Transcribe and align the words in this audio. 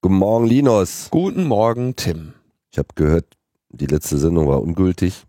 Guten 0.00 0.14
Morgen, 0.14 0.46
Linus. 0.46 1.08
Guten 1.10 1.42
Morgen, 1.42 1.96
Tim. 1.96 2.34
Ich 2.70 2.78
habe 2.78 2.86
gehört, 2.94 3.36
die 3.70 3.86
letzte 3.86 4.16
Sendung 4.16 4.46
war 4.46 4.62
ungültig. 4.62 5.26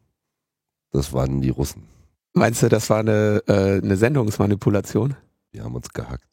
Das 0.91 1.11
waren 1.11 1.41
die 1.41 1.49
Russen. 1.49 1.87
Meinst 2.33 2.61
du, 2.61 2.69
das 2.69 2.87
war 2.91 2.99
eine, 2.99 3.41
äh, 3.47 3.81
eine 3.81 3.97
Sendungsmanipulation? 3.97 5.15
Die 5.53 5.61
haben 5.61 5.73
uns 5.73 5.89
gehackt. 5.89 6.28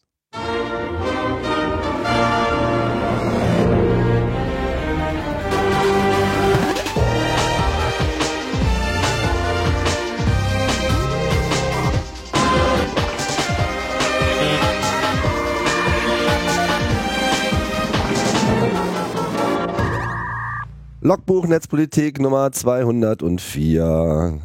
Logbuch 21.07 21.47
Netzpolitik 21.47 22.19
Nummer 22.19 22.51
204. 22.51 24.41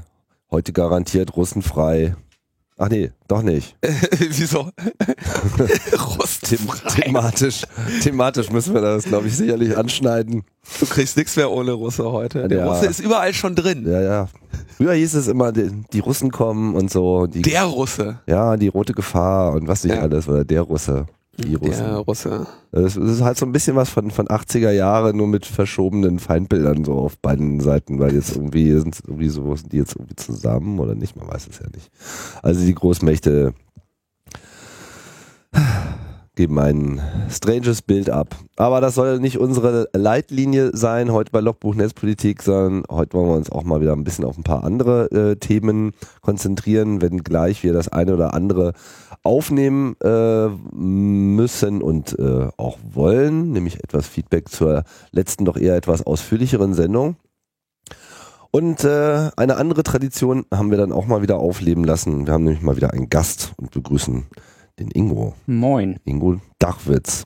Heute 0.52 0.74
garantiert 0.74 1.36
russenfrei. 1.36 2.16
Ach 2.78 2.88
nee, 2.88 3.10
doch 3.28 3.42
nicht. 3.42 3.76
Wieso? 4.20 4.70
Them 6.44 6.60
thematisch, 6.88 7.64
thematisch 8.04 8.52
müssen 8.52 8.76
wir 8.76 8.82
das, 8.82 9.06
glaube 9.06 9.26
ich, 9.26 9.36
sicherlich 9.38 9.76
anschneiden. 9.76 10.44
Du 10.80 10.86
kriegst 10.86 11.18
nichts 11.18 11.36
mehr 11.36 11.50
ohne 11.50 11.72
Russe 11.72 12.04
heute. 12.12 12.48
Der 12.48 12.60
Ja. 12.60 12.68
Russe 12.72 12.86
ist 12.86 13.00
überall 13.00 13.34
schon 13.34 13.56
drin. 13.56 13.84
Ja, 13.90 14.00
ja. 14.02 14.28
Früher 14.78 14.94
hieß 14.94 15.16
es 15.16 15.28
immer, 15.28 15.52
die, 15.52 15.72
die 15.92 16.00
Russen 16.00 16.30
kommen 16.30 16.76
und 16.76 16.92
so. 16.92 17.26
Die, 17.26 17.42
Der 17.42 17.64
Russe. 17.64 18.20
ja, 18.28 18.56
die 18.56 18.68
rote 18.68 18.94
Gefahr 18.94 19.54
und 19.54 19.68
was 19.68 19.84
nicht 19.84 19.96
Ja. 19.96 20.02
alles, 20.04 20.28
oder 20.30 20.46
der 20.46 20.62
Russe. 20.62 21.08
Die 21.38 21.56
Russen. 21.56 21.86
Der 21.86 21.98
Russe. 21.98 22.48
Das 22.72 22.98
ist 22.98 23.22
halt 23.22 23.38
so 23.38 23.46
ein 23.46 23.52
bisschen 23.52 23.76
was 23.76 23.90
von, 23.90 24.12
von 24.12 24.28
80er 24.28 24.72
Jahre, 24.72 25.14
nur 25.14 25.28
mit 25.28 25.46
verschobenen 25.46 26.20
Feindbildern 26.20 26.84
so 26.84 26.94
auf 26.94 27.18
beiden 27.18 27.62
Seiten, 27.62 28.00
weil 28.00 28.14
jetzt 28.14 28.36
irgendwie 28.36 28.72
sind 28.78 29.00
irgendwie 29.06 29.30
so, 29.30 29.56
sind 29.56 29.72
die 29.72 29.78
jetzt 29.78 29.96
irgendwie 29.96 30.16
zusammen 30.16 30.80
oder 30.80 30.94
nicht, 30.94 31.16
man 31.16 31.28
weiß 31.28 31.48
es 31.48 31.60
ja 31.60 31.68
nicht. 31.74 31.90
Also 32.44 32.66
die 32.66 32.76
Großmächte 32.76 33.54
geben 36.36 36.60
ein 36.60 37.02
stranges 37.30 37.82
Bild 37.82 38.10
ab. 38.10 38.36
Aber 38.56 38.80
das 38.80 38.96
soll 38.96 39.20
nicht 39.20 39.38
unsere 39.38 39.90
Leitlinie 39.94 40.72
sein, 40.74 41.12
heute 41.12 41.32
bei 41.32 41.42
Logbuch 41.42 41.76
Netzpolitik, 41.76 42.42
sondern 42.42 42.84
heute 42.90 43.14
wollen 43.18 43.30
wir 43.30 43.36
uns 43.36 43.52
auch 43.52 43.64
mal 43.64 43.82
wieder 43.82 43.94
ein 43.94 44.06
bisschen 44.06 44.24
auf 44.24 44.38
ein 44.38 44.44
paar 44.44 44.64
andere 44.64 45.12
äh, 45.12 45.36
Themen 45.36 45.92
konzentrieren, 46.22 47.02
wenn 47.02 47.24
gleich 47.24 47.64
wir 47.64 47.74
das 47.74 47.90
eine 47.90 48.14
oder 48.14 48.34
andere 48.34 48.74
aufnehmen 49.24 49.96
äh, 50.02 50.48
müssen 50.48 51.82
und 51.82 52.18
äh, 52.18 52.48
auch 52.58 52.78
wollen, 52.94 53.52
nämlich 53.52 53.84
etwas 53.84 54.08
Feedback 54.08 54.50
zur 54.50 54.84
letzten 55.12 55.46
doch 55.46 55.58
eher 55.58 55.76
etwas 55.76 56.06
ausführlicheren 56.06 56.74
Sendung. 56.74 57.18
Und 58.52 58.84
äh, 58.84 59.32
eine 59.38 59.58
andere 59.58 59.84
Tradition 59.84 60.46
haben 60.54 60.72
wir 60.72 60.78
dann 60.78 60.92
auch 60.92 61.08
mal 61.08 61.22
wieder 61.22 61.38
aufleben 61.38 61.84
lassen. 61.86 62.26
Wir 62.26 62.34
haben 62.34 62.44
nämlich 62.44 62.62
mal 62.62 62.76
wieder 62.76 62.92
einen 62.92 63.10
Gast 63.10 63.54
und 63.58 63.72
begrüßen 63.72 64.26
den 64.82 64.92
Ingo. 64.92 65.34
Moin. 65.46 66.00
Ingo 66.06 66.42
Dachwitz. 66.60 67.26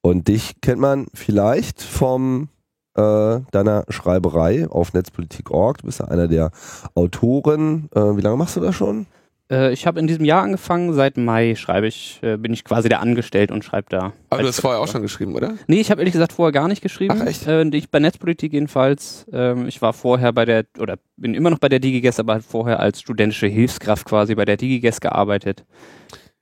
Und 0.00 0.28
dich 0.28 0.60
kennt 0.60 0.80
man 0.80 1.06
vielleicht 1.14 1.82
vom 1.82 2.48
äh, 2.94 3.40
deiner 3.50 3.84
Schreiberei 3.88 4.66
auf 4.68 4.92
netzpolitik.org. 4.92 5.78
Du 5.78 5.86
bist 5.86 6.00
ja 6.00 6.06
einer 6.06 6.28
der 6.28 6.50
Autoren. 6.94 7.88
Äh, 7.94 8.16
wie 8.16 8.22
lange 8.22 8.36
machst 8.36 8.56
du 8.56 8.60
das 8.60 8.74
schon? 8.74 9.06
Äh, 9.50 9.72
ich 9.72 9.86
habe 9.86 10.00
in 10.00 10.06
diesem 10.06 10.24
Jahr 10.24 10.42
angefangen, 10.42 10.92
seit 10.92 11.16
Mai 11.16 11.54
schreibe 11.54 11.86
ich, 11.86 12.20
äh, 12.22 12.36
bin 12.36 12.52
ich 12.52 12.64
quasi 12.64 12.88
der 12.88 13.00
Angestellte 13.00 13.54
und 13.54 13.64
schreibe 13.64 13.86
da. 13.88 14.12
Aber 14.30 14.42
du 14.42 14.48
hast 14.48 14.60
vorher 14.60 14.80
auch 14.80 14.88
schon 14.88 15.02
geschrieben, 15.02 15.34
oder? 15.34 15.54
Nee, 15.66 15.80
ich 15.80 15.90
habe 15.90 16.00
ehrlich 16.00 16.12
gesagt 16.12 16.32
vorher 16.32 16.52
gar 16.52 16.68
nicht 16.68 16.82
geschrieben. 16.82 17.18
Ach, 17.20 17.26
echt? 17.26 17.46
Äh, 17.46 17.64
ich 17.68 17.90
bei 17.90 17.98
Netzpolitik 17.98 18.52
jedenfalls. 18.52 19.26
Ähm, 19.32 19.66
ich 19.66 19.80
war 19.80 19.92
vorher 19.92 20.32
bei 20.32 20.44
der, 20.44 20.64
oder 20.78 20.96
bin 21.16 21.34
immer 21.34 21.50
noch 21.50 21.58
bei 21.58 21.68
der 21.68 21.80
DigiGes, 21.80 22.20
aber 22.20 22.34
halt 22.34 22.44
vorher 22.44 22.80
als 22.80 23.00
studentische 23.00 23.46
Hilfskraft 23.46 24.06
quasi 24.06 24.34
bei 24.34 24.44
der 24.44 24.56
DigiGes 24.56 25.00
gearbeitet. 25.00 25.64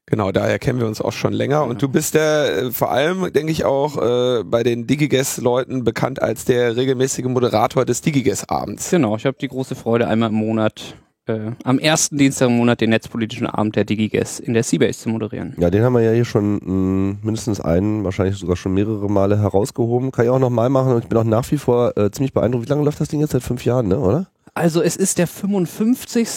Genau, 0.08 0.30
daher 0.30 0.60
kennen 0.60 0.78
wir 0.78 0.86
uns 0.86 1.00
auch 1.00 1.12
schon 1.12 1.32
länger. 1.32 1.64
Und 1.64 1.82
du 1.82 1.88
bist 1.88 2.14
der, 2.14 2.56
äh, 2.56 2.70
vor 2.70 2.92
allem, 2.92 3.32
denke 3.32 3.50
ich, 3.50 3.64
auch 3.64 3.96
äh, 3.96 4.44
bei 4.44 4.62
den 4.62 4.86
Digiges-Leuten 4.86 5.82
bekannt 5.82 6.22
als 6.22 6.44
der 6.44 6.76
regelmäßige 6.76 7.24
Moderator 7.24 7.84
des 7.84 8.02
Digiges-Abends. 8.02 8.90
Genau, 8.90 9.16
ich 9.16 9.26
habe 9.26 9.36
die 9.40 9.48
große 9.48 9.74
Freude, 9.74 10.06
einmal 10.06 10.28
im 10.28 10.36
Monat, 10.36 10.94
äh, 11.26 11.50
am 11.64 11.80
ersten 11.80 12.18
Dienstag 12.18 12.46
im 12.46 12.56
Monat 12.56 12.80
den 12.80 12.90
netzpolitischen 12.90 13.48
Abend 13.48 13.74
der 13.74 13.84
DigiGes 13.84 14.38
in 14.38 14.54
der 14.54 14.62
Seabase 14.62 15.00
zu 15.00 15.08
moderieren. 15.08 15.54
Ja, 15.58 15.70
den 15.70 15.82
haben 15.82 15.94
wir 15.94 16.02
ja 16.02 16.12
hier 16.12 16.24
schon 16.24 16.60
mh, 16.62 17.16
mindestens 17.22 17.60
einen, 17.60 18.04
wahrscheinlich 18.04 18.36
sogar 18.36 18.54
schon 18.54 18.74
mehrere 18.74 19.10
Male 19.10 19.40
herausgehoben. 19.40 20.12
Kann 20.12 20.26
ich 20.26 20.30
auch 20.30 20.38
nochmal 20.38 20.68
machen 20.68 20.92
und 20.92 21.02
ich 21.02 21.08
bin 21.08 21.18
auch 21.18 21.24
nach 21.24 21.50
wie 21.50 21.58
vor 21.58 21.98
äh, 21.98 22.12
ziemlich 22.12 22.32
beeindruckt. 22.32 22.66
Wie 22.66 22.70
lange 22.70 22.84
läuft 22.84 23.00
das 23.00 23.08
Ding 23.08 23.18
jetzt? 23.18 23.32
Seit 23.32 23.42
fünf 23.42 23.64
Jahren, 23.64 23.88
ne, 23.88 23.98
oder? 23.98 24.28
Also 24.56 24.80
es 24.80 24.96
ist 24.96 25.18
der 25.18 25.26
55. 25.26 26.28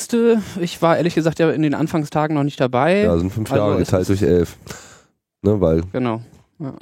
Ich 0.59 0.81
war 0.81 0.97
ehrlich 0.97 1.15
gesagt 1.15 1.39
ja 1.39 1.49
in 1.51 1.61
den 1.61 1.73
Anfangstagen 1.73 2.35
noch 2.35 2.43
nicht 2.43 2.59
dabei. 2.59 3.03
Ja, 3.03 3.17
sind 3.17 3.31
fünf 3.31 3.49
Also 3.49 3.63
Jahre 3.63 3.81
es 3.81 3.87
geteilt 3.87 4.09
durch 4.09 4.21
elf. 4.21 4.57
Ne, 5.41 5.61
weil 5.61 5.83
Genau. 5.93 6.21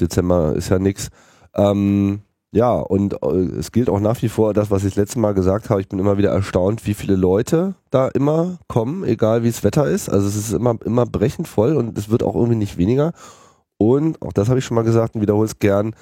Dezember 0.02 0.56
ist 0.56 0.70
ja 0.70 0.80
nix. 0.80 1.10
Ähm, 1.54 2.22
ja, 2.52 2.74
und 2.74 3.22
äh, 3.22 3.28
es 3.60 3.72
gilt 3.72 3.88
auch 3.88 4.00
nach 4.00 4.20
wie 4.24 4.30
vor 4.30 4.56
das, 4.56 4.72
was 4.72 4.84
ich 4.84 4.96
das 4.96 5.04
letzte 5.04 5.20
Mal 5.20 5.36
gesagt 5.36 5.70
habe. 5.70 5.80
Ich 5.80 5.88
bin 5.88 6.00
immer 6.00 6.18
wieder 6.18 6.32
erstaunt, 6.32 6.88
wie 6.88 6.96
viele 6.96 7.16
Leute 7.16 7.76
da 7.92 8.08
immer 8.08 8.58
kommen, 8.68 9.04
egal 9.04 9.44
wie 9.44 9.52
das 9.52 9.64
Wetter 9.64 9.86
ist. 9.86 10.10
Also 10.10 10.28
es 10.28 10.36
ist 10.36 10.54
immer, 10.54 10.76
immer 10.86 11.06
brechend 11.06 11.48
voll 11.48 11.76
und 11.76 11.96
es 12.00 12.10
wird 12.10 12.24
auch 12.24 12.34
irgendwie 12.34 12.56
nicht 12.56 12.78
weniger. 12.80 13.14
Und 13.78 14.20
auch 14.24 14.34
das 14.34 14.50
habe 14.50 14.58
ich 14.58 14.66
schon 14.66 14.74
mal 14.74 14.84
gesagt 14.84 15.14
und 15.14 15.22
wiederhole 15.22 15.46
es 15.46 15.60
gern. 15.60 15.94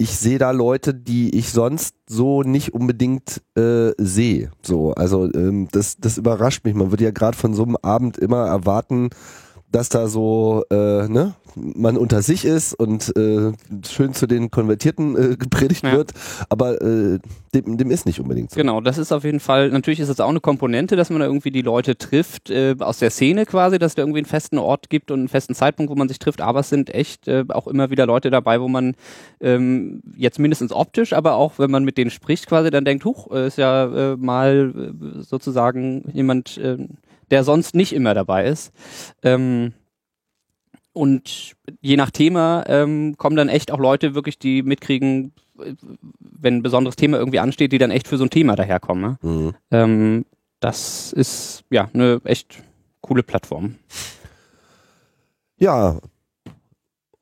Ich 0.00 0.16
sehe 0.16 0.38
da 0.38 0.52
Leute, 0.52 0.94
die 0.94 1.36
ich 1.36 1.50
sonst 1.50 1.96
so 2.08 2.42
nicht 2.44 2.72
unbedingt 2.72 3.42
äh, 3.56 3.90
sehe. 3.98 4.52
So, 4.62 4.92
also 4.92 5.24
ähm, 5.34 5.66
das, 5.72 5.96
das 5.98 6.18
überrascht 6.18 6.64
mich. 6.64 6.74
Man 6.74 6.92
würde 6.92 7.02
ja 7.02 7.10
gerade 7.10 7.36
von 7.36 7.52
so 7.52 7.64
einem 7.64 7.76
Abend 7.82 8.16
immer 8.16 8.46
erwarten, 8.46 9.10
dass 9.70 9.88
da 9.88 10.08
so, 10.08 10.64
äh, 10.70 11.08
ne, 11.08 11.34
man 11.54 11.96
unter 11.96 12.22
sich 12.22 12.44
ist 12.44 12.72
und 12.74 13.14
äh, 13.16 13.52
schön 13.86 14.14
zu 14.14 14.26
den 14.26 14.50
Konvertierten 14.50 15.32
äh, 15.32 15.36
gepredigt 15.36 15.84
Ja. 15.84 15.92
wird, 15.92 16.12
aber 16.48 16.80
äh, 16.80 17.18
dem, 17.54 17.76
dem 17.76 17.90
ist 17.90 18.06
nicht 18.06 18.20
unbedingt 18.20 18.50
so. 18.50 18.56
Genau, 18.56 18.80
das 18.80 18.96
ist 18.96 19.12
auf 19.12 19.24
jeden 19.24 19.40
Fall, 19.40 19.70
natürlich 19.70 20.00
ist 20.00 20.08
es 20.08 20.20
auch 20.20 20.28
eine 20.28 20.40
Komponente, 20.40 20.96
dass 20.96 21.10
man 21.10 21.20
da 21.20 21.26
irgendwie 21.26 21.50
die 21.50 21.62
Leute 21.62 21.98
trifft, 21.98 22.50
äh, 22.50 22.76
aus 22.78 22.98
der 22.98 23.10
Szene 23.10 23.44
quasi, 23.44 23.78
dass 23.78 23.94
da 23.94 24.02
irgendwie 24.02 24.20
einen 24.20 24.26
festen 24.26 24.58
Ort 24.58 24.88
gibt 24.88 25.10
und 25.10 25.18
einen 25.20 25.28
festen 25.28 25.54
Zeitpunkt, 25.54 25.90
wo 25.90 25.96
man 25.96 26.08
sich 26.08 26.18
trifft, 26.18 26.40
aber 26.40 26.60
es 26.60 26.68
sind 26.70 26.94
echt 26.94 27.28
äh, 27.28 27.44
auch 27.48 27.66
immer 27.66 27.90
wieder 27.90 28.06
Leute 28.06 28.30
dabei, 28.30 28.60
wo 28.60 28.68
man 28.68 28.94
ähm, 29.40 30.02
jetzt 30.16 30.38
mindestens 30.38 30.72
optisch, 30.72 31.12
aber 31.12 31.34
auch 31.34 31.58
wenn 31.58 31.70
man 31.70 31.84
mit 31.84 31.98
denen 31.98 32.10
spricht 32.10 32.46
quasi, 32.46 32.70
dann 32.70 32.84
denkt, 32.84 33.04
huch, 33.04 33.30
äh, 33.32 33.46
ist 33.48 33.58
ja 33.58 34.12
äh, 34.12 34.16
mal 34.16 34.72
äh, 35.18 35.22
sozusagen 35.22 36.04
jemand, 36.12 36.56
äh, 36.58 36.78
der 37.30 37.44
sonst 37.44 37.74
nicht 37.74 37.92
immer 37.92 38.14
dabei 38.14 38.46
ist. 38.46 38.72
Ähm, 39.22 39.72
und 40.92 41.54
je 41.80 41.96
nach 41.96 42.10
Thema 42.10 42.64
ähm, 42.66 43.16
kommen 43.16 43.36
dann 43.36 43.48
echt 43.48 43.70
auch 43.70 43.78
Leute 43.78 44.14
wirklich, 44.14 44.38
die 44.38 44.62
mitkriegen, 44.62 45.32
äh, 45.60 45.74
wenn 46.18 46.56
ein 46.56 46.62
besonderes 46.62 46.96
Thema 46.96 47.18
irgendwie 47.18 47.38
ansteht, 47.38 47.72
die 47.72 47.78
dann 47.78 47.92
echt 47.92 48.08
für 48.08 48.16
so 48.16 48.24
ein 48.24 48.30
Thema 48.30 48.56
daherkommen. 48.56 49.16
Ne? 49.22 49.30
Mhm. 49.30 49.54
Ähm, 49.70 50.24
das 50.60 51.12
ist 51.12 51.62
ja 51.70 51.88
eine 51.92 52.20
echt 52.24 52.62
coole 53.00 53.22
Plattform. 53.22 53.76
Ja, 55.58 56.00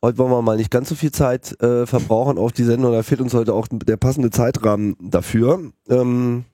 heute 0.03 0.19
wollen 0.19 0.31
wir 0.31 0.43
mal 0.43 0.57
nicht 0.57 0.71
ganz 0.71 0.89
so 0.89 0.95
viel 0.95 1.13
Zeit 1.13 1.61
äh, 1.61 1.87
verbrauchen 1.87 2.39
auf 2.39 2.53
die 2.53 2.65
Sendung, 2.65 2.93
da 2.93 3.03
fehlt 3.03 3.21
uns 3.21 3.35
heute 3.35 3.53
auch 3.53 3.69
der 3.71 3.97
passende 3.97 4.31
Zeitrahmen 4.31 4.97
dafür. 5.01 5.73
Ähm, 5.89 6.45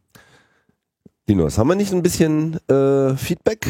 Linus, 1.28 1.56
haben 1.56 1.69
wir 1.69 1.77
nicht 1.77 1.93
ein 1.93 2.03
bisschen 2.03 2.59
äh, 2.69 3.16
Feedback? 3.16 3.66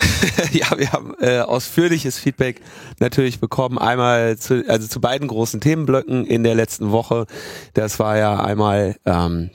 ja, 0.52 0.78
wir 0.78 0.92
haben 0.92 1.14
äh, 1.20 1.40
ausführliches 1.40 2.18
Feedback 2.18 2.62
natürlich 3.00 3.38
bekommen. 3.38 3.76
Einmal 3.76 4.38
zu, 4.38 4.64
also 4.66 4.88
zu 4.88 4.98
beiden 4.98 5.28
großen 5.28 5.60
Themenblöcken 5.60 6.24
in 6.24 6.42
der 6.42 6.54
letzten 6.54 6.90
Woche. 6.90 7.26
Das 7.74 7.98
war 7.98 8.16
ja 8.16 8.42
einmal 8.42 8.96
ähm, 9.04 9.50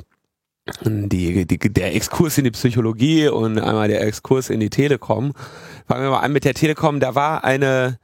die, 0.83 1.47
die, 1.47 1.57
der 1.57 1.95
Exkurs 1.95 2.37
in 2.37 2.43
die 2.43 2.51
Psychologie 2.51 3.27
und 3.27 3.57
einmal 3.57 3.87
der 3.87 4.01
Exkurs 4.01 4.51
in 4.51 4.59
die 4.59 4.69
Telekom. 4.69 5.33
Fangen 5.87 6.03
wir 6.03 6.11
mal 6.11 6.19
an 6.19 6.31
mit 6.31 6.45
der 6.45 6.53
Telekom. 6.53 6.99
Da 6.99 7.15
war 7.15 7.43
eine 7.43 7.97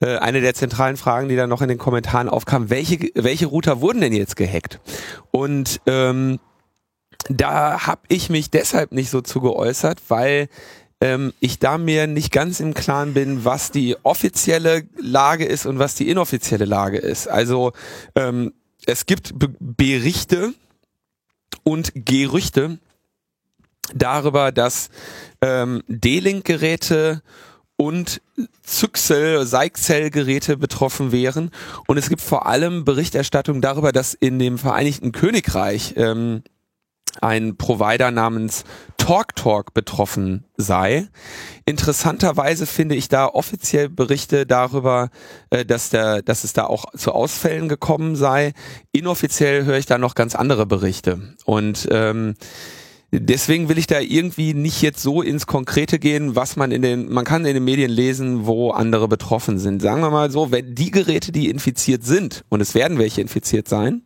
äh, 0.00 0.18
eine 0.18 0.40
der 0.40 0.54
zentralen 0.54 0.96
Fragen, 0.96 1.28
die 1.28 1.34
dann 1.34 1.50
noch 1.50 1.62
in 1.62 1.68
den 1.68 1.78
Kommentaren 1.78 2.28
aufkam. 2.28 2.70
Welche 2.70 3.10
welche 3.14 3.46
Router 3.46 3.80
wurden 3.80 4.00
denn 4.00 4.12
jetzt 4.12 4.36
gehackt? 4.36 4.78
Und 5.32 5.80
ähm, 5.86 6.38
da 7.28 7.86
habe 7.86 8.02
ich 8.08 8.30
mich 8.30 8.50
deshalb 8.50 8.92
nicht 8.92 9.10
so 9.10 9.20
zu 9.20 9.40
geäußert, 9.40 10.00
weil 10.08 10.48
ähm, 11.00 11.32
ich 11.40 11.58
da 11.58 11.78
mir 11.78 12.06
nicht 12.06 12.32
ganz 12.32 12.60
im 12.60 12.74
Klaren 12.74 13.14
bin, 13.14 13.44
was 13.44 13.70
die 13.70 13.96
offizielle 14.02 14.84
Lage 15.00 15.44
ist 15.44 15.66
und 15.66 15.78
was 15.78 15.94
die 15.94 16.08
inoffizielle 16.08 16.64
Lage 16.64 16.98
ist. 16.98 17.28
Also 17.28 17.72
ähm, 18.14 18.52
es 18.86 19.06
gibt 19.06 19.38
Be 19.38 19.54
Berichte 19.60 20.54
und 21.62 21.92
Gerüchte 21.94 22.78
darüber, 23.94 24.52
dass 24.52 24.90
ähm, 25.40 25.82
D-Link-Geräte 25.88 27.22
und 27.76 28.20
Zyxel, 28.64 29.46
Seixel-Geräte 29.46 30.56
betroffen 30.56 31.12
wären. 31.12 31.50
Und 31.86 31.96
es 31.96 32.08
gibt 32.08 32.20
vor 32.20 32.46
allem 32.46 32.84
Berichterstattung 32.84 33.60
darüber, 33.60 33.92
dass 33.92 34.14
in 34.14 34.38
dem 34.38 34.58
Vereinigten 34.58 35.12
Königreich 35.12 35.94
ähm, 35.96 36.42
ein 37.20 37.56
Provider 37.56 38.10
namens 38.10 38.64
TalkTalk 38.96 39.74
betroffen 39.74 40.44
sei. 40.56 41.08
Interessanterweise 41.64 42.66
finde 42.66 42.94
ich 42.94 43.08
da 43.08 43.26
offiziell 43.26 43.88
Berichte 43.88 44.46
darüber, 44.46 45.10
äh, 45.50 45.64
dass, 45.64 45.90
der, 45.90 46.22
dass 46.22 46.44
es 46.44 46.52
da 46.52 46.64
auch 46.64 46.86
zu 46.96 47.12
Ausfällen 47.12 47.68
gekommen 47.68 48.16
sei. 48.16 48.52
Inoffiziell 48.92 49.64
höre 49.64 49.78
ich 49.78 49.86
da 49.86 49.98
noch 49.98 50.14
ganz 50.14 50.34
andere 50.34 50.66
Berichte. 50.66 51.34
Und 51.44 51.88
ähm, 51.90 52.34
Deswegen 53.10 53.70
will 53.70 53.78
ich 53.78 53.86
da 53.86 54.00
irgendwie 54.00 54.52
nicht 54.52 54.82
jetzt 54.82 55.00
so 55.02 55.22
ins 55.22 55.46
Konkrete 55.46 55.98
gehen, 55.98 56.36
was 56.36 56.56
man 56.56 56.70
in 56.70 56.82
den, 56.82 57.10
man 57.10 57.24
kann 57.24 57.46
in 57.46 57.54
den 57.54 57.64
Medien 57.64 57.90
lesen, 57.90 58.44
wo 58.44 58.70
andere 58.70 59.08
betroffen 59.08 59.58
sind. 59.58 59.80
Sagen 59.80 60.02
wir 60.02 60.10
mal 60.10 60.30
so, 60.30 60.50
wenn 60.50 60.74
die 60.74 60.90
Geräte, 60.90 61.32
die 61.32 61.48
infiziert 61.48 62.04
sind, 62.04 62.44
und 62.50 62.60
es 62.60 62.74
werden 62.74 62.98
welche 62.98 63.22
infiziert 63.22 63.66
sein, 63.66 64.02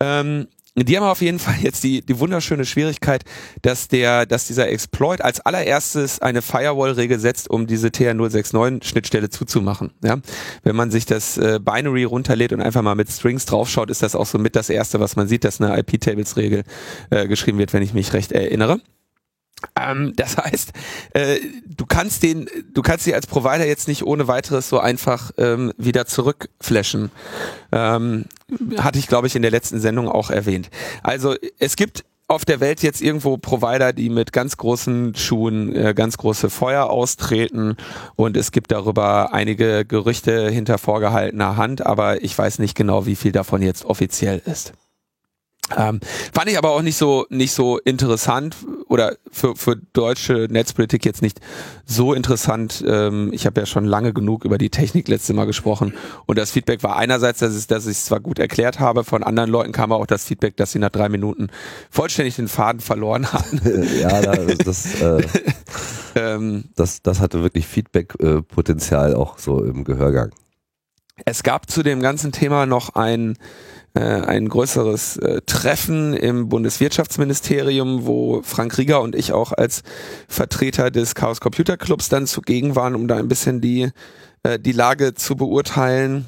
ähm, 0.00 0.46
die 0.76 0.96
haben 0.96 1.04
auf 1.04 1.20
jeden 1.20 1.38
Fall 1.38 1.54
jetzt 1.62 1.84
die, 1.84 2.02
die 2.02 2.18
wunderschöne 2.18 2.64
Schwierigkeit, 2.64 3.24
dass 3.62 3.88
der, 3.88 4.26
dass 4.26 4.46
dieser 4.46 4.68
Exploit 4.68 5.22
als 5.22 5.40
allererstes 5.40 6.20
eine 6.20 6.42
Firewall-Regel 6.42 7.20
setzt, 7.20 7.48
um 7.48 7.66
diese 7.66 7.88
TR069-Schnittstelle 7.88 9.30
zuzumachen. 9.30 9.92
Ja? 10.02 10.18
Wenn 10.64 10.74
man 10.74 10.90
sich 10.90 11.06
das 11.06 11.38
äh, 11.38 11.60
Binary 11.62 12.04
runterlädt 12.04 12.52
und 12.52 12.60
einfach 12.60 12.82
mal 12.82 12.96
mit 12.96 13.08
Strings 13.08 13.46
draufschaut, 13.46 13.90
ist 13.90 14.02
das 14.02 14.16
auch 14.16 14.26
so 14.26 14.38
mit 14.38 14.56
das 14.56 14.68
erste, 14.68 14.98
was 14.98 15.14
man 15.14 15.28
sieht, 15.28 15.44
dass 15.44 15.60
eine 15.60 15.78
IP-Tables-Regel 15.78 16.64
äh, 17.10 17.28
geschrieben 17.28 17.58
wird, 17.58 17.72
wenn 17.72 17.82
ich 17.82 17.94
mich 17.94 18.12
recht 18.12 18.32
erinnere. 18.32 18.80
Ähm, 19.80 20.12
das 20.16 20.36
heißt, 20.38 20.72
äh, 21.14 21.38
du 21.66 21.86
kannst 21.86 22.22
den, 22.22 22.48
du 22.72 22.82
kannst 22.82 23.04
sie 23.04 23.14
als 23.14 23.26
Provider 23.26 23.66
jetzt 23.66 23.88
nicht 23.88 24.04
ohne 24.04 24.28
weiteres 24.28 24.68
so 24.68 24.78
einfach 24.78 25.32
ähm, 25.38 25.72
wieder 25.76 26.06
zurückflashen. 26.06 27.10
Ähm, 27.72 28.26
hatte 28.78 28.98
ich, 28.98 29.08
glaube 29.08 29.26
ich, 29.26 29.36
in 29.36 29.42
der 29.42 29.50
letzten 29.50 29.80
Sendung 29.80 30.08
auch 30.08 30.30
erwähnt. 30.30 30.70
Also 31.02 31.34
es 31.58 31.76
gibt 31.76 32.04
auf 32.26 32.44
der 32.44 32.60
Welt 32.60 32.82
jetzt 32.82 33.02
irgendwo 33.02 33.36
Provider, 33.36 33.92
die 33.92 34.08
mit 34.08 34.32
ganz 34.32 34.56
großen 34.56 35.14
Schuhen 35.14 35.74
äh, 35.74 35.92
ganz 35.94 36.16
große 36.16 36.48
Feuer 36.48 36.88
austreten 36.88 37.76
und 38.16 38.36
es 38.36 38.50
gibt 38.50 38.72
darüber 38.72 39.34
einige 39.34 39.84
Gerüchte 39.84 40.48
hinter 40.48 40.78
vorgehaltener 40.78 41.56
Hand, 41.56 41.84
aber 41.84 42.22
ich 42.22 42.36
weiß 42.36 42.60
nicht 42.60 42.74
genau, 42.74 43.04
wie 43.04 43.16
viel 43.16 43.32
davon 43.32 43.60
jetzt 43.60 43.84
offiziell 43.84 44.40
ist. 44.46 44.72
Ähm, 45.76 46.00
fand 46.32 46.50
ich 46.50 46.58
aber 46.58 46.72
auch 46.72 46.82
nicht 46.82 46.96
so 46.96 47.26
nicht 47.30 47.52
so 47.52 47.78
interessant 47.78 48.56
oder 48.88 49.16
für, 49.30 49.56
für 49.56 49.76
deutsche 49.94 50.46
Netzpolitik 50.50 51.04
jetzt 51.06 51.22
nicht 51.22 51.40
so 51.86 52.12
interessant. 52.12 52.84
Ähm, 52.86 53.30
ich 53.32 53.46
habe 53.46 53.60
ja 53.60 53.66
schon 53.66 53.86
lange 53.86 54.12
genug 54.12 54.44
über 54.44 54.58
die 54.58 54.68
Technik 54.68 55.08
letzte 55.08 55.32
Mal 55.32 55.46
gesprochen 55.46 55.94
und 56.26 56.38
das 56.38 56.50
Feedback 56.50 56.82
war 56.82 56.96
einerseits, 56.96 57.38
dass 57.38 57.56
ich 57.56 57.66
dass 57.66 57.86
ich 57.86 57.98
zwar 57.98 58.20
gut 58.20 58.38
erklärt 58.38 58.78
habe, 58.78 59.04
von 59.04 59.22
anderen 59.22 59.50
Leuten 59.50 59.72
kam 59.72 59.90
aber 59.90 60.02
auch 60.02 60.06
das 60.06 60.24
Feedback, 60.24 60.56
dass 60.56 60.72
sie 60.72 60.78
nach 60.78 60.90
drei 60.90 61.08
Minuten 61.08 61.48
vollständig 61.90 62.36
den 62.36 62.48
Faden 62.48 62.80
verloren 62.80 63.32
hatten. 63.32 63.60
ja, 64.00 64.20
das, 64.20 65.00
äh, 65.00 65.22
ähm, 66.14 66.64
das 66.76 67.00
das 67.00 67.20
hatte 67.20 67.42
wirklich 67.42 67.66
Feedback-Potenzial 67.66 69.12
äh, 69.12 69.16
auch 69.16 69.38
so 69.38 69.64
im 69.64 69.84
Gehörgang. 69.84 70.30
Es 71.24 71.42
gab 71.42 71.70
zu 71.70 71.82
dem 71.82 72.00
ganzen 72.00 72.32
Thema 72.32 72.66
noch 72.66 72.96
ein 72.96 73.38
ein 74.00 74.48
größeres 74.48 75.18
äh, 75.18 75.40
Treffen 75.46 76.14
im 76.14 76.48
Bundeswirtschaftsministerium, 76.48 78.06
wo 78.06 78.42
Frank 78.42 78.76
Rieger 78.76 79.00
und 79.00 79.14
ich 79.14 79.32
auch 79.32 79.52
als 79.52 79.82
Vertreter 80.28 80.90
des 80.90 81.14
Chaos 81.14 81.40
Computer 81.40 81.76
Clubs 81.76 82.08
dann 82.08 82.26
zugegen 82.26 82.74
waren, 82.74 82.94
um 82.96 83.06
da 83.06 83.16
ein 83.16 83.28
bisschen 83.28 83.60
die, 83.60 83.90
äh, 84.42 84.58
die 84.58 84.72
Lage 84.72 85.14
zu 85.14 85.36
beurteilen. 85.36 86.26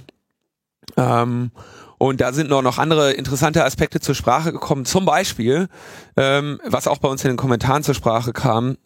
Ähm, 0.97 1.51
und 1.99 2.21
da 2.21 2.33
sind 2.33 2.51
noch, 2.51 2.63
noch 2.63 2.79
andere 2.79 3.13
interessante 3.13 3.65
Aspekte 3.65 4.01
zur 4.01 4.15
Sprache 4.15 4.53
gekommen. 4.53 4.85
Zum 4.85 5.05
Beispiel, 5.05 5.69
ähm, 6.17 6.61
was 6.67 6.87
auch 6.87 6.99
bei 6.99 7.09
uns 7.09 7.25
in 7.25 7.31
den 7.31 7.37
Kommentaren 7.37 7.83
zur 7.83 7.95
Sprache 7.95 8.33
kam, 8.33 8.77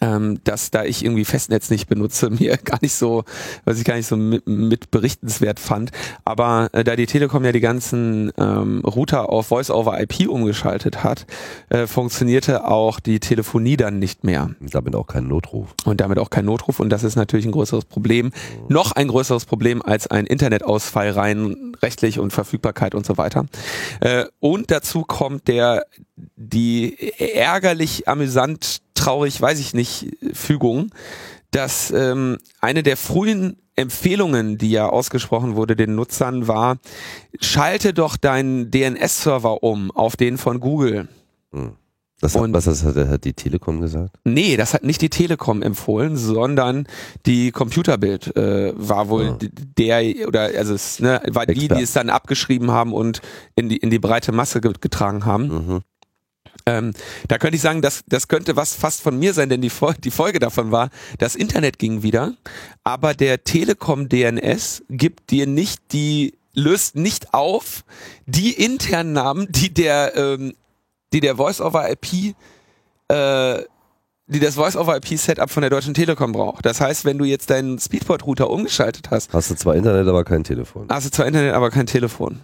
ähm, 0.00 0.40
dass 0.44 0.70
da 0.70 0.84
ich 0.84 1.04
irgendwie 1.04 1.24
Festnetz 1.24 1.70
nicht 1.70 1.88
benutze, 1.88 2.30
mir 2.38 2.56
gar 2.56 2.78
nicht 2.82 2.94
so, 2.94 3.24
was 3.64 3.78
ich 3.78 3.84
gar 3.84 3.96
nicht 3.96 4.06
so 4.06 4.16
mit, 4.16 4.46
mit 4.46 4.90
berichtenswert 4.90 5.60
fand. 5.60 5.90
Aber 6.24 6.68
äh, 6.72 6.84
da 6.84 6.96
die 6.96 7.06
Telekom 7.06 7.44
ja 7.44 7.52
die 7.52 7.60
ganzen 7.60 8.32
ähm, 8.38 8.82
Router 8.84 9.30
auf 9.30 9.46
Voice-over-IP 9.46 10.28
umgeschaltet 10.28 11.04
hat, 11.04 11.26
äh, 11.68 11.86
funktionierte 11.86 12.66
auch 12.66 13.00
die 13.00 13.20
Telefonie 13.20 13.76
dann 13.76 13.98
nicht 13.98 14.24
mehr. 14.24 14.50
Und 14.60 14.74
damit 14.74 14.94
auch 14.94 15.06
kein 15.06 15.28
Notruf. 15.28 15.74
Und 15.84 16.00
damit 16.00 16.18
auch 16.18 16.30
kein 16.30 16.44
Notruf. 16.44 16.80
Und 16.80 16.90
das 16.90 17.04
ist 17.04 17.16
natürlich 17.16 17.46
ein 17.46 17.52
größeres 17.52 17.84
Problem. 17.84 18.26
Mhm. 18.26 18.32
Noch 18.68 18.92
ein 18.92 19.08
größeres 19.08 19.44
Problem 19.44 19.82
als 19.82 20.06
ein 20.06 20.26
Internetausfall 20.26 21.10
rein 21.10 21.72
rechtlich 21.82 22.18
und 22.18 22.32
Verfügbarkeit 22.32 22.94
und 22.94 23.06
so 23.06 23.16
weiter. 23.16 23.46
Äh, 24.00 24.24
und 24.40 24.70
dazu 24.70 25.02
kommt 25.02 25.48
der 25.48 25.84
die 26.36 26.96
ärgerlich 27.18 28.08
amüsant 28.08 28.80
traurig, 28.96 29.40
weiß 29.40 29.58
ich 29.58 29.74
nicht, 29.74 30.16
Fügung, 30.32 30.90
dass 31.50 31.90
ähm, 31.90 32.38
eine 32.60 32.82
der 32.82 32.96
frühen 32.96 33.56
Empfehlungen, 33.76 34.58
die 34.58 34.70
ja 34.70 34.88
ausgesprochen 34.88 35.54
wurde 35.54 35.76
den 35.76 35.94
Nutzern, 35.94 36.48
war, 36.48 36.78
schalte 37.40 37.92
doch 37.92 38.16
deinen 38.16 38.70
DNS-Server 38.70 39.62
um 39.62 39.90
auf 39.90 40.16
den 40.16 40.38
von 40.38 40.60
Google. 40.60 41.08
Hm. 41.52 41.76
Das 42.20 42.34
hat, 42.34 42.42
und, 42.42 42.54
was 42.54 42.64
das 42.64 42.82
hat, 42.82 42.96
hat 42.96 43.24
die 43.24 43.34
Telekom 43.34 43.82
gesagt? 43.82 44.16
Nee, 44.24 44.56
das 44.56 44.72
hat 44.72 44.84
nicht 44.84 45.02
die 45.02 45.10
Telekom 45.10 45.60
empfohlen, 45.60 46.16
sondern 46.16 46.86
die 47.26 47.50
Computerbild 47.50 48.34
äh, 48.36 48.72
war 48.74 49.10
wohl 49.10 49.36
ah. 49.38 49.46
der 49.78 50.26
oder 50.26 50.50
also 50.56 50.72
es 50.72 50.98
ne, 50.98 51.20
war 51.28 51.44
die, 51.44 51.68
die 51.68 51.82
es 51.82 51.92
dann 51.92 52.08
abgeschrieben 52.08 52.70
haben 52.70 52.94
und 52.94 53.20
in 53.54 53.68
die 53.68 53.76
in 53.76 53.90
die 53.90 53.98
breite 53.98 54.32
Masse 54.32 54.62
getragen 54.62 55.26
haben. 55.26 55.48
Mhm. 55.48 55.80
Ähm, 56.66 56.92
da 57.28 57.38
könnte 57.38 57.56
ich 57.56 57.62
sagen, 57.62 57.82
das, 57.82 58.02
das 58.08 58.28
könnte 58.28 58.56
was 58.56 58.74
fast 58.74 59.02
von 59.02 59.18
mir 59.18 59.34
sein, 59.34 59.48
denn 59.48 59.60
die, 59.60 59.70
die 60.04 60.10
Folge 60.10 60.38
davon 60.38 60.72
war, 60.72 60.90
das 61.18 61.36
Internet 61.36 61.78
ging 61.78 62.02
wieder, 62.02 62.34
aber 62.84 63.14
der 63.14 63.44
Telekom 63.44 64.08
DNS 64.08 64.82
gibt 64.88 65.30
dir 65.30 65.46
nicht 65.46 65.92
die, 65.92 66.34
löst 66.54 66.96
nicht 66.96 67.34
auf 67.34 67.84
die 68.26 68.52
internen 68.52 69.12
Namen, 69.12 69.46
die 69.50 69.72
der, 69.72 70.16
ähm, 70.16 70.54
die 71.12 71.20
der 71.20 71.36
Voice-over-IP 71.36 72.34
äh, 73.08 73.62
die 74.28 74.40
das 74.40 74.56
Voice-over-IP-Setup 74.56 75.48
von 75.48 75.60
der 75.60 75.70
Deutschen 75.70 75.94
Telekom 75.94 76.32
braucht. 76.32 76.66
Das 76.66 76.80
heißt, 76.80 77.04
wenn 77.04 77.18
du 77.18 77.24
jetzt 77.24 77.50
deinen 77.50 77.78
Speedport-Router 77.78 78.50
umgeschaltet 78.50 79.10
hast. 79.10 79.32
Hast 79.32 79.50
du 79.50 79.54
zwar 79.54 79.76
Internet, 79.76 80.08
aber 80.08 80.24
kein 80.24 80.42
Telefon. 80.42 80.88
Hast 80.88 81.06
du 81.06 81.10
zwar 81.10 81.26
Internet, 81.26 81.54
aber 81.54 81.70
kein 81.70 81.86
Telefon. 81.86 82.40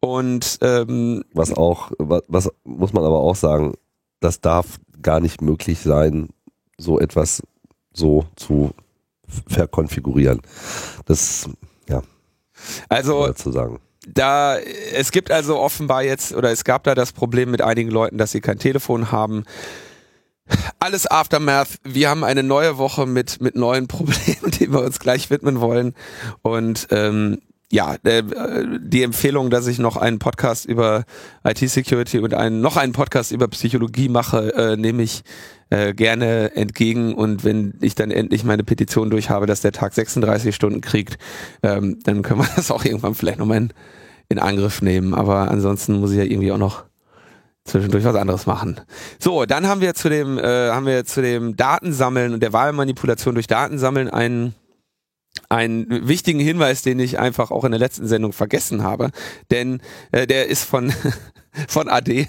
Und 0.00 0.58
ähm, 0.62 1.24
was 1.34 1.52
auch, 1.52 1.92
was, 1.98 2.22
was 2.28 2.50
muss 2.64 2.92
man 2.92 3.04
aber 3.04 3.18
auch 3.18 3.36
sagen, 3.36 3.74
das 4.20 4.40
darf 4.40 4.78
gar 5.02 5.20
nicht 5.20 5.42
möglich 5.42 5.80
sein, 5.80 6.28
so 6.78 6.98
etwas 6.98 7.42
so 7.92 8.26
zu 8.36 8.70
verkonfigurieren. 9.46 10.40
Das, 11.06 11.48
ja. 11.88 12.02
Also, 12.88 13.32
zu 13.32 13.52
sagen. 13.52 13.80
Da, 14.08 14.58
es 14.58 15.12
gibt 15.12 15.30
also 15.30 15.58
offenbar 15.58 16.02
jetzt, 16.02 16.32
oder 16.32 16.50
es 16.50 16.64
gab 16.64 16.84
da 16.84 16.94
das 16.94 17.12
Problem 17.12 17.50
mit 17.50 17.62
einigen 17.62 17.90
Leuten, 17.90 18.18
dass 18.18 18.32
sie 18.32 18.40
kein 18.40 18.58
Telefon 18.58 19.12
haben. 19.12 19.44
Alles 20.78 21.06
Aftermath. 21.06 21.78
Wir 21.84 22.08
haben 22.08 22.24
eine 22.24 22.42
neue 22.42 22.78
Woche 22.78 23.06
mit, 23.06 23.40
mit 23.40 23.54
neuen 23.54 23.88
Problemen, 23.88 24.50
denen 24.58 24.72
wir 24.72 24.82
uns 24.82 24.98
gleich 24.98 25.30
widmen 25.30 25.60
wollen. 25.60 25.94
Und 26.42 26.88
ähm, 26.90 27.40
ja, 27.72 27.96
äh, 28.02 28.22
die 28.80 29.02
Empfehlung, 29.02 29.50
dass 29.50 29.66
ich 29.68 29.78
noch 29.78 29.96
einen 29.96 30.18
Podcast 30.18 30.66
über 30.66 31.04
IT-Security 31.44 32.18
und 32.18 32.34
einen, 32.34 32.60
noch 32.60 32.76
einen 32.76 32.92
Podcast 32.92 33.30
über 33.30 33.46
Psychologie 33.48 34.08
mache, 34.08 34.52
äh, 34.54 34.76
nehme 34.76 35.02
ich 35.02 35.22
äh, 35.70 35.94
gerne 35.94 36.56
entgegen. 36.56 37.14
Und 37.14 37.44
wenn 37.44 37.74
ich 37.80 37.94
dann 37.94 38.10
endlich 38.10 38.42
meine 38.42 38.64
Petition 38.64 39.08
durch 39.08 39.30
habe, 39.30 39.46
dass 39.46 39.60
der 39.60 39.70
Tag 39.70 39.94
36 39.94 40.54
Stunden 40.54 40.80
kriegt, 40.80 41.16
ähm, 41.62 41.98
dann 42.02 42.22
können 42.22 42.40
wir 42.40 42.48
das 42.56 42.72
auch 42.72 42.84
irgendwann 42.84 43.14
vielleicht 43.14 43.38
nochmal 43.38 43.58
in, 43.58 43.72
in 44.28 44.38
Angriff 44.40 44.82
nehmen. 44.82 45.14
Aber 45.14 45.50
ansonsten 45.50 46.00
muss 46.00 46.10
ich 46.10 46.18
ja 46.18 46.24
irgendwie 46.24 46.50
auch 46.50 46.58
noch 46.58 46.84
zwischendurch 47.64 48.04
was 48.04 48.16
anderes 48.16 48.46
machen. 48.46 48.80
So, 49.20 49.46
dann 49.46 49.68
haben 49.68 49.80
wir 49.80 49.94
zu 49.94 50.08
dem, 50.08 50.38
äh, 50.38 50.70
haben 50.70 50.86
wir 50.86 51.04
zu 51.04 51.22
dem 51.22 51.54
Datensammeln 51.56 52.34
und 52.34 52.42
der 52.42 52.52
Wahlmanipulation 52.52 53.34
durch 53.34 53.46
Datensammeln 53.46 54.08
einen 54.08 54.56
einen 55.48 56.08
wichtigen 56.08 56.40
Hinweis, 56.40 56.82
den 56.82 56.98
ich 56.98 57.18
einfach 57.18 57.50
auch 57.50 57.64
in 57.64 57.72
der 57.72 57.80
letzten 57.80 58.06
Sendung 58.06 58.32
vergessen 58.32 58.82
habe, 58.82 59.10
denn 59.50 59.80
äh, 60.12 60.26
der 60.26 60.48
ist 60.48 60.64
von 60.64 60.92
von 61.68 61.88
AD. 61.88 62.28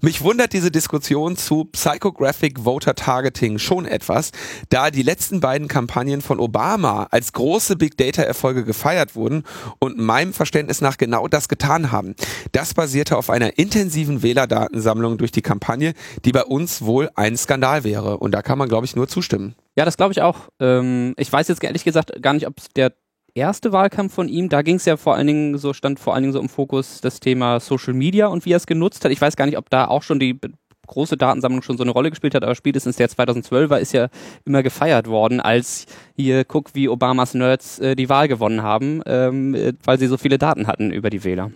Mich 0.00 0.22
wundert 0.22 0.52
diese 0.52 0.70
Diskussion 0.70 1.36
zu 1.36 1.64
Psychographic 1.66 2.60
Voter 2.60 2.94
Targeting 2.94 3.58
schon 3.58 3.86
etwas, 3.86 4.30
da 4.68 4.90
die 4.90 5.02
letzten 5.02 5.40
beiden 5.40 5.68
Kampagnen 5.68 6.22
von 6.22 6.40
Obama 6.40 7.08
als 7.10 7.32
große 7.32 7.76
Big 7.76 7.96
Data 7.96 8.22
Erfolge 8.22 8.64
gefeiert 8.64 9.14
wurden 9.14 9.44
und 9.78 9.98
meinem 9.98 10.32
Verständnis 10.32 10.80
nach 10.80 10.96
genau 10.96 11.28
das 11.28 11.48
getan 11.48 11.92
haben. 11.92 12.14
Das 12.52 12.74
basierte 12.74 13.16
auf 13.16 13.30
einer 13.30 13.58
intensiven 13.58 14.22
Wählerdatensammlung 14.22 15.18
durch 15.18 15.32
die 15.32 15.42
Kampagne, 15.42 15.94
die 16.24 16.32
bei 16.32 16.44
uns 16.44 16.82
wohl 16.82 17.10
ein 17.14 17.36
Skandal 17.36 17.84
wäre 17.84 18.18
und 18.18 18.32
da 18.32 18.42
kann 18.42 18.58
man 18.58 18.68
glaube 18.68 18.86
ich 18.86 18.96
nur 18.96 19.08
zustimmen. 19.08 19.54
Ja, 19.76 19.84
das 19.84 19.96
glaube 19.96 20.12
ich 20.12 20.22
auch. 20.22 20.48
Ähm, 20.60 21.14
ich 21.16 21.32
weiß 21.32 21.48
jetzt 21.48 21.62
ehrlich 21.62 21.84
gesagt 21.84 22.22
gar 22.22 22.34
nicht, 22.34 22.46
ob 22.46 22.54
der 22.74 22.92
erste 23.34 23.72
Wahlkampf 23.72 24.14
von 24.14 24.28
ihm, 24.28 24.48
da 24.48 24.62
ging 24.62 24.76
es 24.76 24.84
ja 24.84 24.96
vor 24.96 25.14
allen 25.14 25.26
Dingen 25.26 25.58
so, 25.58 25.72
stand 25.72 26.00
vor 26.00 26.14
allen 26.14 26.22
Dingen 26.22 26.32
so 26.32 26.40
im 26.40 26.48
Fokus 26.48 27.00
das 27.00 27.20
Thema 27.20 27.60
Social 27.60 27.94
Media 27.94 28.26
und 28.26 28.44
wie 28.44 28.52
er 28.52 28.56
es 28.56 28.66
genutzt 28.66 29.04
hat. 29.04 29.12
Ich 29.12 29.20
weiß 29.20 29.36
gar 29.36 29.46
nicht, 29.46 29.58
ob 29.58 29.70
da 29.70 29.86
auch 29.86 30.02
schon 30.02 30.18
die 30.18 30.38
große 30.86 31.16
Datensammlung 31.16 31.62
schon 31.62 31.76
so 31.76 31.84
eine 31.84 31.92
Rolle 31.92 32.10
gespielt 32.10 32.34
hat, 32.34 32.42
aber 32.42 32.54
spätestens 32.54 32.96
der 32.96 33.08
2012er 33.08 33.76
ist 33.76 33.92
ja 33.92 34.08
immer 34.44 34.62
gefeiert 34.62 35.06
worden, 35.06 35.40
als 35.40 35.86
hier, 36.16 36.44
guck, 36.44 36.74
wie 36.74 36.88
Obamas 36.88 37.34
Nerds 37.34 37.78
äh, 37.78 37.94
die 37.94 38.08
Wahl 38.08 38.28
gewonnen 38.28 38.62
haben, 38.62 39.00
ähm, 39.06 39.54
äh, 39.54 39.72
weil 39.84 39.98
sie 39.98 40.08
so 40.08 40.16
viele 40.16 40.36
Daten 40.36 40.66
hatten 40.66 40.90
über 40.90 41.08
die 41.08 41.24
Wähler. 41.24 41.52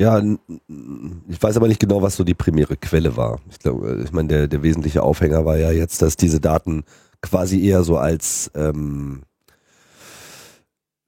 Ja, 0.00 0.20
ich 1.28 1.42
weiß 1.42 1.56
aber 1.56 1.68
nicht 1.68 1.80
genau, 1.80 2.02
was 2.02 2.16
so 2.16 2.24
die 2.24 2.34
primäre 2.34 2.76
Quelle 2.76 3.16
war. 3.16 3.40
Ich 3.48 3.60
glaube, 3.60 4.02
ich 4.04 4.12
meine, 4.12 4.28
der, 4.28 4.48
der 4.48 4.62
wesentliche 4.62 5.02
Aufhänger 5.02 5.44
war 5.44 5.56
ja 5.56 5.70
jetzt, 5.70 6.02
dass 6.02 6.16
diese 6.16 6.40
Daten 6.40 6.82
quasi 7.22 7.64
eher 7.64 7.84
so 7.84 7.96
als 7.96 8.50
ähm, 8.54 9.22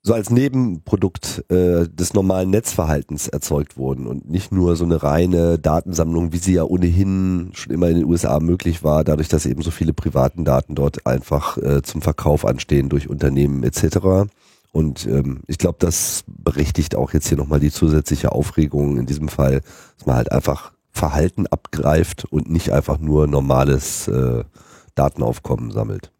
so 0.07 0.15
als 0.15 0.31
Nebenprodukt 0.31 1.45
äh, 1.51 1.89
des 1.89 2.15
normalen 2.15 2.51
Netzverhaltens 2.51 3.27
erzeugt 3.27 3.77
wurden 3.77 4.07
und 4.07 4.31
nicht 4.31 4.53
nur 4.53 4.77
so 4.77 4.85
eine 4.85 5.03
reine 5.03 5.59
Datensammlung, 5.59 6.33
wie 6.33 6.39
sie 6.39 6.53
ja 6.53 6.63
ohnehin 6.63 7.51
schon 7.55 7.75
immer 7.75 7.89
in 7.89 7.97
den 7.97 8.05
USA 8.05 8.39
möglich 8.39 8.85
war, 8.85 9.03
dadurch, 9.03 9.27
dass 9.27 9.47
eben 9.47 9.63
so 9.63 9.73
viele 9.73 9.93
privaten 9.93 10.45
Daten 10.45 10.77
dort 10.77 11.09
einfach 11.09 11.59
äh, 11.59 11.83
zum 11.83 12.03
Verkauf 12.03 12.45
anstehen 12.45 12.89
durch 12.89 13.11
Unternehmen 13.11 13.65
etc. 13.65 14.31
Und 14.71 15.07
ähm, 15.07 15.41
ich 15.49 15.59
glaube, 15.59 15.79
das 15.81 16.23
berechtigt 16.29 16.95
auch 16.95 17.13
jetzt 17.13 17.27
hier 17.27 17.37
nochmal 17.37 17.59
die 17.59 17.73
zusätzliche 17.73 18.31
Aufregung 18.31 18.99
in 18.99 19.07
diesem 19.07 19.27
Fall, 19.27 19.61
dass 19.99 20.07
man 20.07 20.15
halt 20.15 20.31
einfach 20.31 20.71
Verhalten 20.93 21.49
abgreift 21.49 22.27
und 22.27 22.49
nicht 22.49 22.71
einfach 22.71 23.01
nur 23.01 23.27
normales 23.27 24.07
äh, 24.07 24.45
Datenaufkommen 24.95 25.73
sammelt. 25.73 26.13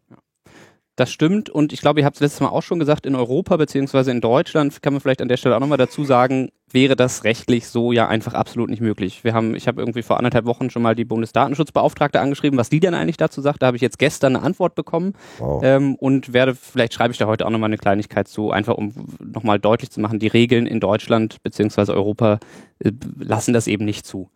Das 0.97 1.11
stimmt 1.11 1.51
und 1.51 1.73
ich 1.73 1.81
glaube, 1.81 1.99
ihr 1.99 2.07
habt 2.07 2.15
es 2.15 2.21
letztes 2.21 2.41
Mal 2.41 2.49
auch 2.49 2.63
schon 2.63 2.79
gesagt, 2.79 3.05
in 3.05 3.13
Europa 3.13 3.55
beziehungsweise 3.55 4.09
in 4.09 4.19
Deutschland, 4.19 4.81
kann 4.81 4.93
man 4.93 4.99
vielleicht 4.99 5.21
an 5.21 5.27
der 5.27 5.37
Stelle 5.37 5.55
auch 5.55 5.59
nochmal 5.59 5.77
dazu 5.77 6.03
sagen, 6.03 6.49
wäre 6.71 6.95
das 6.95 7.23
rechtlich 7.23 7.67
so 7.67 7.91
ja 7.91 8.07
einfach 8.07 8.33
absolut 8.33 8.71
nicht 8.71 8.81
möglich. 8.81 9.23
Wir 9.23 9.35
haben, 9.35 9.53
ich 9.53 9.67
habe 9.67 9.79
irgendwie 9.79 10.01
vor 10.01 10.17
anderthalb 10.17 10.45
Wochen 10.45 10.71
schon 10.71 10.81
mal 10.81 10.95
die 10.95 11.05
Bundesdatenschutzbeauftragte 11.05 12.19
angeschrieben, 12.19 12.57
was 12.57 12.69
die 12.69 12.79
denn 12.79 12.95
eigentlich 12.95 13.17
dazu 13.17 13.41
sagt. 13.41 13.61
Da 13.61 13.67
habe 13.67 13.77
ich 13.77 13.83
jetzt 13.83 13.99
gestern 13.99 14.35
eine 14.35 14.43
Antwort 14.43 14.73
bekommen 14.73 15.13
wow. 15.37 15.61
ähm, 15.63 15.93
und 15.97 16.33
werde, 16.33 16.55
vielleicht 16.55 16.95
schreibe 16.95 17.11
ich 17.11 17.19
da 17.19 17.27
heute 17.27 17.45
auch 17.45 17.51
nochmal 17.51 17.69
eine 17.69 17.77
Kleinigkeit 17.77 18.27
zu, 18.27 18.49
einfach 18.49 18.73
um 18.73 18.91
nochmal 19.19 19.59
deutlich 19.59 19.91
zu 19.91 20.01
machen, 20.01 20.17
die 20.17 20.25
Regeln 20.25 20.65
in 20.65 20.79
Deutschland 20.79 21.43
beziehungsweise 21.43 21.93
Europa 21.93 22.39
äh, 22.79 22.91
lassen 23.19 23.53
das 23.53 23.67
eben 23.67 23.85
nicht 23.85 24.07
zu. 24.07 24.31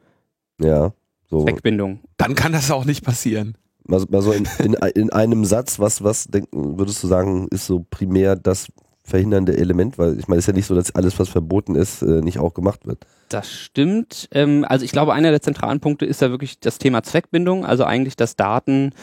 Ja. 0.59 0.93
So. 1.27 1.43
Zweckbindung. 1.43 2.01
Dann 2.17 2.35
kann 2.35 2.51
das 2.51 2.69
auch 2.69 2.85
nicht 2.85 3.03
passieren. 3.03 3.57
Mal, 3.85 4.05
mal 4.09 4.21
so 4.21 4.31
in, 4.31 4.47
in, 4.59 4.73
in, 4.73 5.09
einem 5.11 5.45
Satz, 5.45 5.79
was, 5.79 6.03
was 6.03 6.25
denken, 6.25 6.77
würdest 6.77 7.03
du 7.03 7.07
sagen, 7.07 7.47
ist 7.49 7.65
so 7.65 7.85
primär 7.89 8.35
das 8.35 8.67
verhindernde 9.03 9.57
Element? 9.57 9.97
Weil 9.97 10.19
ich 10.19 10.27
meine, 10.27 10.39
es 10.39 10.43
ist 10.43 10.47
ja 10.47 10.53
nicht 10.53 10.67
so, 10.67 10.75
dass 10.75 10.95
alles, 10.95 11.19
was 11.19 11.29
verboten 11.29 11.75
ist, 11.75 12.01
äh, 12.01 12.21
nicht 12.21 12.39
auch 12.39 12.53
gemacht 12.53 12.85
wird. 12.85 13.05
Das 13.29 13.51
stimmt. 13.51 14.27
Ähm, 14.31 14.65
also 14.67 14.85
ich 14.85 14.91
glaube, 14.91 15.13
einer 15.13 15.31
der 15.31 15.41
zentralen 15.41 15.79
Punkte 15.79 16.05
ist 16.05 16.21
da 16.21 16.29
wirklich 16.29 16.59
das 16.59 16.77
Thema 16.77 17.03
Zweckbindung, 17.03 17.65
also 17.65 17.83
eigentlich, 17.85 18.15
dass 18.15 18.35
Daten 18.35 18.93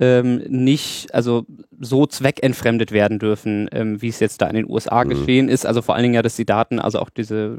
ähm, 0.00 0.42
nicht, 0.48 1.12
also 1.12 1.44
so 1.80 2.06
zweckentfremdet 2.06 2.92
werden 2.92 3.18
dürfen, 3.18 3.68
ähm, 3.72 4.00
wie 4.00 4.08
es 4.08 4.20
jetzt 4.20 4.40
da 4.40 4.46
in 4.46 4.54
den 4.54 4.70
USA 4.70 5.04
mhm. 5.04 5.10
geschehen 5.10 5.48
ist. 5.48 5.66
Also 5.66 5.82
vor 5.82 5.94
allen 5.94 6.04
Dingen 6.04 6.14
ja, 6.14 6.22
dass 6.22 6.36
die 6.36 6.46
Daten, 6.46 6.78
also 6.78 7.00
auch 7.00 7.10
diese 7.10 7.58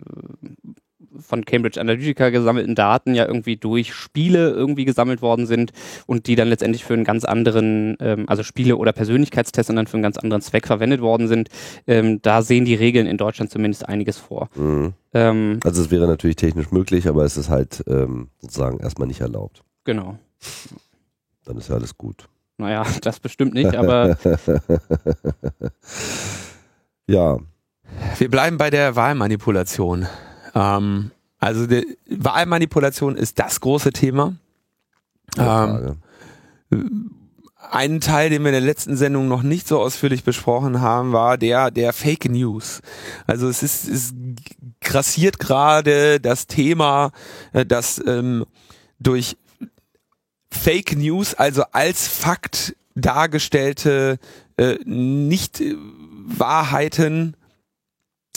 von 1.19 1.45
Cambridge 1.45 1.79
Analytica 1.79 2.29
gesammelten 2.29 2.75
Daten 2.75 3.15
ja 3.15 3.25
irgendwie 3.25 3.57
durch 3.57 3.93
Spiele 3.93 4.49
irgendwie 4.49 4.85
gesammelt 4.85 5.21
worden 5.21 5.45
sind 5.45 5.71
und 6.05 6.27
die 6.27 6.35
dann 6.35 6.47
letztendlich 6.47 6.83
für 6.83 6.93
einen 6.93 7.03
ganz 7.03 7.25
anderen, 7.25 7.97
ähm, 7.99 8.25
also 8.27 8.43
Spiele 8.43 8.77
oder 8.77 8.91
Persönlichkeitstests 8.93 9.69
und 9.69 9.75
dann 9.75 9.87
für 9.87 9.95
einen 9.95 10.03
ganz 10.03 10.17
anderen 10.17 10.41
Zweck 10.41 10.67
verwendet 10.67 11.01
worden 11.01 11.27
sind. 11.27 11.49
Ähm, 11.87 12.21
da 12.21 12.41
sehen 12.41 12.65
die 12.65 12.75
Regeln 12.75 13.07
in 13.07 13.17
Deutschland 13.17 13.51
zumindest 13.51 13.87
einiges 13.87 14.17
vor. 14.17 14.49
Mhm. 14.55 14.93
Ähm, 15.13 15.59
also 15.63 15.81
es 15.81 15.91
wäre 15.91 16.07
natürlich 16.07 16.35
technisch 16.35 16.71
möglich, 16.71 17.07
aber 17.07 17.23
es 17.23 17.37
ist 17.37 17.49
halt 17.49 17.83
ähm, 17.87 18.29
sozusagen 18.39 18.79
erstmal 18.79 19.07
nicht 19.07 19.21
erlaubt. 19.21 19.63
Genau. 19.83 20.17
Dann 21.45 21.57
ist 21.57 21.69
ja 21.69 21.75
alles 21.75 21.97
gut. 21.97 22.27
Naja, 22.57 22.85
das 23.01 23.19
bestimmt 23.19 23.53
nicht, 23.53 23.75
aber 23.75 24.17
ja. 27.07 27.39
Wir 28.17 28.29
bleiben 28.29 28.57
bei 28.57 28.69
der 28.69 28.95
Wahlmanipulation. 28.95 30.07
Ähm, 30.55 31.11
also 31.39 31.67
die 31.67 31.97
Wahlmanipulation 32.09 33.15
ist 33.15 33.39
das 33.39 33.61
große 33.61 33.91
Thema. 33.91 34.35
Ähm, 35.37 35.97
ein 37.71 38.01
Teil, 38.01 38.29
den 38.29 38.41
wir 38.41 38.49
in 38.49 38.53
der 38.53 38.61
letzten 38.61 38.97
Sendung 38.97 39.27
noch 39.27 39.43
nicht 39.43 39.67
so 39.67 39.79
ausführlich 39.79 40.23
besprochen 40.23 40.81
haben, 40.81 41.11
war 41.11 41.37
der 41.37 41.71
der 41.71 41.93
Fake 41.93 42.29
News. 42.29 42.81
Also 43.27 43.47
es 43.47 43.63
ist 43.63 43.87
es 43.87 44.13
grassiert 44.81 45.39
gerade 45.39 46.19
das 46.19 46.47
Thema, 46.47 47.11
äh, 47.53 47.65
dass 47.65 48.01
ähm, 48.05 48.45
durch 48.99 49.37
Fake 50.51 50.97
News, 50.97 51.35
also 51.35 51.63
als 51.71 52.07
Fakt 52.07 52.75
dargestellte 52.95 54.17
äh, 54.57 54.77
nicht 54.83 55.61
Wahrheiten 56.25 57.35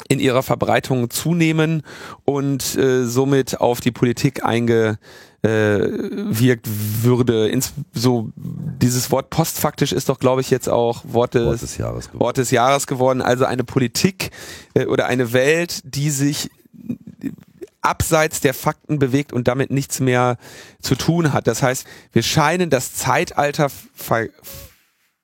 in 0.08 0.20
ihrer 0.20 0.42
Verbreitung 0.42 1.10
zunehmen 1.10 1.82
und 2.24 2.76
äh, 2.76 3.04
somit 3.04 3.60
auf 3.60 3.80
die 3.80 3.90
Politik 3.90 4.44
eingewirkt 4.44 4.98
äh, 5.42 6.70
würde. 7.02 7.48
Ins, 7.48 7.72
so 7.92 8.30
dieses 8.36 9.10
Wort 9.10 9.30
postfaktisch 9.30 9.92
ist 9.92 10.08
doch, 10.08 10.18
glaube 10.18 10.40
ich, 10.40 10.50
jetzt 10.50 10.68
auch 10.68 11.02
Wort 11.04 11.34
des, 11.34 11.46
Wort 11.46 11.62
des, 11.62 11.78
Jahres, 11.78 12.06
geworden. 12.06 12.20
Wort 12.20 12.36
des 12.36 12.50
Jahres 12.50 12.86
geworden. 12.86 13.22
Also 13.22 13.44
eine 13.44 13.64
Politik 13.64 14.30
äh, 14.74 14.86
oder 14.86 15.06
eine 15.06 15.32
Welt, 15.32 15.82
die 15.84 16.10
sich 16.10 16.50
abseits 17.82 18.40
der 18.40 18.54
Fakten 18.54 18.98
bewegt 18.98 19.32
und 19.32 19.48
damit 19.48 19.70
nichts 19.70 20.00
mehr 20.00 20.38
zu 20.80 20.94
tun 20.94 21.32
hat. 21.32 21.46
Das 21.46 21.62
heißt, 21.62 21.84
wir 22.12 22.22
scheinen 22.22 22.70
das 22.70 22.94
Zeitalter 22.94 23.68
ver 23.68 24.28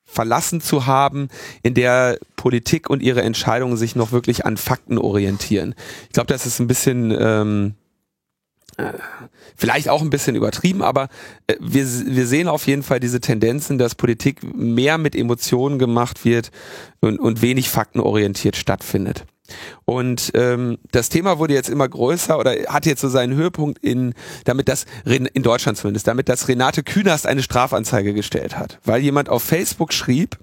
verlassen 0.09 0.61
zu 0.61 0.87
haben, 0.87 1.29
in 1.63 1.75
der 1.75 2.19
Politik 2.37 2.91
und 2.91 3.03
ihre 3.03 3.23
Entscheidungen 3.23 3.77
sich 3.77 3.95
noch 3.95 4.11
wirklich 4.11 4.47
an 4.47 4.57
Fakten 4.57 4.99
orientieren. 4.99 5.75
Ich 6.07 6.15
glaube, 6.15 6.33
das 6.33 6.47
ist 6.47 6.59
ein 6.59 6.67
bisschen 6.67 7.15
ähm, 7.17 7.75
äh, 8.79 8.93
vielleicht 9.57 9.89
auch 9.89 10.03
ein 10.03 10.11
bisschen 10.11 10.35
übertrieben, 10.35 10.83
aber 10.83 11.09
äh, 11.47 11.57
wir, 11.61 11.85
wir 11.85 12.27
sehen 12.27 12.49
auf 12.49 12.67
jeden 12.67 12.83
Fall 12.83 13.01
diese 13.01 13.21
Tendenzen, 13.21 13.77
dass 13.77 13.95
Politik 13.95 14.43
mehr 14.57 14.99
mit 14.99 15.15
Emotionen 15.15 15.79
gemacht 15.79 16.25
wird 16.25 16.51
und, 17.01 17.19
und 17.19 17.43
wenig 17.43 17.69
faktenorientiert 17.69 18.57
stattfindet. 18.57 19.27
Und 19.85 20.31
ähm, 20.35 20.79
das 20.93 21.09
Thema 21.09 21.39
wurde 21.39 21.55
jetzt 21.55 21.69
immer 21.69 21.89
größer 21.89 22.39
oder 22.39 22.53
hat 22.69 22.87
jetzt 22.87 23.01
so 23.01 23.09
seinen 23.09 23.35
Höhepunkt 23.35 23.79
in, 23.79 24.15
damit 24.45 24.69
das 24.69 24.87
in 25.05 25.43
Deutschland 25.43 25.79
zumindest, 25.79 26.07
damit 26.07 26.29
das 26.29 26.49
Renate 26.49 26.83
Künast 26.83 27.27
eine 27.27 27.43
Strafanzeige 27.43 28.15
gestellt 28.15 28.59
hat, 28.59 28.79
weil 28.85 29.01
jemand 29.01 29.29
auf 29.29 29.43
Facebook 29.43 29.93
schrieb, 29.93 30.39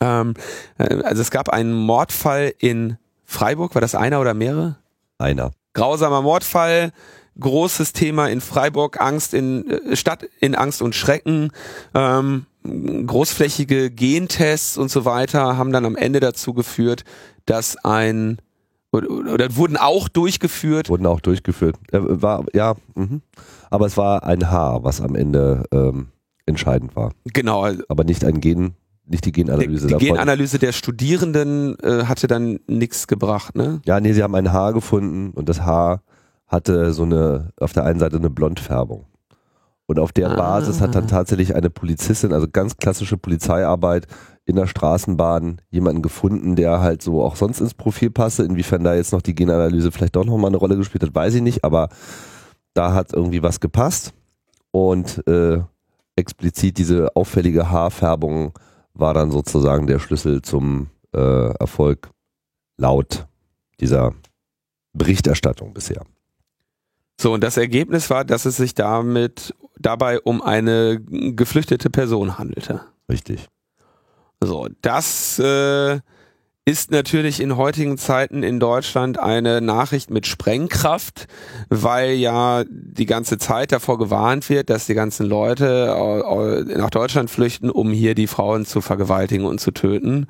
ähm, 0.00 0.34
äh, 0.78 1.02
also 1.02 1.22
es 1.22 1.30
gab 1.30 1.48
einen 1.48 1.72
Mordfall 1.72 2.54
in 2.58 2.98
Freiburg, 3.24 3.74
war 3.74 3.80
das 3.80 3.94
einer 3.94 4.20
oder 4.20 4.34
mehrere? 4.34 4.76
Einer. 5.18 5.52
Grausamer 5.72 6.22
Mordfall, 6.22 6.92
großes 7.38 7.92
Thema 7.92 8.28
in 8.28 8.40
Freiburg, 8.40 9.00
Angst 9.00 9.34
in 9.34 9.68
äh, 9.70 9.96
Stadt 9.96 10.24
in 10.40 10.54
Angst 10.54 10.82
und 10.82 10.94
Schrecken. 10.94 11.50
Ähm, 11.94 12.46
großflächige 12.64 13.90
Gentests 13.90 14.78
und 14.78 14.90
so 14.90 15.04
weiter 15.04 15.58
haben 15.58 15.72
dann 15.72 15.84
am 15.84 15.96
Ende 15.96 16.20
dazu 16.20 16.54
geführt, 16.54 17.04
dass 17.46 17.76
ein 17.84 18.38
oder, 18.92 19.10
oder 19.10 19.56
wurden 19.56 19.76
auch 19.76 20.08
durchgeführt. 20.08 20.88
Wurden 20.88 21.06
auch 21.06 21.20
durchgeführt. 21.20 21.76
Äh, 21.92 21.98
war 22.00 22.44
ja, 22.52 22.74
mh. 22.94 23.20
aber 23.70 23.86
es 23.86 23.96
war 23.96 24.24
ein 24.24 24.50
Haar, 24.50 24.84
was 24.84 25.00
am 25.00 25.16
Ende 25.16 25.64
ähm, 25.72 26.08
entscheidend 26.46 26.94
war. 26.94 27.12
Genau. 27.24 27.68
Aber 27.88 28.04
nicht 28.04 28.24
ein 28.24 28.40
Gen, 28.40 28.74
nicht 29.06 29.24
die 29.24 29.32
Genanalyse. 29.32 29.88
Die, 29.88 29.96
die 29.96 30.06
Genanalyse 30.06 30.58
der 30.58 30.72
Studierenden 30.72 31.76
äh, 31.80 32.04
hatte 32.04 32.26
dann 32.26 32.60
nichts 32.66 33.06
gebracht, 33.06 33.56
ne? 33.56 33.80
Ja, 33.84 34.00
nee, 34.00 34.12
sie 34.12 34.22
haben 34.22 34.34
ein 34.34 34.52
Haar 34.52 34.72
gefunden 34.72 35.30
und 35.30 35.48
das 35.48 35.62
Haar 35.62 36.02
hatte 36.46 36.92
so 36.92 37.02
eine 37.02 37.52
auf 37.58 37.72
der 37.72 37.84
einen 37.84 37.98
Seite 37.98 38.16
eine 38.16 38.30
Blondfärbung. 38.30 39.06
Und 39.86 39.98
auf 39.98 40.12
der 40.12 40.30
ah. 40.30 40.36
Basis 40.36 40.80
hat 40.80 40.94
dann 40.94 41.08
tatsächlich 41.08 41.54
eine 41.54 41.68
Polizistin, 41.68 42.32
also 42.32 42.46
ganz 42.50 42.78
klassische 42.78 43.18
Polizeiarbeit, 43.18 44.06
in 44.46 44.56
der 44.56 44.66
Straßenbahn 44.66 45.60
jemanden 45.70 46.02
gefunden, 46.02 46.56
der 46.56 46.80
halt 46.80 47.02
so 47.02 47.22
auch 47.22 47.36
sonst 47.36 47.60
ins 47.60 47.74
Profil 47.74 48.10
passe. 48.10 48.44
Inwiefern 48.44 48.84
da 48.84 48.94
jetzt 48.94 49.12
noch 49.12 49.22
die 49.22 49.34
Genanalyse 49.34 49.90
vielleicht 49.90 50.16
doch 50.16 50.24
nochmal 50.24 50.50
eine 50.50 50.58
Rolle 50.58 50.76
gespielt 50.76 51.02
hat, 51.02 51.14
weiß 51.14 51.34
ich 51.34 51.42
nicht, 51.42 51.64
aber 51.64 51.88
da 52.74 52.92
hat 52.92 53.12
irgendwie 53.12 53.42
was 53.42 53.60
gepasst. 53.60 54.12
Und 54.70 55.26
äh, 55.26 55.62
explizit 56.16 56.78
diese 56.78 57.14
auffällige 57.16 57.70
Haarfärbung 57.70 58.52
war 58.92 59.14
dann 59.14 59.30
sozusagen 59.30 59.86
der 59.86 59.98
Schlüssel 59.98 60.42
zum 60.42 60.90
äh, 61.14 61.54
Erfolg 61.54 62.10
laut 62.76 63.26
dieser 63.80 64.12
Berichterstattung 64.92 65.72
bisher. 65.72 66.04
So, 67.20 67.32
und 67.32 67.42
das 67.42 67.56
Ergebnis 67.56 68.10
war, 68.10 68.24
dass 68.24 68.44
es 68.44 68.56
sich 68.56 68.74
damit 68.74 69.54
dabei 69.78 70.20
um 70.20 70.42
eine 70.42 71.00
geflüchtete 71.00 71.90
Person 71.90 72.38
handelte. 72.38 72.80
Richtig. 73.08 73.48
So, 74.42 74.68
das 74.82 75.38
äh, 75.38 76.00
ist 76.66 76.90
natürlich 76.90 77.40
in 77.40 77.56
heutigen 77.56 77.98
Zeiten 77.98 78.42
in 78.42 78.58
Deutschland 78.58 79.18
eine 79.18 79.60
Nachricht 79.60 80.10
mit 80.10 80.26
Sprengkraft, 80.26 81.26
weil 81.68 82.12
ja 82.12 82.64
die 82.68 83.06
ganze 83.06 83.36
Zeit 83.36 83.72
davor 83.72 83.98
gewarnt 83.98 84.48
wird, 84.48 84.70
dass 84.70 84.86
die 84.86 84.94
ganzen 84.94 85.26
Leute 85.26 85.94
nach 86.76 86.90
Deutschland 86.90 87.30
flüchten, 87.30 87.70
um 87.70 87.92
hier 87.92 88.14
die 88.14 88.26
Frauen 88.26 88.64
zu 88.64 88.80
vergewaltigen 88.80 89.44
und 89.44 89.60
zu 89.60 89.72
töten. 89.72 90.26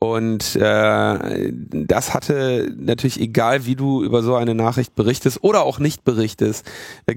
Und 0.00 0.56
äh, 0.56 1.52
das 1.52 2.14
hatte 2.14 2.74
natürlich, 2.76 3.20
egal 3.20 3.66
wie 3.66 3.76
du 3.76 4.02
über 4.02 4.22
so 4.22 4.34
eine 4.34 4.54
Nachricht 4.54 4.94
berichtest 4.94 5.44
oder 5.44 5.62
auch 5.62 5.78
nicht 5.78 6.04
berichtest, 6.04 6.66
äh, 7.06 7.16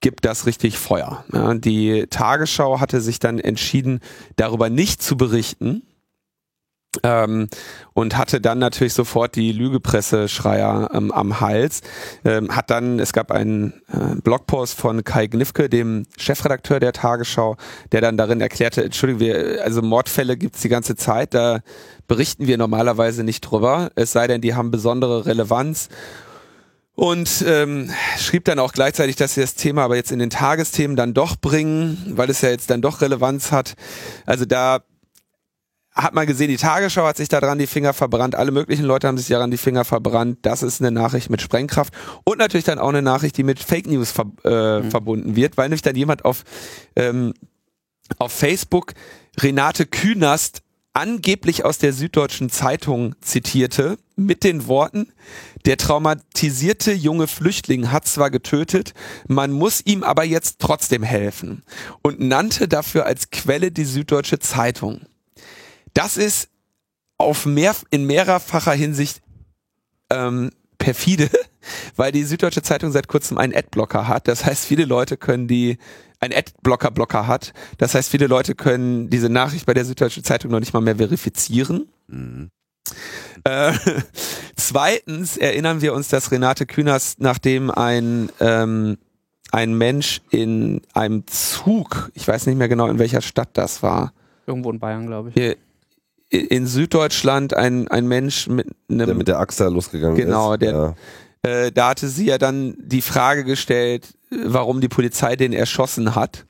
gibt 0.00 0.24
das 0.24 0.46
richtig 0.46 0.78
Feuer. 0.78 1.24
Ja, 1.32 1.54
die 1.54 2.06
Tagesschau 2.08 2.80
hatte 2.80 3.00
sich 3.00 3.18
dann 3.18 3.38
entschieden, 3.38 4.00
darüber 4.36 4.70
nicht 4.70 5.02
zu 5.02 5.16
berichten 5.16 5.82
ähm, 7.02 7.48
und 7.94 8.16
hatte 8.16 8.40
dann 8.40 8.58
natürlich 8.58 8.94
sofort 8.94 9.36
die 9.36 9.52
Lügepresse-Schreier 9.52 10.90
ähm, 10.94 11.12
am 11.12 11.40
Hals. 11.40 11.82
Ähm, 12.24 12.54
hat 12.54 12.70
dann, 12.70 12.98
es 12.98 13.12
gab 13.12 13.30
einen 13.30 13.74
äh, 13.88 14.14
Blogpost 14.22 14.78
von 14.78 15.04
Kai 15.04 15.26
Gnifke, 15.26 15.68
dem 15.68 16.04
Chefredakteur 16.16 16.80
der 16.80 16.92
Tagesschau, 16.92 17.56
der 17.92 18.00
dann 18.00 18.16
darin 18.16 18.40
erklärte, 18.40 18.84
Entschuldigung, 18.84 19.20
wir, 19.20 19.64
also 19.64 19.82
Mordfälle 19.82 20.36
gibt's 20.36 20.62
die 20.62 20.68
ganze 20.68 20.96
Zeit, 20.96 21.34
da 21.34 21.60
berichten 22.06 22.46
wir 22.46 22.56
normalerweise 22.56 23.24
nicht 23.24 23.42
drüber, 23.42 23.90
es 23.94 24.12
sei 24.12 24.26
denn, 24.26 24.40
die 24.40 24.54
haben 24.54 24.70
besondere 24.70 25.26
Relevanz. 25.26 25.88
Und 26.98 27.44
ähm, 27.46 27.92
schrieb 28.18 28.44
dann 28.46 28.58
auch 28.58 28.72
gleichzeitig, 28.72 29.14
dass 29.14 29.34
sie 29.34 29.40
das 29.40 29.54
Thema 29.54 29.84
aber 29.84 29.94
jetzt 29.94 30.10
in 30.10 30.18
den 30.18 30.30
Tagesthemen 30.30 30.96
dann 30.96 31.14
doch 31.14 31.36
bringen, 31.36 32.14
weil 32.16 32.28
es 32.28 32.40
ja 32.40 32.48
jetzt 32.48 32.70
dann 32.70 32.82
doch 32.82 33.02
Relevanz 33.02 33.52
hat. 33.52 33.74
Also 34.26 34.44
da 34.44 34.80
hat 35.92 36.12
man 36.12 36.26
gesehen, 36.26 36.48
die 36.48 36.56
Tagesschau 36.56 37.06
hat 37.06 37.16
sich 37.16 37.28
daran 37.28 37.60
die 37.60 37.68
Finger 37.68 37.92
verbrannt, 37.92 38.34
alle 38.34 38.50
möglichen 38.50 38.84
Leute 38.84 39.06
haben 39.06 39.16
sich 39.16 39.28
daran 39.28 39.52
die 39.52 39.58
Finger 39.58 39.84
verbrannt. 39.84 40.40
Das 40.42 40.64
ist 40.64 40.80
eine 40.80 40.90
Nachricht 40.90 41.30
mit 41.30 41.40
Sprengkraft 41.40 41.94
und 42.24 42.38
natürlich 42.38 42.64
dann 42.64 42.80
auch 42.80 42.88
eine 42.88 43.00
Nachricht, 43.00 43.36
die 43.36 43.44
mit 43.44 43.60
Fake 43.60 43.86
News 43.86 44.10
ver 44.10 44.26
äh, 44.42 44.80
mhm. 44.80 44.90
verbunden 44.90 45.36
wird, 45.36 45.56
weil 45.56 45.68
nämlich 45.68 45.82
dann 45.82 45.94
jemand 45.94 46.24
auf, 46.24 46.42
ähm, 46.96 47.32
auf 48.18 48.32
Facebook 48.32 48.94
Renate 49.38 49.86
Künast 49.86 50.62
angeblich 50.94 51.64
aus 51.64 51.78
der 51.78 51.92
Süddeutschen 51.92 52.50
Zeitung 52.50 53.14
zitierte 53.20 53.98
mit 54.18 54.44
den 54.44 54.66
Worten, 54.66 55.12
der 55.64 55.76
traumatisierte 55.76 56.92
junge 56.92 57.26
Flüchtling 57.26 57.90
hat 57.92 58.06
zwar 58.06 58.30
getötet, 58.30 58.94
man 59.26 59.52
muss 59.52 59.80
ihm 59.84 60.02
aber 60.02 60.24
jetzt 60.24 60.58
trotzdem 60.58 61.02
helfen 61.02 61.62
und 62.02 62.20
nannte 62.20 62.68
dafür 62.68 63.06
als 63.06 63.30
Quelle 63.30 63.70
die 63.70 63.84
Süddeutsche 63.84 64.38
Zeitung. 64.38 65.02
Das 65.94 66.16
ist 66.16 66.50
auf 67.16 67.46
mehr, 67.46 67.74
in 67.90 68.04
mehrerfacher 68.04 68.72
Hinsicht 68.72 69.22
ähm, 70.10 70.50
perfide, 70.78 71.30
weil 71.96 72.12
die 72.12 72.24
Süddeutsche 72.24 72.62
Zeitung 72.62 72.92
seit 72.92 73.08
kurzem 73.08 73.38
einen 73.38 73.54
Adblocker 73.54 74.08
hat. 74.08 74.28
Das 74.28 74.44
heißt, 74.44 74.64
viele 74.64 74.84
Leute 74.84 75.16
können 75.16 75.48
die 75.48 75.78
ein 76.20 76.32
Adblocker-Blocker 76.32 77.26
hat. 77.26 77.52
Das 77.78 77.94
heißt, 77.94 78.10
viele 78.10 78.26
Leute 78.26 78.56
können 78.56 79.08
diese 79.08 79.28
Nachricht 79.28 79.66
bei 79.66 79.74
der 79.74 79.84
Süddeutschen 79.84 80.24
Zeitung 80.24 80.50
noch 80.50 80.60
nicht 80.60 80.72
mal 80.72 80.80
mehr 80.80 80.96
verifizieren. 80.96 81.88
Mhm. 82.08 82.50
Äh, 83.44 83.72
zweitens 84.56 85.36
erinnern 85.36 85.80
wir 85.80 85.94
uns, 85.94 86.08
dass 86.08 86.30
Renate 86.30 86.66
Künast, 86.66 87.20
nachdem 87.20 87.70
ein 87.70 88.30
ähm, 88.40 88.98
ein 89.50 89.74
Mensch 89.78 90.20
in 90.30 90.82
einem 90.92 91.26
Zug, 91.26 92.10
ich 92.14 92.28
weiß 92.28 92.46
nicht 92.46 92.58
mehr 92.58 92.68
genau, 92.68 92.86
in 92.88 92.98
welcher 92.98 93.22
Stadt 93.22 93.48
das 93.54 93.82
war. 93.82 94.12
Irgendwo 94.46 94.70
in 94.70 94.78
Bayern, 94.78 95.06
glaube 95.06 95.30
ich 95.34 95.56
in 96.30 96.66
Süddeutschland 96.66 97.54
ein, 97.54 97.88
ein 97.88 98.06
Mensch 98.06 98.48
mit 98.48 98.68
einem... 98.88 99.06
Der 99.06 99.14
mit 99.14 99.28
der 99.28 99.38
AXA 99.38 99.68
losgegangen 99.68 100.16
genau, 100.16 100.54
ist. 100.54 100.60
Genau, 100.60 100.94
der, 101.42 101.50
ja. 101.50 101.66
äh, 101.66 101.72
da 101.72 101.90
hatte 101.90 102.08
sie 102.08 102.26
ja 102.26 102.38
dann 102.38 102.76
die 102.78 103.02
Frage 103.02 103.44
gestellt, 103.44 104.14
warum 104.30 104.80
die 104.80 104.88
Polizei 104.88 105.36
den 105.36 105.52
erschossen 105.52 106.14
hat. 106.14 106.46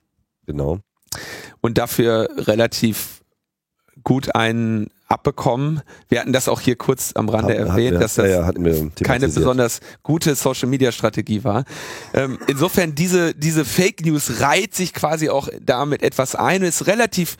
Genau. 0.47 0.81
Und 1.61 1.79
dafür 1.79 2.29
relativ 2.37 3.23
gut 4.03 4.35
einen 4.35 4.91
abbekommen. 5.09 5.81
Wir 6.09 6.21
hatten 6.21 6.33
das 6.33 6.49
auch 6.49 6.61
hier 6.61 6.77
kurz 6.77 7.13
am 7.15 7.29
Rande 7.29 7.55
Hab, 7.55 7.69
erwähnt, 7.69 7.93
wir, 7.93 7.99
dass 7.99 8.17
das 8.17 8.31
ja, 8.31 8.53
keine 9.03 9.29
besonders 9.29 9.81
gute 10.03 10.35
Social 10.35 10.69
Media 10.69 10.93
Strategie 10.93 11.43
war. 11.45 11.65
Ähm, 12.13 12.39
insofern 12.47 12.95
diese, 12.95 13.35
diese 13.35 13.65
Fake 13.65 14.05
News 14.05 14.41
reiht 14.41 14.75
sich 14.75 14.93
quasi 14.93 15.31
auch 15.31 15.49
damit 15.63 16.03
etwas 16.03 16.35
ein, 16.35 16.63
ist 16.63 16.87
relativ 16.87 17.37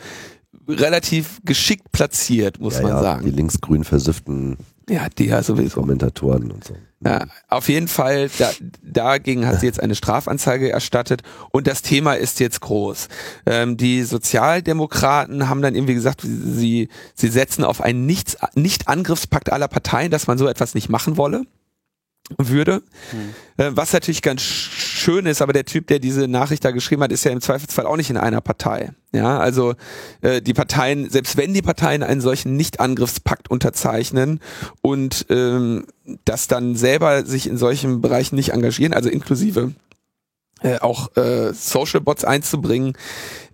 relativ 0.67 1.41
geschickt 1.45 1.93
platziert, 1.93 2.61
muss 2.61 2.77
ja, 2.77 2.83
man 2.83 2.91
ja, 2.93 3.03
sagen. 3.03 3.25
Die 3.25 3.31
linksgrün 3.31 3.85
versifften 3.85 4.57
ja, 4.89 5.09
die 5.09 5.27
ja 5.27 5.43
sowieso. 5.43 5.81
Kommentatoren 5.81 6.51
und 6.51 6.65
so. 6.65 6.75
Ja, 7.05 7.27
auf 7.47 7.69
jeden 7.69 7.87
Fall, 7.87 8.29
da, 8.39 8.51
dagegen 8.83 9.47
hat 9.47 9.61
sie 9.61 9.67
jetzt 9.67 9.81
eine 9.81 9.95
Strafanzeige 9.95 10.71
erstattet 10.71 11.23
und 11.53 11.69
das 11.69 11.83
Thema 11.83 12.15
ist 12.15 12.41
jetzt 12.41 12.61
groß. 12.61 13.09
Ähm, 13.47 13.77
die 13.77 14.03
Sozialdemokraten 14.03 15.49
haben 15.49 15.63
dann 15.63 15.77
irgendwie 15.77 15.95
gesagt, 15.95 16.23
sie, 16.23 16.89
sie 17.15 17.29
setzen 17.29 17.63
auf 17.63 17.81
einen 17.81 18.05
Nicht-Angriffspakt 18.07 19.53
aller 19.53 19.69
Parteien, 19.69 20.11
dass 20.11 20.27
man 20.27 20.39
so 20.39 20.49
etwas 20.49 20.75
nicht 20.75 20.89
machen 20.89 21.17
wolle 21.17 21.45
würde. 22.37 22.83
Hm. 23.57 23.77
Was 23.77 23.93
natürlich 23.93 24.23
ganz 24.23 24.43
schön 24.43 25.27
ist, 25.27 25.43
aber 25.43 25.53
der 25.53 25.65
Typ, 25.65 25.87
der 25.87 25.99
diese 25.99 26.29
Nachricht 26.29 26.65
da 26.65 26.71
geschrieben 26.71 27.03
hat, 27.03 27.13
ist 27.13 27.25
ja 27.25 27.33
im 27.33 27.41
Zweifelsfall 27.41 27.87
auch 27.87 27.97
nicht 27.97 28.11
in 28.11 28.17
einer 28.17 28.41
Partei. 28.41 28.91
Ja, 29.13 29.39
also 29.39 29.75
äh, 30.21 30.43
die 30.43 30.53
Parteien, 30.53 31.09
selbst 31.09 31.37
wenn 31.37 31.55
die 31.55 31.63
Parteien 31.63 32.03
einen 32.03 32.21
solchen 32.21 32.57
Nicht-Angriffspakt 32.57 33.51
unterzeichnen 33.51 34.41
und 34.83 35.27
ähm, 35.31 35.87
das 36.25 36.47
dann 36.47 36.77
selber 36.77 37.25
sich 37.25 37.47
in 37.47 37.57
solchen 37.57 38.01
Bereichen 38.01 38.37
nicht 38.37 38.51
engagieren, 38.51 38.93
also 38.93 39.09
inklusive 39.09 39.73
äh, 40.61 40.79
auch 40.81 41.17
äh, 41.17 41.53
Social 41.55 42.01
Bots 42.01 42.25
einzubringen, 42.25 42.95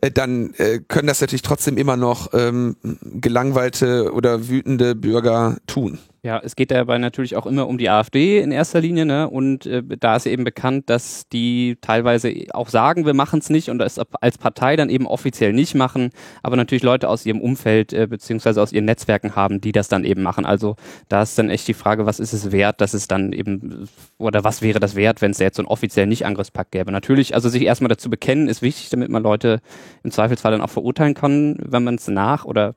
äh, 0.00 0.10
dann 0.10 0.54
äh, 0.54 0.80
können 0.87 1.06
das 1.06 1.20
natürlich 1.20 1.42
trotzdem 1.42 1.76
immer 1.76 1.96
noch 1.96 2.30
ähm, 2.32 2.76
gelangweilte 3.02 4.12
oder 4.12 4.48
wütende 4.48 4.94
Bürger 4.94 5.58
tun. 5.66 5.98
Ja, 6.24 6.40
es 6.42 6.56
geht 6.56 6.70
dabei 6.70 6.96
natürlich 6.96 7.37
auch 7.37 7.44
immer 7.44 7.68
um 7.68 7.76
die 7.76 7.90
AfD 7.90 8.40
in 8.40 8.50
erster 8.50 8.80
Linie, 8.80 9.04
ne? 9.04 9.28
Und 9.28 9.66
äh, 9.66 9.82
da 10.00 10.16
ist 10.16 10.24
eben 10.24 10.42
bekannt, 10.42 10.88
dass 10.88 11.28
die 11.28 11.76
teilweise 11.82 12.32
auch 12.54 12.70
sagen, 12.70 13.04
wir 13.04 13.12
machen 13.12 13.40
es 13.40 13.50
nicht 13.50 13.68
und 13.68 13.76
das 13.76 14.00
als 14.22 14.38
Partei 14.38 14.74
dann 14.76 14.88
eben 14.88 15.06
offiziell 15.06 15.52
nicht 15.52 15.74
machen, 15.74 16.08
aber 16.42 16.56
natürlich 16.56 16.82
Leute 16.82 17.10
aus 17.10 17.26
ihrem 17.26 17.42
Umfeld 17.42 17.92
äh, 17.92 18.06
beziehungsweise 18.06 18.62
aus 18.62 18.72
ihren 18.72 18.87
Netzwerken 18.87 19.37
haben, 19.37 19.60
die 19.60 19.72
das 19.72 19.88
dann 19.88 20.06
eben 20.06 20.22
machen. 20.22 20.46
Also 20.46 20.76
da 21.10 21.20
ist 21.20 21.38
dann 21.38 21.50
echt 21.50 21.68
die 21.68 21.74
Frage, 21.74 22.06
was 22.06 22.20
ist 22.20 22.32
es 22.32 22.52
wert, 22.52 22.80
dass 22.80 22.94
es 22.94 23.06
dann 23.06 23.34
eben 23.34 23.87
oder 24.16 24.44
was 24.44 24.62
wäre 24.62 24.80
das 24.80 24.96
wert, 24.96 25.20
wenn 25.20 25.32
es 25.32 25.38
jetzt 25.40 25.58
so 25.58 25.62
einen 25.62 25.68
offiziellen 25.68 26.08
Nicht-Angriffspakt 26.08 26.72
gäbe. 26.72 26.90
Natürlich, 26.90 27.34
also 27.34 27.50
sich 27.50 27.64
erstmal 27.64 27.90
dazu 27.90 28.08
bekennen, 28.08 28.48
ist 28.48 28.62
wichtig, 28.62 28.88
damit 28.88 29.10
man 29.10 29.22
Leute 29.22 29.60
im 30.02 30.10
Zweifelsfall 30.10 30.52
dann 30.52 30.62
auch 30.62 30.70
verurteilen 30.70 31.12
kann, 31.12 31.58
wenn 31.60 31.84
man 31.84 31.96
es 31.96 32.08
nach 32.08 32.46
oder 32.46 32.74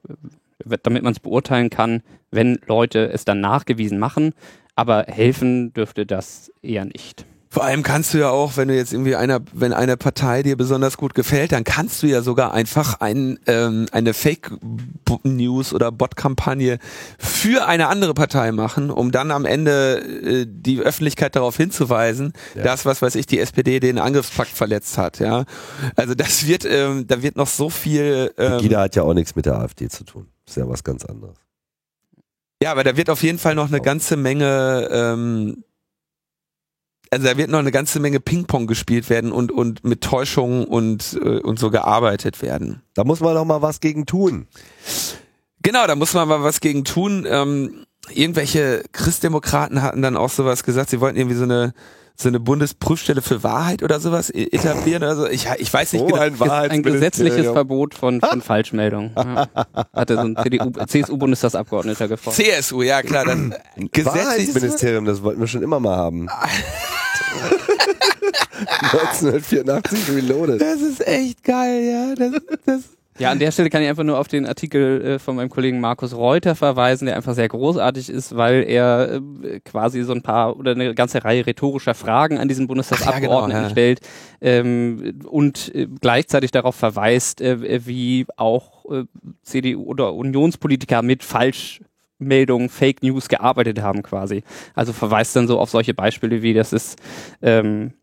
damit 0.83 1.03
man 1.03 1.13
es 1.13 1.19
beurteilen 1.19 1.69
kann, 1.69 2.01
wenn 2.31 2.59
Leute 2.65 3.11
es 3.11 3.25
dann 3.25 3.41
nachgewiesen 3.41 3.99
machen. 3.99 4.33
Aber 4.75 5.05
helfen 5.07 5.73
dürfte 5.73 6.05
das 6.05 6.51
eher 6.61 6.85
nicht. 6.85 7.25
Vor 7.49 7.63
allem 7.63 7.81
kannst 7.81 8.13
du 8.13 8.17
ja 8.17 8.29
auch, 8.29 8.57
wenn 8.57 8.67
du 8.67 8.75
jetzt 8.75 8.91
irgendwie 8.91 9.15
einer, 9.15 9.39
wenn 9.53 9.71
eine 9.71 9.95
Partei 9.95 10.43
dir 10.43 10.57
besonders 10.57 10.97
gut 10.97 11.13
gefällt, 11.15 11.53
dann 11.53 11.63
kannst 11.63 12.03
du 12.03 12.07
ja 12.07 12.21
sogar 12.21 12.53
einfach 12.53 12.99
ein, 12.99 13.39
ähm, 13.47 13.87
eine 13.91 14.13
Fake 14.13 14.51
News 15.23 15.73
oder 15.73 15.91
Bot-Kampagne 15.91 16.77
für 17.17 17.65
eine 17.65 17.87
andere 17.87 18.13
Partei 18.13 18.51
machen, 18.51 18.89
um 18.89 19.11
dann 19.11 19.31
am 19.31 19.45
Ende 19.45 19.97
äh, 19.97 20.45
die 20.47 20.79
Öffentlichkeit 20.79 21.35
darauf 21.35 21.55
hinzuweisen, 21.55 22.33
ja. 22.55 22.63
dass 22.63 22.85
was 22.85 23.01
weiß 23.01 23.15
ich 23.15 23.25
die 23.25 23.39
SPD 23.39 23.79
den 23.79 23.97
Angriffspakt 23.97 24.51
verletzt 24.51 24.97
hat. 24.97 25.19
Ja, 25.19 25.45
also 25.95 26.15
das 26.15 26.47
wird, 26.47 26.65
ähm, 26.65 27.07
da 27.07 27.21
wird 27.21 27.37
noch 27.37 27.47
so 27.47 27.69
viel. 27.69 28.33
Ähm, 28.37 28.59
Jeder 28.59 28.81
hat 28.81 28.95
ja 28.95 29.03
auch 29.03 29.13
nichts 29.13 29.35
mit 29.35 29.45
der 29.45 29.57
AfD 29.59 29.87
zu 29.87 30.03
tun. 30.03 30.27
ist 30.45 30.57
ja 30.57 30.67
was 30.67 30.83
ganz 30.83 31.05
anderes. 31.05 31.37
Ja, 32.61 32.71
aber 32.71 32.83
da 32.83 32.97
wird 32.97 33.09
auf 33.09 33.21
jeden 33.21 33.37
Fall 33.37 33.53
noch 33.53 33.67
eine 33.67 33.81
ganze 33.81 34.17
Menge 34.17 34.89
ähm, 34.91 35.63
also 37.11 37.25
da 37.25 37.37
wird 37.37 37.49
noch 37.49 37.59
eine 37.59 37.71
ganze 37.71 37.99
Menge 37.99 38.19
Ping-Pong 38.19 38.67
gespielt 38.67 39.09
werden 39.09 39.31
und, 39.31 39.51
und 39.51 39.83
mit 39.83 40.01
Täuschungen 40.01 40.65
und, 40.65 41.19
äh, 41.21 41.39
und 41.39 41.59
so 41.59 41.69
gearbeitet 41.69 42.41
werden. 42.41 42.81
Da 42.93 43.03
muss 43.03 43.19
man 43.19 43.33
noch 43.33 43.45
mal 43.45 43.61
was 43.61 43.79
gegen 43.79 44.05
tun. 44.05 44.47
Genau, 45.61 45.87
da 45.87 45.95
muss 45.95 46.13
man 46.13 46.27
mal 46.27 46.43
was 46.43 46.59
gegen 46.59 46.83
tun. 46.83 47.25
Ähm, 47.29 47.85
irgendwelche 48.09 48.83
Christdemokraten 48.91 49.81
hatten 49.81 50.01
dann 50.01 50.17
auch 50.17 50.29
sowas 50.29 50.63
gesagt, 50.63 50.89
sie 50.89 51.01
wollten 51.01 51.17
irgendwie 51.17 51.37
so 51.37 51.43
eine 51.43 51.73
so 52.19 52.29
eine 52.29 52.39
Bundesprüfstelle 52.39 53.21
für 53.21 53.43
Wahrheit 53.43 53.83
oder 53.83 53.99
sowas 53.99 54.31
etablieren 54.31 55.03
oder 55.03 55.15
so. 55.15 55.27
Ich, 55.27 55.47
ich 55.59 55.71
weiß 55.71 55.93
nicht 55.93 56.01
oh, 56.01 56.07
genau. 56.07 56.19
Ein, 56.19 56.71
ein 56.71 56.81
gesetzliches 56.81 57.45
Verbot 57.45 57.93
von, 57.93 58.21
von 58.27 58.41
Falschmeldungen. 58.41 59.11
Ja. 59.15 59.47
Hatte 59.93 60.15
so 60.15 60.21
ein 60.21 60.35
CSU-Bundestagsabgeordneter 60.87 62.07
gefordert. 62.07 62.43
CSU, 62.43 62.81
ja 62.81 63.03
klar. 63.03 63.25
Dann 63.25 63.53
Gesetzesministerium, 63.91 65.05
das 65.05 65.21
wollten 65.21 65.39
wir 65.39 65.47
schon 65.47 65.61
immer 65.61 65.79
mal 65.79 65.95
haben. 65.95 66.27
1984 68.81 70.15
Reloaded. 70.15 70.61
Das 70.61 70.81
ist 70.81 71.05
echt 71.07 71.43
geil, 71.43 71.83
ja. 71.83 72.15
Das, 72.15 72.41
das 72.65 72.83
Ja, 73.19 73.31
an 73.31 73.39
der 73.39 73.51
Stelle 73.51 73.69
kann 73.69 73.81
ich 73.81 73.89
einfach 73.89 74.03
nur 74.03 74.19
auf 74.19 74.27
den 74.27 74.45
Artikel 74.45 75.01
äh, 75.01 75.19
von 75.19 75.35
meinem 75.35 75.49
Kollegen 75.49 75.79
Markus 75.79 76.15
Reuter 76.15 76.55
verweisen, 76.55 77.05
der 77.07 77.15
einfach 77.15 77.33
sehr 77.33 77.47
großartig 77.47 78.09
ist, 78.09 78.35
weil 78.35 78.63
er 78.67 79.21
äh, 79.43 79.59
quasi 79.61 80.03
so 80.03 80.13
ein 80.13 80.21
paar 80.21 80.57
oder 80.57 80.71
eine 80.71 80.93
ganze 80.93 81.23
Reihe 81.23 81.45
rhetorischer 81.45 81.95
Fragen 81.95 82.37
an 82.37 82.47
diesen 82.47 82.67
Bundestagsabgeordneten 82.67 83.51
ja, 83.51 83.57
genau, 83.57 83.67
ja. 83.67 83.69
stellt 83.69 83.99
ähm, 84.41 85.21
und 85.27 85.73
äh, 85.73 85.87
gleichzeitig 85.99 86.51
darauf 86.51 86.75
verweist, 86.75 87.41
äh, 87.41 87.85
wie 87.87 88.27
auch 88.35 88.85
äh, 88.91 89.05
CDU 89.41 89.83
oder 89.83 90.13
Unionspolitiker 90.13 91.01
mit 91.01 91.23
falsch 91.23 91.81
Meldungen, 92.19 92.69
Fake 92.69 93.03
News 93.03 93.29
gearbeitet 93.29 93.81
haben 93.81 94.03
quasi. 94.03 94.43
Also 94.73 94.93
verweist 94.93 95.35
dann 95.35 95.47
so 95.47 95.59
auf 95.59 95.69
solche 95.69 95.93
Beispiele 95.93 96.41
wie 96.41 96.53
das 96.53 96.73
ist, 96.73 96.99
ähm, 97.41 97.93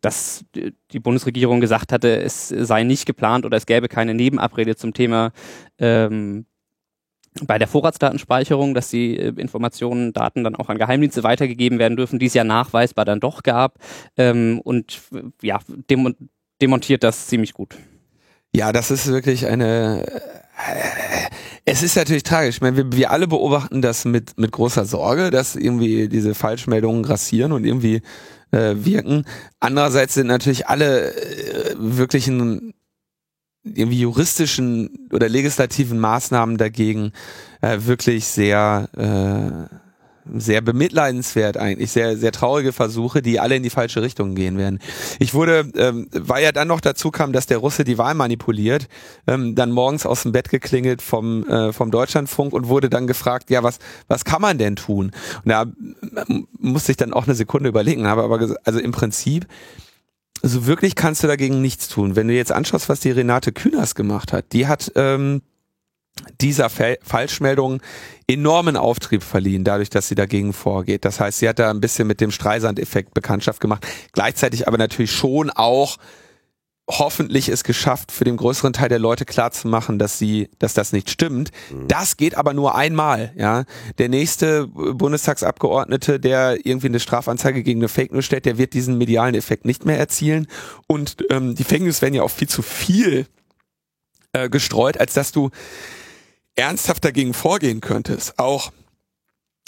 dass 0.00 0.44
die 0.54 1.00
Bundesregierung 1.00 1.60
gesagt 1.60 1.92
hatte, 1.92 2.20
es 2.20 2.48
sei 2.48 2.84
nicht 2.84 3.06
geplant 3.06 3.44
oder 3.44 3.56
es 3.56 3.66
gäbe 3.66 3.88
keine 3.88 4.14
Nebenabrede 4.14 4.76
zum 4.76 4.94
Thema 4.94 5.32
ähm, 5.78 6.46
bei 7.46 7.58
der 7.58 7.68
Vorratsdatenspeicherung, 7.68 8.74
dass 8.74 8.90
die 8.90 9.16
äh, 9.16 9.32
Informationen, 9.36 10.12
Daten 10.12 10.44
dann 10.44 10.56
auch 10.56 10.68
an 10.68 10.78
Geheimdienste 10.78 11.22
weitergegeben 11.22 11.78
werden 11.78 11.96
dürfen, 11.96 12.18
die 12.18 12.26
es 12.26 12.34
ja 12.34 12.44
nachweisbar 12.44 13.04
dann 13.04 13.20
doch 13.20 13.42
gab 13.42 13.78
ähm, 14.16 14.60
und 14.62 15.00
ja, 15.42 15.58
dem, 15.90 16.14
demontiert 16.60 17.02
das 17.02 17.26
ziemlich 17.26 17.52
gut. 17.52 17.76
Ja, 18.54 18.72
das 18.72 18.90
ist 18.90 19.06
wirklich 19.08 19.46
eine. 19.46 20.06
Äh, 20.06 21.30
es 21.64 21.82
ist 21.82 21.96
natürlich 21.96 22.22
tragisch. 22.22 22.56
Ich 22.56 22.60
meine, 22.62 22.76
wir, 22.76 22.92
wir 22.92 23.10
alle 23.10 23.26
beobachten 23.28 23.82
das 23.82 24.06
mit, 24.06 24.38
mit 24.38 24.52
großer 24.52 24.86
Sorge, 24.86 25.30
dass 25.30 25.54
irgendwie 25.54 26.08
diese 26.08 26.34
Falschmeldungen 26.34 27.02
grassieren 27.02 27.52
und 27.52 27.64
irgendwie 27.64 28.00
äh, 28.52 28.74
wirken. 28.76 29.24
Andererseits 29.60 30.14
sind 30.14 30.28
natürlich 30.28 30.66
alle 30.66 31.12
äh, 31.12 31.74
wirklichen 31.76 32.72
irgendwie 33.64 34.00
juristischen 34.00 35.08
oder 35.12 35.28
legislativen 35.28 35.98
Maßnahmen 35.98 36.56
dagegen 36.56 37.12
äh, 37.60 37.78
wirklich 37.80 38.26
sehr 38.26 38.88
äh, 38.96 39.87
sehr 40.34 40.60
bemitleidenswert 40.60 41.56
eigentlich, 41.56 41.90
sehr, 41.90 42.16
sehr 42.16 42.32
traurige 42.32 42.72
Versuche, 42.72 43.22
die 43.22 43.40
alle 43.40 43.56
in 43.56 43.62
die 43.62 43.70
falsche 43.70 44.02
Richtung 44.02 44.34
gehen 44.34 44.58
werden. 44.58 44.78
Ich 45.18 45.34
wurde, 45.34 45.70
ähm, 45.76 46.08
weil 46.12 46.42
ja 46.42 46.52
dann 46.52 46.68
noch 46.68 46.80
dazu 46.80 47.10
kam, 47.10 47.32
dass 47.32 47.46
der 47.46 47.58
Russe 47.58 47.84
die 47.84 47.98
Wahl 47.98 48.14
manipuliert, 48.14 48.88
ähm, 49.26 49.54
dann 49.54 49.70
morgens 49.70 50.06
aus 50.06 50.22
dem 50.22 50.32
Bett 50.32 50.50
geklingelt 50.50 51.02
vom, 51.02 51.46
äh, 51.48 51.72
vom 51.72 51.90
Deutschlandfunk 51.90 52.52
und 52.52 52.68
wurde 52.68 52.90
dann 52.90 53.06
gefragt, 53.06 53.50
ja, 53.50 53.62
was, 53.62 53.78
was 54.08 54.24
kann 54.24 54.42
man 54.42 54.58
denn 54.58 54.76
tun? 54.76 55.12
Und 55.44 55.48
da 55.48 55.66
musste 56.58 56.92
ich 56.92 56.96
dann 56.96 57.12
auch 57.12 57.26
eine 57.26 57.34
Sekunde 57.34 57.68
überlegen, 57.68 58.06
habe 58.06 58.22
aber 58.22 58.38
gesagt, 58.38 58.66
also 58.66 58.78
im 58.78 58.92
Prinzip, 58.92 59.46
so 60.42 60.66
wirklich 60.66 60.94
kannst 60.94 61.22
du 61.22 61.26
dagegen 61.26 61.60
nichts 61.60 61.88
tun. 61.88 62.16
Wenn 62.16 62.28
du 62.28 62.34
jetzt 62.34 62.52
anschaust, 62.52 62.88
was 62.88 63.00
die 63.00 63.10
Renate 63.10 63.52
Künast 63.52 63.94
gemacht 63.94 64.32
hat, 64.32 64.52
die 64.52 64.66
hat 64.66 64.92
ähm, 64.94 65.42
dieser 66.40 66.70
Fe 66.70 66.98
Falschmeldung 67.02 67.80
enormen 68.26 68.76
Auftrieb 68.76 69.22
verliehen, 69.22 69.64
dadurch, 69.64 69.90
dass 69.90 70.08
sie 70.08 70.14
dagegen 70.14 70.52
vorgeht. 70.52 71.04
Das 71.04 71.20
heißt, 71.20 71.38
sie 71.38 71.48
hat 71.48 71.58
da 71.58 71.70
ein 71.70 71.80
bisschen 71.80 72.06
mit 72.06 72.20
dem 72.20 72.30
Streisand-Effekt 72.30 73.14
Bekanntschaft 73.14 73.60
gemacht, 73.60 73.86
gleichzeitig 74.12 74.68
aber 74.68 74.78
natürlich 74.78 75.12
schon 75.12 75.50
auch 75.50 75.98
hoffentlich 76.88 77.50
es 77.50 77.64
geschafft, 77.64 78.10
für 78.10 78.24
den 78.24 78.38
größeren 78.38 78.72
Teil 78.72 78.88
der 78.88 78.98
Leute 78.98 79.26
klarzumachen, 79.26 79.98
dass 79.98 80.18
sie, 80.18 80.48
dass 80.58 80.72
das 80.72 80.92
nicht 80.92 81.10
stimmt. 81.10 81.50
Mhm. 81.70 81.86
Das 81.86 82.16
geht 82.16 82.34
aber 82.34 82.54
nur 82.54 82.74
einmal, 82.74 83.32
ja. 83.36 83.64
Der 83.98 84.08
nächste 84.08 84.66
Bundestagsabgeordnete, 84.68 86.18
der 86.18 86.64
irgendwie 86.64 86.86
eine 86.86 87.00
Strafanzeige 87.00 87.62
gegen 87.62 87.80
eine 87.80 87.88
Fake 87.88 88.12
News 88.12 88.24
stellt, 88.24 88.46
der 88.46 88.56
wird 88.56 88.72
diesen 88.72 88.96
medialen 88.96 89.34
Effekt 89.34 89.66
nicht 89.66 89.84
mehr 89.84 89.98
erzielen. 89.98 90.46
Und 90.86 91.16
ähm, 91.28 91.54
die 91.54 91.64
Fake 91.64 91.82
News 91.82 92.00
werden 92.00 92.14
ja 92.14 92.22
auch 92.22 92.30
viel 92.30 92.48
zu 92.48 92.62
viel 92.62 93.26
äh, 94.32 94.48
gestreut, 94.48 94.98
als 94.98 95.12
dass 95.12 95.30
du 95.30 95.50
ernsthaft 96.58 97.04
dagegen 97.04 97.34
vorgehen 97.34 97.80
könntest, 97.80 98.38
auch 98.38 98.72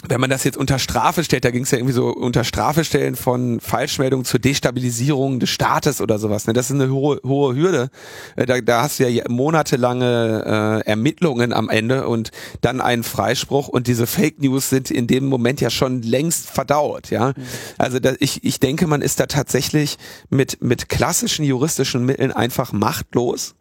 wenn 0.07 0.19
man 0.19 0.29
das 0.29 0.43
jetzt 0.43 0.57
unter 0.57 0.79
Strafe 0.79 1.23
stellt, 1.23 1.45
da 1.45 1.51
ging 1.51 1.63
es 1.63 1.71
ja 1.71 1.77
irgendwie 1.77 1.93
so 1.93 2.07
unter 2.07 2.43
Strafe 2.43 2.83
stellen 2.83 3.15
von 3.15 3.59
Falschmeldungen 3.59 4.25
zur 4.25 4.39
Destabilisierung 4.39 5.39
des 5.39 5.49
Staates 5.49 6.01
oder 6.01 6.17
sowas. 6.17 6.47
Ne? 6.47 6.53
Das 6.53 6.69
ist 6.69 6.75
eine 6.75 6.91
hohe, 6.91 7.19
hohe 7.23 7.55
Hürde. 7.55 7.89
Äh, 8.35 8.45
da, 8.45 8.59
da 8.61 8.81
hast 8.83 8.99
du 8.99 9.07
ja 9.07 9.23
monatelange 9.29 10.81
äh, 10.85 10.89
Ermittlungen 10.89 11.53
am 11.53 11.69
Ende 11.69 12.07
und 12.07 12.31
dann 12.61 12.81
einen 12.81 13.03
Freispruch 13.03 13.67
und 13.67 13.87
diese 13.87 14.07
Fake 14.07 14.41
News 14.41 14.69
sind 14.69 14.89
in 14.89 15.07
dem 15.07 15.25
Moment 15.25 15.61
ja 15.61 15.69
schon 15.69 16.01
längst 16.01 16.49
verdaut. 16.49 17.11
Ja, 17.11 17.29
mhm. 17.29 17.43
also 17.77 17.99
da, 17.99 18.13
ich, 18.19 18.43
ich 18.43 18.59
denke, 18.59 18.87
man 18.87 19.01
ist 19.01 19.19
da 19.19 19.27
tatsächlich 19.27 19.97
mit 20.29 20.61
mit 20.61 20.89
klassischen 20.89 21.45
juristischen 21.45 22.05
Mitteln 22.05 22.31
einfach 22.31 22.71
machtlos 22.71 23.53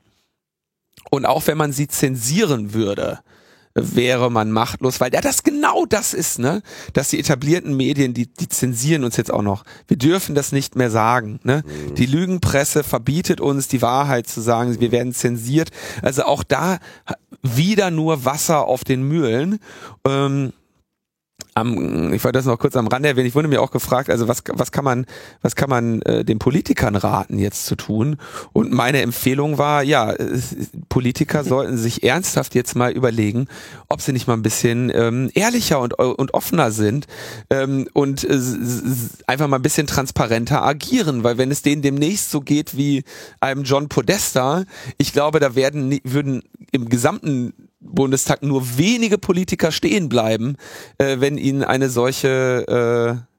und 1.10 1.26
auch 1.26 1.46
wenn 1.46 1.58
man 1.58 1.72
sie 1.72 1.88
zensieren 1.88 2.72
würde, 2.72 3.20
wäre 3.74 4.30
man 4.30 4.50
machtlos, 4.50 5.00
weil 5.00 5.12
ja 5.14 5.20
das 5.20 5.42
genau 5.42 5.86
das 5.86 6.12
ist, 6.12 6.38
ne? 6.38 6.62
Dass 6.92 7.10
die 7.10 7.20
etablierten 7.20 7.76
Medien, 7.76 8.14
die, 8.14 8.26
die 8.26 8.48
zensieren 8.48 9.04
uns 9.04 9.16
jetzt 9.16 9.32
auch 9.32 9.42
noch. 9.42 9.64
Wir 9.86 9.96
dürfen 9.96 10.34
das 10.34 10.50
nicht 10.50 10.74
mehr 10.74 10.90
sagen, 10.90 11.38
ne? 11.44 11.62
Mhm. 11.64 11.94
Die 11.94 12.06
Lügenpresse 12.06 12.82
verbietet 12.82 13.40
uns, 13.40 13.68
die 13.68 13.80
Wahrheit 13.82 14.26
zu 14.26 14.40
sagen. 14.40 14.80
Wir 14.80 14.90
werden 14.90 15.14
zensiert. 15.14 15.70
Also 16.02 16.24
auch 16.24 16.42
da 16.42 16.78
wieder 17.42 17.90
nur 17.90 18.24
Wasser 18.24 18.66
auf 18.66 18.82
den 18.82 19.02
Mühlen. 19.02 19.60
Ähm, 20.04 20.52
am, 21.54 22.12
ich 22.12 22.22
wollte 22.24 22.38
das 22.38 22.46
noch 22.46 22.58
kurz 22.58 22.76
am 22.76 22.86
Rande 22.86 23.08
erwähnen, 23.08 23.26
ich 23.26 23.34
wurde 23.34 23.48
mir 23.48 23.60
auch 23.60 23.70
gefragt, 23.70 24.10
also 24.10 24.28
was, 24.28 24.42
was 24.52 24.72
kann 24.72 24.84
man, 24.84 25.06
was 25.42 25.56
kann 25.56 25.70
man 25.70 26.02
äh, 26.02 26.24
den 26.24 26.38
Politikern 26.38 26.96
raten 26.96 27.38
jetzt 27.38 27.66
zu 27.66 27.76
tun? 27.76 28.16
Und 28.52 28.72
meine 28.72 29.02
Empfehlung 29.02 29.58
war, 29.58 29.82
ja, 29.82 30.14
Politiker 30.88 31.44
sollten 31.44 31.76
sich 31.76 32.02
ernsthaft 32.02 32.54
jetzt 32.54 32.76
mal 32.76 32.92
überlegen, 32.92 33.46
ob 33.88 34.00
sie 34.00 34.12
nicht 34.12 34.26
mal 34.26 34.34
ein 34.34 34.42
bisschen 34.42 34.90
ähm, 34.94 35.30
ehrlicher 35.34 35.80
und, 35.80 35.94
und 35.98 36.34
offener 36.34 36.70
sind 36.70 37.06
ähm, 37.50 37.88
und 37.92 38.24
äh, 38.24 38.38
einfach 39.26 39.48
mal 39.48 39.56
ein 39.56 39.62
bisschen 39.62 39.86
transparenter 39.86 40.62
agieren, 40.62 41.24
weil 41.24 41.38
wenn 41.38 41.50
es 41.50 41.62
denen 41.62 41.82
demnächst 41.82 42.30
so 42.30 42.40
geht 42.40 42.76
wie 42.76 43.04
einem 43.40 43.64
John 43.64 43.88
Podesta, 43.88 44.64
ich 44.98 45.12
glaube, 45.12 45.40
da 45.40 45.54
werden 45.54 45.98
würden 46.04 46.42
im 46.72 46.88
gesamten 46.88 47.69
Bundestag 47.80 48.42
nur 48.42 48.78
wenige 48.78 49.18
Politiker 49.18 49.72
stehen 49.72 50.08
bleiben, 50.08 50.56
äh, 50.98 51.16
wenn 51.20 51.38
ihnen 51.38 51.64
eine 51.64 51.88
solche 51.88 53.24
äh, 53.26 53.29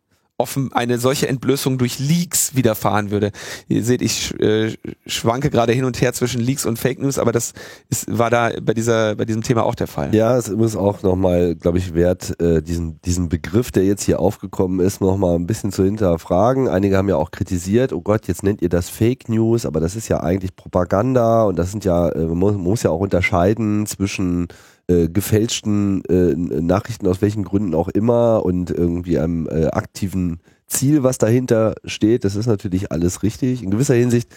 offen 0.42 0.74
eine 0.74 0.98
solche 0.98 1.28
Entblößung 1.28 1.78
durch 1.78 2.00
Leaks 2.00 2.56
widerfahren 2.56 3.12
würde. 3.12 3.32
Ihr 3.68 3.84
seht, 3.84 4.02
ich 4.02 4.34
äh, 4.40 4.76
schwanke 5.06 5.52
gerade 5.52 5.72
hin 5.72 5.86
und 5.86 6.02
her 6.02 6.14
zwischen 6.14 6.42
Leaks 6.42 6.66
und 6.66 6.80
Fake 6.80 7.00
News, 7.00 7.20
aber 7.20 7.32
das 7.32 7.54
ist, 7.90 8.18
war 8.18 8.32
da 8.32 8.50
bei 8.60 8.74
dieser 8.74 9.16
bei 9.16 9.26
diesem 9.26 9.44
Thema 9.44 9.64
auch 9.64 9.76
der 9.76 9.86
Fall. 9.86 10.14
Ja, 10.16 10.36
es 10.36 10.48
ist 10.48 10.76
auch 10.76 11.04
nochmal, 11.04 11.56
glaube 11.56 11.78
ich, 11.78 11.94
wert, 11.94 12.40
äh, 12.42 12.64
diesen 12.64 13.00
diesen 13.04 13.30
Begriff, 13.30 13.72
der 13.72 13.86
jetzt 13.86 14.04
hier 14.04 14.20
aufgekommen 14.20 14.80
ist, 14.80 15.00
nochmal 15.00 15.36
ein 15.36 15.46
bisschen 15.46 15.72
zu 15.72 15.84
hinterfragen. 15.84 16.68
Einige 16.68 16.98
haben 16.98 17.08
ja 17.08 17.18
auch 17.18 17.30
kritisiert, 17.30 17.94
oh 17.94 18.02
Gott, 18.02 18.28
jetzt 18.28 18.42
nennt 18.42 18.64
ihr 18.64 18.70
das 18.70 18.90
Fake 18.90 19.30
News, 19.30 19.68
aber 19.68 19.80
das 19.80 19.96
ist 19.96 20.08
ja 20.08 20.22
eigentlich 20.22 20.56
Propaganda 20.56 21.44
und 21.44 21.60
das 21.60 21.70
sind 21.70 21.86
ja, 21.86 22.10
äh, 22.10 22.26
man 22.26 22.38
muss, 22.38 22.56
muss 22.56 22.84
ja 22.84 22.90
auch 22.90 23.00
unterscheiden 23.00 23.86
zwischen 23.86 24.48
äh, 24.92 25.08
gefälschten 25.08 26.04
äh, 26.06 26.36
Nachrichten 26.36 27.08
aus 27.08 27.22
welchen 27.22 27.44
Gründen 27.44 27.74
auch 27.76 27.88
immer 27.88 28.44
und 28.46 28.72
irgendwie 28.72 29.18
einem 29.20 29.48
äh, 29.48 29.68
aktiven 29.68 30.40
Ziel, 30.68 31.04
was 31.04 31.18
dahinter 31.18 31.76
steht. 31.86 32.24
Das 32.24 32.36
ist 32.36 32.48
natürlich 32.48 32.92
alles 32.92 33.24
richtig. 33.24 33.64
In 33.64 33.72
gewisser 33.72 33.96
Hinsicht 33.96 34.30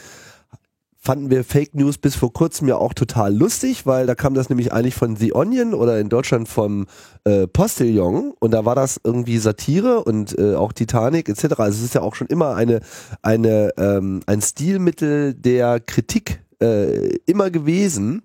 fanden 1.04 1.28
wir 1.28 1.44
Fake 1.44 1.74
News 1.74 1.98
bis 1.98 2.16
vor 2.16 2.32
kurzem 2.32 2.66
ja 2.66 2.76
auch 2.76 2.94
total 2.94 3.36
lustig, 3.36 3.84
weil 3.84 4.06
da 4.06 4.14
kam 4.14 4.32
das 4.32 4.48
nämlich 4.48 4.72
eigentlich 4.72 4.94
von 4.94 5.16
The 5.16 5.34
Onion 5.34 5.74
oder 5.74 6.00
in 6.00 6.08
Deutschland 6.08 6.48
vom 6.48 6.86
äh, 7.24 7.46
Postillon 7.46 8.32
und 8.40 8.52
da 8.52 8.64
war 8.64 8.74
das 8.74 8.98
irgendwie 9.04 9.36
Satire 9.36 10.02
und 10.02 10.38
äh, 10.38 10.54
auch 10.54 10.72
Titanic 10.72 11.28
etc. 11.28 11.44
Also 11.58 11.78
es 11.78 11.82
ist 11.84 11.94
ja 11.94 12.00
auch 12.00 12.14
schon 12.14 12.28
immer 12.28 12.54
eine 12.54 12.80
eine 13.20 13.72
ähm, 13.76 14.20
ein 14.26 14.40
Stilmittel 14.40 15.34
der 15.34 15.78
Kritik 15.78 16.40
äh, 16.62 17.16
immer 17.26 17.50
gewesen 17.50 18.22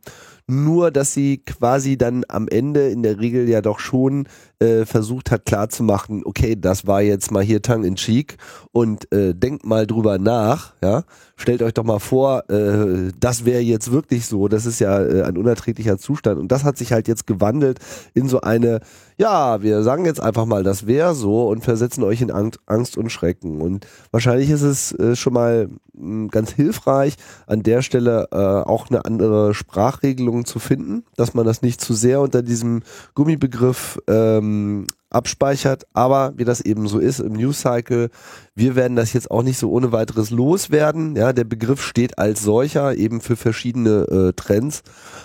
nur 0.49 0.91
dass 0.91 1.13
sie 1.13 1.38
quasi 1.38 1.97
dann 1.97 2.23
am 2.27 2.47
Ende 2.47 2.89
in 2.89 3.03
der 3.03 3.19
Regel 3.19 3.47
ja 3.47 3.62
doch 3.62 3.79
schon 3.79 4.27
äh, 4.59 4.85
versucht 4.85 5.31
hat 5.31 5.45
klarzumachen, 5.45 6.23
okay, 6.25 6.55
das 6.59 6.88
war 6.88 7.01
jetzt 7.01 7.31
mal 7.31 7.43
hier 7.43 7.62
tongue 7.62 7.88
in 7.88 7.95
cheek 7.95 8.38
und 8.71 9.12
äh, 9.13 9.33
denkt 9.33 9.65
mal 9.65 9.88
drüber 9.88 10.17
nach, 10.17 10.73
ja. 10.83 11.03
Stellt 11.35 11.62
euch 11.62 11.73
doch 11.73 11.85
mal 11.85 11.99
vor, 11.99 12.49
äh, 12.49 13.12
das 13.17 13.45
wäre 13.45 13.62
jetzt 13.62 13.91
wirklich 13.91 14.25
so, 14.25 14.47
das 14.47 14.65
ist 14.65 14.79
ja 14.79 15.01
äh, 15.01 15.23
ein 15.23 15.38
unerträglicher 15.38 15.97
Zustand 15.97 16.39
und 16.39 16.51
das 16.51 16.63
hat 16.63 16.77
sich 16.77 16.91
halt 16.91 17.07
jetzt 17.07 17.27
gewandelt 17.27 17.79
in 18.13 18.27
so 18.27 18.41
eine, 18.41 18.81
ja, 19.19 19.62
wir 19.62 19.84
sagen 19.84 20.05
jetzt 20.05 20.21
einfach 20.21 20.45
mal, 20.45 20.63
das 20.63 20.88
wäre 20.88 21.13
so 21.13 21.49
und 21.49 21.62
versetzen 21.62 22.03
euch 22.03 22.21
in 22.21 22.32
Angst 22.32 22.97
und 22.97 23.12
Schrecken. 23.12 23.60
Und 23.60 23.86
wahrscheinlich 24.12 24.49
ist 24.49 24.62
es 24.62 24.93
äh, 24.93 25.17
schon 25.17 25.34
mal 25.34 25.69
hm, 25.93 26.29
ganz 26.29 26.51
hilfreich, 26.53 27.15
an 27.45 27.62
der 27.62 27.82
Stelle 27.82 28.29
äh, 28.32 28.38
auch 28.38 28.89
eine 28.89 29.03
andere 29.03 29.53
Sprachregelung 29.53 30.45
zu 30.45 30.60
finden, 30.60 31.03
dass 31.17 31.34
man 31.34 31.45
das 31.45 31.62
nicht 31.62 31.82
zu 31.82 31.93
sehr 31.93 32.21
unter 32.21 32.41
diesem 32.41 32.82
Gummibegriff 33.13 33.99
ähm, 34.08 34.88
abspeichert, 35.10 35.86
aber 35.93 36.34
wie 36.36 36.45
das 36.45 36.62
eben 36.62 36.88
so 36.88 37.00
ist 37.00 37.19
im 37.19 37.34
News 37.34 37.62
Cycle, 37.62 38.10
wir 38.56 38.76
werden 38.76 38.95
das 38.95 39.13
jetzt 39.13 39.32
auch 39.32 39.43
nicht 39.43 39.58
so 39.58 39.72
ohne 39.72 39.91
weiteres 39.91 40.30
loswerden. 40.30 41.15
Ja, 41.15 41.34
der 41.34 41.45
Begriff 41.45 41.82
steht 41.82 42.17
als 42.17 42.43
solcher 42.43 42.95
eben 42.95 43.22
für 43.22 43.36
verschiedene 43.36 44.08
äh, 44.08 44.34
Trends. 44.34 44.84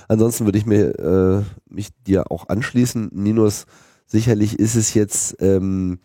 Ansonsten 0.09 0.47
würde 0.47 0.59
ich 0.59 0.66
mir 0.66 0.99
äh, 0.99 1.42
mich 1.73 1.90
dir 2.07 2.31
auch 2.31 2.49
anschließen, 2.49 3.11
Minus. 3.12 3.66
Sicherlich 4.07 4.59
ist 4.59 4.75
es 4.75 4.94
jetzt 4.94 5.37
ähm, 5.40 5.99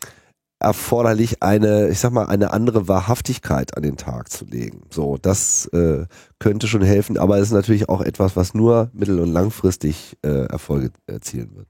erforderlich, 0.59 1.41
eine, 1.41 1.89
ich 1.89 1.99
sag 1.99 2.11
mal, 2.11 2.25
eine 2.25 2.51
andere 2.51 2.87
Wahrhaftigkeit 2.87 3.75
an 3.77 3.83
den 3.83 3.97
Tag 3.97 4.29
zu 4.29 4.45
legen. 4.45 4.81
So, 4.89 5.17
das 5.17 5.67
äh, 5.67 6.05
könnte 6.37 6.67
schon 6.67 6.81
helfen, 6.81 7.17
aber 7.17 7.37
es 7.37 7.43
ist 7.43 7.53
natürlich 7.53 7.87
auch 7.89 8.01
etwas, 8.01 8.35
was 8.35 8.53
nur 8.53 8.89
mittel- 8.93 9.19
und 9.19 9.31
langfristig 9.31 10.17
äh, 10.21 10.45
Erfolge 10.47 10.91
erzielen 11.07 11.55
wird. 11.55 11.67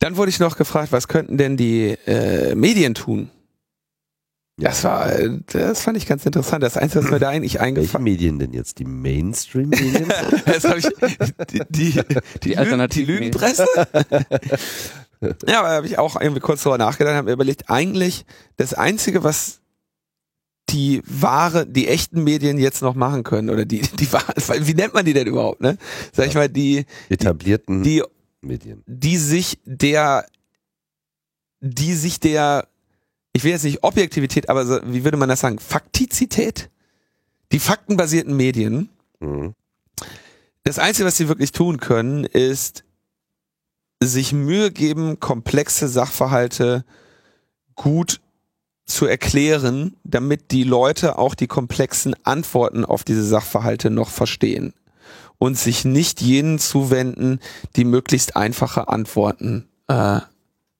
Dann 0.00 0.16
wurde 0.16 0.30
ich 0.30 0.40
noch 0.40 0.56
gefragt, 0.56 0.92
was 0.92 1.08
könnten 1.08 1.38
denn 1.38 1.56
die 1.56 1.96
äh, 2.06 2.54
Medien 2.54 2.94
tun? 2.94 3.30
Das 4.58 4.84
war, 4.84 5.10
äh, 5.10 5.38
das 5.46 5.82
fand 5.82 5.96
ich 5.96 6.06
ganz 6.06 6.26
interessant. 6.26 6.62
Das 6.62 6.76
Einzige, 6.76 7.04
was 7.04 7.10
mir 7.10 7.18
da 7.18 7.30
eigentlich 7.30 7.54
Welche 7.54 7.64
eingefallen 7.64 8.04
Medien 8.04 8.38
denn 8.38 8.52
jetzt? 8.52 8.78
Die 8.78 8.84
Mainstream-Medien? 8.84 10.04
die, 11.50 11.62
die, 11.70 12.02
die, 12.42 12.54
Die 12.54 12.88
die 12.88 13.04
Lügenpresse. 13.04 13.66
ja, 15.48 15.60
aber 15.60 15.68
da 15.68 15.74
habe 15.76 15.86
ich 15.86 15.98
auch 15.98 16.20
irgendwie 16.20 16.40
kurz 16.40 16.62
drüber 16.62 16.78
nachgedacht, 16.78 17.14
habe 17.14 17.26
mir 17.26 17.32
überlegt, 17.32 17.70
eigentlich 17.70 18.24
das 18.56 18.74
Einzige, 18.74 19.24
was 19.24 19.60
die 20.68 21.02
wahre, 21.06 21.66
die 21.66 21.88
echten 21.88 22.24
Medien 22.24 22.58
jetzt 22.58 22.82
noch 22.82 22.94
machen 22.94 23.22
können, 23.24 23.50
oder 23.50 23.64
die, 23.64 23.80
die 23.80 24.12
wahre, 24.12 24.34
wie 24.66 24.74
nennt 24.74 24.94
man 24.94 25.04
die 25.04 25.12
denn 25.12 25.26
überhaupt, 25.26 25.60
ne? 25.60 25.76
Sag 26.12 26.26
ich 26.28 26.34
mal, 26.34 26.48
die, 26.48 26.86
Etablierten 27.08 27.82
die 27.82 28.02
Medien. 28.40 28.82
die 28.86 29.16
sich 29.16 29.58
der, 29.64 30.26
die 31.60 31.94
sich 31.94 32.20
der, 32.20 32.68
ich 33.32 33.44
will 33.44 33.52
jetzt 33.52 33.64
nicht 33.64 33.82
Objektivität, 33.84 34.48
aber 34.48 34.66
so, 34.66 34.80
wie 34.84 35.04
würde 35.04 35.16
man 35.16 35.28
das 35.28 35.40
sagen, 35.40 35.58
Faktizität, 35.58 36.70
die 37.52 37.58
faktenbasierten 37.60 38.36
Medien, 38.36 38.88
Mhm. 39.20 39.54
das 40.64 40.80
Einzige, 40.80 41.06
was 41.06 41.16
sie 41.16 41.28
wirklich 41.28 41.52
tun 41.52 41.78
können, 41.78 42.24
ist 42.24 42.82
sich 44.06 44.32
Mühe 44.32 44.70
geben, 44.70 45.20
komplexe 45.20 45.88
Sachverhalte 45.88 46.84
gut 47.74 48.20
zu 48.84 49.06
erklären, 49.06 49.96
damit 50.04 50.50
die 50.50 50.64
Leute 50.64 51.18
auch 51.18 51.34
die 51.34 51.46
komplexen 51.46 52.14
Antworten 52.24 52.84
auf 52.84 53.04
diese 53.04 53.24
Sachverhalte 53.24 53.90
noch 53.90 54.10
verstehen 54.10 54.74
und 55.38 55.58
sich 55.58 55.84
nicht 55.84 56.20
jenen 56.20 56.58
zuwenden, 56.58 57.40
die 57.76 57.84
möglichst 57.84 58.36
einfache 58.36 58.88
Antworten 58.88 59.68
äh, 59.88 60.20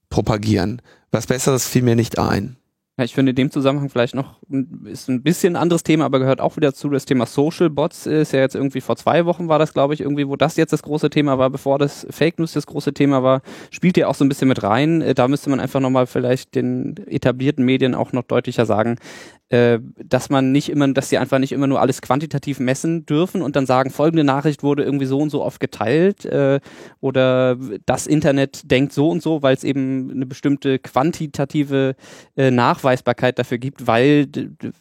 propagieren. 0.09 0.83
Was 1.11 1.27
Besseres 1.27 1.67
fiel 1.67 1.83
mir 1.83 1.97
nicht 1.97 2.19
ein. 2.19 2.57
Ja, 2.99 3.05
ich 3.05 3.15
finde 3.15 3.31
in 3.31 3.37
dem 3.37 3.51
Zusammenhang 3.51 3.89
vielleicht 3.89 4.15
noch, 4.15 4.39
ist 4.85 5.09
ein 5.09 5.23
bisschen 5.23 5.57
anderes 5.57 5.83
Thema, 5.83 6.05
aber 6.05 6.19
gehört 6.19 6.43
auch 6.43 6.57
wieder 6.57 6.75
zu. 6.75 6.91
Das 6.91 7.07
Thema 7.07 7.25
Social 7.25 7.71
Bots 7.71 8.05
ist 8.05 8.33
ja 8.33 8.41
jetzt 8.41 8.55
irgendwie 8.55 8.83
vor 8.83 8.97
zwei 8.97 9.25
Wochen 9.25 9.49
war 9.49 9.59
das, 9.59 9.73
glaube 9.73 9.95
ich, 9.95 10.03
irgendwie, 10.03 10.29
wo 10.29 10.37
das 10.37 10.57
jetzt 10.57 10.75
das 10.75 10.83
große 10.83 11.09
Thema 11.09 11.39
war, 11.39 11.49
bevor 11.49 11.79
das 11.79 12.07
Fake 12.11 12.39
News 12.39 12.53
das 12.53 12.67
große 12.67 12.93
Thema 12.93 13.23
war, 13.23 13.41
spielt 13.71 13.97
ja 13.97 14.09
auch 14.09 14.15
so 14.15 14.27
ein 14.27 14.29
bisschen 14.29 14.49
mit 14.49 14.63
rein. 14.63 15.01
Äh, 15.01 15.15
Da 15.15 15.27
müsste 15.27 15.49
man 15.49 15.59
einfach 15.59 15.81
nochmal 15.81 16.07
vielleicht 16.07 16.55
den 16.55 16.95
etablierten 17.07 17.65
Medien 17.65 17.95
auch 17.95 18.13
noch 18.13 18.25
deutlicher 18.25 18.67
sagen, 18.67 18.97
dass 19.53 20.31
man 20.31 20.51
nicht 20.51 20.71
immer, 20.71 20.89
dass 20.93 21.11
sie 21.11 21.19
einfach 21.19 21.39
nicht 21.39 21.53
immer 21.53 21.67
nur 21.67 21.81
alles 21.81 22.01
quantitativ 22.01 22.59
messen 22.59 23.05
dürfen 23.05 23.43
und 23.43 23.55
dann 23.55 23.67
sagen, 23.67 23.91
folgende 23.91 24.25
Nachricht 24.25 24.63
wurde 24.63 24.83
irgendwie 24.83 25.05
so 25.05 25.19
und 25.19 25.29
so 25.31 25.43
oft 25.43 25.61
geteilt 25.61 26.25
äh, 26.25 26.59
oder 27.01 27.57
das 27.85 28.07
Internet 28.07 28.71
denkt 28.71 28.93
so 28.95 29.11
und 29.11 29.23
so, 29.23 29.43
weil 29.43 29.55
es 29.55 29.63
eben 29.65 30.11
eine 30.11 30.25
bestimmte 30.25 30.79
quantitative 30.79 31.97
äh, 32.37 32.51
Nachweisbarkeit 32.51 33.39
dafür 33.39 33.59
gibt, 33.59 33.87
weil 33.87 34.27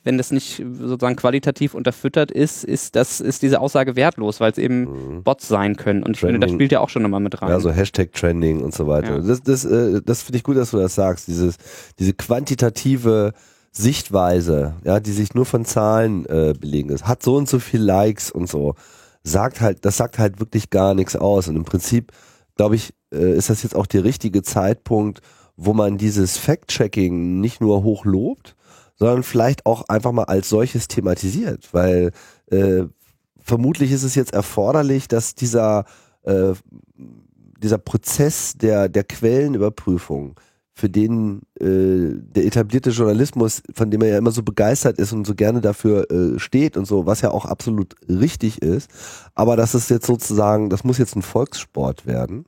wenn 0.04 0.18
das 0.18 0.32
nicht 0.32 0.64
sozusagen 0.80 1.16
qualitativ 1.18 1.74
unterfüttert 1.74 2.32
ist, 2.32 2.64
ist 2.64 2.96
das 2.96 3.20
ist 3.20 3.42
diese 3.42 3.60
Aussage 3.60 3.96
wertlos, 3.98 4.40
weil 4.40 4.52
es 4.52 4.58
eben 4.58 4.82
Mhm. 4.82 5.24
Bots 5.24 5.48
sein 5.48 5.76
können 5.76 6.02
und 6.04 6.12
ich 6.16 6.20
finde, 6.22 6.36
das 6.40 6.48
Trending. 6.48 6.58
spielt 6.58 6.72
ja 6.72 6.80
auch 6.80 6.90
schon 6.90 7.02
nochmal 7.04 7.20
mit 7.20 7.42
rein. 7.42 7.50
Ja, 7.50 7.60
so 7.60 7.72
Hashtag 7.72 8.14
Trending 8.14 8.62
und 8.62 8.74
so 8.74 8.88
weiter. 8.88 9.18
Ja. 9.18 9.22
Das, 9.22 9.42
das, 9.44 9.66
äh, 9.66 10.02
das 10.04 10.24
finde 10.24 10.38
ich 10.38 10.44
gut, 10.44 10.56
dass 10.58 10.72
du 10.72 10.78
das 10.78 10.96
sagst. 10.96 11.28
Dieses, 11.28 11.58
diese 12.00 12.14
quantitative 12.14 13.34
Sichtweise, 13.72 14.76
ja, 14.84 15.00
die 15.00 15.12
sich 15.12 15.34
nur 15.34 15.46
von 15.46 15.66
Zahlen 15.66 16.26
äh, 16.26 16.54
belegen 16.60 16.90
ist, 16.90 17.08
hat 17.08 17.24
so 17.24 17.36
und 17.36 17.48
so 17.48 17.60
viel 17.60 17.82
Likes 17.82 18.30
und 18.30 18.50
so, 18.50 18.76
sagt 19.24 19.62
halt, 19.62 19.86
das 19.86 19.98
sagt 19.98 20.20
halt 20.20 20.40
wirklich 20.40 20.70
gar 20.70 20.94
nichts 20.94 21.16
aus. 21.16 21.48
Und 21.48 21.56
im 21.56 21.64
Prinzip, 21.64 22.12
glaube 22.56 22.76
ich, 22.76 22.94
äh, 23.14 23.34
ist 23.34 23.50
das 23.50 23.64
jetzt 23.64 23.76
auch 23.76 23.86
der 23.86 24.04
richtige 24.04 24.42
Zeitpunkt, 24.44 25.22
wo 25.56 25.74
man 25.74 25.98
dieses 25.98 26.38
Fact-Checking 26.38 27.40
nicht 27.40 27.62
nur 27.62 27.84
hoch 27.84 28.04
lobt, 28.04 28.56
sondern 28.96 29.24
vielleicht 29.24 29.66
auch 29.66 29.88
einfach 29.90 30.12
mal 30.12 30.26
als 30.26 30.50
solches 30.50 30.88
thematisiert, 30.88 31.70
weil 31.72 32.12
äh, 32.48 32.84
vermutlich 33.40 33.92
ist 33.92 34.04
es 34.04 34.16
jetzt 34.16 34.34
erforderlich, 34.34 35.08
dass 35.08 35.34
dieser 35.34 35.86
äh, 36.24 36.54
dieser 37.62 37.78
Prozess 37.78 38.54
der, 38.58 38.90
der 38.90 39.04
Quellenüberprüfung, 39.04 40.40
für 40.82 40.90
den 40.90 41.44
äh, 41.60 42.18
der 42.18 42.46
etablierte 42.46 42.90
Journalismus, 42.90 43.62
von 43.72 43.92
dem 43.92 44.02
er 44.02 44.10
ja 44.10 44.18
immer 44.18 44.32
so 44.32 44.42
begeistert 44.42 44.98
ist 44.98 45.14
und 45.14 45.28
so 45.28 45.36
gerne 45.36 45.62
dafür 45.62 46.10
äh, 46.10 46.40
steht 46.40 46.76
und 46.76 46.86
so, 46.86 47.06
was 47.06 47.22
ja 47.22 47.30
auch 47.30 47.46
absolut 47.46 47.94
richtig 48.10 48.64
ist, 48.64 48.90
aber 49.36 49.56
das 49.56 49.76
ist 49.76 49.92
jetzt 49.92 50.08
sozusagen, 50.08 50.72
das 50.72 50.84
muss 50.84 50.98
jetzt 50.98 51.16
ein 51.16 51.22
Volkssport 51.22 52.08
werden. 52.08 52.46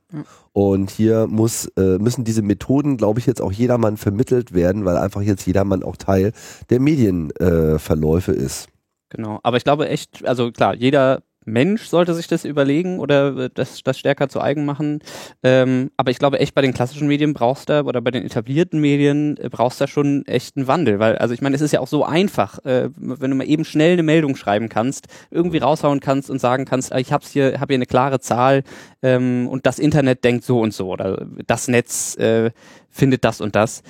Und 0.52 0.89
hier 0.89 1.28
muss, 1.28 1.67
äh, 1.78 2.00
müssen 2.00 2.24
diese 2.24 2.41
Methoden, 2.41 2.98
glaube 2.98 3.19
ich, 3.19 3.28
jetzt 3.28 3.41
auch 3.41 3.52
jedermann 3.52 3.98
vermittelt 3.98 4.54
werden, 4.54 4.84
weil 4.84 4.98
einfach 4.98 5.22
jetzt 5.22 5.46
jedermann 5.46 5.84
auch 5.84 5.96
Teil 5.96 6.32
der 6.72 6.80
Medienverläufe 6.80 8.32
äh, 8.32 8.38
ist. 8.38 8.67
Genau, 9.10 9.39
aber 9.43 9.58
ich 9.58 9.63
glaube 9.63 9.89
echt, 9.89 10.26
also 10.26 10.52
klar, 10.52 10.74
jeder 10.74 11.22
Mensch 11.45 11.88
sollte 11.88 12.13
sich 12.13 12.27
das 12.27 12.45
überlegen 12.45 12.99
oder 12.99 13.38
äh, 13.38 13.49
das, 13.53 13.82
das 13.84 13.99
stärker 13.99 14.29
zu 14.29 14.41
eigen 14.41 14.65
machen. 14.65 14.99
Ähm, 15.43 15.91
aber 15.97 16.12
ich 16.12 16.19
glaube 16.19 16.39
echt, 16.39 16.56
bei 16.56 16.62
den 16.62 16.73
klassischen 16.73 17.08
Medien 17.08 17.34
brauchst 17.34 17.69
du 17.69 17.84
oder 17.84 18.01
bei 18.01 18.12
den 18.12 18.25
etablierten 18.25 18.79
Medien 18.79 19.38
äh, 19.38 19.49
brauchst 19.49 19.82
du 19.82 19.88
schon 19.88 20.25
echt 20.25 20.58
einen 20.58 20.67
Wandel. 20.67 20.99
Weil, 20.99 21.17
also 21.17 21.34
ich 21.34 21.41
meine, 21.41 21.56
es 21.56 21.62
ist 21.62 21.71
ja 21.71 21.79
auch 21.79 21.88
so 21.88 22.06
einfach, 22.06 22.60
äh, 22.65 22.89
wenn 22.95 23.32
du 23.32 23.38
mal 23.38 23.47
eben 23.47 23.65
schnell 23.65 23.93
eine 23.93 24.03
Meldung 24.03 24.36
schreiben 24.36 24.69
kannst, 24.69 25.08
irgendwie 25.32 25.58
raushauen 25.58 25.99
kannst 25.99 26.29
und 26.29 26.39
sagen 26.39 26.65
kannst, 26.65 26.93
ah, 26.93 26.99
ich 26.99 27.12
hab's 27.12 27.32
hier, 27.32 27.60
hab 27.60 27.69
hier 27.69 27.75
eine 27.75 27.86
klare 27.86 28.19
Zahl 28.19 28.63
ähm, 29.01 29.47
und 29.49 29.65
das 29.65 29.79
Internet 29.79 30.23
denkt 30.23 30.43
so 30.43 30.60
und 30.60 30.73
so 30.73 30.89
oder 30.89 31.25
das 31.47 31.67
Netz 31.67 32.15
äh, 32.17 32.51
findet 32.89 33.23
das 33.25 33.41
und 33.41 33.56
das. 33.56 33.84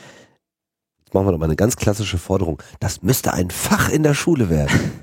Jetzt 1.00 1.14
machen 1.14 1.28
wir 1.28 1.32
doch 1.32 1.40
mal 1.40 1.46
eine 1.46 1.56
ganz 1.56 1.76
klassische 1.76 2.18
Forderung. 2.18 2.62
Das 2.80 3.04
müsste 3.04 3.34
ein 3.34 3.52
Fach 3.52 3.90
in 3.90 4.04
der 4.04 4.14
Schule 4.14 4.50
werden. 4.50 4.72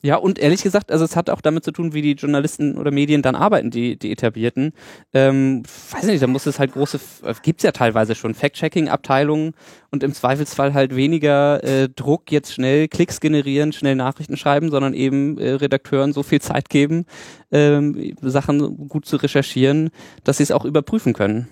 Ja, 0.00 0.16
und 0.16 0.38
ehrlich 0.38 0.62
gesagt, 0.62 0.90
also 0.90 1.04
es 1.04 1.14
hat 1.14 1.28
auch 1.28 1.42
damit 1.42 1.62
zu 1.62 1.70
tun, 1.70 1.92
wie 1.92 2.00
die 2.00 2.12
Journalisten 2.12 2.78
oder 2.78 2.90
Medien 2.90 3.20
dann 3.20 3.34
arbeiten, 3.34 3.70
die, 3.70 3.98
die 3.98 4.12
etablierten. 4.12 4.72
Ähm, 5.12 5.62
weiß 5.90 6.04
nicht, 6.04 6.22
da 6.22 6.26
muss 6.26 6.46
es 6.46 6.58
halt 6.58 6.72
große, 6.72 6.98
äh, 7.22 7.34
gibt's 7.42 7.64
ja 7.64 7.72
teilweise 7.72 8.14
schon, 8.14 8.32
Fact-Checking-Abteilungen 8.32 9.52
und 9.90 10.02
im 10.02 10.14
Zweifelsfall 10.14 10.72
halt 10.72 10.96
weniger 10.96 11.62
äh, 11.62 11.90
Druck, 11.90 12.32
jetzt 12.32 12.54
schnell 12.54 12.88
Klicks 12.88 13.20
generieren, 13.20 13.72
schnell 13.72 13.94
Nachrichten 13.94 14.38
schreiben, 14.38 14.70
sondern 14.70 14.94
eben 14.94 15.38
äh, 15.38 15.50
Redakteuren 15.50 16.14
so 16.14 16.22
viel 16.22 16.40
Zeit 16.40 16.70
geben, 16.70 17.04
ähm, 17.52 18.16
Sachen 18.22 18.88
gut 18.88 19.04
zu 19.04 19.16
recherchieren, 19.16 19.90
dass 20.24 20.38
sie 20.38 20.44
es 20.44 20.50
auch 20.50 20.64
überprüfen 20.64 21.12
können. 21.12 21.48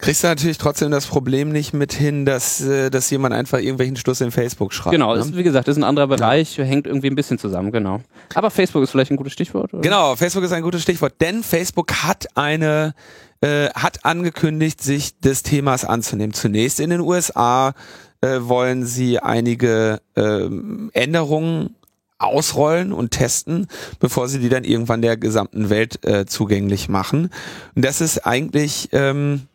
Kriegst 0.00 0.24
du 0.24 0.28
natürlich 0.28 0.58
trotzdem 0.58 0.90
das 0.90 1.06
Problem 1.06 1.50
nicht 1.50 1.74
mit 1.74 1.92
hin, 1.92 2.24
dass, 2.24 2.60
äh, 2.60 2.90
dass 2.90 3.10
jemand 3.10 3.34
einfach 3.34 3.58
irgendwelchen 3.58 3.96
Schluss 3.96 4.20
in 4.20 4.30
Facebook 4.30 4.72
schreibt. 4.72 4.92
Genau, 4.92 5.14
ne? 5.14 5.20
ist, 5.20 5.36
wie 5.36 5.42
gesagt, 5.42 5.68
ist 5.68 5.76
ein 5.76 5.84
anderer 5.84 6.06
Bereich, 6.06 6.56
hängt 6.58 6.86
irgendwie 6.86 7.08
ein 7.08 7.14
bisschen 7.14 7.38
zusammen, 7.38 7.70
genau. 7.70 8.00
Aber 8.34 8.50
Facebook 8.50 8.82
ist 8.82 8.90
vielleicht 8.90 9.10
ein 9.10 9.16
gutes 9.16 9.32
Stichwort. 9.32 9.74
Oder? 9.74 9.82
Genau, 9.82 10.16
Facebook 10.16 10.44
ist 10.44 10.52
ein 10.52 10.62
gutes 10.62 10.82
Stichwort, 10.82 11.14
denn 11.20 11.42
Facebook 11.42 11.92
hat 12.02 12.28
eine 12.34 12.94
äh, 13.42 13.68
hat 13.70 14.04
angekündigt, 14.04 14.82
sich 14.82 15.18
des 15.20 15.42
Themas 15.42 15.84
anzunehmen. 15.84 16.34
Zunächst 16.34 16.80
in 16.80 16.90
den 16.90 17.00
USA 17.00 17.74
äh, 18.20 18.38
wollen 18.40 18.84
sie 18.84 19.18
einige 19.18 20.00
ähm, 20.16 20.90
Änderungen 20.92 21.74
ausrollen 22.18 22.92
und 22.92 23.12
testen, 23.12 23.66
bevor 23.98 24.28
sie 24.28 24.40
die 24.40 24.50
dann 24.50 24.64
irgendwann 24.64 25.00
der 25.00 25.16
gesamten 25.16 25.70
Welt 25.70 26.04
äh, 26.04 26.26
zugänglich 26.26 26.88
machen. 26.88 27.30
Und 27.74 27.84
das 27.84 28.00
ist 28.02 28.26
eigentlich, 28.26 28.90
ähm, 28.92 29.46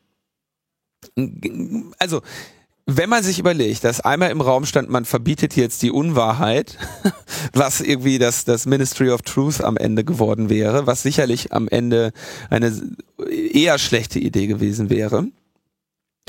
also 2.00 2.22
wenn 2.88 3.10
man 3.10 3.24
sich 3.24 3.40
überlegt, 3.40 3.84
dass 3.84 4.00
einmal 4.02 4.30
im 4.30 4.42
Raum 4.42 4.66
stand, 4.66 4.90
man 4.90 5.06
verbietet 5.06 5.56
jetzt 5.56 5.82
die 5.82 5.90
Unwahrheit, 5.90 6.78
was 7.54 7.82
irgendwie 7.82 8.20
das, 8.20 8.46
das 8.46 8.68
Ministry 8.68 9.10
of 9.10 9.24
Truth 9.24 9.62
am 9.62 9.76
Ende 9.76 10.04
geworden 10.04 10.50
wäre, 10.50 10.86
was 10.86 11.02
sicherlich 11.02 11.52
am 11.52 11.68
Ende 11.68 12.12
eine 12.50 12.72
eher 13.28 13.80
schlechte 13.80 14.20
Idee 14.20 14.46
gewesen 14.46 14.92
wäre. 14.92 15.28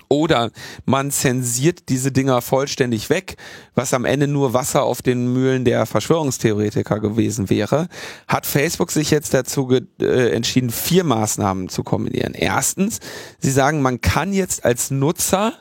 Oder 0.08 0.50
man 0.84 1.10
zensiert 1.10 1.88
diese 1.88 2.12
Dinger 2.12 2.40
vollständig 2.40 3.10
weg, 3.10 3.36
was 3.74 3.92
am 3.92 4.04
Ende 4.04 4.28
nur 4.28 4.52
Wasser 4.52 4.84
auf 4.84 5.02
den 5.02 5.32
Mühlen 5.32 5.64
der 5.64 5.84
Verschwörungstheoretiker 5.84 7.00
gewesen 7.00 7.50
wäre. 7.50 7.88
Hat 8.28 8.46
Facebook 8.46 8.92
sich 8.92 9.10
jetzt 9.10 9.34
dazu 9.34 9.70
äh, 10.00 10.30
entschieden, 10.30 10.70
vier 10.70 11.02
Maßnahmen 11.02 11.68
zu 11.68 11.82
kombinieren. 11.82 12.34
Erstens, 12.34 13.00
sie 13.40 13.50
sagen, 13.50 13.82
man 13.82 14.00
kann 14.00 14.32
jetzt 14.32 14.64
als 14.64 14.90
Nutzer 14.90 15.54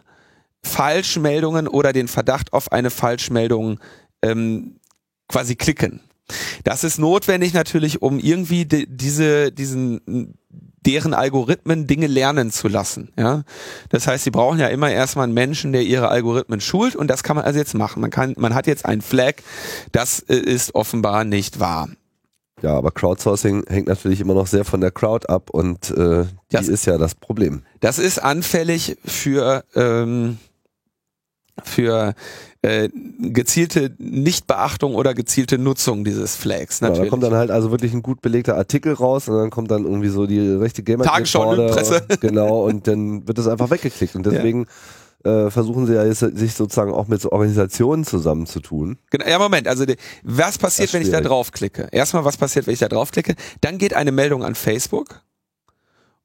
Falschmeldungen 0.63 1.67
oder 1.67 1.93
den 1.93 2.07
Verdacht 2.07 2.51
auf 2.53 2.71
eine 2.71 2.89
Falschmeldung 2.89 3.79
ähm, 4.21 4.79
quasi 5.27 5.55
klicken. 5.55 6.01
Das 6.63 6.83
ist 6.83 6.97
notwendig 6.97 7.53
natürlich, 7.53 8.01
um 8.01 8.19
irgendwie 8.19 8.65
die, 8.65 8.87
diese, 8.87 9.51
diesen, 9.51 10.37
deren 10.85 11.13
Algorithmen 11.13 11.87
Dinge 11.87 12.07
lernen 12.07 12.51
zu 12.51 12.67
lassen. 12.67 13.09
Ja, 13.17 13.43
das 13.89 14.07
heißt, 14.07 14.23
sie 14.23 14.31
brauchen 14.31 14.59
ja 14.59 14.67
immer 14.67 14.91
erstmal 14.91 15.25
einen 15.25 15.33
Menschen, 15.33 15.71
der 15.71 15.83
ihre 15.83 16.09
Algorithmen 16.09 16.61
schult, 16.61 16.95
und 16.95 17.07
das 17.07 17.23
kann 17.23 17.35
man 17.35 17.45
also 17.45 17.59
jetzt 17.59 17.73
machen. 17.73 18.01
Man 18.01 18.11
kann, 18.11 18.35
man 18.37 18.53
hat 18.53 18.67
jetzt 18.67 18.85
ein 18.85 19.01
Flag, 19.01 19.35
das 19.91 20.19
äh, 20.19 20.35
ist 20.35 20.75
offenbar 20.75 21.23
nicht 21.23 21.59
wahr. 21.59 21.89
Ja, 22.61 22.77
aber 22.77 22.91
Crowdsourcing 22.91 23.65
hängt 23.67 23.87
natürlich 23.87 24.21
immer 24.21 24.33
noch 24.33 24.47
sehr 24.47 24.63
von 24.63 24.79
der 24.79 24.91
Crowd 24.91 25.27
ab 25.27 25.49
und 25.49 25.91
äh, 25.91 26.23
die 26.23 26.29
das, 26.49 26.67
ist 26.67 26.85
ja 26.85 26.97
das 26.97 27.13
Problem. 27.13 27.63
Das 27.81 27.99
ist 27.99 28.17
anfällig 28.19 28.97
für 29.05 29.65
ähm, 29.75 30.37
für 31.63 32.13
äh, 32.61 32.89
gezielte 33.19 33.93
Nichtbeachtung 33.97 34.95
oder 34.95 35.13
gezielte 35.13 35.57
Nutzung 35.57 36.03
dieses 36.03 36.35
Flags. 36.35 36.81
Natürlich. 36.81 36.99
Ja, 36.99 37.03
da 37.05 37.09
kommt 37.09 37.23
dann 37.23 37.33
halt 37.33 37.51
also 37.51 37.71
wirklich 37.71 37.93
ein 37.93 38.01
gut 38.01 38.21
belegter 38.21 38.55
Artikel 38.57 38.93
raus 38.93 39.29
und 39.29 39.37
dann 39.37 39.49
kommt 39.49 39.71
dann 39.71 39.85
irgendwie 39.85 40.09
so 40.09 40.25
die 40.25 40.39
rechte 40.39 40.83
gamer 40.83 41.05
Tagesschau, 41.05 41.55
Presse. 41.67 42.05
Genau, 42.19 42.65
und 42.65 42.87
dann 42.87 43.27
wird 43.27 43.37
das 43.37 43.47
einfach 43.47 43.69
weggeklickt. 43.69 44.15
Und 44.15 44.25
deswegen 44.25 44.65
ja. 45.23 45.45
äh, 45.45 45.51
versuchen 45.51 45.85
sie 45.85 45.93
ja 45.93 46.05
jetzt, 46.05 46.19
sich 46.19 46.53
sozusagen 46.53 46.91
auch 46.91 47.07
mit 47.07 47.21
so 47.21 47.31
Organisationen 47.31 48.03
zusammenzutun. 48.03 48.97
Genau, 49.11 49.27
ja, 49.27 49.39
Moment, 49.39 49.67
also 49.67 49.85
die, 49.85 49.95
was 50.23 50.57
passiert, 50.57 50.91
wenn 50.93 51.03
ich 51.03 51.11
da 51.11 51.21
draufklicke? 51.21 51.87
Erstmal, 51.91 52.25
was 52.25 52.37
passiert, 52.37 52.67
wenn 52.67 52.73
ich 52.73 52.79
da 52.79 52.89
draufklicke? 52.89 53.35
Dann 53.61 53.77
geht 53.77 53.93
eine 53.93 54.11
Meldung 54.11 54.43
an 54.43 54.55
Facebook 54.55 55.21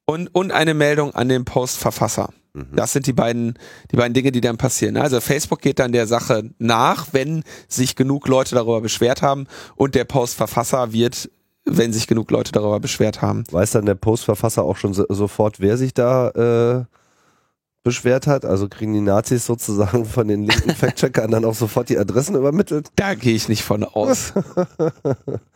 und, 0.05 0.27
und 0.33 0.51
eine 0.51 0.73
Meldung 0.73 1.13
an 1.15 1.29
den 1.29 1.45
Postverfasser. 1.45 2.29
Mhm. 2.53 2.75
Das 2.75 2.93
sind 2.93 3.07
die 3.07 3.13
beiden, 3.13 3.57
die 3.91 3.95
beiden 3.95 4.13
Dinge, 4.13 4.31
die 4.31 4.41
dann 4.41 4.57
passieren. 4.57 4.97
Also 4.97 5.21
Facebook 5.21 5.61
geht 5.61 5.79
dann 5.79 5.91
der 5.91 6.07
Sache 6.07 6.49
nach, 6.59 7.07
wenn 7.11 7.43
sich 7.67 7.95
genug 7.95 8.27
Leute 8.27 8.55
darüber 8.55 8.81
beschwert 8.81 9.21
haben 9.21 9.47
und 9.75 9.95
der 9.95 10.05
Postverfasser 10.05 10.91
wird 10.93 11.29
wenn 11.63 11.93
sich 11.93 12.07
genug 12.07 12.31
Leute 12.31 12.51
darüber 12.51 12.79
beschwert 12.79 13.21
haben. 13.21 13.43
Weiß 13.51 13.71
dann 13.71 13.85
der 13.85 13.95
Postverfasser 13.95 14.63
auch 14.63 14.77
schon 14.77 14.93
so, 14.93 15.05
sofort, 15.09 15.59
wer 15.59 15.77
sich 15.77 15.93
da 15.93 16.29
äh, 16.29 16.85
beschwert 17.83 18.27
hat? 18.27 18.45
Also 18.45 18.67
kriegen 18.67 18.93
die 18.93 19.01
Nazis 19.01 19.45
sozusagen 19.45 20.05
von 20.05 20.27
den 20.27 20.43
linken 20.43 20.71
Fact-Checkern 20.75 21.31
dann 21.31 21.45
auch 21.45 21.55
sofort 21.55 21.89
die 21.89 21.97
Adressen 21.97 22.35
übermittelt? 22.35 22.89
Da 22.95 23.13
gehe 23.13 23.35
ich 23.35 23.47
nicht 23.47 23.63
von 23.63 23.83
aus. 23.83 24.33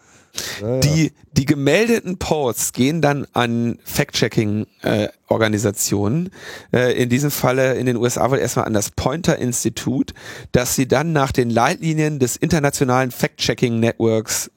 Die, 0.84 1.14
die 1.32 1.46
gemeldeten 1.46 2.18
Posts 2.18 2.74
gehen 2.74 3.02
dann 3.02 3.26
an 3.34 3.80
Fact-Checking-Organisationen. 3.84 6.32
Äh, 6.72 6.92
äh, 6.92 7.02
in 7.02 7.10
diesem 7.10 7.32
Falle 7.32 7.74
in 7.76 7.86
den 7.86 7.96
USA 7.98 8.32
wohl 8.32 8.40
erstmal 8.40 8.66
an 8.66 8.74
das 8.74 8.92
Pointer 8.92 9.38
Institute, 9.38 10.14
dass 10.52 10.76
sie 10.76 10.88
dann 10.88 11.14
nach 11.14 11.32
den 11.32 11.50
Leitlinien 11.50 12.20
des 12.20 12.36
internationalen 12.38 13.12
Fact-Checking-Networks 13.12 14.52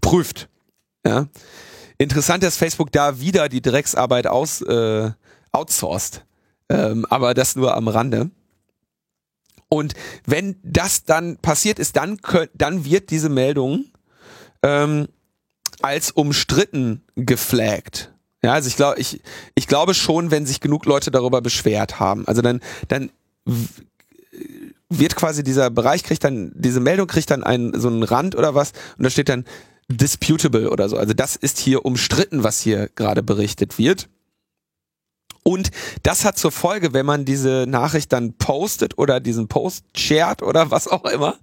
prüft. 0.00 0.48
Ja? 1.06 1.26
Interessant, 1.98 2.42
dass 2.42 2.56
Facebook 2.56 2.90
da 2.92 3.20
wieder 3.20 3.48
die 3.48 3.62
Drecksarbeit 3.62 4.26
aus, 4.26 4.60
äh, 4.62 5.10
outsourced. 5.52 6.24
Ähm, 6.68 7.06
aber 7.08 7.32
das 7.34 7.54
nur 7.56 7.76
am 7.76 7.88
Rande. 7.88 8.30
Und 9.68 9.94
wenn 10.24 10.56
das 10.62 11.04
dann 11.04 11.38
passiert 11.38 11.78
ist, 11.78 11.96
dann, 11.96 12.22
könnt, 12.22 12.50
dann 12.54 12.84
wird 12.84 13.10
diese 13.10 13.28
Meldung 13.28 13.86
ähm, 14.62 15.08
als 15.82 16.10
umstritten 16.10 17.02
geflaggt. 17.16 18.12
Ja, 18.42 18.52
also 18.52 18.68
ich 18.68 18.76
glaube, 18.76 19.00
ich, 19.00 19.20
ich 19.54 19.66
glaube 19.66 19.94
schon, 19.94 20.30
wenn 20.30 20.46
sich 20.46 20.60
genug 20.60 20.86
Leute 20.86 21.10
darüber 21.10 21.40
beschwert 21.40 21.98
haben. 21.98 22.26
Also 22.26 22.42
dann, 22.42 22.60
dann 22.88 23.10
wird 24.88 25.16
quasi 25.16 25.42
dieser 25.42 25.70
Bereich 25.70 26.04
kriegt 26.04 26.22
dann, 26.24 26.52
diese 26.54 26.80
Meldung 26.80 27.06
kriegt 27.06 27.30
dann 27.30 27.42
einen, 27.42 27.78
so 27.78 27.88
einen 27.88 28.02
Rand 28.02 28.36
oder 28.36 28.54
was 28.54 28.72
und 28.98 29.04
da 29.04 29.10
steht 29.10 29.28
dann 29.28 29.44
disputable 29.88 30.70
oder 30.70 30.88
so. 30.88 30.96
Also 30.96 31.14
das 31.14 31.36
ist 31.36 31.58
hier 31.58 31.84
umstritten, 31.84 32.42
was 32.42 32.60
hier 32.60 32.88
gerade 32.94 33.22
berichtet 33.22 33.78
wird. 33.78 34.08
Und 35.46 35.70
das 36.02 36.24
hat 36.24 36.36
zur 36.36 36.50
Folge, 36.50 36.92
wenn 36.92 37.06
man 37.06 37.24
diese 37.24 37.66
Nachricht 37.68 38.12
dann 38.12 38.32
postet 38.32 38.98
oder 38.98 39.20
diesen 39.20 39.46
Post 39.46 39.84
shared 39.96 40.42
oder 40.42 40.72
was 40.72 40.88
auch 40.88 41.04
immer, 41.04 41.36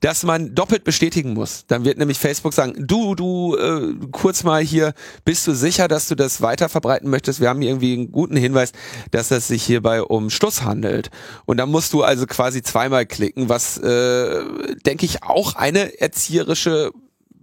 dass 0.00 0.22
man 0.22 0.54
doppelt 0.54 0.84
bestätigen 0.84 1.34
muss. 1.34 1.66
Dann 1.66 1.84
wird 1.84 1.98
nämlich 1.98 2.18
Facebook 2.18 2.54
sagen, 2.54 2.72
du, 2.78 3.14
du, 3.14 3.54
äh, 3.58 3.94
kurz 4.10 4.42
mal 4.42 4.62
hier, 4.62 4.94
bist 5.26 5.46
du 5.46 5.52
sicher, 5.52 5.86
dass 5.86 6.08
du 6.08 6.14
das 6.14 6.40
weiter 6.40 6.70
verbreiten 6.70 7.10
möchtest? 7.10 7.40
Wir 7.40 7.50
haben 7.50 7.60
irgendwie 7.60 7.92
einen 7.92 8.10
guten 8.10 8.36
Hinweis, 8.36 8.72
dass 9.10 9.30
es 9.30 9.48
sich 9.48 9.62
hierbei 9.62 10.02
um 10.02 10.30
Schluss 10.30 10.62
handelt. 10.62 11.10
Und 11.44 11.58
dann 11.58 11.70
musst 11.70 11.92
du 11.92 12.02
also 12.02 12.24
quasi 12.24 12.62
zweimal 12.62 13.04
klicken, 13.04 13.50
was, 13.50 13.76
äh, 13.76 14.44
denke 14.86 15.04
ich, 15.04 15.24
auch 15.24 15.56
eine 15.56 16.00
erzieherische 16.00 16.90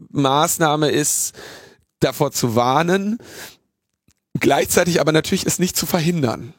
Maßnahme 0.09 0.89
ist, 0.89 1.35
davor 1.99 2.31
zu 2.31 2.55
warnen, 2.55 3.19
Gleichzeitig 4.39 5.01
aber 5.01 5.11
natürlich 5.11 5.45
ist 5.45 5.59
nicht 5.59 5.75
zu 5.75 5.85
verhindern. 5.85 6.53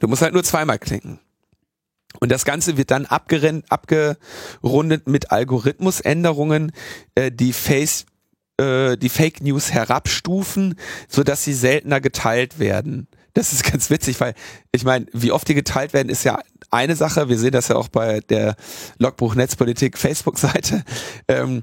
Du 0.00 0.08
musst 0.08 0.22
halt 0.22 0.34
nur 0.34 0.44
zweimal 0.44 0.78
klicken. 0.78 1.18
Und 2.20 2.30
das 2.30 2.44
Ganze 2.44 2.76
wird 2.76 2.90
dann 2.90 3.06
abgerundet 3.06 5.08
mit 5.08 5.30
Algorithmusänderungen, 5.30 6.72
äh, 7.14 7.32
die 7.32 7.52
Face 7.52 8.04
äh, 8.58 8.96
die 8.96 9.08
Fake 9.08 9.40
News 9.40 9.72
herabstufen, 9.72 10.78
so 11.08 11.22
dass 11.22 11.44
sie 11.44 11.54
seltener 11.54 12.00
geteilt 12.00 12.58
werden. 12.58 13.08
Das 13.34 13.52
ist 13.52 13.64
ganz 13.70 13.90
witzig, 13.90 14.20
weil 14.20 14.34
ich 14.72 14.84
meine, 14.84 15.06
wie 15.12 15.32
oft 15.32 15.48
die 15.48 15.54
geteilt 15.54 15.92
werden, 15.92 16.08
ist 16.08 16.24
ja 16.24 16.40
eine 16.70 16.96
Sache. 16.96 17.28
Wir 17.28 17.38
sehen 17.38 17.52
das 17.52 17.68
ja 17.68 17.76
auch 17.76 17.88
bei 17.88 18.20
der 18.20 18.56
Logbuch 18.98 19.34
Netzpolitik 19.34 19.98
Facebook-Seite. 19.98 20.84
Ähm, 21.28 21.62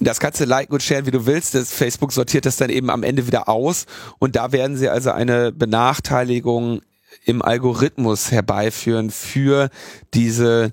das 0.00 0.20
kannst 0.20 0.40
du 0.40 0.44
liken 0.44 0.72
und 0.72 0.82
sharen, 0.82 1.06
wie 1.06 1.10
du 1.10 1.26
willst. 1.26 1.54
Das 1.54 1.72
Facebook 1.72 2.12
sortiert 2.12 2.46
das 2.46 2.56
dann 2.56 2.70
eben 2.70 2.90
am 2.90 3.02
Ende 3.02 3.26
wieder 3.26 3.48
aus. 3.48 3.86
Und 4.18 4.36
da 4.36 4.52
werden 4.52 4.76
sie 4.76 4.88
also 4.88 5.10
eine 5.10 5.52
Benachteiligung 5.52 6.82
im 7.24 7.42
Algorithmus 7.42 8.30
herbeiführen 8.30 9.10
für 9.10 9.70
diese 10.14 10.72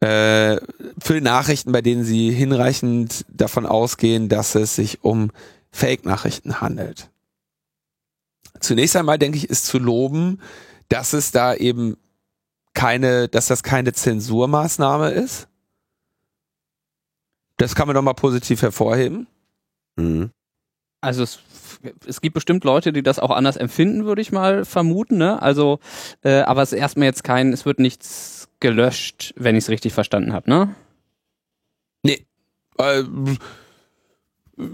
äh, 0.00 0.56
für 0.98 1.20
Nachrichten, 1.20 1.72
bei 1.72 1.82
denen 1.82 2.04
sie 2.04 2.30
hinreichend 2.30 3.24
davon 3.28 3.66
ausgehen, 3.66 4.28
dass 4.28 4.54
es 4.54 4.74
sich 4.76 5.04
um 5.04 5.30
Fake-Nachrichten 5.70 6.60
handelt. 6.60 7.10
Zunächst 8.60 8.96
einmal 8.96 9.18
denke 9.18 9.38
ich, 9.38 9.50
ist 9.50 9.66
zu 9.66 9.78
loben, 9.78 10.40
dass 10.88 11.12
es 11.12 11.32
da 11.32 11.54
eben 11.54 11.96
keine, 12.74 13.28
dass 13.28 13.46
das 13.46 13.62
keine 13.62 13.92
Zensurmaßnahme 13.92 15.10
ist, 15.10 15.48
das 17.56 17.74
kann 17.74 17.86
man 17.86 17.94
doch 17.94 18.02
mal 18.02 18.14
positiv 18.14 18.62
hervorheben. 18.62 19.26
Mhm. 19.96 20.30
Also 21.00 21.22
es, 21.22 21.40
es 22.06 22.20
gibt 22.20 22.34
bestimmt 22.34 22.64
Leute, 22.64 22.92
die 22.92 23.02
das 23.02 23.18
auch 23.18 23.30
anders 23.30 23.56
empfinden, 23.56 24.06
würde 24.06 24.22
ich 24.22 24.32
mal 24.32 24.64
vermuten. 24.64 25.18
Ne? 25.18 25.40
Also, 25.40 25.78
äh, 26.22 26.40
aber 26.40 26.62
es 26.62 26.72
ist 26.72 26.78
erstmal 26.78 27.06
jetzt 27.06 27.24
kein, 27.24 27.52
es 27.52 27.66
wird 27.66 27.78
nichts 27.78 28.48
gelöscht, 28.60 29.34
wenn 29.36 29.54
ich 29.54 29.64
es 29.64 29.70
richtig 29.70 29.92
verstanden 29.92 30.32
habe, 30.32 30.48
ne? 30.48 30.74
Nee. 32.02 32.26
Äh, 32.78 33.04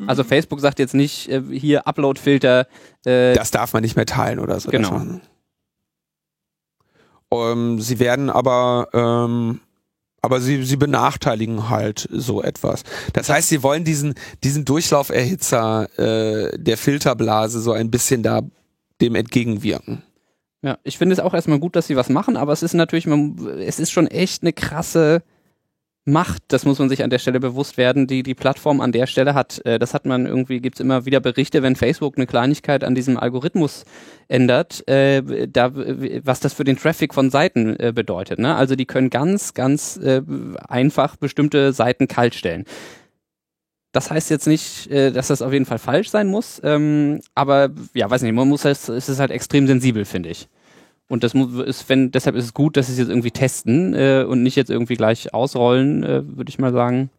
also 0.06 0.24
Facebook 0.24 0.60
sagt 0.60 0.78
jetzt 0.78 0.94
nicht, 0.94 1.28
äh, 1.28 1.42
hier 1.50 1.86
Upload-Filter. 1.86 2.68
Äh, 3.04 3.34
das 3.34 3.50
darf 3.50 3.72
man 3.72 3.82
nicht 3.82 3.96
mehr 3.96 4.06
teilen 4.06 4.38
oder 4.38 4.60
so. 4.60 4.70
Genau. 4.70 5.20
Ähm, 7.32 7.80
sie 7.80 7.98
werden 7.98 8.30
aber 8.30 8.88
ähm, 8.92 9.60
aber 10.22 10.40
sie, 10.40 10.62
sie 10.64 10.76
benachteiligen 10.76 11.68
halt 11.70 12.08
so 12.10 12.42
etwas. 12.42 12.82
Das 13.12 13.28
heißt, 13.28 13.48
sie 13.48 13.62
wollen 13.62 13.84
diesen, 13.84 14.14
diesen 14.44 14.64
Durchlauferhitzer 14.64 15.88
äh, 15.98 16.58
der 16.58 16.76
Filterblase 16.76 17.60
so 17.60 17.72
ein 17.72 17.90
bisschen 17.90 18.22
da 18.22 18.42
dem 19.00 19.14
entgegenwirken. 19.14 20.02
Ja, 20.62 20.78
ich 20.82 20.98
finde 20.98 21.14
es 21.14 21.20
auch 21.20 21.32
erstmal 21.32 21.58
gut, 21.58 21.74
dass 21.74 21.86
sie 21.86 21.96
was 21.96 22.10
machen, 22.10 22.36
aber 22.36 22.52
es 22.52 22.62
ist 22.62 22.74
natürlich, 22.74 23.06
es 23.06 23.80
ist 23.80 23.90
schon 23.90 24.06
echt 24.06 24.42
eine 24.42 24.52
krasse 24.52 25.22
Macht, 26.06 26.42
das 26.48 26.64
muss 26.64 26.78
man 26.78 26.88
sich 26.88 27.04
an 27.04 27.10
der 27.10 27.18
Stelle 27.18 27.40
bewusst 27.40 27.76
werden, 27.76 28.06
die 28.06 28.22
die 28.22 28.34
Plattform 28.34 28.80
an 28.80 28.90
der 28.90 29.06
Stelle 29.06 29.34
hat. 29.34 29.64
Äh, 29.66 29.78
das 29.78 29.92
hat 29.92 30.06
man 30.06 30.24
irgendwie, 30.24 30.60
gibt 30.60 30.76
es 30.76 30.80
immer 30.80 31.04
wieder 31.04 31.20
Berichte, 31.20 31.62
wenn 31.62 31.76
Facebook 31.76 32.16
eine 32.16 32.26
Kleinigkeit 32.26 32.84
an 32.84 32.94
diesem 32.94 33.18
Algorithmus 33.18 33.84
ändert, 34.26 34.86
äh, 34.88 35.46
da, 35.46 35.72
was 36.24 36.40
das 36.40 36.54
für 36.54 36.64
den 36.64 36.78
Traffic 36.78 37.12
von 37.12 37.28
Seiten 37.28 37.76
äh, 37.78 37.92
bedeutet. 37.94 38.38
Ne? 38.38 38.54
Also 38.56 38.76
die 38.76 38.86
können 38.86 39.10
ganz, 39.10 39.52
ganz 39.52 39.98
äh, 39.98 40.22
einfach 40.68 41.16
bestimmte 41.16 41.74
Seiten 41.74 42.08
kaltstellen. 42.08 42.64
Das 43.92 44.10
heißt 44.10 44.30
jetzt 44.30 44.46
nicht, 44.46 44.90
äh, 44.90 45.10
dass 45.10 45.28
das 45.28 45.42
auf 45.42 45.52
jeden 45.52 45.66
Fall 45.66 45.78
falsch 45.78 46.10
sein 46.10 46.28
muss, 46.28 46.60
ähm, 46.64 47.20
aber 47.34 47.70
ja, 47.92 48.08
weiß 48.08 48.22
nicht, 48.22 48.32
man 48.32 48.48
muss 48.48 48.64
es, 48.64 48.88
es 48.88 49.08
ist 49.08 49.18
halt 49.20 49.32
extrem 49.32 49.66
sensibel, 49.66 50.04
finde 50.04 50.30
ich. 50.30 50.48
Und 51.10 51.24
das 51.24 51.34
muss, 51.34 51.66
ist, 51.66 51.88
wenn, 51.88 52.12
deshalb 52.12 52.36
ist 52.36 52.44
es 52.44 52.54
gut, 52.54 52.76
dass 52.76 52.86
sie 52.86 52.92
es 52.92 52.98
jetzt 53.00 53.08
irgendwie 53.08 53.32
testen 53.32 53.94
äh, 53.94 54.24
und 54.28 54.44
nicht 54.44 54.54
jetzt 54.54 54.70
irgendwie 54.70 54.94
gleich 54.94 55.34
ausrollen, 55.34 56.04
äh, 56.04 56.22
würde 56.24 56.48
ich 56.48 56.60
mal 56.60 56.72
sagen. 56.72 57.10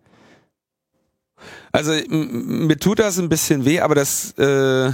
Also 1.74 1.92
mir 2.08 2.78
tut 2.78 3.00
das 3.00 3.20
ein 3.20 3.28
bisschen 3.28 3.66
weh, 3.66 3.82
aber 3.82 3.94
das, 3.94 4.34
äh, 4.38 4.92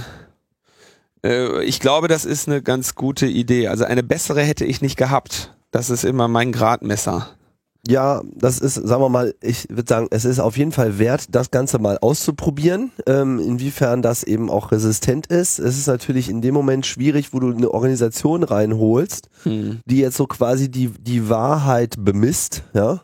äh, 1.24 1.62
ich 1.62 1.78
glaube, 1.78 2.08
das 2.08 2.24
ist 2.24 2.48
eine 2.48 2.60
ganz 2.60 2.96
gute 2.96 3.26
Idee. 3.26 3.68
Also 3.68 3.84
eine 3.84 4.02
bessere 4.02 4.42
hätte 4.42 4.64
ich 4.64 4.82
nicht 4.82 4.96
gehabt. 4.96 5.54
Das 5.70 5.90
ist 5.90 6.02
immer 6.02 6.26
mein 6.26 6.50
Gradmesser. 6.50 7.37
Ja, 7.86 8.22
das 8.34 8.58
ist, 8.58 8.74
sagen 8.74 9.02
wir 9.02 9.08
mal, 9.08 9.34
ich 9.40 9.68
würde 9.70 9.88
sagen, 9.88 10.08
es 10.10 10.24
ist 10.24 10.40
auf 10.40 10.56
jeden 10.56 10.72
Fall 10.72 10.98
wert, 10.98 11.26
das 11.30 11.50
Ganze 11.50 11.78
mal 11.78 11.96
auszuprobieren, 11.98 12.90
ähm, 13.06 13.38
inwiefern 13.38 14.02
das 14.02 14.24
eben 14.24 14.50
auch 14.50 14.72
resistent 14.72 15.28
ist. 15.28 15.58
Es 15.58 15.78
ist 15.78 15.86
natürlich 15.86 16.28
in 16.28 16.42
dem 16.42 16.54
Moment 16.54 16.86
schwierig, 16.86 17.32
wo 17.32 17.40
du 17.40 17.50
eine 17.50 17.70
Organisation 17.70 18.42
reinholst, 18.42 19.30
hm. 19.44 19.80
die 19.86 19.98
jetzt 20.00 20.16
so 20.16 20.26
quasi 20.26 20.70
die, 20.70 20.88
die 20.88 21.28
Wahrheit 21.28 21.94
bemisst, 21.98 22.62
ja 22.74 23.00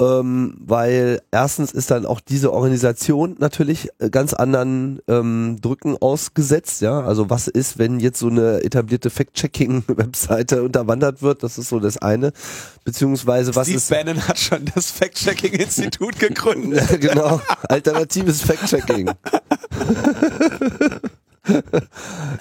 ähm, 0.00 0.56
weil 0.58 1.22
erstens 1.30 1.72
ist 1.72 1.90
dann 1.90 2.06
auch 2.06 2.20
diese 2.20 2.52
Organisation 2.52 3.36
natürlich 3.38 3.88
äh, 3.98 4.10
ganz 4.10 4.34
anderen 4.34 5.00
ähm, 5.08 5.58
Drücken 5.60 5.96
ausgesetzt, 5.98 6.80
ja. 6.80 7.00
Also 7.00 7.30
was 7.30 7.48
ist, 7.48 7.78
wenn 7.78 8.00
jetzt 8.00 8.18
so 8.18 8.28
eine 8.28 8.62
etablierte 8.64 9.10
Fact-Checking-Webseite 9.10 10.62
unterwandert 10.64 11.22
wird? 11.22 11.42
Das 11.42 11.58
ist 11.58 11.68
so 11.68 11.80
das 11.80 11.98
eine. 11.98 12.32
Beziehungsweise 12.84 13.54
was 13.54 13.66
Steve 13.66 13.78
ist. 13.78 13.90
Bannon 13.90 14.26
hat 14.26 14.38
schon 14.38 14.64
das 14.74 14.90
Fact-Checking-Institut 14.90 16.18
gegründet. 16.18 16.90
ja, 16.90 16.96
genau. 17.12 17.40
Alternatives 17.68 18.42
Fact-Checking. 18.42 19.06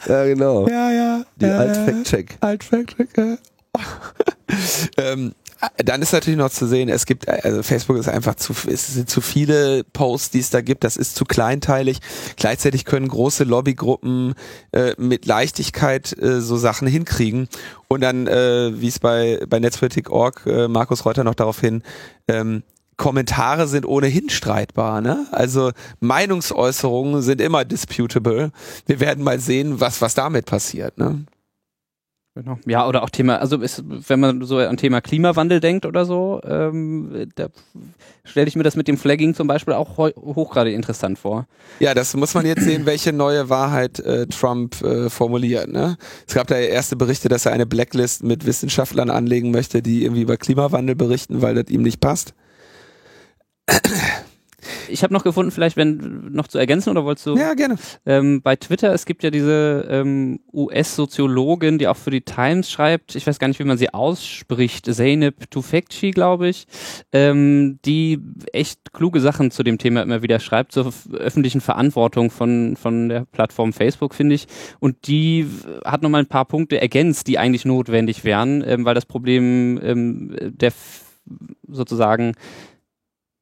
ja, 0.08 0.26
genau. 0.26 0.68
Ja, 0.68 0.92
ja. 0.92 1.24
Die 1.36 1.46
Alt-Fact-Check. 1.46 2.38
Alt-Fact-Check, 2.40 3.10
ja. 3.18 3.38
ähm, 4.98 5.34
dann 5.78 6.02
ist 6.02 6.12
natürlich 6.12 6.38
noch 6.38 6.50
zu 6.50 6.68
sehen, 6.68 6.90
es 6.90 7.06
gibt, 7.06 7.28
also 7.28 7.64
Facebook 7.64 7.98
ist 7.98 8.10
einfach 8.10 8.36
zu, 8.36 8.54
es 8.68 8.94
sind 8.94 9.10
zu 9.10 9.22
viele 9.22 9.84
Posts, 9.84 10.32
die 10.32 10.40
es 10.40 10.50
da 10.50 10.62
gibt, 10.62 10.84
das 10.84 10.98
ist 10.98 11.16
zu 11.16 11.26
kleinteilig. 11.26 12.00
Gleichzeitig 12.36 12.86
können 12.86 13.08
große 13.08 13.44
Lobbygruppen 13.44 14.34
äh, 14.72 14.94
mit 14.98 15.26
Leichtigkeit 15.26 16.18
äh, 16.22 16.42
so 16.42 16.58
Sachen 16.58 16.88
hinkriegen. 16.88 17.48
Und 17.88 18.02
dann, 18.02 18.28
äh, 18.28 18.72
wie 18.80 18.88
es 18.88 19.00
bei, 19.00 19.40
bei 19.48 19.60
Netzpolitik.org, 19.60 20.46
äh, 20.46 20.68
Markus 20.68 21.06
Reuter 21.06 21.24
noch 21.24 21.36
darauf 21.36 21.60
hin, 21.60 21.84
ähm, 22.28 22.64
Kommentare 22.98 23.68
sind 23.68 23.88
ohnehin 23.88 24.30
streitbar, 24.30 25.02
ne? 25.02 25.26
Also 25.32 25.72
Meinungsäußerungen 26.00 27.24
sind 27.24 27.42
immer 27.42 27.66
disputable. 27.66 28.52
Wir 28.86 29.00
werden 29.00 29.24
mal 29.24 29.40
sehen, 29.40 29.80
was, 29.80 30.00
was 30.02 30.14
damit 30.14 30.46
passiert, 30.46 30.98
ne? 30.98 31.26
Genau. 32.36 32.58
Ja, 32.66 32.88
oder 32.88 33.04
auch 33.04 33.12
Thema, 33.12 33.38
also 33.38 33.62
ist, 33.62 33.84
wenn 33.86 34.20
man 34.20 34.42
so 34.42 34.58
an 34.58 34.78
Thema 34.78 35.02
Klimawandel 35.02 35.60
denkt 35.60 35.86
oder 35.86 36.04
so, 36.04 36.42
ähm, 36.44 37.30
da 37.36 37.50
stelle 38.24 38.48
ich 38.48 38.56
mir 38.56 38.64
das 38.64 38.76
mit 38.76 38.88
dem 38.88 38.98
Flagging 38.98 39.36
zum 39.36 39.48
Beispiel 39.48 39.76
auch 39.76 39.98
hochgradig 39.98 40.74
interessant 40.74 41.20
vor. 41.20 41.46
Ja, 41.80 41.94
das 41.94 42.16
muss 42.16 42.34
man 42.34 42.48
jetzt 42.48 42.64
sehen, 42.64 42.88
welche 42.88 43.14
neue 43.14 43.50
Wahrheit 43.50 44.00
äh, 44.00 44.26
Trump 44.26 44.82
äh, 44.82 45.12
formuliert. 45.12 45.68
Ne? 45.68 45.96
Es 46.28 46.34
gab 46.34 46.48
da 46.48 46.56
erste 46.56 46.96
Berichte, 46.96 47.30
dass 47.30 47.46
er 47.46 47.52
eine 47.52 47.68
Blacklist 47.68 48.24
mit 48.24 48.48
Wissenschaftlern 48.48 49.12
anlegen 49.12 49.52
möchte, 49.52 49.84
die 49.84 50.04
irgendwie 50.04 50.24
über 50.24 50.38
Klimawandel 50.38 50.96
berichten, 50.96 51.44
weil 51.44 51.54
das 51.54 51.70
ihm 51.70 51.84
nicht 51.84 52.00
passt. 52.00 52.34
Ich 54.88 55.04
habe 55.04 55.14
noch 55.14 55.24
gefunden, 55.24 55.52
vielleicht 55.52 55.78
wenn 55.78 56.32
noch 56.32 56.48
zu 56.48 56.58
ergänzen 56.58 56.90
oder 56.90 57.06
wolltest 57.06 57.28
du? 57.28 57.38
Ja, 57.38 57.54
gerne. 57.54 57.78
Ähm, 58.06 58.42
bei 58.42 58.56
Twitter, 58.56 58.94
es 58.94 59.06
gibt 59.06 59.24
ja 59.24 59.30
diese 59.30 59.88
ähm, 59.90 60.40
US-Soziologin, 60.54 61.78
die 61.78 61.88
auch 61.88 61.98
für 61.98 62.12
die 62.12 62.22
Times 62.22 62.70
schreibt, 62.70 63.16
ich 63.16 63.26
weiß 63.28 63.40
gar 63.40 63.48
nicht, 63.48 63.60
wie 63.60 63.64
man 63.64 63.78
sie 63.78 63.94
ausspricht, 63.94 64.86
Zeynep 64.94 65.50
Tufekci, 65.52 66.12
glaube 66.12 66.50
ich, 66.50 66.68
ähm, 67.12 67.80
die 67.86 68.20
echt 68.52 68.94
kluge 68.94 69.20
Sachen 69.20 69.52
zu 69.52 69.64
dem 69.64 69.78
Thema 69.78 70.02
immer 70.02 70.22
wieder 70.22 70.40
schreibt, 70.40 70.72
zur 70.72 70.94
öffentlichen 71.14 71.62
Verantwortung 71.62 72.30
von, 72.30 72.76
von 72.76 73.10
der 73.10 73.26
Plattform 73.26 73.74
Facebook, 73.74 74.16
finde 74.16 74.36
ich. 74.36 74.48
Und 74.80 75.08
die 75.08 75.48
hat 75.86 76.02
nochmal 76.02 76.22
ein 76.22 76.28
paar 76.28 76.46
Punkte 76.46 76.80
ergänzt, 76.82 77.28
die 77.28 77.38
eigentlich 77.38 77.66
notwendig 77.66 78.24
wären, 78.24 78.64
ähm, 78.66 78.86
weil 78.86 78.96
das 78.96 79.06
Problem 79.06 79.80
ähm, 79.82 80.36
der 80.40 80.74
sozusagen 81.68 82.34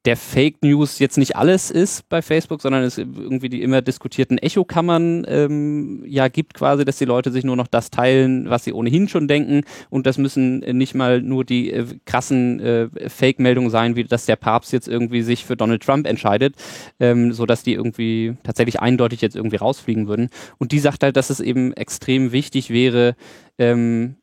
der 0.06 0.18
Fake 0.18 0.64
News 0.64 0.99
jetzt 0.99 1.18
nicht 1.18 1.36
alles 1.36 1.70
ist 1.70 2.10
bei 2.10 2.22
Facebook, 2.22 2.62
sondern 2.62 2.84
es 2.84 2.97
irgendwie 2.97 3.49
die 3.49 3.62
immer 3.62 3.82
diskutierten 3.82 4.38
Echokammern 4.39 5.26
ähm, 5.28 6.04
ja 6.08 6.28
gibt 6.28 6.56
quasi, 6.56 6.86
dass 6.86 6.97
die 6.97 7.06
Leute 7.06 7.32
sich 7.32 7.43
nur 7.43 7.56
noch 7.56 7.68
das 7.68 7.91
teilen, 7.91 8.49
was 8.49 8.64
sie 8.64 8.74
ohnehin 8.74 9.08
schon 9.08 9.28
denken 9.28 9.62
und 9.89 10.08
das 10.08 10.18
müssen 10.18 10.60
nicht 10.60 10.95
mal 10.95 11.22
nur 11.22 11.45
die 11.45 11.72
äh, 11.72 11.86
krassen 12.06 12.60
äh, 12.60 13.10
Fake-Meldungen 13.10 13.70
sein, 13.70 13.95
wie 13.95 14.04
dass 14.04 14.26
der 14.26 14.38
Papst 14.38 14.74
jetzt 14.74 14.88
irgendwie 14.88 15.22
sich 15.22 15.45
für 15.45 15.56
Donald 15.56 15.84
Trump 15.84 16.08
entscheidet, 16.08 16.56
ähm, 16.99 17.32
so 17.32 17.45
dass 17.45 17.62
die 17.62 17.74
irgendwie 17.74 18.36
tatsächlich 18.43 18.80
eindeutig 18.80 19.22
jetzt 19.22 19.36
irgendwie 19.36 19.58
rausfliegen 19.58 20.08
würden. 20.08 20.30
Und 20.58 20.72
die 20.72 20.80
sagt 20.80 21.04
halt, 21.04 21.16
dass 21.16 21.30
es 21.30 21.39
eben 21.39 21.74
extrem 21.74 22.32
wichtig 22.32 22.72
wäre, 22.72 23.16
ähm, 23.58 24.16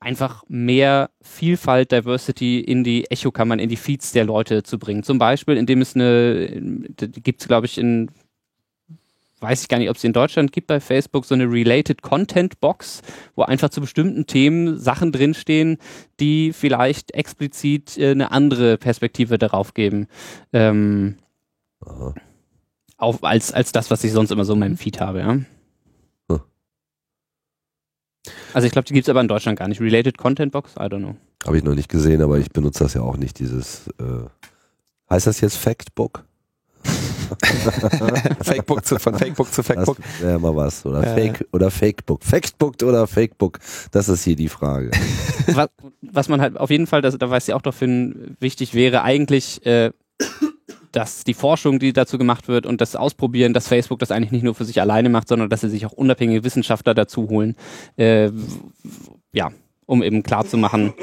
einfach 0.00 0.44
mehr 0.48 1.10
Vielfalt, 1.20 1.92
Diversity 1.92 2.60
in 2.60 2.84
die 2.84 3.10
Echokammern, 3.10 3.58
in 3.58 3.68
die 3.68 3.76
Feeds 3.76 4.12
der 4.12 4.24
Leute 4.24 4.62
zu 4.62 4.78
bringen. 4.78 5.02
Zum 5.02 5.18
Beispiel, 5.18 5.56
indem 5.56 5.80
es 5.80 5.94
eine, 5.94 6.48
gibt 6.96 7.40
es 7.40 7.48
glaube 7.48 7.66
ich 7.66 7.78
in, 7.78 8.10
weiß 9.40 9.62
ich 9.62 9.68
gar 9.68 9.78
nicht, 9.78 9.90
ob 9.90 9.96
es 9.96 10.04
in 10.04 10.12
Deutschland 10.12 10.52
gibt 10.52 10.66
bei 10.66 10.80
Facebook, 10.80 11.24
so 11.24 11.34
eine 11.34 11.50
Related 11.50 12.02
Content 12.02 12.60
Box, 12.60 13.02
wo 13.36 13.42
einfach 13.42 13.70
zu 13.70 13.80
bestimmten 13.80 14.26
Themen 14.26 14.78
Sachen 14.78 15.12
drinstehen, 15.12 15.78
die 16.20 16.52
vielleicht 16.52 17.12
explizit 17.12 17.98
äh, 17.98 18.10
eine 18.10 18.32
andere 18.32 18.78
Perspektive 18.78 19.38
darauf 19.38 19.74
geben. 19.74 20.08
Ähm, 20.52 21.16
auf, 22.96 23.22
als, 23.22 23.52
als 23.52 23.72
das, 23.72 23.90
was 23.90 24.04
ich 24.04 24.12
sonst 24.12 24.30
immer 24.30 24.44
so 24.44 24.54
in 24.54 24.60
meinem 24.60 24.76
Feed 24.76 25.00
habe, 25.00 25.20
ja. 25.20 25.38
Also 28.52 28.66
ich 28.66 28.72
glaube, 28.72 28.86
die 28.86 28.94
gibt 28.94 29.06
es 29.06 29.10
aber 29.10 29.20
in 29.20 29.28
Deutschland 29.28 29.58
gar 29.58 29.68
nicht. 29.68 29.80
Related 29.80 30.18
Content 30.18 30.52
Box, 30.52 30.72
I 30.76 30.84
don't 30.84 30.98
know. 30.98 31.16
Habe 31.46 31.58
ich 31.58 31.64
noch 31.64 31.74
nicht 31.74 31.88
gesehen, 31.88 32.22
aber 32.22 32.38
ich 32.38 32.50
benutze 32.50 32.84
das 32.84 32.94
ja 32.94 33.02
auch 33.02 33.16
nicht, 33.16 33.38
dieses 33.38 33.88
äh, 33.98 34.24
heißt 35.10 35.26
das 35.26 35.40
jetzt 35.40 35.56
Factbook? 35.56 36.24
Fakebook 38.42 38.84
zu, 38.84 38.98
von 38.98 39.18
Fakebook 39.18 39.52
zu 39.52 39.62
Fakebook. 39.62 39.96
Das 39.96 40.20
wäre 40.20 40.38
mal 40.38 40.54
was. 40.54 40.84
Oder 40.84 41.02
äh. 41.04 41.14
Fake 41.14 41.46
oder 41.52 41.70
Fakebook. 41.70 42.22
Factbook 42.22 42.82
oder 42.82 43.06
Fakebook. 43.06 43.58
Das 43.92 44.08
ist 44.08 44.24
hier 44.24 44.36
die 44.36 44.48
Frage. 44.48 44.90
was, 45.46 45.68
was 46.02 46.28
man 46.28 46.40
halt 46.40 46.58
auf 46.58 46.70
jeden 46.70 46.86
Fall, 46.86 47.00
das, 47.00 47.16
da 47.16 47.30
weiß 47.30 47.48
ich 47.48 47.54
auch 47.54 47.62
doch 47.62 47.74
für 47.74 48.14
wichtig 48.40 48.74
wäre, 48.74 49.02
eigentlich 49.02 49.64
äh, 49.64 49.92
dass 50.94 51.24
die 51.24 51.34
Forschung, 51.34 51.80
die 51.80 51.92
dazu 51.92 52.18
gemacht 52.18 52.46
wird 52.46 52.66
und 52.66 52.80
das 52.80 52.94
Ausprobieren, 52.94 53.52
dass 53.52 53.66
Facebook 53.66 53.98
das 53.98 54.12
eigentlich 54.12 54.30
nicht 54.30 54.44
nur 54.44 54.54
für 54.54 54.64
sich 54.64 54.80
alleine 54.80 55.08
macht, 55.08 55.28
sondern 55.28 55.50
dass 55.50 55.62
sie 55.62 55.68
sich 55.68 55.86
auch 55.86 55.92
unabhängige 55.92 56.44
Wissenschaftler 56.44 56.94
dazu 56.94 57.28
holen, 57.28 57.56
äh, 57.96 58.30
ja, 59.32 59.50
um 59.86 60.02
eben 60.02 60.22
klarzumachen, 60.22 60.94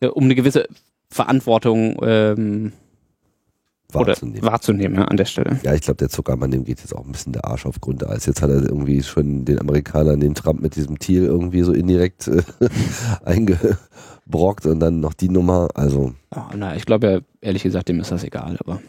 äh, 0.00 0.08
um 0.08 0.24
eine 0.24 0.34
gewisse 0.34 0.66
Verantwortung 1.08 1.96
ähm, 2.02 2.72
wahrzunehmen, 3.92 4.42
wahrzunehmen 4.42 4.96
ja, 4.96 5.04
an 5.04 5.16
der 5.16 5.26
Stelle. 5.26 5.60
Ja, 5.62 5.74
ich 5.74 5.82
glaube, 5.82 5.98
der 5.98 6.08
Zuckermann, 6.08 6.50
dem 6.50 6.64
geht 6.64 6.80
jetzt 6.80 6.94
auch 6.94 7.04
ein 7.04 7.12
bisschen 7.12 7.32
der 7.32 7.44
Arsch 7.44 7.66
auf 7.66 7.80
Grundeis. 7.80 8.26
Jetzt 8.26 8.42
hat 8.42 8.50
er 8.50 8.62
irgendwie 8.62 9.02
schon 9.04 9.44
den 9.44 9.60
Amerikanern 9.60 10.18
den 10.18 10.34
Trump 10.34 10.60
mit 10.60 10.74
diesem 10.74 10.98
Thiel 10.98 11.22
irgendwie 11.24 11.62
so 11.62 11.72
indirekt 11.72 12.26
äh, 12.26 12.42
eingebrockt 13.24 14.66
und 14.66 14.80
dann 14.80 14.98
noch 14.98 15.14
die 15.14 15.28
Nummer. 15.28 15.68
Also. 15.74 16.14
Oh, 16.34 16.40
na, 16.56 16.74
ich 16.74 16.84
glaube 16.84 17.06
ja, 17.06 17.20
ehrlich 17.40 17.62
gesagt, 17.62 17.88
dem 17.88 18.00
ist 18.00 18.10
das 18.10 18.24
egal, 18.24 18.56
aber. 18.58 18.80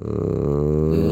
Äh, 0.00 1.08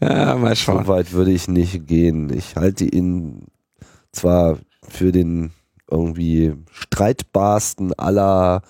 ja, 0.00 0.36
mal 0.36 0.56
schauen. 0.56 0.84
So 0.84 0.88
weit 0.88 1.12
würde 1.12 1.32
ich 1.32 1.48
nicht 1.48 1.86
gehen. 1.86 2.32
Ich 2.32 2.56
halte 2.56 2.84
ihn 2.84 3.46
zwar 4.12 4.58
für 4.88 5.12
den 5.12 5.52
irgendwie 5.90 6.54
streitbarsten 6.70 7.92
aller 7.94 8.62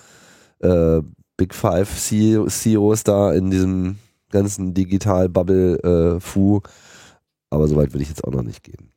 äh, 0.60 1.00
Big 1.36 1.54
Five 1.54 1.90
CEOs 1.98 3.04
da 3.04 3.32
in 3.32 3.50
diesem 3.50 3.98
ganzen 4.30 4.74
Digital-Bubble-Fu, 4.74 6.58
äh, 6.58 6.60
aber 7.50 7.68
so 7.68 7.76
weit 7.76 7.92
würde 7.92 8.02
ich 8.02 8.08
jetzt 8.08 8.24
auch 8.24 8.32
noch 8.32 8.42
nicht 8.42 8.62
gehen. 8.62 8.90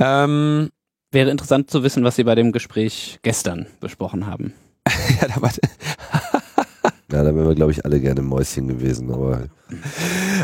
Ähm, 0.00 0.70
wäre 1.12 1.30
interessant 1.30 1.70
zu 1.70 1.82
wissen, 1.82 2.02
was 2.04 2.16
Sie 2.16 2.24
bei 2.24 2.34
dem 2.34 2.52
Gespräch 2.52 3.18
gestern 3.22 3.66
besprochen 3.80 4.26
haben. 4.26 4.54
ja, 5.20 5.28
da 5.28 5.40
war, 5.40 5.50
ja, 7.14 7.22
da 7.22 7.34
wären 7.34 7.46
wir, 7.46 7.54
glaube 7.54 7.70
ich, 7.70 7.84
alle 7.84 8.00
gerne 8.00 8.22
Mäuschen 8.22 8.66
gewesen, 8.66 9.12
aber. 9.12 9.44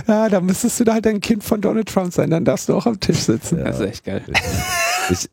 Ja, 0.06 0.28
da 0.28 0.40
müsstest 0.40 0.78
du 0.78 0.84
da 0.84 0.94
halt 0.94 1.06
ein 1.06 1.20
Kind 1.20 1.42
von 1.42 1.60
Donald 1.60 1.88
Trump 1.88 2.12
sein, 2.12 2.30
dann 2.30 2.44
darfst 2.44 2.68
du 2.68 2.74
auch 2.74 2.86
am 2.86 3.00
Tisch 3.00 3.18
sitzen. 3.18 3.58
Ja, 3.58 3.64
das 3.64 3.80
ist 3.80 3.86
echt 3.86 4.04
geil. 4.04 4.22
Ich, 5.10 5.28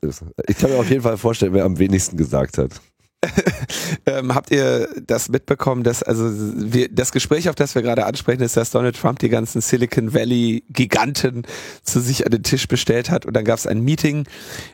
ich 0.48 0.58
kann 0.58 0.72
mir 0.72 0.78
auf 0.78 0.90
jeden 0.90 1.04
Fall 1.04 1.18
vorstellen, 1.18 1.54
wer 1.54 1.64
am 1.64 1.78
wenigsten 1.78 2.18
gesagt 2.18 2.58
hat. 2.58 2.72
ähm, 4.06 4.36
habt 4.36 4.52
ihr 4.52 4.90
das 5.06 5.30
mitbekommen, 5.30 5.84
dass 5.84 6.04
also 6.04 6.30
wir, 6.32 6.88
das 6.90 7.12
Gespräch, 7.12 7.50
auf 7.50 7.56
das 7.56 7.74
wir 7.74 7.82
gerade 7.82 8.06
ansprechen, 8.06 8.44
ist, 8.44 8.56
dass 8.56 8.70
Donald 8.70 8.96
Trump 8.96 9.18
die 9.20 9.30
ganzen 9.30 9.60
Silicon 9.62 10.14
Valley 10.14 10.64
Giganten 10.70 11.44
zu 11.82 12.00
sich 12.00 12.26
an 12.26 12.32
den 12.32 12.44
Tisch 12.44 12.68
bestellt 12.68 13.10
hat 13.10 13.26
und 13.26 13.36
dann 13.36 13.44
gab 13.44 13.58
es 13.58 13.66
ein 13.66 13.82
Meeting, 13.82 14.28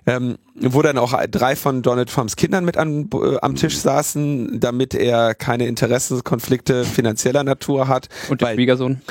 ähm, 0.06 0.38
wo 0.56 0.82
dann 0.82 0.98
auch 0.98 1.18
drei 1.32 1.56
von 1.56 1.82
Donald 1.84 2.10
Trumps 2.10 2.36
Kindern 2.36 2.66
mit 2.66 2.76
an, 2.76 3.10
äh, 3.14 3.38
am 3.42 3.56
Tisch 3.56 3.78
saßen, 3.78 4.60
damit 4.60 4.94
er 4.94 5.36
keine 5.36 5.68
Interessenskonflikte 5.68 6.84
finanzieller 6.84 7.46
Natur 7.46 7.88
hat. 7.88 8.10
Und 8.30 8.42
der 8.42 8.54
Schwiegersohn? 8.54 9.02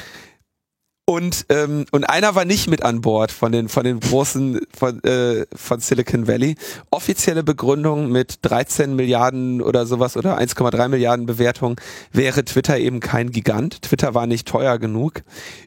Und, 1.05 1.47
ähm, 1.49 1.85
und 1.91 2.05
einer 2.05 2.37
war 2.37 2.45
nicht 2.45 2.69
mit 2.69 2.85
an 2.85 3.01
Bord 3.01 3.33
von 3.33 3.51
den, 3.51 3.69
von 3.69 3.83
den 3.83 3.99
großen 3.99 4.61
von, 4.73 5.03
äh, 5.03 5.47
von 5.53 5.81
Silicon 5.81 6.29
Valley. 6.29 6.55
Offizielle 6.91 7.43
Begründung 7.43 8.11
mit 8.13 8.39
13 8.43 8.95
Milliarden 8.95 9.61
oder 9.63 9.85
sowas 9.85 10.17
oder 10.17 10.39
1,3 10.39 10.89
Milliarden 10.89 11.27
Bewertung 11.27 11.81
wäre 12.13 12.45
Twitter 12.45 12.79
eben 12.79 13.01
kein 13.01 13.31
Gigant. 13.33 13.83
Twitter 13.83 14.15
war 14.15 14.29
nicht 14.29 14.47
teuer 14.47 14.79
genug. 14.79 15.23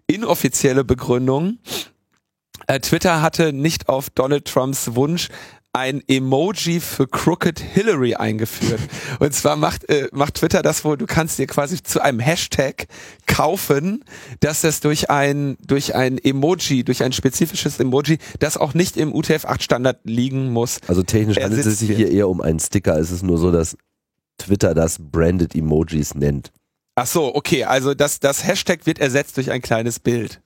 Inoffizielle 0.08 0.86
Begründung. 0.86 1.58
Äh, 2.68 2.80
Twitter 2.80 3.22
hatte 3.22 3.52
nicht 3.52 3.90
auf 3.90 4.10
Donald 4.10 4.46
Trumps 4.46 4.96
Wunsch 4.96 5.30
ein 5.76 6.02
Emoji 6.08 6.80
für 6.80 7.06
Crooked 7.06 7.60
Hillary 7.60 8.16
eingeführt. 8.16 8.80
Und 9.20 9.34
zwar 9.34 9.58
macht, 9.58 9.90
äh, 9.90 10.08
macht 10.14 10.36
Twitter 10.36 10.62
das 10.62 10.86
wohl, 10.86 10.98
du 10.98 11.06
kannst 11.06 11.38
dir 11.38 11.48
quasi 11.48 11.84
zu 11.84 12.02
einem 12.02 12.20
Hashtag 12.20 12.88
kaufen, 13.28 14.06
dass 14.40 14.62
das 14.62 14.80
durch 14.80 15.10
ein, 15.10 15.58
durch 15.66 15.94
ein 15.94 16.18
Emoji, 16.18 16.86
durch 16.86 17.04
ein 17.04 17.12
spezifisches 17.12 17.80
Emoji, 17.80 18.20
das 18.40 18.56
auch 18.56 18.74
nicht 18.74 18.96
im 18.96 19.14
UTF-8 19.14 19.62
Standard 19.62 20.00
liegen 20.06 20.52
muss. 20.52 20.80
Also 20.88 21.04
technisch 21.04 21.38
handelt 21.38 21.66
es 21.66 21.80
sich 21.80 21.92
hier 21.92 22.10
eher 22.10 22.30
um 22.30 22.40
einen 22.40 22.60
Sticker. 22.60 22.98
Es 22.98 23.12
ist 23.12 23.24
nur 23.24 23.38
so, 23.38 23.52
dass 23.52 23.78
Twitter 24.38 24.74
das 24.74 24.98
Branded 25.00 25.56
Emojis 25.56 26.16
nennt. 26.16 26.52
Ach 26.96 27.08
so, 27.08 27.36
okay, 27.36 27.66
also 27.66 27.94
das, 27.94 28.22
das 28.22 28.48
Hashtag 28.48 28.86
wird 28.86 29.00
ersetzt 29.00 29.36
durch 29.36 29.52
ein 29.52 29.62
kleines 29.62 30.00
Bild. 30.00 30.42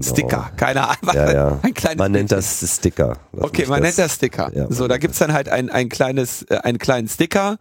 Genau. 0.00 0.14
Sticker, 0.14 0.50
keine 0.56 0.88
Ahnung. 0.88 1.14
Ja, 1.14 1.32
ja. 1.32 1.58
Ein 1.62 1.74
kleines 1.74 1.98
man 1.98 2.12
nennt 2.12 2.32
das 2.32 2.76
Sticker. 2.76 3.18
Lass 3.32 3.44
okay, 3.44 3.66
man 3.66 3.82
das, 3.82 3.96
nennt 3.96 4.06
das 4.06 4.14
Sticker. 4.14 4.50
Ja, 4.54 4.66
so, 4.70 4.88
da 4.88 4.96
gibt's 4.96 5.18
dann 5.18 5.34
halt 5.34 5.50
ein, 5.50 5.68
ein 5.68 5.90
kleines, 5.90 6.44
äh, 6.44 6.56
einen 6.62 6.78
kleinen 6.78 7.08
Sticker, 7.08 7.58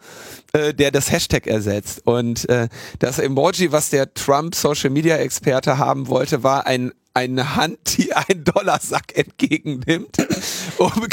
äh, 0.53 0.73
der 0.73 0.91
das 0.91 1.11
Hashtag 1.11 1.45
ersetzt. 1.45 2.01
Und 2.05 2.47
äh, 2.49 2.69
das 2.99 3.19
Emoji, 3.19 3.73
was 3.73 3.89
der 3.89 4.13
Trump 4.13 4.55
Social 4.55 4.91
Media 4.91 5.17
Experte 5.17 5.77
haben 5.77 6.07
wollte, 6.07 6.43
war 6.43 6.65
ein 6.67 6.93
eine 7.13 7.55
Hand, 7.55 7.79
die 7.97 8.13
einen 8.13 8.43
Dollarsack 8.43 9.17
entgegennimmt, 9.17 10.17
um 10.77 11.07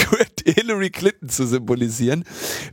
Hillary 0.53 0.91
Clinton 0.91 1.29
zu 1.29 1.47
symbolisieren. 1.47 2.25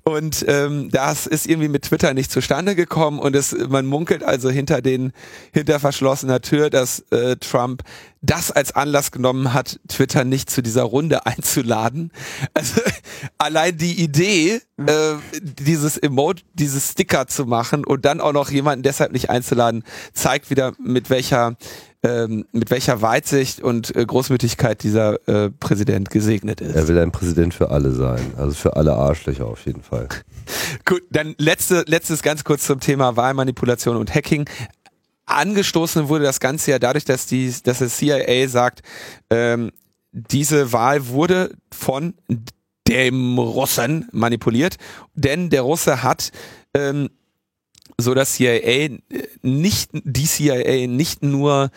Und 0.04 0.46
ähm, 0.48 0.90
das 0.92 1.28
ist 1.28 1.48
irgendwie 1.48 1.70
mit 1.70 1.84
Twitter 1.84 2.14
nicht 2.14 2.32
zustande 2.32 2.76
gekommen 2.76 3.20
und 3.20 3.36
es, 3.36 3.56
man 3.70 3.86
munkelt 3.86 4.24
also 4.24 4.50
hinter 4.50 4.82
den 4.82 5.12
hinter 5.54 5.80
verschlossener 5.80 6.42
Tür, 6.42 6.70
dass 6.70 7.00
äh, 7.12 7.36
Trump 7.38 7.84
das 8.26 8.52
als 8.52 8.72
Anlass 8.72 9.12
genommen 9.12 9.54
hat, 9.54 9.80
Twitter 9.88 10.24
nicht 10.24 10.50
zu 10.50 10.64
dieser 10.64 10.84
Runde 10.84 11.26
einzuladen. 11.26 12.12
Also 12.54 12.82
allein 13.38 13.78
die 13.78 14.02
Idee, 14.02 14.62
äh, 14.78 15.16
dieses 15.42 15.98
Emote, 15.98 16.44
dieses 16.54 16.92
Sticker 16.92 17.28
zu 17.28 17.46
machen 17.46 17.86
und 17.86 18.06
dann 18.06 18.22
auch 18.22 18.34
noch 18.34 18.50
jemanden 18.50 18.84
deshalb 18.84 19.12
nicht 19.12 19.30
einzuladen, 19.30 19.84
zeigt 20.14 20.50
wieder 20.50 20.74
mit 20.80 21.10
welcher 21.10 21.56
ähm, 22.06 22.46
mit 22.52 22.70
welcher 22.70 23.02
Weitsicht 23.02 23.62
und 23.62 23.96
äh, 23.96 24.06
Großmütigkeit 24.06 24.84
dieser 24.84 25.28
äh, 25.28 25.50
Präsident 25.50 26.12
gesegnet 26.12 26.62
ist. 26.62 26.76
Er 26.76 26.88
will 26.88 27.00
ein 27.00 27.12
Präsident 27.12 27.54
für 27.54 27.72
alle 27.72 27.92
sein, 27.92 28.34
also 28.38 28.54
für 28.54 28.76
alle 28.76 28.94
Arschlöcher 28.94 29.48
auf 29.48 29.66
jeden 29.66 29.82
Fall. 29.82 30.08
Gut, 30.86 31.02
dann 31.10 31.34
letzte, 31.40 31.84
letztes 31.88 32.22
ganz 32.22 32.44
kurz 32.44 32.68
zum 32.68 32.80
Thema 32.80 33.16
Wahlmanipulation 33.16 33.98
und 33.98 34.14
Hacking. 34.14 34.48
Angestoßen 35.26 36.08
wurde 36.08 36.26
das 36.26 36.40
Ganze 36.40 36.72
ja 36.72 36.80
dadurch, 36.80 37.06
dass 37.06 37.26
die, 37.26 37.52
dass 37.64 37.80
das 37.80 37.98
CIA 37.98 38.48
sagt, 38.48 38.84
ähm, 39.32 39.72
diese 40.12 40.72
Wahl 40.72 41.08
wurde 41.08 41.56
von 41.74 42.14
dem 42.88 43.40
Russen 43.40 44.08
manipuliert, 44.12 44.76
denn 45.16 45.50
der 45.50 45.64
Russe 45.64 46.04
hat 46.04 46.32
ähm, 46.76 47.10
so 48.00 48.14
dass 48.14 48.34
CIA 48.34 48.90
nicht, 49.42 49.92
die 49.94 50.26
CIA 50.26 50.88
nicht 50.88 51.24
nur 51.24 51.72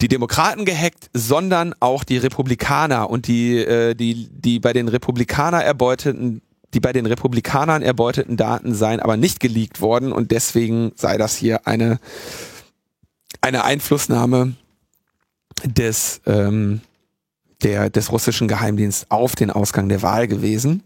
die 0.00 0.08
Demokraten 0.08 0.64
gehackt, 0.64 1.08
sondern 1.14 1.74
auch 1.80 2.04
die 2.04 2.18
Republikaner 2.18 3.08
und 3.08 3.26
die, 3.26 3.58
äh, 3.58 3.94
die, 3.94 4.28
die 4.30 4.58
bei 4.58 4.72
den 4.72 4.88
Republikaner 4.88 5.62
erbeuteten, 5.62 6.42
die 6.74 6.80
bei 6.80 6.92
den 6.92 7.06
Republikanern 7.06 7.82
erbeuteten 7.82 8.36
Daten 8.36 8.74
seien 8.74 9.00
aber 9.00 9.16
nicht 9.16 9.38
geleakt 9.38 9.80
worden 9.80 10.12
und 10.12 10.32
deswegen 10.32 10.92
sei 10.96 11.16
das 11.16 11.36
hier 11.36 11.66
eine, 11.66 12.00
eine 13.40 13.64
Einflussnahme 13.64 14.54
des, 15.64 16.20
ähm, 16.26 16.80
der, 17.62 17.88
des 17.88 18.10
russischen 18.10 18.48
Geheimdienstes 18.48 19.10
auf 19.10 19.36
den 19.36 19.50
Ausgang 19.50 19.88
der 19.88 20.02
Wahl 20.02 20.26
gewesen. 20.26 20.82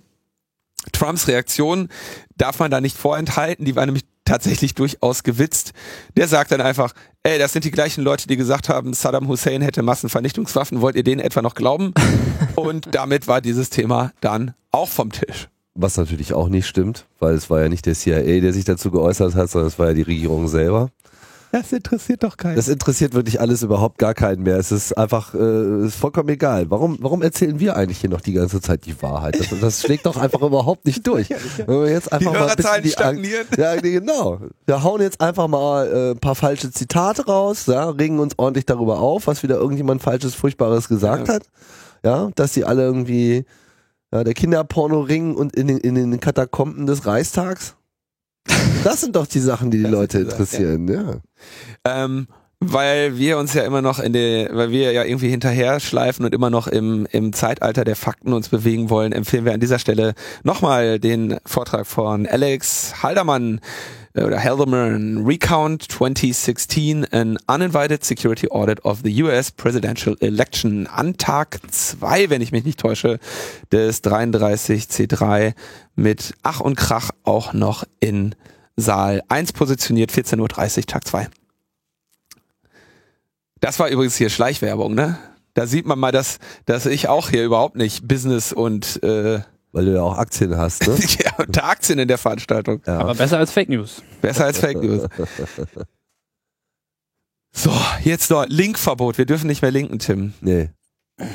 Trumps 0.92 1.26
Reaktion 1.26 1.88
darf 2.36 2.58
man 2.58 2.70
da 2.70 2.80
nicht 2.80 2.96
vorenthalten, 2.96 3.64
die 3.64 3.74
war 3.74 3.86
nämlich 3.86 4.04
tatsächlich 4.28 4.74
durchaus 4.74 5.22
gewitzt. 5.22 5.72
Der 6.16 6.28
sagt 6.28 6.52
dann 6.52 6.60
einfach, 6.60 6.92
ey, 7.22 7.38
das 7.38 7.52
sind 7.52 7.64
die 7.64 7.70
gleichen 7.70 8.02
Leute, 8.02 8.28
die 8.28 8.36
gesagt 8.36 8.68
haben, 8.68 8.92
Saddam 8.94 9.28
Hussein 9.28 9.62
hätte 9.62 9.82
Massenvernichtungswaffen, 9.82 10.80
wollt 10.80 10.96
ihr 10.96 11.02
denen 11.02 11.20
etwa 11.20 11.42
noch 11.42 11.54
glauben? 11.54 11.94
Und 12.54 12.94
damit 12.94 13.26
war 13.26 13.40
dieses 13.40 13.70
Thema 13.70 14.12
dann 14.20 14.54
auch 14.70 14.88
vom 14.88 15.10
Tisch. 15.10 15.48
Was 15.74 15.96
natürlich 15.96 16.32
auch 16.32 16.48
nicht 16.48 16.66
stimmt, 16.66 17.06
weil 17.20 17.34
es 17.34 17.50
war 17.50 17.60
ja 17.60 17.68
nicht 17.68 17.86
der 17.86 17.94
CIA, 17.94 18.40
der 18.40 18.52
sich 18.52 18.64
dazu 18.64 18.90
geäußert 18.90 19.34
hat, 19.34 19.50
sondern 19.50 19.68
es 19.68 19.78
war 19.78 19.88
ja 19.88 19.94
die 19.94 20.02
Regierung 20.02 20.48
selber. 20.48 20.90
Das 21.58 21.72
interessiert 21.72 22.22
doch 22.22 22.36
keinen. 22.36 22.54
Das 22.54 22.68
interessiert 22.68 23.14
wirklich 23.14 23.40
alles 23.40 23.62
überhaupt 23.62 23.98
gar 23.98 24.14
keinen 24.14 24.44
mehr. 24.44 24.58
Es 24.58 24.70
ist 24.70 24.96
einfach 24.96 25.34
äh, 25.34 25.86
ist 25.86 25.96
vollkommen 25.96 26.28
egal. 26.28 26.70
Warum, 26.70 26.98
warum 27.00 27.20
erzählen 27.20 27.58
wir 27.58 27.76
eigentlich 27.76 27.98
hier 27.98 28.10
noch 28.10 28.20
die 28.20 28.32
ganze 28.32 28.60
Zeit 28.60 28.86
die 28.86 29.00
Wahrheit? 29.02 29.40
Das, 29.40 29.48
das 29.60 29.82
schlägt 29.82 30.06
doch 30.06 30.16
einfach 30.16 30.40
überhaupt 30.40 30.86
nicht 30.86 31.04
durch. 31.04 31.30
Wenn 31.66 31.66
wir 31.66 31.90
jetzt 31.90 32.12
einfach 32.12 32.32
die 32.32 32.38
mal 32.38 32.72
ein 32.74 32.82
die 32.82 32.90
stagnieren. 32.90 33.46
Ja, 33.58 33.74
genau. 33.74 34.38
Wir 34.66 34.84
hauen 34.84 35.00
jetzt 35.00 35.20
einfach 35.20 35.48
mal 35.48 35.86
äh, 35.88 36.10
ein 36.12 36.18
paar 36.18 36.36
falsche 36.36 36.70
Zitate 36.70 37.26
raus, 37.26 37.66
ja, 37.66 37.88
regen 37.90 38.20
uns 38.20 38.34
ordentlich 38.36 38.66
darüber 38.66 39.00
auf, 39.00 39.26
was 39.26 39.42
wieder 39.42 39.56
irgendjemand 39.56 40.00
falsches, 40.00 40.34
furchtbares 40.34 40.88
gesagt 40.88 41.26
ja. 41.26 41.34
hat. 41.34 41.42
Ja, 42.04 42.30
dass 42.36 42.54
sie 42.54 42.64
alle 42.64 42.82
irgendwie 42.82 43.44
ja, 44.12 44.22
der 44.22 44.34
Kinderporno-Ring 44.34 45.34
und 45.34 45.56
in 45.56 45.66
den, 45.66 45.78
in 45.78 45.96
den 45.96 46.20
Katakomben 46.20 46.86
des 46.86 47.04
Reichstags 47.04 47.74
das 48.84 49.00
sind 49.00 49.16
doch 49.16 49.26
die 49.26 49.40
Sachen, 49.40 49.70
die 49.70 49.78
die 49.78 49.82
das 49.84 49.92
Leute 49.92 50.18
interessieren, 50.20 50.88
ja. 50.88 51.02
ja. 51.02 52.04
Ähm, 52.04 52.28
weil 52.60 53.16
wir 53.18 53.38
uns 53.38 53.54
ja 53.54 53.62
immer 53.62 53.82
noch 53.82 54.00
in 54.00 54.12
der, 54.12 54.50
weil 54.52 54.70
wir 54.70 54.90
ja 54.90 55.04
irgendwie 55.04 55.28
hinterher 55.28 55.78
schleifen 55.78 56.24
und 56.24 56.34
immer 56.34 56.50
noch 56.50 56.66
im, 56.66 57.06
im 57.12 57.32
Zeitalter 57.32 57.84
der 57.84 57.94
Fakten 57.94 58.32
uns 58.32 58.48
bewegen 58.48 58.90
wollen, 58.90 59.12
empfehlen 59.12 59.44
wir 59.44 59.54
an 59.54 59.60
dieser 59.60 59.78
Stelle 59.78 60.14
nochmal 60.42 60.98
den 60.98 61.38
Vortrag 61.46 61.86
von 61.86 62.26
Alex 62.26 63.02
Haldermann 63.02 63.60
äh, 64.14 64.22
oder 64.22 64.42
Halderman 64.42 65.24
Recount 65.24 65.90
2016 65.90 67.06
an 67.06 67.38
Uninvited 67.46 68.04
Security 68.04 68.48
Audit 68.50 68.84
of 68.84 69.00
the 69.04 69.22
US 69.22 69.50
Presidential 69.50 70.16
Election 70.20 70.86
an 70.86 71.16
Tag 71.16 71.58
2, 71.70 72.30
wenn 72.30 72.42
ich 72.42 72.52
mich 72.52 72.64
nicht 72.64 72.80
täusche, 72.80 73.18
des 73.72 74.02
33C3 74.04 75.54
mit 75.96 76.34
Ach 76.42 76.60
und 76.60 76.76
Krach 76.76 77.10
auch 77.24 77.52
noch 77.52 77.84
in 78.00 78.34
Saal 78.76 79.22
1 79.28 79.52
positioniert, 79.52 80.12
14.30 80.12 80.78
Uhr, 80.78 80.86
Tag 80.86 81.06
2. 81.06 81.28
Das 83.60 83.78
war 83.78 83.88
übrigens 83.88 84.16
hier 84.16 84.30
Schleichwerbung, 84.30 84.94
ne? 84.94 85.18
Da 85.54 85.66
sieht 85.66 85.86
man 85.86 85.98
mal, 85.98 86.12
dass, 86.12 86.38
dass 86.66 86.86
ich 86.86 87.08
auch 87.08 87.30
hier 87.30 87.44
überhaupt 87.44 87.74
nicht 87.74 88.06
Business 88.06 88.52
und 88.52 89.02
äh, 89.02 89.40
weil 89.72 89.84
du 89.84 89.94
ja 89.94 90.02
auch 90.02 90.16
Aktien 90.16 90.56
hast, 90.56 90.86
ne? 90.86 90.96
ja, 91.24 91.32
und 91.38 91.62
Aktien 91.62 91.98
in 91.98 92.08
der 92.08 92.18
Veranstaltung. 92.18 92.80
Ja. 92.86 92.98
Aber 92.98 93.14
besser 93.14 93.38
als 93.38 93.52
Fake 93.52 93.68
News. 93.68 94.02
Besser 94.20 94.46
als 94.46 94.58
Fake 94.58 94.82
News. 94.82 95.02
so, 97.52 97.72
jetzt 98.02 98.30
noch 98.30 98.46
Linkverbot. 98.48 99.18
Wir 99.18 99.26
dürfen 99.26 99.46
nicht 99.46 99.62
mehr 99.62 99.70
linken, 99.70 99.98
Tim. 99.98 100.34
Nee. 100.40 100.70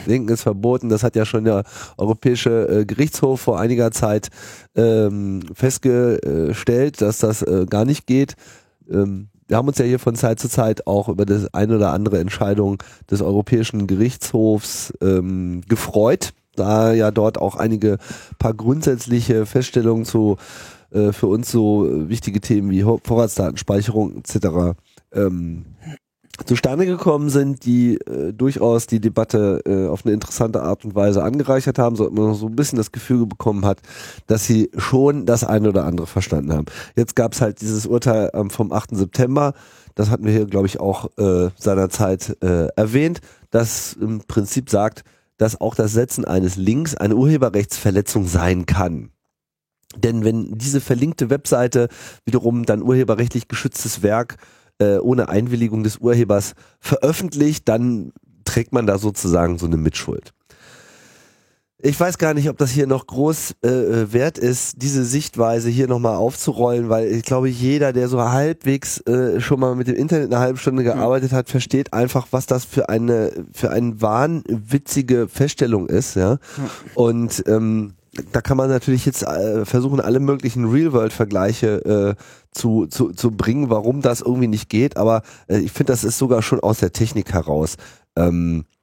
Linken 0.06 0.30
ist 0.30 0.44
verboten. 0.44 0.90
Das 0.90 1.04
hat 1.04 1.16
ja 1.16 1.26
schon 1.26 1.44
der 1.44 1.64
Europäische 1.98 2.68
äh, 2.70 2.86
Gerichtshof 2.86 3.42
vor 3.42 3.60
einiger 3.60 3.92
Zeit 3.92 4.30
ähm, 4.76 5.42
festgestellt, 5.54 7.02
dass 7.02 7.20
das 7.20 7.42
äh, 7.42 7.66
gar 7.70 7.86
nicht 7.86 8.08
geht. 8.08 8.36
Ähm, 8.90 9.30
wir 9.48 9.58
haben 9.58 9.68
uns 9.68 9.78
ja 9.78 9.86
hier 9.86 10.00
von 10.00 10.16
Zeit 10.16 10.40
zu 10.40 10.50
Zeit 10.50 10.88
auch 10.88 11.10
über 11.10 11.26
das 11.26 11.54
eine 11.54 11.76
oder 11.76 11.92
andere 11.92 12.20
Entscheidung 12.20 12.82
des 13.12 13.22
Europäischen 13.22 13.88
Gerichtshofs 13.88 14.94
ähm, 15.02 15.62
gefreut, 15.68 16.34
da 16.56 16.94
ja 16.94 17.12
dort 17.12 17.38
auch 17.38 17.56
einige 17.56 17.98
paar 18.40 18.54
grundsätzliche 18.54 19.46
Feststellungen 19.46 20.06
zu 20.06 20.38
äh, 20.92 21.12
für 21.12 21.28
uns 21.28 21.52
so 21.52 21.88
wichtige 22.10 22.42
Themen 22.42 22.70
wie 22.72 22.84
Vorratsdatenspeicherung 22.84 24.18
etc. 24.18 24.78
Ähm, 25.14 25.66
zustande 26.46 26.86
gekommen 26.86 27.30
sind, 27.30 27.64
die 27.66 27.96
äh, 27.96 28.34
durchaus 28.34 28.88
die 28.88 29.00
Debatte 29.00 29.62
äh, 29.66 29.88
auf 29.88 30.06
eine 30.06 30.14
interessante 30.14 30.64
Art 30.64 30.84
und 30.84 30.96
Weise 30.96 31.24
angereichert 31.24 31.78
haben, 31.78 31.96
so 31.96 32.10
man 32.10 32.34
so 32.34 32.48
ein 32.48 32.56
bisschen 32.56 32.78
das 32.78 32.92
Gefühl 32.92 33.26
bekommen 33.28 33.66
hat, 33.66 33.80
dass 34.28 34.46
sie 34.46 34.72
schon 34.78 35.26
das 35.26 35.44
eine 35.44 35.70
oder 35.70 35.86
andere 35.86 36.08
verstanden 36.08 36.54
haben. 36.54 36.66
Jetzt 36.96 37.16
gab 37.16 37.34
es 37.34 37.42
halt 37.42 37.62
dieses 37.62 37.86
Urteil 37.86 38.32
ähm, 38.34 38.50
vom 38.50 38.72
8. 38.72 38.96
September, 38.96 39.54
das 39.96 40.10
hatten 40.10 40.26
wir 40.26 40.32
hier, 40.32 40.46
glaube 40.46 40.66
ich, 40.66 40.80
auch 40.80 41.10
äh, 41.18 41.50
seinerzeit 41.56 42.36
äh, 42.42 42.68
erwähnt, 42.76 43.22
das 43.52 43.94
im 43.94 44.22
Prinzip 44.28 44.72
sagt, 44.72 45.04
dass 45.38 45.60
auch 45.60 45.76
das 45.76 45.94
Setzen 45.94 46.26
eines 46.26 46.56
Links 46.56 46.96
eine 46.96 47.16
Urheberrechtsverletzung 47.16 48.28
sein 48.28 48.66
kann. 48.66 49.12
Denn 49.96 50.24
wenn 50.24 50.58
diese 50.58 50.82
verlinkte 50.82 51.30
Webseite 51.30 51.88
wiederum 52.26 52.66
dann 52.66 52.82
urheberrechtlich 52.82 53.48
geschütztes 53.48 54.02
Werk 54.02 54.38
äh, 54.80 54.98
ohne 54.98 55.30
Einwilligung 55.30 55.84
des 55.84 55.98
Urhebers 55.98 56.54
veröffentlicht, 56.80 57.70
dann 57.70 58.12
trägt 58.46 58.74
man 58.74 58.88
da 58.88 58.98
sozusagen 58.98 59.58
so 59.58 59.66
eine 59.66 59.78
Mitschuld. 59.78 60.34
Ich 61.86 62.00
weiß 62.00 62.18
gar 62.18 62.34
nicht, 62.34 62.48
ob 62.48 62.58
das 62.58 62.72
hier 62.72 62.88
noch 62.88 63.08
groß 63.08 63.56
äh, 63.62 63.68
äh 63.68 64.14
wert 64.14 64.38
ist, 64.38 64.82
diese 64.82 65.04
Sichtweise 65.04 65.70
hier 65.70 65.90
nochmal 65.90 66.16
aufzurollen, 66.16 66.88
weil 66.88 67.12
ich 67.12 67.24
glaube, 67.24 67.50
jeder, 67.50 67.92
der 67.92 68.08
so 68.08 68.22
halbwegs 68.22 69.02
äh, 69.02 69.42
schon 69.42 69.60
mal 69.60 69.76
mit 69.76 69.88
dem 69.90 69.96
Internet 69.96 70.32
eine 70.32 70.40
halbe 70.40 70.58
Stunde 70.58 70.86
gearbeitet 70.86 71.34
hat, 71.34 71.50
versteht 71.50 71.92
einfach, 71.92 72.28
was 72.32 72.46
das 72.46 72.64
für 72.64 72.88
eine 72.88 73.32
für 73.52 73.70
eine 73.70 74.02
wahnwitzige 74.02 75.28
Feststellung 75.28 75.88
ist, 75.90 76.16
ja. 76.16 76.38
Und 76.96 77.44
ähm, 77.48 77.96
da 78.32 78.40
kann 78.40 78.56
man 78.56 78.70
natürlich 78.70 79.06
jetzt 79.06 79.24
äh, 79.24 79.66
versuchen, 79.66 80.00
alle 80.00 80.22
möglichen 80.22 80.64
Real-World-Vergleiche 80.72 82.16
äh, 82.18 82.24
zu, 82.52 82.86
zu, 82.86 83.12
zu 83.12 83.32
bringen, 83.32 83.70
warum 83.70 84.02
das 84.02 84.22
irgendwie 84.22 84.48
nicht 84.48 84.70
geht, 84.70 84.96
aber 84.96 85.22
äh, 85.50 85.58
ich 85.58 85.74
finde, 85.74 85.92
das 85.92 86.06
ist 86.06 86.18
sogar 86.18 86.44
schon 86.44 86.62
aus 86.62 86.80
der 86.80 86.94
Technik 86.94 87.34
heraus. 87.34 87.76
Ähm, 88.16 88.64
äh, 88.64 88.83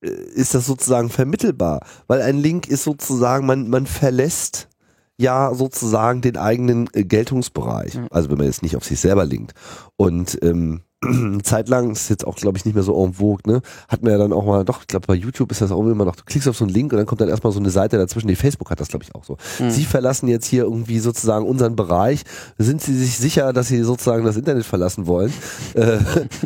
ist 0.00 0.54
das 0.54 0.66
sozusagen 0.66 1.10
vermittelbar, 1.10 1.80
weil 2.06 2.22
ein 2.22 2.38
Link 2.38 2.68
ist 2.68 2.84
sozusagen, 2.84 3.46
man, 3.46 3.68
man 3.68 3.86
verlässt 3.86 4.68
ja 5.16 5.52
sozusagen 5.52 6.20
den 6.20 6.36
eigenen 6.36 6.88
äh, 6.92 7.04
Geltungsbereich. 7.04 7.98
Also 8.10 8.30
wenn 8.30 8.38
man 8.38 8.46
jetzt 8.46 8.62
nicht 8.62 8.76
auf 8.76 8.84
sich 8.84 9.00
selber 9.00 9.24
linkt. 9.24 9.52
Und 9.96 10.38
ähm, 10.42 10.82
eine 11.04 11.42
Zeit 11.42 11.68
lang, 11.68 11.90
ist 11.90 12.08
jetzt 12.08 12.26
auch, 12.26 12.36
glaube 12.36 12.58
ich, 12.58 12.64
nicht 12.64 12.74
mehr 12.74 12.82
so 12.82 13.04
en 13.04 13.14
vogue, 13.14 13.40
ne? 13.46 13.60
Hat 13.88 14.02
man 14.02 14.12
ja 14.12 14.18
dann 14.18 14.32
auch 14.32 14.44
mal, 14.44 14.64
doch, 14.64 14.80
ich 14.80 14.86
glaube, 14.86 15.06
bei 15.06 15.14
YouTube 15.14 15.50
ist 15.52 15.60
das 15.60 15.70
auch 15.70 15.80
immer 15.80 16.04
noch, 16.04 16.16
du 16.16 16.24
klickst 16.24 16.48
auf 16.48 16.56
so 16.56 16.64
einen 16.64 16.72
Link 16.72 16.92
und 16.92 16.98
dann 16.98 17.06
kommt 17.06 17.20
dann 17.20 17.28
erstmal 17.28 17.52
so 17.52 17.60
eine 17.60 17.70
Seite 17.70 17.98
dazwischen. 17.98 18.28
Die 18.28 18.36
Facebook 18.36 18.70
hat 18.70 18.80
das, 18.80 18.88
glaube 18.88 19.04
ich, 19.04 19.14
auch 19.14 19.24
so. 19.24 19.36
Mhm. 19.58 19.70
Sie 19.70 19.84
verlassen 19.84 20.28
jetzt 20.28 20.46
hier 20.46 20.64
irgendwie 20.64 20.98
sozusagen 21.00 21.46
unseren 21.46 21.76
Bereich. 21.76 22.22
Sind 22.56 22.80
Sie 22.80 22.96
sich 22.96 23.18
sicher, 23.18 23.52
dass 23.52 23.68
Sie 23.68 23.82
sozusagen 23.82 24.24
das 24.24 24.36
Internet 24.36 24.64
verlassen 24.64 25.06
wollen? 25.06 25.32
äh, 25.74 25.98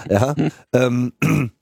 ja. 0.11 0.34
Ähm, 0.72 1.12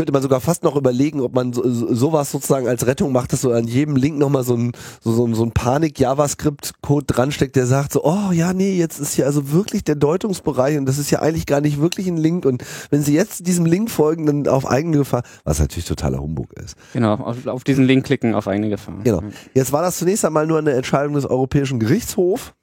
könnte 0.00 0.14
man 0.14 0.22
sogar 0.22 0.40
fast 0.40 0.62
noch 0.62 0.76
überlegen, 0.76 1.20
ob 1.20 1.34
man 1.34 1.52
so, 1.52 1.62
sowas 1.62 2.30
sozusagen 2.30 2.66
als 2.66 2.86
Rettung 2.86 3.12
macht, 3.12 3.34
dass 3.34 3.42
so 3.42 3.52
an 3.52 3.66
jedem 3.68 3.96
Link 3.96 4.16
nochmal 4.16 4.44
so 4.44 4.56
ein, 4.56 4.72
so, 5.02 5.12
so, 5.12 5.34
so 5.34 5.44
ein 5.44 5.52
Panik-JavaScript-Code 5.52 7.04
dransteckt, 7.04 7.54
der 7.54 7.66
sagt 7.66 7.92
so, 7.92 8.02
oh 8.02 8.32
ja, 8.32 8.54
nee, 8.54 8.78
jetzt 8.78 8.98
ist 8.98 9.12
hier 9.12 9.26
also 9.26 9.52
wirklich 9.52 9.84
der 9.84 9.96
Deutungsbereich 9.96 10.78
und 10.78 10.86
das 10.86 10.96
ist 10.96 11.10
ja 11.10 11.20
eigentlich 11.20 11.44
gar 11.44 11.60
nicht 11.60 11.82
wirklich 11.82 12.06
ein 12.08 12.16
Link 12.16 12.46
und 12.46 12.64
wenn 12.88 13.02
Sie 13.02 13.12
jetzt 13.12 13.46
diesem 13.46 13.66
Link 13.66 13.90
folgen, 13.90 14.24
dann 14.24 14.48
auf 14.48 14.66
eigene 14.66 14.96
Gefahr, 14.96 15.22
was 15.44 15.58
natürlich 15.58 15.84
totaler 15.84 16.22
Humbug 16.22 16.50
ist. 16.54 16.76
Genau, 16.94 17.16
auf, 17.16 17.46
auf 17.46 17.62
diesen 17.62 17.84
Link 17.84 18.06
klicken 18.06 18.34
auf 18.34 18.48
eigene 18.48 18.70
Gefahr. 18.70 18.94
Genau. 19.04 19.20
Jetzt 19.52 19.70
war 19.70 19.82
das 19.82 19.98
zunächst 19.98 20.24
einmal 20.24 20.46
nur 20.46 20.56
eine 20.56 20.72
Entscheidung 20.72 21.12
des 21.12 21.26
Europäischen 21.26 21.78
Gerichtshofs, 21.78 22.54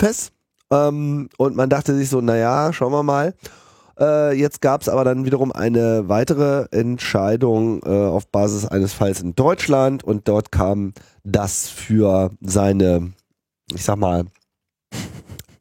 fest, 0.00 0.32
ähm, 0.72 1.28
und 1.36 1.54
man 1.54 1.68
dachte 1.68 1.94
sich 1.94 2.08
so, 2.08 2.20
naja, 2.20 2.72
schauen 2.72 2.90
wir 2.90 3.04
mal. 3.04 3.34
Äh, 4.00 4.32
jetzt 4.34 4.60
gab 4.62 4.80
es 4.80 4.88
aber 4.88 5.04
dann 5.04 5.24
wiederum 5.24 5.52
eine 5.52 6.08
weitere 6.08 6.66
Entscheidung 6.70 7.82
äh, 7.82 7.88
auf 7.88 8.26
Basis 8.28 8.66
eines 8.66 8.94
Falls 8.94 9.20
in 9.20 9.34
Deutschland. 9.34 10.02
Und 10.02 10.26
dort 10.26 10.50
kam 10.50 10.94
das 11.22 11.68
für 11.68 12.30
seine, 12.40 13.12
ich 13.74 13.84
sag 13.84 13.96
mal, 13.96 14.24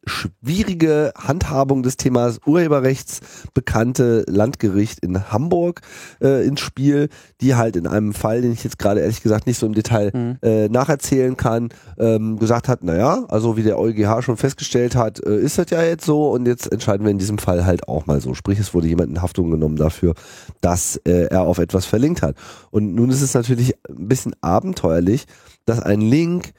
schwierige 0.10 1.14
Handhabung 1.18 1.84
des 1.84 1.98
Themas 1.98 2.40
Urheberrechts 2.46 3.22
bekannte 3.54 4.26
Landgericht 4.28 5.00
in 5.00 5.32
Hamburg 5.32 5.82
äh, 6.22 6.46
ins 6.46 6.60
Spiel, 6.60 7.10
die 7.42 7.56
halt 7.56 7.76
in 7.76 7.88
einem 7.88 8.14
Fall, 8.14 8.42
den 8.42 8.52
ich 8.52 8.64
jetzt 8.64 8.80
gerade 8.80 9.02
ehrlich 9.02 9.22
gesagt 9.22 9.48
nicht 9.48 9.60
so 9.60 9.66
im 9.66 9.74
Detail 9.74 10.12
mhm. 10.14 10.38
äh, 10.42 10.68
nacherzählen 10.68 11.38
kann, 11.38 11.70
ähm, 11.98 12.38
gesagt 12.40 12.68
hat, 12.68 12.84
naja, 12.84 13.26
also 13.30 13.56
wie 13.58 13.64
der 13.64 13.80
EuGH 13.80 14.22
schon 14.22 14.38
festgestellt 14.38 14.96
hat, 14.96 15.24
äh, 15.26 15.38
ist 15.38 15.58
das 15.58 15.70
ja 15.70 15.82
jetzt 15.84 16.06
so 16.06 16.32
und 16.32 16.46
jetzt 16.48 16.72
entscheiden 16.72 17.06
wir 17.06 17.12
in 17.12 17.20
diesem 17.20 17.38
Fall 17.38 17.66
halt 17.66 17.88
auch 17.88 18.06
mal 18.06 18.20
so. 18.22 18.34
Sprich, 18.34 18.60
es 18.60 18.74
wurde 18.74 18.88
jemand 18.88 19.10
in 19.10 19.22
Haftung 19.22 19.52
genommen 19.52 19.76
dafür, 19.76 20.14
dass 20.62 20.98
äh, 21.06 21.28
er 21.30 21.42
auf 21.42 21.60
etwas 21.60 21.86
verlinkt 21.86 22.22
hat. 22.22 22.36
Und 22.72 22.96
nun 22.96 23.10
ist 23.10 23.22
es 23.22 23.34
natürlich 23.34 23.76
ein 23.88 24.08
bisschen 24.08 24.36
abenteuerlich, 24.42 25.26
dass 25.66 25.80
ein 25.80 26.02
Link 26.02 26.54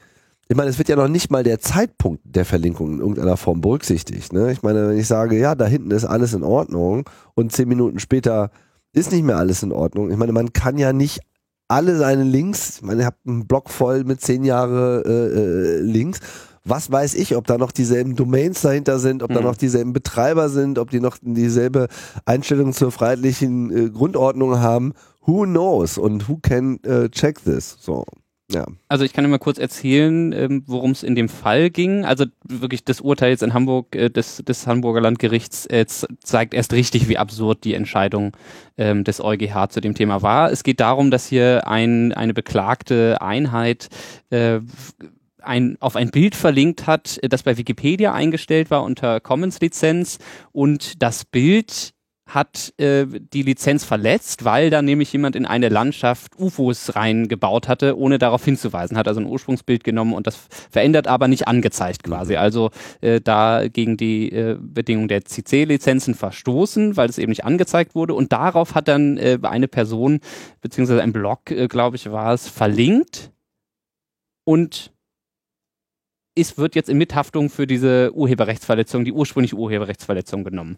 ich 0.51 0.57
meine, 0.57 0.69
es 0.69 0.77
wird 0.77 0.89
ja 0.89 0.97
noch 0.97 1.07
nicht 1.07 1.31
mal 1.31 1.43
der 1.43 1.61
Zeitpunkt 1.61 2.23
der 2.25 2.43
Verlinkung 2.43 2.95
in 2.95 2.99
irgendeiner 2.99 3.37
Form 3.37 3.61
berücksichtigt. 3.61 4.33
Ne? 4.33 4.51
Ich 4.51 4.63
meine, 4.63 4.89
wenn 4.89 4.97
ich 4.97 5.07
sage, 5.07 5.39
ja, 5.39 5.55
da 5.55 5.65
hinten 5.65 5.91
ist 5.91 6.03
alles 6.03 6.33
in 6.33 6.43
Ordnung 6.43 7.09
und 7.35 7.53
zehn 7.53 7.69
Minuten 7.69 7.99
später 7.99 8.51
ist 8.91 9.13
nicht 9.13 9.23
mehr 9.23 9.37
alles 9.37 9.63
in 9.63 9.71
Ordnung. 9.71 10.11
Ich 10.11 10.17
meine, 10.17 10.33
man 10.33 10.51
kann 10.51 10.77
ja 10.77 10.91
nicht 10.91 11.21
alle 11.69 11.95
seine 11.95 12.25
Links, 12.25 12.79
ich 12.79 12.81
meine, 12.81 13.03
ihr 13.03 13.05
habt 13.05 13.25
einen 13.25 13.47
Block 13.47 13.69
voll 13.69 14.03
mit 14.03 14.19
zehn 14.19 14.43
Jahre 14.43 15.03
äh, 15.05 15.39
äh, 15.39 15.79
Links. 15.79 16.19
Was 16.65 16.91
weiß 16.91 17.13
ich, 17.13 17.37
ob 17.37 17.47
da 17.47 17.57
noch 17.57 17.71
dieselben 17.71 18.17
Domains 18.17 18.59
dahinter 18.59 18.99
sind, 18.99 19.23
ob 19.23 19.29
mhm. 19.29 19.35
da 19.35 19.41
noch 19.43 19.55
dieselben 19.55 19.93
Betreiber 19.93 20.49
sind, 20.49 20.79
ob 20.79 20.89
die 20.89 20.99
noch 20.99 21.17
dieselbe 21.21 21.87
Einstellung 22.25 22.73
zur 22.73 22.91
freiheitlichen 22.91 23.71
äh, 23.85 23.89
Grundordnung 23.89 24.59
haben. 24.59 24.91
Who 25.21 25.43
knows 25.43 25.97
und 25.97 26.27
who 26.27 26.39
can 26.41 26.77
uh, 26.85 27.07
check 27.07 27.41
this? 27.45 27.77
So. 27.79 28.03
Ja. 28.51 28.65
Also 28.87 29.05
ich 29.05 29.13
kann 29.13 29.25
immer 29.25 29.39
kurz 29.39 29.57
erzählen, 29.57 30.33
ähm, 30.33 30.63
worum 30.67 30.91
es 30.91 31.03
in 31.03 31.15
dem 31.15 31.29
Fall 31.29 31.69
ging. 31.69 32.05
Also 32.05 32.25
wirklich 32.43 32.83
das 32.83 33.01
Urteil 33.01 33.31
jetzt 33.31 33.43
in 33.43 33.53
Hamburg 33.53 33.95
äh, 33.95 34.09
des, 34.09 34.37
des 34.37 34.67
Hamburger 34.67 35.01
Landgerichts 35.01 35.65
äh, 35.67 35.85
zeigt 35.87 36.53
erst 36.53 36.73
richtig, 36.73 37.07
wie 37.07 37.17
absurd 37.17 37.63
die 37.63 37.73
Entscheidung 37.73 38.35
ähm, 38.77 39.03
des 39.03 39.21
EuGH 39.23 39.69
zu 39.69 39.81
dem 39.81 39.95
Thema 39.95 40.21
war. 40.21 40.51
Es 40.51 40.63
geht 40.63 40.79
darum, 40.79 41.11
dass 41.11 41.27
hier 41.27 41.67
ein, 41.67 42.13
eine 42.13 42.33
beklagte 42.33 43.21
Einheit 43.21 43.89
äh, 44.29 44.59
ein, 45.41 45.77
auf 45.79 45.95
ein 45.95 46.11
Bild 46.11 46.35
verlinkt 46.35 46.87
hat, 46.87 47.19
das 47.23 47.43
bei 47.43 47.57
Wikipedia 47.57 48.13
eingestellt 48.13 48.69
war 48.69 48.83
unter 48.83 49.19
Commons-Lizenz 49.19 50.19
und 50.51 51.01
das 51.01 51.25
Bild 51.25 51.93
hat 52.33 52.73
äh, 52.77 53.05
die 53.05 53.43
Lizenz 53.43 53.83
verletzt, 53.83 54.45
weil 54.45 54.69
da 54.69 54.81
nämlich 54.81 55.11
jemand 55.11 55.35
in 55.35 55.45
eine 55.45 55.69
Landschaft 55.69 56.39
UFOs 56.39 56.95
reingebaut 56.95 57.67
hatte, 57.67 57.97
ohne 57.97 58.19
darauf 58.19 58.45
hinzuweisen. 58.45 58.97
Hat 58.97 59.07
also 59.07 59.19
ein 59.19 59.25
Ursprungsbild 59.25 59.83
genommen 59.83 60.13
und 60.13 60.27
das 60.27 60.47
verändert, 60.69 61.07
aber 61.07 61.27
nicht 61.27 61.47
angezeigt 61.47 62.03
quasi. 62.03 62.37
Also 62.37 62.71
äh, 63.01 63.19
da 63.21 63.67
gegen 63.67 63.97
die 63.97 64.31
äh, 64.31 64.57
Bedingung 64.59 65.07
der 65.07 65.25
CC-Lizenzen 65.25 66.15
verstoßen, 66.15 66.95
weil 66.95 67.09
es 67.09 67.17
eben 67.17 67.31
nicht 67.31 67.45
angezeigt 67.45 67.95
wurde. 67.95 68.13
Und 68.13 68.31
darauf 68.31 68.75
hat 68.75 68.87
dann 68.87 69.17
äh, 69.17 69.37
eine 69.41 69.67
Person, 69.67 70.19
beziehungsweise 70.61 71.01
ein 71.01 71.13
Blog, 71.13 71.51
äh, 71.51 71.67
glaube 71.67 71.97
ich, 71.97 72.11
war 72.11 72.33
es, 72.33 72.47
verlinkt 72.47 73.31
und 74.45 74.91
ist, 76.35 76.57
wird 76.57 76.75
jetzt 76.75 76.89
in 76.89 76.97
Mithaftung 76.97 77.49
für 77.49 77.67
diese 77.67 78.11
Urheberrechtsverletzung, 78.13 79.03
die 79.03 79.11
ursprüngliche 79.11 79.55
Urheberrechtsverletzung 79.55 80.43
genommen. 80.43 80.77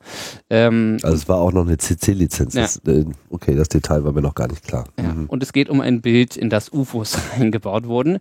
Ähm, 0.50 0.98
also 1.04 1.16
es 1.16 1.28
war 1.28 1.38
auch 1.38 1.52
noch 1.52 1.66
eine 1.68 1.78
CC-Lizenz. 1.78 2.56
Ja. 2.56 2.92
Äh, 2.92 3.06
okay, 3.30 3.56
das 3.56 3.70
Detail 3.70 4.04
war 4.04 4.12
mir 4.14 4.22
noch 4.22 4.36
gar 4.36 4.48
nicht 4.48 4.64
klar. 4.64 4.86
Ja. 4.98 5.14
Mhm. 5.14 5.26
Und 5.28 5.44
es 5.44 5.54
geht 5.54 5.70
um 5.70 5.82
ein 5.82 6.02
Bild, 6.02 6.38
in 6.38 6.50
das 6.50 6.72
UFOs 6.72 7.18
eingebaut 7.40 7.88
wurden. 7.88 8.18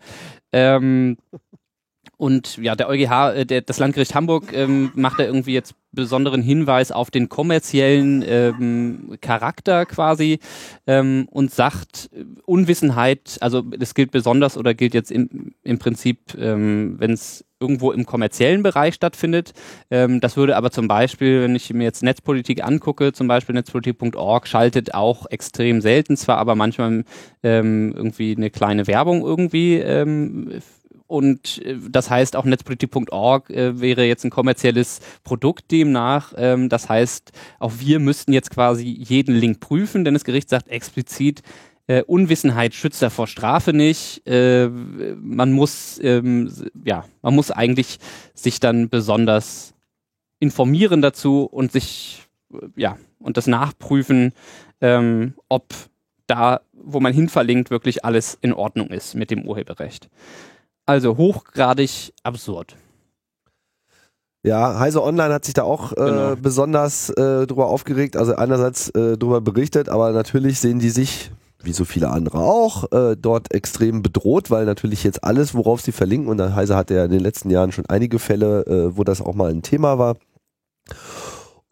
Ähm, 0.53 1.17
und 2.19 2.59
ja, 2.59 2.77
der 2.77 2.89
EuGH, 2.89 3.35
äh, 3.35 3.47
der, 3.47 3.63
das 3.63 3.79
Landgericht 3.79 4.15
Hamburg 4.15 4.53
ähm, 4.53 4.93
macht 4.95 5.19
da 5.19 5.25
irgendwie 5.25 5.55
jetzt 5.55 5.75
besonderen 5.93 6.43
Hinweis 6.43 6.91
auf 6.91 7.11
den 7.11 7.29
kommerziellen 7.29 8.25
ähm, 8.27 9.17
Charakter 9.21 9.87
quasi 9.87 10.39
ähm, 10.87 11.29
und 11.31 11.51
sagt 11.53 12.11
Unwissenheit, 12.47 13.39
also 13.41 13.63
das 13.63 13.95
gilt 13.95 14.11
besonders 14.11 14.57
oder 14.57 14.75
gilt 14.75 14.95
jetzt 14.95 15.13
im, 15.13 15.55
im 15.63 15.79
Prinzip, 15.79 16.35
ähm, 16.39 16.97
wenn 16.99 17.13
es 17.13 17.45
irgendwo 17.63 17.93
im 17.93 18.05
kommerziellen 18.05 18.63
Bereich 18.63 18.95
stattfindet. 18.95 19.53
Ähm, 19.91 20.21
das 20.21 20.37
würde 20.37 20.57
aber 20.57 20.71
zum 20.71 20.89
Beispiel, 20.89 21.43
wenn 21.43 21.55
ich 21.55 21.73
mir 21.73 21.85
jetzt 21.85 22.03
Netzpolitik 22.03 22.65
angucke, 22.65 23.13
zum 23.13 23.29
Beispiel 23.29 23.55
netzpolitik.org 23.55 24.49
schaltet 24.49 24.95
auch 24.95 25.27
extrem 25.31 25.81
selten 25.81 26.17
zwar, 26.17 26.39
aber 26.39 26.57
manchmal 26.57 27.05
ähm, 27.43 27.93
irgendwie 27.97 28.35
eine 28.37 28.51
kleine 28.51 28.87
Werbung 28.87 29.23
irgendwie 29.23 29.77
ähm, 29.77 30.61
und 31.13 31.61
äh, 31.67 31.77
das 31.91 32.09
heißt, 32.09 32.37
auch 32.37 32.47
netzpolitik.org 32.47 33.51
äh, 33.51 33.79
wäre 33.79 34.07
jetzt 34.07 34.25
ein 34.25 34.31
kommerzielles 34.31 35.01
Produkt 35.25 35.71
demnach. 35.71 36.33
Ähm, 36.39 36.71
das 36.71 36.89
heißt, 36.89 37.33
auch 37.59 37.73
wir 37.79 37.99
müssten 37.99 38.33
jetzt 38.33 38.51
quasi 38.51 38.87
jeden 38.87 39.35
Link 39.35 39.61
prüfen, 39.61 40.07
denn 40.07 40.15
das 40.15 40.25
Gericht 40.25 40.49
sagt 40.49 40.69
explizit, 40.69 41.43
äh, 41.87 42.03
Unwissenheit 42.03 42.73
schützt 42.73 43.05
vor 43.05 43.27
Strafe 43.27 43.75
nicht. 43.75 44.27
Äh, 44.27 44.69
man 44.69 45.53
muss, 45.53 46.01
ähm, 46.03 46.51
ja, 46.83 47.05
man 47.21 47.35
muss 47.35 47.51
eigentlich 47.51 47.99
sich 48.33 48.59
dann 48.59 48.89
besonders 48.89 49.75
informieren 50.39 51.03
dazu 51.03 51.45
und 51.45 51.73
sich, 51.73 52.23
äh, 52.55 52.69
ja, 52.77 52.97
und 53.19 53.37
das 53.37 53.47
nachprüfen, 53.47 54.33
ähm, 54.81 55.35
ob 55.51 55.75
da, 56.27 56.63
wo 56.73 57.01
man 57.01 57.13
hinverlinkt, 57.13 57.69
wirklich 57.69 58.03
alles 58.03 58.39
in 58.41 58.55
Ordnung 58.55 58.89
ist 58.89 59.15
mit 59.15 59.31
dem 59.31 59.47
Urheberrecht. 59.47 60.09
Also 60.93 61.17
hochgradig 61.17 62.13
absurd. 62.23 62.77
Ja, 64.45 64.79
Heise 64.79 65.03
Online 65.03 65.33
hat 65.33 65.47
sich 65.47 65.55
da 65.55 65.63
auch 65.63 65.93
äh, 65.93 65.95
Genau. 65.95 66.37
besonders 66.37 67.09
äh, 67.09 67.47
drüber 67.47 67.69
aufgeregt, 67.69 68.15
also 68.17 68.35
einerseits 68.35 68.91
äh, 68.91 69.17
drüber 69.17 69.41
berichtet, 69.41 69.89
aber 69.89 70.13
natürlich 70.13 70.61
sehen 70.61 70.81
die 70.81 70.91
sich, 70.91 71.31
wie 71.63 71.73
so 71.73 71.87
viele 71.87 72.11
andere 72.11 72.41
auch, 72.41 72.93
äh, 72.93 73.17
dort 73.19 73.55
extrem 73.55 74.03
bedroht, 74.03 74.51
weil 74.51 74.67
natürlich 74.67 75.03
jetzt 75.03 75.25
alles, 75.25 75.55
worauf 75.55 75.81
sie 75.81 75.93
verlinken, 75.93 76.29
und 76.29 76.55
Heise 76.55 76.77
hatte 76.77 76.95
ja 76.95 77.07
in 77.07 77.11
den 77.11 77.21
letzten 77.21 77.49
Jahren 77.49 77.73
schon 77.73 77.87
einige 77.87 78.19
Fälle, 78.19 78.67
äh, 78.67 78.95
wo 78.99 79.03
das 79.03 79.23
auch 79.23 79.35
mal 79.35 79.51
ein 79.51 79.63
Thema 79.63 79.99
war, 79.99 80.17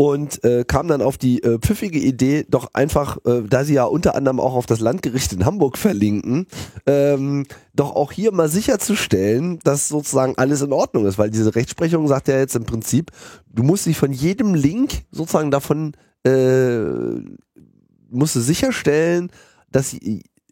und 0.01 0.43
äh, 0.45 0.65
kam 0.67 0.89
dann 0.89 1.03
auf 1.03 1.19
die 1.19 1.43
äh, 1.43 1.59
pfiffige 1.59 1.99
Idee, 1.99 2.47
doch 2.49 2.71
einfach, 2.73 3.19
äh, 3.27 3.43
da 3.43 3.65
sie 3.65 3.75
ja 3.75 3.85
unter 3.85 4.15
anderem 4.15 4.41
auch 4.41 4.55
auf 4.55 4.65
das 4.65 4.81
Landgericht 4.81 5.31
in 5.35 5.45
Hamburg 5.45 5.77
verlinken, 5.77 6.47
ähm, 6.87 7.45
doch 7.75 7.95
auch 7.95 8.11
hier 8.11 8.33
mal 8.33 8.49
sicherzustellen, 8.49 9.59
dass 9.63 9.89
sozusagen 9.89 10.39
alles 10.39 10.63
in 10.63 10.73
Ordnung 10.73 11.05
ist, 11.05 11.19
weil 11.19 11.29
diese 11.29 11.55
Rechtsprechung 11.55 12.09
sagt 12.09 12.29
ja 12.29 12.39
jetzt 12.39 12.57
im 12.57 12.65
Prinzip, 12.65 13.11
du 13.53 13.63
musst 13.63 13.85
dich 13.85 13.99
von 13.99 14.11
jedem 14.11 14.55
Link 14.55 15.03
sozusagen 15.13 15.51
davon 15.51 15.93
äh, 16.25 16.81
musst 18.09 18.37
du 18.37 18.41
sicherstellen, 18.41 19.31
dass 19.71 19.95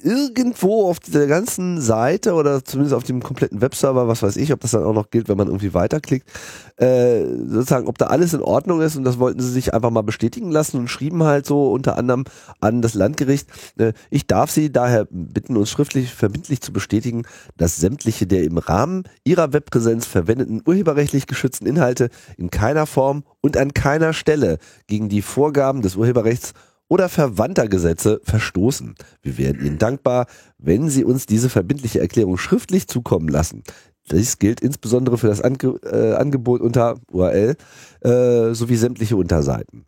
irgendwo 0.03 0.88
auf 0.88 1.01
dieser 1.01 1.26
ganzen 1.26 1.80
Seite 1.80 2.34
oder 2.34 2.64
zumindest 2.64 2.94
auf 2.94 3.05
dem 3.05 3.22
kompletten 3.22 3.61
Webserver, 3.61 4.09
was 4.09 4.22
weiß 4.22 4.36
ich, 4.36 4.53
ob 4.53 4.61
das 4.61 4.72
dann 4.72 4.84
auch 4.84 4.92
noch 4.92 5.11
gilt, 5.11 5.28
wenn 5.28 5.36
man 5.36 5.49
irgendwie 5.49 5.74
weiterklickt, 5.74 6.28
äh, 6.76 7.24
sozusagen, 7.46 7.86
ob 7.88 7.99
da 7.99 8.07
alles 8.07 8.34
in 8.34 8.42
Ordnung 8.42 8.80
ist. 8.80 8.96
Und 8.96 9.05
das 9.05 9.18
wollten 9.18 9.40
sie 9.40 9.51
sich 9.51 9.74
einfach 9.74 9.90
mal 9.90 10.03
bestätigen 10.03 10.51
lassen 10.51 10.78
und 10.78 10.88
schrieben 10.88 11.22
halt 11.22 11.46
so 11.46 11.70
unter 11.70 11.99
anderem 11.99 12.24
an 12.61 12.82
das 12.82 12.94
Landgericht, 12.94 13.49
äh, 13.78 13.92
ich 14.11 14.26
darf 14.26 14.51
Sie 14.51 14.72
daher 14.72 15.07
bitten, 15.11 15.57
uns 15.57 15.70
schriftlich 15.70 16.14
verbindlich 16.14 16.61
zu 16.61 16.72
bestätigen, 16.72 17.22
dass 17.57 17.76
sämtliche 17.76 18.26
der 18.26 18.44
im 18.44 18.59
Rahmen 18.59 19.05
Ihrer 19.24 19.53
Webpräsenz 19.53 20.07
verwendeten 20.07 20.62
urheberrechtlich 20.64 21.26
geschützten 21.26 21.66
Inhalte 21.66 22.11
in 22.36 22.51
keiner 22.51 22.86
Form 22.86 23.24
und 23.40 23.57
an 23.57 23.74
keiner 23.74 24.12
Stelle 24.12 24.59
gegen 24.86 25.09
die 25.09 25.22
Vorgaben 25.22 25.82
des 25.82 25.96
Urheberrechts 25.96 26.53
oder 26.89 27.09
verwandter 27.09 27.68
Gesetze 27.68 28.20
verstoßen. 28.24 28.95
Wir 29.22 29.39
wären 29.39 29.64
Ihnen 29.64 29.78
dankbar, 29.78 30.26
wenn 30.59 30.89
Sie 30.89 31.05
uns 31.05 31.26
diese 31.26 31.51
verbindliche 31.51 32.01
Erklärung 32.01 32.39
schriftlich 32.39 32.89
zukommen 32.89 33.28
lassen. 33.28 33.62
Dies 34.11 34.39
gilt 34.39 34.61
insbesondere 34.61 35.18
für 35.18 35.28
das 35.28 35.43
Ange 35.43 35.78
äh, 35.84 36.14
Angebot 36.14 36.61
unter 36.61 36.99
URL 37.11 37.57
äh, 38.01 38.55
sowie 38.55 38.76
sämtliche 38.76 39.16
Unterseiten. 39.16 39.84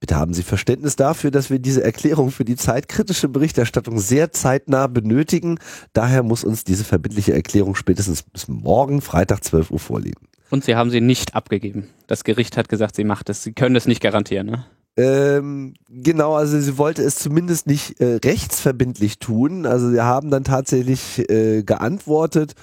Bitte 0.00 0.16
haben 0.16 0.32
Sie 0.32 0.44
Verständnis 0.44 0.96
dafür, 0.96 1.30
dass 1.30 1.50
wir 1.50 1.58
diese 1.58 1.82
Erklärung 1.82 2.30
für 2.30 2.44
die 2.44 2.56
zeitkritische 2.56 3.28
Berichterstattung 3.28 3.98
sehr 3.98 4.30
zeitnah 4.30 4.86
benötigen. 4.86 5.58
Daher 5.92 6.22
muss 6.22 6.44
uns 6.44 6.64
diese 6.64 6.84
verbindliche 6.84 7.34
Erklärung 7.34 7.74
spätestens 7.74 8.22
bis 8.22 8.46
morgen, 8.48 9.00
Freitag 9.00 9.42
12 9.42 9.72
Uhr 9.72 9.80
vorliegen. 9.80 10.28
Und 10.50 10.64
sie 10.64 10.76
haben 10.76 10.90
sie 10.90 11.00
nicht 11.00 11.34
abgegeben. 11.34 11.88
Das 12.06 12.24
Gericht 12.24 12.56
hat 12.56 12.68
gesagt, 12.68 12.96
sie 12.96 13.04
macht 13.04 13.28
es. 13.28 13.42
Sie 13.42 13.52
können 13.52 13.76
es 13.76 13.86
nicht 13.86 14.00
garantieren. 14.00 14.46
Ne? 14.46 14.64
Ähm, 14.98 15.74
genau, 15.88 16.34
also 16.34 16.58
sie 16.58 16.76
wollte 16.76 17.02
es 17.04 17.14
zumindest 17.16 17.68
nicht 17.68 18.00
äh, 18.00 18.18
rechtsverbindlich 18.24 19.20
tun. 19.20 19.64
Also 19.64 19.90
sie 19.90 20.00
haben 20.02 20.30
dann 20.30 20.42
tatsächlich 20.42 21.28
äh, 21.30 21.62
geantwortet 21.62 22.54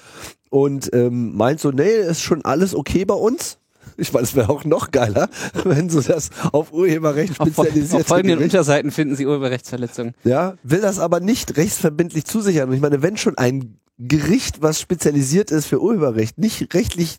und 0.50 0.90
ähm, 0.92 1.34
meint 1.34 1.60
so, 1.60 1.70
nee, 1.70 1.88
ist 1.96 2.20
schon 2.20 2.44
alles 2.44 2.74
okay 2.74 3.06
bei 3.06 3.14
uns. 3.14 3.56
Ich 3.96 4.12
meine, 4.12 4.24
es 4.24 4.34
wäre 4.34 4.50
auch 4.50 4.64
noch 4.66 4.90
geiler, 4.90 5.30
wenn 5.64 5.88
so 5.88 6.02
das 6.02 6.28
auf 6.52 6.72
Urheberrecht 6.74 7.40
Auf, 7.40 7.48
spezialisierte 7.48 7.96
auf 7.96 8.06
folgenden 8.06 8.38
Gericht- 8.38 8.54
Unterseiten 8.54 8.90
finden 8.90 9.16
Sie 9.16 9.24
Urheberrechtsverletzungen. 9.24 10.12
ja, 10.24 10.54
will 10.62 10.82
das 10.82 10.98
aber 10.98 11.20
nicht 11.20 11.56
rechtsverbindlich 11.56 12.26
zusichern. 12.26 12.68
Und 12.68 12.74
ich 12.74 12.82
meine, 12.82 13.00
wenn 13.00 13.16
schon 13.16 13.38
ein 13.38 13.78
Gericht, 13.98 14.60
was 14.60 14.78
spezialisiert 14.78 15.50
ist 15.50 15.64
für 15.64 15.80
Urheberrecht, 15.80 16.36
nicht 16.36 16.74
rechtlich 16.74 17.16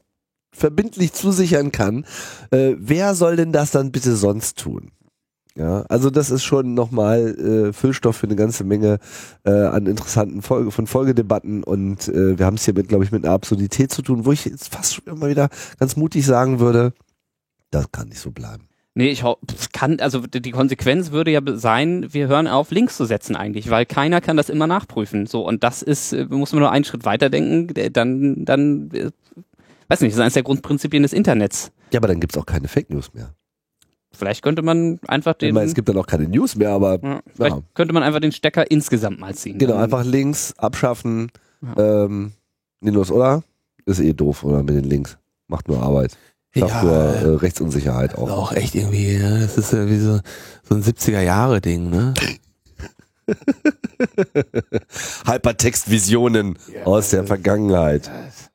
verbindlich 0.51 1.13
zusichern 1.13 1.71
kann, 1.71 2.05
äh, 2.51 2.75
wer 2.77 3.15
soll 3.15 3.35
denn 3.35 3.51
das 3.51 3.71
dann 3.71 3.91
bitte 3.91 4.15
sonst 4.15 4.59
tun? 4.59 4.91
Ja, 5.57 5.85
also 5.89 6.11
das 6.11 6.29
ist 6.29 6.43
schon 6.43 6.75
nochmal 6.75 7.69
äh, 7.69 7.73
Füllstoff 7.73 8.17
für 8.17 8.27
eine 8.27 8.35
ganze 8.35 8.63
Menge 8.63 8.99
äh, 9.43 9.49
an 9.49 9.87
interessanten 9.87 10.43
Folge, 10.43 10.69
von 10.69 10.85
Folgedebatten 10.85 11.63
und 11.63 12.07
äh, 12.09 12.37
wir 12.37 12.45
haben 12.45 12.57
es 12.57 12.65
hier 12.65 12.75
mit, 12.75 12.89
glaube 12.89 13.05
ich, 13.05 13.11
mit 13.11 13.25
einer 13.25 13.33
Absurdität 13.33 13.91
zu 13.91 14.03
tun, 14.03 14.25
wo 14.25 14.31
ich 14.31 14.45
jetzt 14.45 14.71
fast 14.71 14.93
schon 14.93 15.05
immer 15.07 15.27
wieder 15.29 15.49
ganz 15.79 15.95
mutig 15.95 16.27
sagen 16.27 16.59
würde, 16.59 16.93
das 17.71 17.91
kann 17.91 18.09
nicht 18.09 18.19
so 18.19 18.29
bleiben. 18.29 18.69
Nee, 18.93 19.09
ich 19.09 19.23
kann, 19.73 19.99
also 19.99 20.21
die 20.21 20.51
Konsequenz 20.51 21.11
würde 21.11 21.31
ja 21.31 21.41
sein, 21.55 22.07
wir 22.11 22.27
hören 22.27 22.47
auf, 22.47 22.69
Links 22.69 22.95
zu 22.95 23.05
setzen 23.05 23.35
eigentlich, 23.35 23.71
weil 23.71 23.87
keiner 23.87 24.21
kann 24.21 24.37
das 24.37 24.49
immer 24.49 24.67
nachprüfen. 24.67 25.25
So, 25.25 25.45
und 25.45 25.63
das 25.63 25.81
ist, 25.81 26.13
äh, 26.13 26.25
muss 26.29 26.51
man 26.51 26.61
nur 26.61 26.71
einen 26.71 26.85
Schritt 26.85 27.03
weiter 27.03 27.31
denken, 27.31 27.73
dann, 27.93 28.45
dann, 28.45 28.91
äh, 28.91 29.09
weiß 29.87 30.01
nicht, 30.01 30.11
das 30.11 30.17
ist 30.17 30.21
eines 30.21 30.33
der 30.35 30.43
Grundprinzipien 30.43 31.01
des 31.01 31.13
Internets. 31.13 31.71
Ja, 31.91 31.99
aber 31.99 32.09
dann 32.09 32.19
gibt's 32.19 32.37
auch 32.37 32.45
keine 32.45 32.67
Fake 32.67 32.91
News 32.91 33.11
mehr. 33.15 33.33
Vielleicht 34.17 34.41
könnte 34.41 34.61
man 34.61 34.99
einfach 35.07 35.33
Ich 35.33 35.37
den, 35.39 35.53
meine, 35.55 35.67
es 35.67 35.75
gibt 35.75 35.87
dann 35.89 35.97
auch 35.97 36.07
keine 36.07 36.27
News 36.27 36.55
mehr, 36.55 36.71
aber 36.71 36.99
ja, 37.01 37.21
vielleicht 37.35 37.55
ja. 37.55 37.61
könnte 37.73 37.93
man 37.93 38.03
einfach 38.03 38.19
den 38.19 38.31
Stecker 38.31 38.69
insgesamt 38.69 39.19
mal 39.19 39.35
ziehen. 39.35 39.57
Genau, 39.57 39.75
einfach 39.75 40.03
Links 40.03 40.53
abschaffen. 40.57 41.31
Ähm, 41.77 42.33
nee, 42.81 42.91
los, 42.91 43.11
oder? 43.11 43.43
Ist 43.85 43.99
eh 43.99 44.13
doof, 44.13 44.43
oder 44.43 44.63
mit 44.63 44.75
den 44.75 44.83
Links. 44.83 45.17
Macht 45.47 45.67
nur 45.67 45.81
Arbeit. 45.81 46.17
Schafft 46.55 46.73
Ja, 46.73 46.83
nur 46.83 46.93
äh, 46.93 47.35
Rechtsunsicherheit 47.35 48.13
Ist 48.13 48.19
auch. 48.19 48.29
auch 48.29 48.51
echt 48.51 48.75
irgendwie, 48.75 49.17
ne? 49.17 49.39
das 49.41 49.57
ist 49.57 49.73
ja 49.73 49.87
wie 49.87 49.97
so, 49.97 50.19
so 50.63 50.75
ein 50.75 50.83
70er-Jahre-Ding, 50.83 51.89
ne? 51.89 52.13
Hypertextvisionen 55.25 56.57
aus 56.85 57.09
der 57.09 57.25
Vergangenheit. 57.25 58.09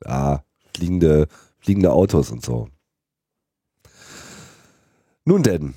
Ja, 0.05 0.43
fliegende, 0.75 1.27
fliegende 1.59 1.91
Autos 1.91 2.31
und 2.31 2.43
so. 2.43 2.67
Nun 5.25 5.43
denn. 5.43 5.73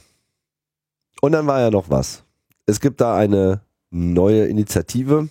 Und 1.20 1.32
dann 1.32 1.46
war 1.46 1.60
ja 1.60 1.70
noch 1.70 1.90
was. 1.90 2.24
Es 2.66 2.80
gibt 2.80 3.00
da 3.00 3.16
eine 3.16 3.60
neue 3.90 4.46
Initiative, 4.46 5.28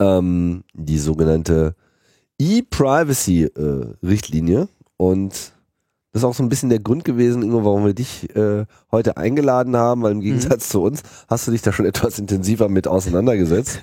ähm, 0.00 0.64
die 0.74 0.98
sogenannte 0.98 1.76
E-Privacy-Richtlinie. 2.38 4.68
und 4.96 5.52
das 6.12 6.22
ist 6.22 6.24
auch 6.24 6.34
so 6.34 6.42
ein 6.42 6.48
bisschen 6.48 6.70
der 6.70 6.80
Grund 6.80 7.04
gewesen, 7.04 7.42
Ingo, 7.42 7.66
warum 7.66 7.84
wir 7.84 7.92
dich 7.92 8.34
äh, 8.34 8.64
heute 8.90 9.18
eingeladen 9.18 9.76
haben, 9.76 10.02
weil 10.02 10.12
im 10.12 10.20
Gegensatz 10.20 10.70
zu 10.70 10.82
uns 10.82 11.02
hast 11.28 11.46
du 11.46 11.52
dich 11.52 11.60
da 11.60 11.70
schon 11.70 11.84
etwas 11.86 12.18
intensiver 12.18 12.68
mit 12.68 12.88
auseinandergesetzt. 12.88 13.80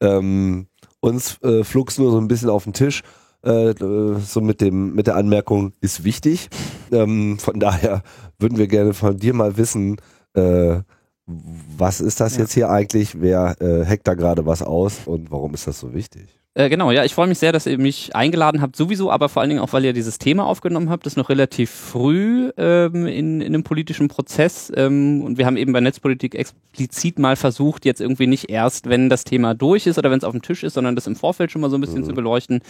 Ähm, 0.00 0.66
uns 0.98 1.40
äh, 1.42 1.62
flog's 1.62 1.98
nur 1.98 2.10
so 2.10 2.18
ein 2.18 2.26
bisschen 2.26 2.50
auf 2.50 2.64
den 2.64 2.72
Tisch, 2.72 3.04
äh, 3.44 3.70
äh, 3.70 4.20
so 4.20 4.40
mit 4.40 4.60
dem 4.60 4.94
mit 4.94 5.06
der 5.06 5.16
Anmerkung 5.16 5.72
ist 5.80 6.04
wichtig. 6.04 6.48
Ähm, 6.90 7.38
von 7.38 7.60
daher 7.60 8.02
würden 8.42 8.58
wir 8.58 8.66
gerne 8.66 8.92
von 8.94 9.16
dir 9.16 9.32
mal 9.34 9.56
wissen, 9.56 9.96
äh, 10.34 10.80
was 11.26 12.00
ist 12.00 12.20
das 12.20 12.34
Ja. 12.34 12.42
jetzt 12.42 12.52
hier 12.52 12.68
eigentlich? 12.70 13.20
Wer 13.20 13.54
äh, 13.60 13.86
hackt 13.86 14.06
da 14.08 14.14
gerade 14.14 14.44
was 14.44 14.62
aus 14.62 15.00
und 15.06 15.30
warum 15.30 15.54
ist 15.54 15.66
das 15.66 15.78
so 15.80 15.94
wichtig? 15.94 16.26
Äh, 16.54 16.68
genau, 16.68 16.90
ja, 16.90 17.02
ich 17.04 17.14
freue 17.14 17.28
mich 17.28 17.38
sehr, 17.38 17.50
dass 17.52 17.64
ihr 17.64 17.78
mich 17.78 18.14
eingeladen 18.14 18.60
habt, 18.60 18.76
sowieso, 18.76 19.10
aber 19.10 19.30
vor 19.30 19.40
allen 19.40 19.48
Dingen 19.48 19.62
auch, 19.62 19.72
weil 19.72 19.86
ihr 19.86 19.94
dieses 19.94 20.18
Thema 20.18 20.44
aufgenommen 20.44 20.90
habt, 20.90 21.06
das 21.06 21.14
ist 21.14 21.16
noch 21.16 21.30
relativ 21.30 21.70
früh 21.70 22.50
ähm, 22.58 23.06
in, 23.06 23.40
in 23.40 23.54
einem 23.54 23.62
politischen 23.62 24.08
Prozess 24.08 24.70
ähm, 24.76 25.22
und 25.22 25.38
wir 25.38 25.46
haben 25.46 25.56
eben 25.56 25.72
bei 25.72 25.80
Netzpolitik 25.80 26.34
explizit 26.34 27.18
mal 27.18 27.36
versucht, 27.36 27.86
jetzt 27.86 28.02
irgendwie 28.02 28.26
nicht 28.26 28.50
erst, 28.50 28.90
wenn 28.90 29.08
das 29.08 29.24
Thema 29.24 29.54
durch 29.54 29.86
ist 29.86 29.96
oder 29.96 30.10
wenn 30.10 30.18
es 30.18 30.24
auf 30.24 30.32
dem 30.32 30.42
Tisch 30.42 30.62
ist, 30.62 30.74
sondern 30.74 30.94
das 30.94 31.06
im 31.06 31.16
Vorfeld 31.16 31.50
schon 31.50 31.62
mal 31.62 31.70
so 31.70 31.78
ein 31.78 31.80
bisschen 31.80 32.00
Mhm. 32.02 32.06
zu 32.06 32.12
beleuchten. 32.12 32.60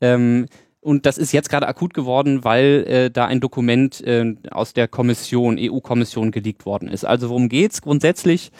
Ähm, 0.00 0.46
und 0.82 1.06
das 1.06 1.16
ist 1.16 1.32
jetzt 1.32 1.48
gerade 1.48 1.68
akut 1.68 1.94
geworden, 1.94 2.42
weil 2.42 2.84
äh, 2.88 3.10
da 3.10 3.26
ein 3.26 3.40
Dokument 3.40 4.00
äh, 4.00 4.34
aus 4.50 4.72
der 4.72 4.88
Kommission, 4.88 5.56
EU-Kommission 5.58 6.32
geleakt 6.32 6.66
worden 6.66 6.88
ist. 6.88 7.04
Also 7.04 7.28
worum 7.28 7.48
geht's? 7.48 7.82
Grundsätzlich 7.82 8.50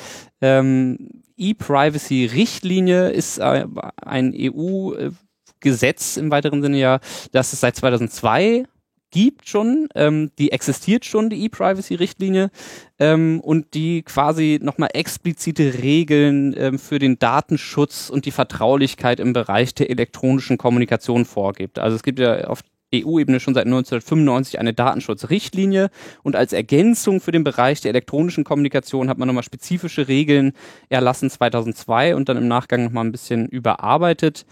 ähm, 0.41 1.11
E-Privacy-Richtlinie 1.37 3.11
ist 3.11 3.39
äh, 3.39 3.67
ein 3.97 4.33
EU-Gesetz 4.37 6.17
im 6.17 6.31
weiteren 6.31 6.63
Sinne 6.63 6.79
ja, 6.79 7.01
das 7.33 7.53
es 7.53 7.61
seit 7.61 7.75
2002 7.75 8.67
gibt 9.13 9.49
schon, 9.49 9.89
ähm, 9.95 10.33
die 10.39 10.51
existiert 10.51 11.05
schon, 11.05 11.31
die 11.31 11.45
E-Privacy-Richtlinie, 11.45 12.51
ähm, 12.99 13.41
und 13.41 13.75
die 13.75 14.03
quasi 14.03 14.59
nochmal 14.61 14.89
explizite 14.95 15.75
Regeln 15.83 16.55
ähm, 16.57 16.79
für 16.81 16.99
den 16.99 17.19
Datenschutz 17.21 18.11
und 18.11 18.27
die 18.27 18.31
Vertraulichkeit 18.33 19.21
im 19.21 19.33
Bereich 19.33 19.75
der 19.75 19.91
elektronischen 19.91 20.59
Kommunikation 20.59 21.25
vorgibt. 21.25 21.79
Also 21.79 21.95
es 21.95 22.03
gibt 22.03 22.19
ja 22.19 22.49
auf 22.49 22.63
EU-Ebene 22.95 23.41
schon 23.41 23.55
seit 23.55 23.67
1995 23.67 24.59
eine 24.59 24.75
Datenschutzrichtlinie 24.75 25.91
und 26.23 26.37
als 26.37 26.53
Ergänzung 26.53 27.21
für 27.21 27.33
den 27.33 27.45
Bereich 27.45 27.81
der 27.81 27.91
elektronischen 27.91 28.45
Kommunikation 28.45 29.09
hat 29.09 29.19
man 29.19 29.29
nochmal 29.29 29.43
spezifische 29.43 30.09
Regeln 30.09 30.53
erlassen 30.89 31.31
2002 31.31 32.15
und 32.15 32.29
dann 32.29 32.37
im 32.37 32.49
Nachgang 32.49 32.85
nochmal 32.85 33.05
ein 33.05 33.13
bisschen 33.13 33.49
überarbeitet. 33.49 34.45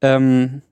Ähm, 0.00 0.62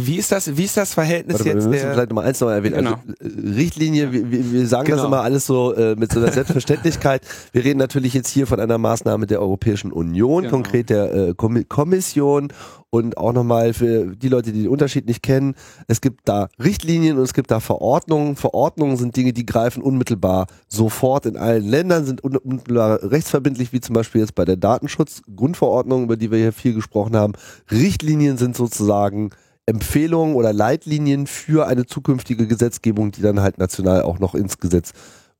Wie 0.00 0.14
ist 0.16 0.30
das, 0.30 0.56
wie 0.56 0.62
ist 0.64 0.76
das 0.76 0.94
Verhältnis 0.94 1.40
Warte 1.40 1.48
jetzt 1.48 1.64
wir 1.64 1.68
müssen 1.70 1.82
der, 1.82 1.92
vielleicht 1.92 2.10
nochmal 2.10 2.26
eins 2.26 2.40
noch 2.40 2.50
erwähnen. 2.50 2.76
Genau. 2.76 2.92
Also, 3.20 3.36
äh, 3.36 3.50
Richtlinie, 3.56 4.12
wir, 4.12 4.30
wir 4.30 4.52
wir 4.52 4.66
sagen 4.68 4.88
das 4.88 4.98
Genau. 4.98 5.08
immer 5.08 5.22
alles 5.22 5.44
so 5.44 5.74
äh, 5.74 5.96
mit 5.96 6.12
so 6.12 6.20
einer 6.20 6.30
Selbstverständlichkeit. 6.32 7.22
Wir 7.52 7.64
reden 7.64 7.80
natürlich 7.80 8.14
jetzt 8.14 8.28
hier 8.28 8.46
von 8.46 8.60
einer 8.60 8.78
Maßnahme 8.78 9.26
der 9.26 9.40
Europäischen 9.40 9.90
Union, 9.92 10.44
Genau. 10.44 10.54
konkret 10.54 10.88
der 10.90 11.12
äh, 11.14 11.30
Kommi- 11.32 11.64
Kommission 11.64 12.52
und 12.90 13.18
auch 13.18 13.32
nochmal 13.32 13.74
für 13.74 14.16
die 14.16 14.28
Leute, 14.28 14.52
die 14.52 14.62
den 14.62 14.68
Unterschied 14.70 15.06
nicht 15.06 15.22
kennen. 15.22 15.54
Es 15.88 16.00
gibt 16.00 16.20
da 16.26 16.48
Richtlinien 16.62 17.18
und 17.18 17.24
es 17.24 17.34
gibt 17.34 17.50
da 17.50 17.58
Verordnungen. 17.60 18.36
Verordnungen 18.36 18.96
sind 18.96 19.14
Dinge, 19.16 19.32
die 19.32 19.44
greifen 19.44 19.82
unmittelbar 19.82 20.46
sofort 20.68 21.26
in 21.26 21.36
allen 21.36 21.64
Ländern, 21.68 22.06
sind 22.06 22.22
un- 22.24 22.36
unmittelbar 22.36 23.00
rechtsverbindlich, 23.02 23.72
wie 23.72 23.80
zum 23.80 23.94
Beispiel 23.94 24.20
jetzt 24.20 24.34
bei 24.36 24.44
der 24.44 24.56
Datenschutzgrundverordnung, 24.56 26.04
über 26.04 26.16
die 26.16 26.30
wir 26.30 26.38
hier 26.38 26.52
viel 26.52 26.74
gesprochen 26.74 27.16
haben. 27.16 27.32
Richtlinien 27.70 28.38
sind 28.38 28.56
sozusagen 28.56 29.30
Empfehlungen 29.68 30.34
oder 30.34 30.52
Leitlinien 30.52 31.26
für 31.26 31.66
eine 31.66 31.86
zukünftige 31.86 32.46
Gesetzgebung, 32.46 33.12
die 33.12 33.22
dann 33.22 33.40
halt 33.40 33.58
national 33.58 34.02
auch 34.02 34.18
noch 34.18 34.34
ins 34.34 34.58
Gesetz 34.58 34.92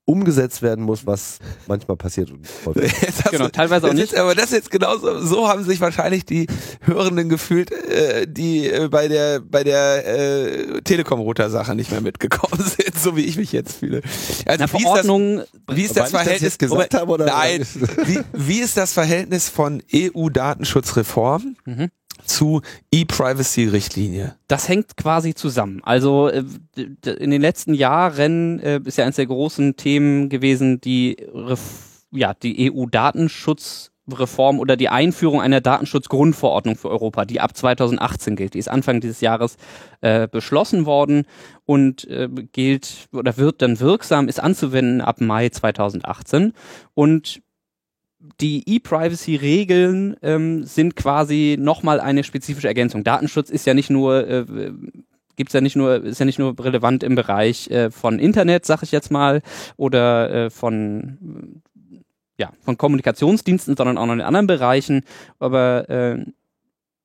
umgesetzt 0.08 0.62
werden 0.62 0.84
muss, 0.84 1.06
was 1.06 1.38
manchmal 1.66 1.98
passiert. 1.98 2.32
Jetzt 2.76 3.24
hast 3.24 3.30
Genau, 3.30 3.48
teilweise 3.48 3.86
auch 3.86 3.90
das 3.90 3.98
nicht. 3.98 4.12
Ist, 4.14 4.18
aber 4.18 4.34
das 4.34 4.52
jetzt 4.52 4.70
genauso, 4.70 5.20
so 5.20 5.48
haben 5.48 5.64
sich 5.64 5.82
wahrscheinlich 5.82 6.24
die 6.24 6.46
Hörenden 6.80 7.28
gefühlt, 7.28 7.70
äh, 7.70 8.26
die 8.26 8.70
äh, 8.70 8.88
bei 8.88 9.08
der 9.08 9.40
bei 9.40 9.64
der 9.64 10.06
äh, 10.06 10.80
Telekom-Router-Sache 10.80 11.74
nicht 11.74 11.90
mehr 11.90 12.00
mitgekommen 12.00 12.64
sind, 12.78 12.98
so 12.98 13.16
wie 13.16 13.22
ich 13.22 13.36
mich 13.36 13.52
jetzt 13.52 13.76
fühle. 13.76 14.00
Also 14.46 14.64
Na, 14.64 14.72
wie 14.72 14.76
ist 14.78 14.84
das, 14.84 15.06
Verordnung, 15.06 15.42
wie 15.70 15.82
ist 15.82 15.90
das 15.96 16.04
das 16.04 16.10
Verhältnis? 16.10 16.40
jetzt 16.42 16.58
gesagt 16.58 16.94
habe, 16.94 17.12
oder? 17.12 17.26
Nein. 17.26 17.66
Wie, 18.06 18.20
wie 18.32 18.60
ist 18.60 18.78
das 18.78 18.94
Verhältnis 18.94 19.50
von 19.50 19.82
EU-Datenschutzreform 19.94 21.56
Mhm. 21.66 21.90
Zu 22.28 22.62
E-Privacy-Richtlinie? 22.92 24.36
das 24.48 24.68
hängt 24.68 24.96
quasi 24.96 25.34
zusammen. 25.34 25.80
Also 25.84 26.28
äh, 26.28 26.42
in 26.76 27.30
den 27.30 27.40
letzten 27.40 27.74
Jahren 27.74 28.60
äh, 28.60 28.80
ist 28.84 28.98
ja 28.98 29.04
eines 29.04 29.16
der 29.16 29.26
großen 29.26 29.76
Themen 29.76 30.28
gewesen, 30.28 30.80
die, 30.80 31.16
ja, 32.10 32.34
die 32.34 32.72
EU-Datenschutzreform 32.72 34.58
oder 34.58 34.76
die 34.76 34.88
Einführung 34.88 35.42
einer 35.42 35.60
Datenschutzgrundverordnung 35.60 36.76
für 36.76 36.88
Europa, 36.88 37.26
die 37.26 37.40
ab 37.40 37.56
2018 37.56 38.36
gilt. 38.36 38.54
Die 38.54 38.58
ist 38.58 38.70
Anfang 38.70 39.00
dieses 39.00 39.20
Jahres 39.20 39.56
äh, 40.00 40.26
beschlossen 40.26 40.86
worden 40.86 41.24
und 41.66 42.08
gilt 42.52 43.08
oder 43.12 43.36
wird 43.36 43.60
dann 43.60 43.78
wirksam, 43.78 44.28
ist 44.28 44.40
anzuwenden 44.40 45.02
ab 45.02 45.20
Mai 45.20 45.50
2018. 45.50 46.54
Und 46.94 47.42
die 48.40 48.64
E-Privacy-Regeln 48.66 50.16
ähm, 50.22 50.64
sind 50.64 50.96
quasi 50.96 51.56
nochmal 51.58 52.00
eine 52.00 52.24
spezifische 52.24 52.68
Ergänzung. 52.68 53.04
Datenschutz 53.04 53.50
ist 53.50 53.66
ja 53.66 53.74
nicht 53.74 53.90
nur, 53.90 54.26
äh, 54.26 54.72
gibt's 55.36 55.52
ja 55.52 55.60
nicht 55.60 55.76
nur, 55.76 56.02
ist 56.04 56.18
ja 56.18 56.26
nicht 56.26 56.38
nur 56.38 56.58
relevant 56.58 57.02
im 57.04 57.14
Bereich 57.14 57.70
äh, 57.70 57.90
von 57.90 58.18
Internet, 58.18 58.66
sag 58.66 58.82
ich 58.82 58.92
jetzt 58.92 59.10
mal, 59.10 59.40
oder 59.76 60.30
äh, 60.30 60.50
von 60.50 61.62
ja, 62.38 62.52
von 62.60 62.78
Kommunikationsdiensten, 62.78 63.76
sondern 63.76 63.98
auch 63.98 64.06
noch 64.06 64.14
in 64.14 64.20
anderen 64.20 64.46
Bereichen. 64.46 65.02
Aber 65.40 65.88
äh, 65.90 66.24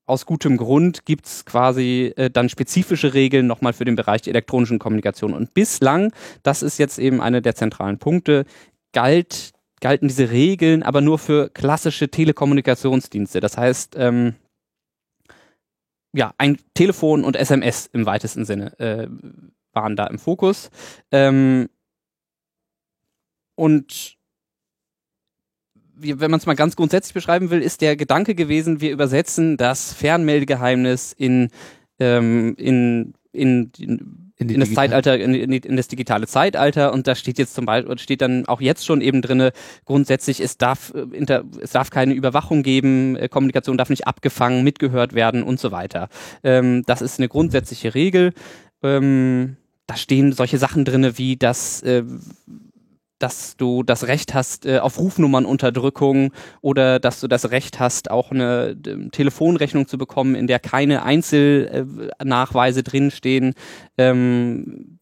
aus 0.06 0.26
gutem 0.26 0.58
Grund 0.58 1.06
gibt's 1.06 1.44
quasi 1.46 2.14
äh, 2.16 2.30
dann 2.30 2.50
spezifische 2.50 3.14
Regeln 3.14 3.48
nochmal 3.48 3.74
für 3.74 3.86
den 3.86 3.96
Bereich 3.96 4.22
der 4.22 4.34
elektronischen 4.34 4.80
Kommunikation. 4.80 5.34
Und 5.34 5.54
bislang, 5.54 6.14
das 6.44 6.62
ist 6.62 6.78
jetzt 6.78 7.00
eben 7.00 7.20
einer 7.20 7.42
der 7.42 7.56
zentralen 7.56 7.98
Punkte, 7.98 8.46
galt 8.94 9.54
galten 9.84 10.08
diese 10.08 10.32
Regeln 10.32 10.82
aber 10.82 11.02
nur 11.02 11.20
für 11.20 11.50
klassische 11.50 12.08
Telekommunikationsdienste. 12.08 13.42
Das 13.42 13.58
heißt, 13.58 13.96
ähm, 14.00 14.36
ja, 16.14 16.34
ein 16.38 16.58
Telefon 16.74 17.26
und 17.26 17.36
SMS 17.36 17.90
im 17.92 18.06
weitesten 18.06 18.46
Sinne 18.46 18.80
äh, 18.80 19.10
waren 19.74 19.98
da 19.98 20.08
im 20.08 20.20
Fokus. 20.20 20.72
Ähm, 21.12 21.70
und 23.56 24.18
wenn 25.96 26.32
man 26.32 26.40
es 26.40 26.46
mal 26.46 26.56
ganz 26.56 26.78
grundsätzlich 26.78 27.14
beschreiben 27.14 27.50
will, 27.50 27.62
ist 27.62 27.82
der 27.82 27.98
Gedanke 27.98 28.36
gewesen, 28.36 28.80
wir 28.80 28.92
übersetzen 28.92 29.58
das 29.58 29.92
Fernmeldegeheimnis 29.92 31.12
in, 31.12 31.50
ähm, 32.00 32.56
in, 32.58 33.16
in, 33.34 33.72
in 33.78 34.23
In 34.44 34.56
in 34.56 34.60
das 34.60 34.70
digitale- 34.70 34.90
Zeitalter, 34.90 35.20
in, 35.20 35.34
in, 35.34 35.76
das 35.78 35.88
digitale 35.88 36.28
Zeitalter 36.28 36.94
und 36.94 37.08
da 37.08 37.16
steht 37.16 37.38
jetzt 37.38 37.54
zum 37.56 37.66
Beispiel, 37.66 37.98
steht 37.98 38.22
dann 38.22 38.46
auch 38.48 38.62
jetzt 38.62 38.86
schon 38.86 39.02
eben 39.02 39.22
drinne, 39.22 39.52
grundsätzlich, 39.86 40.40
es 40.40 40.58
darf, 40.58 40.94
äh, 40.94 41.16
inter, 41.16 41.44
es 41.62 41.72
darf 41.72 41.90
keine 41.90 42.14
Überwachung 42.14 42.64
geben, 42.64 43.16
äh, 43.16 43.30
Kommunikation 43.30 43.78
darf 43.78 43.90
nicht 43.90 44.08
abgefangen, 44.08 44.64
mitgehört 44.64 45.14
werden 45.14 45.44
und 45.44 45.60
so 45.60 45.72
weiter. 45.72 46.10
Ähm, 46.44 46.84
das 46.86 47.02
ist 47.02 47.20
eine 47.20 47.30
grundsätzliche 47.30 47.96
Regel. 47.96 48.34
Ähm, 48.82 49.58
da 49.88 49.96
stehen 49.96 50.32
solche 50.32 50.58
Sachen 50.58 50.86
drinne 50.86 51.18
wie, 51.18 51.36
dass 51.36 51.82
äh, 51.84 52.04
dass 53.24 53.56
du 53.56 53.84
das 53.84 54.08
Recht 54.08 54.34
hast 54.34 54.66
äh, 54.66 54.80
auf 54.80 55.00
Rufnummernunterdrückung 55.00 56.34
oder 56.60 57.00
dass 57.00 57.22
du 57.22 57.30
das 57.30 57.52
Recht 57.52 57.80
hast, 57.80 58.12
auch 58.12 58.32
eine 58.32 58.76
ähm, 58.86 59.12
Telefonrechnung 59.12 59.88
zu 59.88 59.98
bekommen, 59.98 60.36
in 60.36 60.46
der 60.46 60.60
keine 60.60 61.04
Einzelnachweise 61.04 62.84
drinstehen. 62.84 63.54
Ähm, 63.98 64.93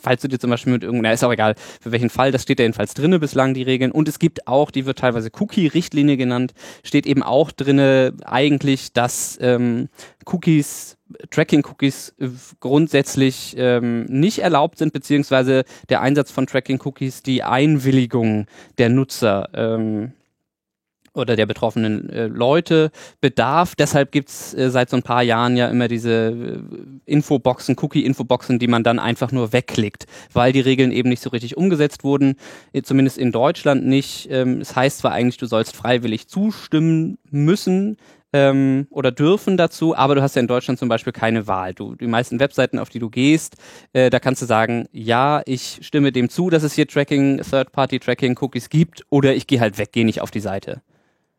falls 0.00 0.22
du 0.22 0.28
dir 0.28 0.38
zum 0.38 0.50
Beispiel 0.50 0.72
mit 0.72 0.82
irgendeiner, 0.82 1.14
ist 1.14 1.24
auch 1.24 1.32
egal, 1.32 1.54
für 1.80 1.92
welchen 1.92 2.10
Fall, 2.10 2.32
das 2.32 2.42
steht 2.42 2.58
ja 2.58 2.64
jedenfalls 2.64 2.94
drinne 2.94 3.18
bislang, 3.18 3.54
die 3.54 3.62
Regeln. 3.62 3.92
Und 3.92 4.08
es 4.08 4.18
gibt 4.18 4.46
auch, 4.46 4.70
die 4.70 4.86
wird 4.86 4.98
teilweise 4.98 5.30
Cookie-Richtlinie 5.38 6.16
genannt, 6.16 6.52
steht 6.82 7.06
eben 7.06 7.22
auch 7.22 7.50
drinne 7.50 8.14
eigentlich, 8.24 8.92
dass 8.92 9.38
ähm, 9.40 9.88
Cookies, 10.26 10.96
Tracking-Cookies 11.30 12.14
äh, 12.18 12.28
grundsätzlich 12.60 13.54
ähm, 13.58 14.04
nicht 14.04 14.40
erlaubt 14.40 14.78
sind, 14.78 14.92
beziehungsweise 14.92 15.64
der 15.88 16.00
Einsatz 16.00 16.30
von 16.30 16.46
Tracking-Cookies 16.46 17.22
die 17.22 17.42
Einwilligung 17.42 18.46
der 18.78 18.88
Nutzer 18.88 19.48
ähm, 19.54 20.12
oder 21.14 21.36
der 21.36 21.46
betroffenen 21.46 22.08
äh, 22.10 22.26
Leute 22.26 22.90
bedarf. 23.20 23.74
Deshalb 23.74 24.12
gibt's 24.12 24.54
äh, 24.54 24.70
seit 24.70 24.90
so 24.90 24.96
ein 24.96 25.02
paar 25.02 25.22
Jahren 25.22 25.56
ja 25.56 25.68
immer 25.68 25.88
diese 25.88 26.10
äh, 26.10 26.58
Infoboxen, 27.06 27.76
Cookie-Infoboxen, 27.78 28.58
die 28.58 28.68
man 28.68 28.84
dann 28.84 28.98
einfach 28.98 29.32
nur 29.32 29.52
wegklickt, 29.52 30.06
weil 30.32 30.52
die 30.52 30.60
Regeln 30.60 30.92
eben 30.92 31.08
nicht 31.08 31.22
so 31.22 31.30
richtig 31.30 31.56
umgesetzt 31.56 32.04
wurden, 32.04 32.36
äh, 32.72 32.82
zumindest 32.82 33.18
in 33.18 33.32
Deutschland 33.32 33.86
nicht. 33.86 34.28
Ähm, 34.30 34.60
es 34.60 34.76
heißt 34.76 34.98
zwar 34.98 35.12
eigentlich, 35.12 35.38
du 35.38 35.46
sollst 35.46 35.74
freiwillig 35.74 36.28
zustimmen 36.28 37.18
müssen, 37.30 37.96
ähm, 38.32 38.86
oder 38.90 39.10
dürfen 39.10 39.56
dazu, 39.56 39.96
aber 39.96 40.14
du 40.14 40.22
hast 40.22 40.36
ja 40.36 40.40
in 40.40 40.46
Deutschland 40.46 40.78
zum 40.78 40.88
Beispiel 40.88 41.12
keine 41.12 41.46
Wahl. 41.46 41.74
Du, 41.74 41.94
die 41.94 42.06
meisten 42.06 42.38
Webseiten, 42.38 42.78
auf 42.78 42.88
die 42.88 42.98
du 42.98 43.10
gehst, 43.10 43.56
äh, 43.92 44.10
da 44.10 44.20
kannst 44.20 44.42
du 44.42 44.46
sagen, 44.46 44.86
ja, 44.92 45.42
ich 45.46 45.80
stimme 45.82 46.12
dem 46.12 46.28
zu, 46.28 46.50
dass 46.50 46.62
es 46.62 46.74
hier 46.74 46.86
Tracking, 46.86 47.38
Third-Party-Tracking-Cookies 47.38 48.68
gibt, 48.68 49.04
oder 49.10 49.34
ich 49.34 49.46
gehe 49.46 49.60
halt 49.60 49.78
weg, 49.78 49.92
gehe 49.92 50.04
nicht 50.04 50.20
auf 50.20 50.30
die 50.30 50.40
Seite. 50.40 50.82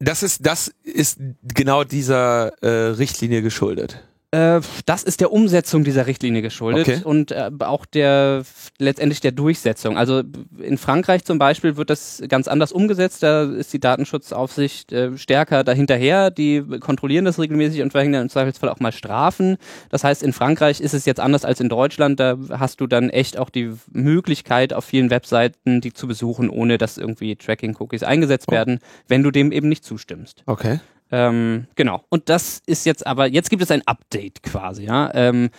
Das 0.03 0.23
ist, 0.23 0.43
das 0.45 0.73
ist 0.83 1.19
genau 1.43 1.83
dieser 1.83 2.47
äh, 2.63 2.89
Richtlinie 2.89 3.43
geschuldet. 3.43 4.03
Äh, 4.33 4.61
das 4.85 5.03
ist 5.03 5.19
der 5.19 5.33
Umsetzung 5.33 5.83
dieser 5.83 6.07
Richtlinie 6.07 6.41
geschuldet 6.41 6.87
Okay. 6.87 7.01
und 7.03 7.31
äh, 7.31 7.49
auch 7.59 7.85
der 7.85 8.43
letztendlich 8.79 9.19
der 9.19 9.33
Durchsetzung. 9.33 9.97
Also 9.97 10.23
in 10.57 10.77
Frankreich 10.77 11.25
zum 11.25 11.37
Beispiel 11.37 11.75
wird 11.75 11.89
das 11.89 12.23
ganz 12.29 12.47
anders 12.47 12.71
umgesetzt. 12.71 13.23
Da 13.23 13.43
ist 13.43 13.73
die 13.73 13.79
Datenschutzaufsicht 13.81 14.93
äh, 14.93 15.17
stärker 15.17 15.65
dahinterher. 15.65 16.31
Die 16.31 16.61
kontrollieren 16.79 17.25
das 17.25 17.39
regelmäßig 17.39 17.81
und 17.81 17.91
verhängen 17.91 18.13
dann 18.13 18.21
im 18.23 18.29
Zweifelsfall 18.29 18.69
auch 18.69 18.79
mal 18.79 18.93
Strafen. 18.93 19.57
Das 19.89 20.03
heißt, 20.05 20.23
in 20.23 20.31
Frankreich 20.31 20.79
ist 20.79 20.93
es 20.93 21.03
jetzt 21.05 21.19
anders 21.19 21.43
als 21.43 21.59
in 21.59 21.67
Deutschland. 21.67 22.19
Da 22.19 22.37
hast 22.51 22.79
du 22.79 22.87
dann 22.87 23.09
echt 23.09 23.37
auch 23.37 23.49
die 23.49 23.71
Möglichkeit, 23.91 24.73
auf 24.73 24.85
vielen 24.85 25.09
Webseiten 25.09 25.81
die 25.81 25.91
zu 25.91 26.07
besuchen, 26.07 26.49
ohne 26.49 26.77
dass 26.77 26.97
irgendwie 26.97 27.35
Tracking-Cookies 27.35 28.03
eingesetzt 28.03 28.45
Oh. 28.47 28.53
werden, 28.53 28.79
wenn 29.09 29.23
du 29.23 29.31
dem 29.31 29.51
eben 29.51 29.67
nicht 29.67 29.83
zustimmst. 29.83 30.43
Okay. 30.45 30.79
Ähm, 31.11 31.67
genau. 31.75 32.03
Und 32.09 32.29
das 32.29 32.61
ist 32.65 32.85
jetzt 32.85 33.05
aber, 33.05 33.27
jetzt 33.27 33.49
gibt 33.49 33.61
es 33.61 33.71
ein 33.71 33.85
Update 33.85 34.43
quasi, 34.43 34.85
ja, 34.85 35.11
ähm, 35.13 35.49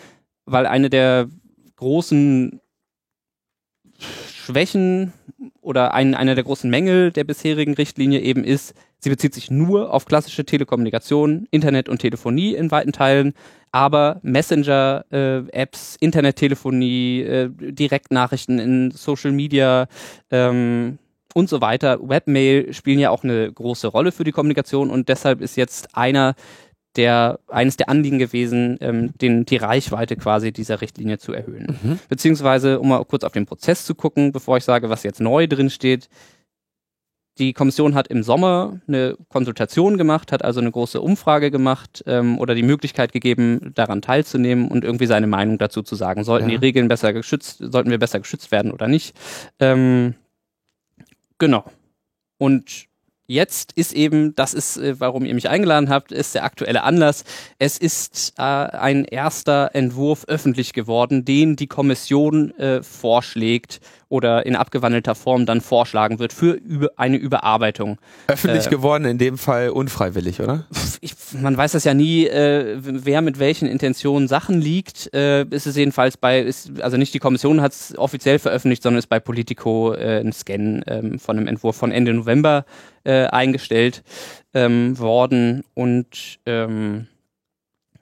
weil 0.47 0.67
eine 0.67 0.91
der 0.91 1.29
großen 1.77 2.61
Schwächen 3.99 5.13
oder 5.61 5.95
ein, 5.95 6.15
einer 6.15 6.35
der 6.35 6.45
großen 6.45 6.69
Mängel 6.69 7.13
der 7.13 7.25
bisherigen 7.25 7.75
Richtlinie 7.75 8.21
eben 8.21 8.45
ist, 8.45 8.75
sie 8.99 9.11
bezieht 9.11 9.35
sich 9.35 9.51
nur 9.51 9.93
auf 9.93 10.07
klassische 10.07 10.45
Telekommunikation, 10.45 11.47
Internet 11.51 11.89
und 11.89 11.99
Telefonie 11.99 12.55
in 12.55 12.71
weiten 12.71 12.93
Teilen, 12.93 13.35
aber 13.71 14.21
Messenger-Apps, 14.23 15.97
Internettelefonie, 16.01 17.23
äh, 17.23 17.51
Direktnachrichten 17.51 18.59
in 18.59 18.91
Social 18.91 19.33
Media, 19.33 19.87
ähm, 20.31 20.99
und 21.35 21.49
so 21.49 21.61
weiter. 21.61 21.99
Webmail 22.01 22.73
spielen 22.73 22.99
ja 22.99 23.11
auch 23.11 23.25
eine 23.25 23.51
große 23.53 23.89
Rolle 23.89 24.13
für 24.13 24.25
die 24.25 24.33
Kommunikation 24.33 24.91
und 24.91 25.09
deshalb 25.09 25.41
ist 25.41 25.57
jetzt 25.57 25.97
einer 25.97 26.35
der 26.97 27.39
eines 27.49 27.77
der 27.77 27.89
Anliegen 27.89 28.19
gewesen, 28.19 28.77
ähm, 28.81 29.13
den, 29.19 29.47
die 29.47 29.57
Reichweite 29.57 30.17
quasi 30.17 30.53
dieser 30.53 30.81
Richtlinie 30.81 31.19
zu 31.19 31.33
erhöhen. 31.33 31.79
Mhm. 31.83 31.99
Beziehungsweise, 32.09 32.81
um 32.81 32.89
mal 32.89 33.05
kurz 33.05 33.25
auf 33.25 33.33
den 33.33 33.47
Prozess 33.47 33.87
zu 33.87 33.95
gucken, 33.95 34.33
bevor 34.33 34.59
ich 34.59 34.65
sage, 34.65 34.91
was 34.91 35.03
jetzt 35.03 35.21
neu 35.21 35.47
drin 35.47 35.71
steht, 35.71 36.09
die 37.39 37.55
Kommission 37.55 37.95
hat 37.95 38.09
im 38.09 38.23
Sommer 38.23 38.81
eine 38.87 39.17
Konsultation 39.29 39.97
gemacht, 39.97 40.33
hat 40.33 40.45
also 40.45 40.61
eine 40.61 40.71
große 40.71 41.01
Umfrage 41.01 41.51
gemacht 41.51 42.05
ähm, 42.07 42.39
oder 42.39 42.55
die 42.55 42.63
Möglichkeit 42.63 43.13
gegeben, 43.13 43.73
daran 43.75 44.03
teilzunehmen 44.03 44.69
und 44.69 44.85
irgendwie 44.85 45.07
seine 45.07 45.27
Meinung 45.27 45.57
dazu 45.57 45.83
zu 45.83 45.95
sagen. 45.95 46.25
Sollten 46.25 46.51
ja. 46.51 46.59
die 46.59 46.65
Regeln 46.67 46.89
besser 46.89 47.15
geschützt, 47.15 47.59
sollten 47.61 47.91
wir 47.91 47.99
besser 47.99 48.21
geschützt 48.21 48.53
werden 48.53 48.71
oder 48.71 48.87
nicht? 48.87 49.17
Ähm, 49.61 50.15
genau. 51.43 51.65
Und 52.39 52.87
jetzt 53.27 53.73
ist 53.73 53.93
eben, 53.95 54.33
das 54.37 54.55
ist, 54.55 54.77
äh, 54.77 55.01
warum 55.01 55.25
ihr 55.25 55.35
mich 55.35 55.49
eingeladen 55.49 55.89
habt, 55.89 56.13
ist 56.13 56.37
der 56.37 56.45
aktuelle 56.45 56.85
Anlass. 56.85 57.25
Es 57.59 57.79
ist 57.79 58.35
äh, 58.39 58.43
ein 58.43 59.05
erster 59.05 59.75
Entwurf 59.75 60.25
öffentlich 60.29 60.73
geworden, 60.73 61.25
den 61.25 61.57
die 61.57 61.67
Kommission 61.67 62.57
äh, 62.59 62.81
vorschlägt 62.85 63.81
oder 64.13 64.45
in 64.45 64.57
abgewandelter 64.57 65.15
Form 65.15 65.47
dann 65.47 65.63
vorschlagen 65.63 66.19
wird 66.19 66.35
für 66.35 66.61
eine 66.97 67.17
Überarbeitung. 67.17 67.97
Öffentlich 68.29 68.67
äh, 68.67 68.71
geworden, 68.71 69.07
in 69.07 69.17
dem 69.17 69.39
Fall 69.39 69.71
unfreiwillig, 69.71 70.41
oder? 70.41 70.67
Ich, 71.01 71.15
man 71.41 71.57
weiß 71.57 71.73
das 71.73 71.85
ja 71.85 71.95
nie, 71.95 72.27
äh, 72.27 72.77
wer 72.83 73.23
mit 73.23 73.39
welchen 73.39 73.67
Intentionen 73.67 74.29
Sachen 74.29 74.61
liegt. 74.61 75.13
Äh, 75.15 75.47
ist 75.47 75.67
es 75.67 75.77
jedenfalls 75.77 76.19
bei, 76.19 76.41
ist, 76.41 76.83
also 76.83 76.99
nicht 76.99 77.15
die 77.15 77.21
Kommission 77.21 77.63
hat 77.63 77.73
es 77.73 77.97
offiziell 77.97 78.39
veröffentlicht, 78.39 78.83
sondern 78.83 78.99
ist 78.99 79.09
bei 79.09 79.19
Politico 79.19 79.95
äh, 79.95 80.21
ein 80.21 80.33
Scan 80.33 80.83
ähm, 80.87 81.19
von 81.19 81.39
einem 81.39 81.49
Entwurf 81.49 81.77
von 81.77 81.91
Ende 81.91 82.13
November 82.13 82.67
äh, 83.05 83.25
eingestellt 83.25 84.03
ähm, 84.53 84.99
worden 84.99 85.65
und 85.75 86.39
ähm, 86.45 87.07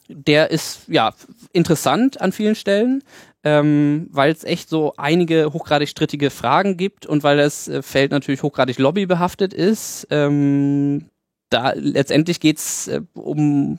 der 0.09 0.51
ist 0.51 0.83
ja 0.89 1.15
interessant 1.53 2.21
an 2.21 2.33
vielen 2.33 2.57
Stellen 2.57 3.05
ähm, 3.45 4.09
weil 4.11 4.33
es 4.33 4.45
echt 4.45 4.69
so 4.69 4.95
einige 4.97 5.53
hochgradig 5.53 5.89
strittige 5.89 6.31
Fragen 6.31 6.77
gibt 6.77 7.07
und 7.07 7.23
weil 7.23 7.37
das 7.37 7.69
äh, 7.69 7.83
Feld 7.83 8.11
natürlich 8.11 8.43
hochgradig 8.43 8.79
lobbybehaftet 8.79 9.55
ist. 9.55 10.07
Ähm, 10.11 11.07
da 11.49 11.73
letztendlich 11.75 12.41
geht's 12.41 12.89
äh, 12.89 13.01
um 13.15 13.79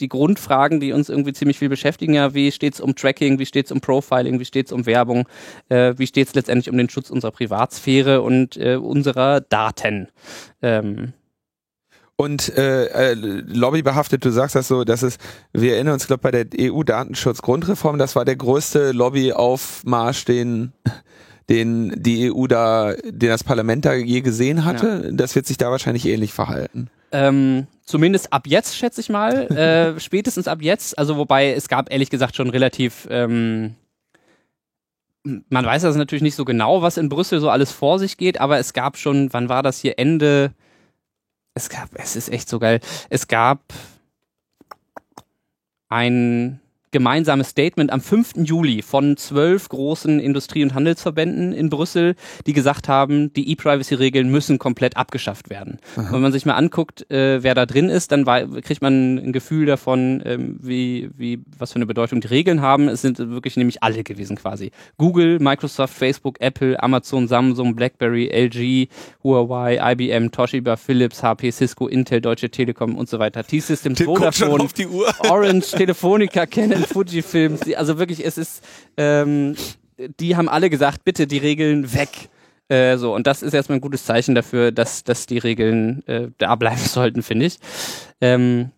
die 0.00 0.08
Grundfragen, 0.08 0.80
die 0.80 0.92
uns 0.92 1.08
irgendwie 1.08 1.32
ziemlich 1.32 1.58
viel 1.58 1.68
beschäftigen. 1.68 2.14
Ja, 2.14 2.34
wie 2.34 2.52
steht's 2.52 2.80
um 2.80 2.94
Tracking, 2.94 3.38
wie 3.38 3.46
steht's 3.46 3.72
um 3.72 3.80
Profiling, 3.80 4.38
wie 4.38 4.44
steht's 4.44 4.72
um 4.72 4.86
Werbung, 4.86 5.28
äh, 5.68 5.94
wie 5.96 6.06
steht's 6.06 6.34
letztendlich 6.34 6.70
um 6.70 6.76
den 6.76 6.88
Schutz 6.88 7.10
unserer 7.10 7.32
Privatsphäre 7.32 8.22
und 8.22 8.56
äh, 8.56 8.76
unserer 8.76 9.40
Daten. 9.40 10.08
Ähm, 10.62 11.14
und 12.20 12.56
äh, 12.58 12.86
äh, 12.86 13.14
lobbybehaftet, 13.14 14.24
du 14.24 14.30
sagst 14.30 14.56
das 14.56 14.66
so, 14.66 14.82
dass 14.82 15.02
es, 15.02 15.18
wir 15.52 15.74
erinnern 15.74 15.94
uns, 15.94 16.08
glaube 16.08 16.22
bei 16.22 16.32
der 16.32 16.46
EU-Datenschutzgrundreform, 16.60 17.96
das 17.96 18.16
war 18.16 18.24
der 18.24 18.34
größte 18.34 18.90
Lobbyaufmarsch, 18.90 20.24
den 20.24 20.72
den 21.48 21.94
die 21.96 22.30
EU 22.30 22.48
da, 22.48 22.92
den 23.04 23.30
das 23.30 23.44
Parlament 23.44 23.84
da 23.84 23.94
je 23.94 24.20
gesehen 24.20 24.64
hatte. 24.64 25.02
Ja. 25.04 25.10
Das 25.12 25.36
wird 25.36 25.46
sich 25.46 25.58
da 25.58 25.70
wahrscheinlich 25.70 26.06
ähnlich 26.06 26.32
verhalten. 26.32 26.90
Ähm, 27.12 27.68
zumindest 27.84 28.32
ab 28.32 28.48
jetzt, 28.48 28.76
schätze 28.76 29.00
ich 29.00 29.08
mal. 29.08 29.46
äh, 29.96 30.00
spätestens 30.00 30.48
ab 30.48 30.58
jetzt. 30.60 30.98
Also 30.98 31.16
wobei 31.16 31.52
es 31.52 31.68
gab 31.68 31.90
ehrlich 31.90 32.10
gesagt 32.10 32.34
schon 32.34 32.50
relativ 32.50 33.06
ähm, 33.10 33.76
man 35.22 35.64
weiß 35.64 35.82
das 35.82 35.96
natürlich 35.96 36.22
nicht 36.22 36.36
so 36.36 36.44
genau, 36.44 36.82
was 36.82 36.96
in 36.96 37.08
Brüssel 37.08 37.38
so 37.38 37.48
alles 37.48 37.70
vor 37.70 37.98
sich 37.98 38.16
geht, 38.16 38.40
aber 38.40 38.58
es 38.58 38.72
gab 38.72 38.96
schon, 38.96 39.32
wann 39.32 39.48
war 39.48 39.62
das 39.62 39.78
hier, 39.78 39.98
Ende 39.98 40.52
es 41.58 41.68
gab, 41.68 41.90
es 41.94 42.16
ist 42.16 42.30
echt 42.30 42.48
so 42.48 42.58
geil. 42.58 42.80
Es 43.10 43.28
gab 43.28 43.60
ein 45.88 46.60
gemeinsames 46.90 47.48
Statement 47.48 47.92
am 47.92 48.00
5. 48.00 48.34
Juli 48.44 48.82
von 48.82 49.16
zwölf 49.16 49.68
großen 49.68 50.20
Industrie- 50.20 50.62
und 50.62 50.74
Handelsverbänden 50.74 51.52
in 51.52 51.70
Brüssel, 51.70 52.14
die 52.46 52.52
gesagt 52.52 52.88
haben, 52.88 53.32
die 53.32 53.50
E-Privacy-Regeln 53.50 54.30
müssen 54.30 54.58
komplett 54.58 54.96
abgeschafft 54.96 55.50
werden. 55.50 55.78
Aha. 55.96 56.12
Wenn 56.12 56.20
man 56.20 56.32
sich 56.32 56.46
mal 56.46 56.54
anguckt, 56.54 57.10
äh, 57.10 57.42
wer 57.42 57.54
da 57.54 57.66
drin 57.66 57.88
ist, 57.88 58.12
dann 58.12 58.24
kriegt 58.62 58.82
man 58.82 59.16
ein 59.16 59.32
Gefühl 59.32 59.66
davon, 59.66 60.22
ähm, 60.24 60.58
wie, 60.60 61.10
wie, 61.16 61.40
was 61.58 61.72
für 61.72 61.76
eine 61.76 61.86
Bedeutung 61.86 62.20
die 62.20 62.28
Regeln 62.28 62.60
haben. 62.60 62.88
Es 62.88 63.02
sind 63.02 63.18
wirklich 63.18 63.56
nämlich 63.56 63.82
alle 63.82 64.04
gewesen 64.04 64.36
quasi. 64.36 64.70
Google, 64.96 65.38
Microsoft, 65.38 65.94
Facebook, 65.94 66.40
Apple, 66.40 66.82
Amazon, 66.82 67.28
Samsung, 67.28 67.74
BlackBerry, 67.74 68.28
LG, 68.28 68.88
Huawei, 69.22 69.78
IBM, 69.92 70.30
Toshiba, 70.30 70.76
Philips, 70.76 71.22
HP, 71.22 71.50
Cisco, 71.50 71.88
Intel, 71.88 72.20
Deutsche 72.20 72.50
Telekom 72.50 72.96
und 72.96 73.08
so 73.08 73.18
weiter. 73.18 73.44
T-Systems, 73.44 74.02
Vodafone, 74.02 74.68
Orange, 75.28 75.70
Telefonica, 75.72 76.46
Canon, 76.46 76.84
in 76.88 76.94
Fujifilm, 76.94 77.58
also 77.76 77.98
wirklich, 77.98 78.24
es 78.24 78.38
ist, 78.38 78.64
ähm, 78.96 79.54
die 80.20 80.36
haben 80.36 80.48
alle 80.48 80.70
gesagt, 80.70 81.04
bitte 81.04 81.26
die 81.26 81.38
Regeln 81.38 81.92
weg. 81.94 82.28
Äh, 82.68 82.98
so, 82.98 83.14
und 83.14 83.26
das 83.26 83.42
ist 83.42 83.54
erstmal 83.54 83.78
ein 83.78 83.80
gutes 83.80 84.04
Zeichen 84.04 84.34
dafür, 84.34 84.72
dass, 84.72 85.02
dass 85.02 85.26
die 85.26 85.38
Regeln 85.38 86.06
äh, 86.06 86.28
da 86.38 86.54
bleiben 86.54 86.76
sollten, 86.84 87.22
finde 87.22 87.46
ich. 87.46 87.58
Ähm, 88.20 88.70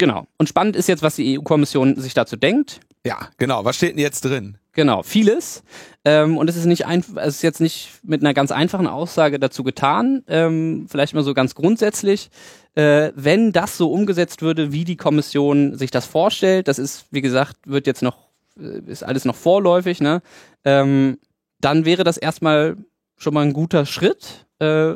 genau. 0.00 0.26
Und 0.38 0.48
spannend 0.48 0.74
ist 0.74 0.88
jetzt, 0.88 1.04
was 1.04 1.14
die 1.14 1.38
EU-Kommission 1.38 1.94
sich 2.00 2.14
dazu 2.14 2.34
denkt. 2.34 2.80
Ja, 3.06 3.28
genau. 3.38 3.64
Was 3.64 3.76
steht 3.76 3.92
denn 3.92 4.00
jetzt 4.00 4.24
drin? 4.24 4.58
Genau, 4.72 5.02
vieles. 5.02 5.62
Ähm, 6.04 6.36
und 6.36 6.50
es 6.50 6.56
ist 6.56 6.64
nicht 6.64 6.86
einfach, 6.86 7.22
es 7.22 7.36
ist 7.36 7.42
jetzt 7.42 7.60
nicht 7.60 7.90
mit 8.02 8.22
einer 8.22 8.34
ganz 8.34 8.50
einfachen 8.50 8.86
Aussage 8.86 9.38
dazu 9.38 9.62
getan. 9.62 10.24
Ähm, 10.26 10.86
vielleicht 10.88 11.14
mal 11.14 11.22
so 11.22 11.34
ganz 11.34 11.54
grundsätzlich. 11.54 12.30
Äh, 12.74 13.12
wenn 13.14 13.52
das 13.52 13.76
so 13.76 13.92
umgesetzt 13.92 14.42
würde, 14.42 14.72
wie 14.72 14.84
die 14.84 14.96
Kommission 14.96 15.76
sich 15.76 15.90
das 15.90 16.06
vorstellt, 16.06 16.68
das 16.68 16.78
ist, 16.78 17.06
wie 17.10 17.20
gesagt, 17.20 17.56
wird 17.66 17.86
jetzt 17.86 18.02
noch, 18.02 18.28
äh, 18.58 18.80
ist 18.86 19.02
alles 19.02 19.24
noch 19.24 19.36
vorläufig, 19.36 20.00
ne? 20.00 20.22
Ähm, 20.64 21.18
dann 21.60 21.84
wäre 21.84 22.04
das 22.04 22.16
erstmal 22.16 22.76
schon 23.16 23.34
mal 23.34 23.44
ein 23.44 23.52
guter 23.52 23.86
Schritt 23.86 24.46
äh, 24.60 24.94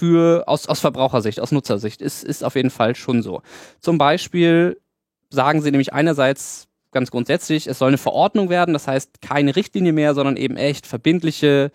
für 0.00 0.48
aus, 0.48 0.66
aus 0.66 0.80
Verbrauchersicht, 0.80 1.40
aus 1.40 1.52
Nutzersicht. 1.52 2.00
Ist, 2.00 2.24
ist 2.24 2.42
auf 2.42 2.54
jeden 2.54 2.70
Fall 2.70 2.96
schon 2.96 3.22
so. 3.22 3.42
Zum 3.80 3.98
Beispiel 3.98 4.80
sagen 5.28 5.60
sie 5.60 5.70
nämlich 5.70 5.92
einerseits 5.92 6.68
ganz 6.90 7.10
grundsätzlich, 7.10 7.66
es 7.66 7.78
soll 7.78 7.88
eine 7.88 7.98
Verordnung 7.98 8.48
werden, 8.48 8.72
das 8.72 8.88
heißt 8.88 9.20
keine 9.20 9.54
Richtlinie 9.56 9.92
mehr, 9.92 10.14
sondern 10.14 10.38
eben 10.38 10.56
echt 10.56 10.86
verbindliche 10.86 11.70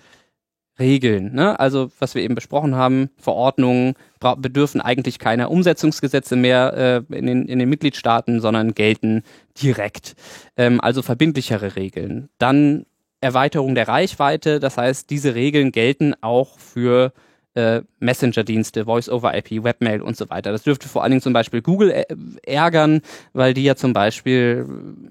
Regeln. 0.80 1.36
Ne? 1.36 1.60
Also 1.60 1.92
was 2.00 2.16
wir 2.16 2.24
eben 2.24 2.34
besprochen 2.34 2.74
haben, 2.74 3.12
Verordnungen 3.16 3.94
bedürfen 4.20 4.82
eigentlich 4.82 5.20
keiner 5.20 5.52
Umsetzungsgesetze 5.52 6.36
mehr 6.36 7.06
äh, 7.12 7.16
in, 7.16 7.28
den, 7.28 7.46
in 7.48 7.60
den 7.60 7.70
Mitgliedstaaten, 7.70 8.42
sondern 8.42 8.74
gelten 8.74 9.22
direkt. 9.62 10.16
Ähm, 10.58 10.82
also 10.82 11.04
verbindlichere 11.04 11.76
Regeln. 11.76 12.30
Dann 12.40 12.88
Erweiterung 13.22 13.76
der 13.76 13.88
Reichweite, 13.88 14.60
das 14.60 14.78
heißt, 14.78 15.12
diese 15.12 15.36
Regeln 15.36 15.72
gelten 15.72 16.16
auch 16.22 16.58
für 16.58 17.14
äh, 17.56 17.82
Messenger-Dienste, 18.00 18.86
Voice-over-IP, 18.86 19.64
Webmail 19.64 20.02
und 20.02 20.16
so 20.16 20.30
weiter. 20.30 20.52
Das 20.52 20.64
dürfte 20.64 20.88
vor 20.88 21.04
allen 21.04 21.12
Dingen 21.12 21.22
zum 21.22 21.34
Beispiel 21.34 21.62
Google 21.62 21.92
äh, 21.92 22.06
ärgern, 22.44 23.02
weil 23.34 23.54
die 23.54 23.64
ja 23.64 23.76
zum 23.76 23.94
Beispiel 23.94 24.66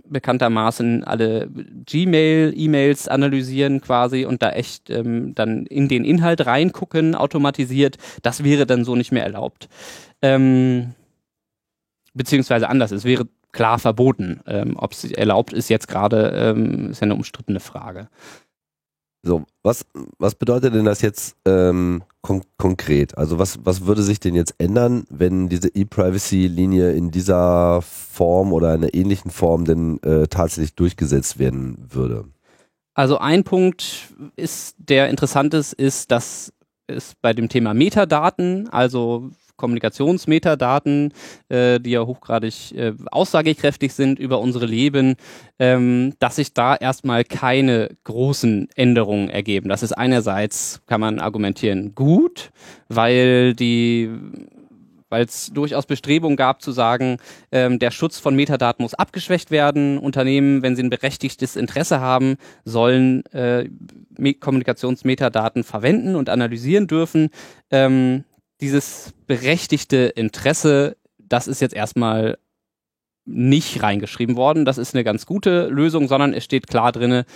bekanntermaßen 0.09 1.05
alle 1.05 1.49
Gmail-E-Mails 1.87 3.09
analysieren 3.09 3.81
quasi 3.81 4.25
und 4.25 4.43
da 4.43 4.51
echt 4.51 4.91
ähm, 4.91 5.35
dann 5.35 5.67
in 5.67 5.89
den 5.89 6.05
Inhalt 6.05 6.47
reingucken, 6.47 7.15
automatisiert. 7.15 7.97
Das 8.23 8.45
wäre 8.45 8.67
dann 8.67 8.85
so 8.85 8.95
nicht 8.95 9.13
mehr 9.13 9.25
erlaubt. 9.25 9.69
Ähm, 10.23 10.95
beziehungsweise 12.13 12.69
anders, 12.69 12.93
es 12.93 13.05
wäre 13.05 13.27
klar 13.53 13.79
verboten. 13.79 14.41
Ähm, 14.47 14.75
Ob 14.77 14.93
es 14.93 15.05
erlaubt 15.05 15.55
ist 15.55 15.71
jetzt 15.71 15.89
gerade, 15.89 16.33
ähm, 16.37 16.91
ist 16.91 17.01
ja 17.01 17.05
eine 17.05 17.15
umstrittene 17.15 17.61
Frage. 17.61 18.09
So, 19.27 19.45
was, 19.63 19.87
was 20.19 20.35
bedeutet 20.35 20.75
denn 20.75 20.85
das 20.85 21.01
jetzt 21.01 21.35
ähm, 21.47 22.03
kon 22.21 22.43
konkret? 22.59 23.17
Also 23.17 23.39
was, 23.39 23.59
was 23.65 23.87
würde 23.87 24.03
sich 24.03 24.21
denn 24.21 24.35
jetzt 24.35 24.55
ändern, 24.59 25.07
wenn 25.09 25.49
diese 25.49 25.69
E-Privacy-Linie 25.69 26.93
in 26.93 27.11
dieser 27.11 27.81
Form 27.81 28.53
oder 28.53 28.73
einer 28.73 28.93
ähnlichen 28.93 29.31
Form 29.31 29.65
denn 29.65 30.03
äh, 30.03 30.29
tatsächlich 30.29 30.75
durchgesetzt 30.75 31.39
werden 31.39 31.87
würde? 31.89 32.27
Also 32.93 33.17
ein 33.17 33.45
Punkt 33.45 34.15
ist, 34.37 34.77
der 34.79 35.09
interessant 35.09 35.55
ist, 35.55 35.73
ist, 35.73 36.11
dass 36.11 36.53
es 36.87 37.15
bei 37.23 37.33
dem 37.33 37.49
Thema 37.49 37.73
Metadaten, 37.73 38.69
also 38.69 39.31
Kommunikationsmetadaten, 39.57 41.13
äh, 41.49 41.81
die 41.81 41.91
ja 41.91 42.05
hochgradig 42.07 42.73
äh, 42.75 42.93
aussagekräftig 43.11 43.93
sind 43.93 44.19
über 44.19 44.41
unsere 44.41 44.67
Leben, 44.67 45.17
ähm, 45.59 46.15
dass 46.19 46.37
sich 46.37 46.55
da 46.55 46.75
erstmal 46.75 47.25
keine 47.25 47.91
großen 48.05 48.69
Änderungen 48.75 49.31
ergeben. 49.31 49.69
Das 49.69 49.83
ist 49.83 49.93
einerseits, 49.93 50.81
kann 50.87 51.01
man 51.01 51.21
argumentieren, 51.21 51.95
gut, 51.95 52.51
weil 52.89 53.55
die 53.55 54.11
weil 55.15 55.27
es 55.27 55.53
durchaus 55.55 55.87
Bestrebungen 55.87 56.37
gab 56.37 56.61
zu 56.61 56.73
sagen, 56.73 57.19
ähm, 57.53 57.79
der 57.79 57.93
Schutz 57.93 58.19
von 58.19 58.35
Metadaten 58.35 58.83
muss 58.83 58.95
abgeschwächt 58.95 59.53
werden. 59.53 59.97
Unternehmen, 59.97 60.63
wenn 60.63 60.75
sie 60.75 60.83
ein 60.83 60.91
berechtigtes 60.91 61.55
Interesse 61.55 62.01
haben, 62.01 62.35
sollen 62.65 63.25
äh, 63.27 63.69
Kommunikationsmetadaten 64.41 65.63
verwenden 65.63 66.17
und 66.17 66.29
analysieren 66.29 66.89
dürfen. 66.89 67.31
Ähm, 67.71 68.25
dieses 68.65 69.13
berechtigte 69.27 69.97
Interesse, 69.97 70.97
das 71.19 71.49
ist 71.49 71.61
jetzt 71.61 71.75
erstmal 71.75 72.39
nicht 73.27 73.83
reingeschrieben 73.83 74.37
worden. 74.37 74.65
Das 74.65 74.79
ist 74.79 74.95
eine 74.95 75.05
ganz 75.05 75.27
gute 75.27 75.67
Lösung, 75.67 76.09
sondern 76.09 76.33
es 76.33 76.45
steht 76.45 76.67
klar 76.67 76.91
drinne, 76.91 77.27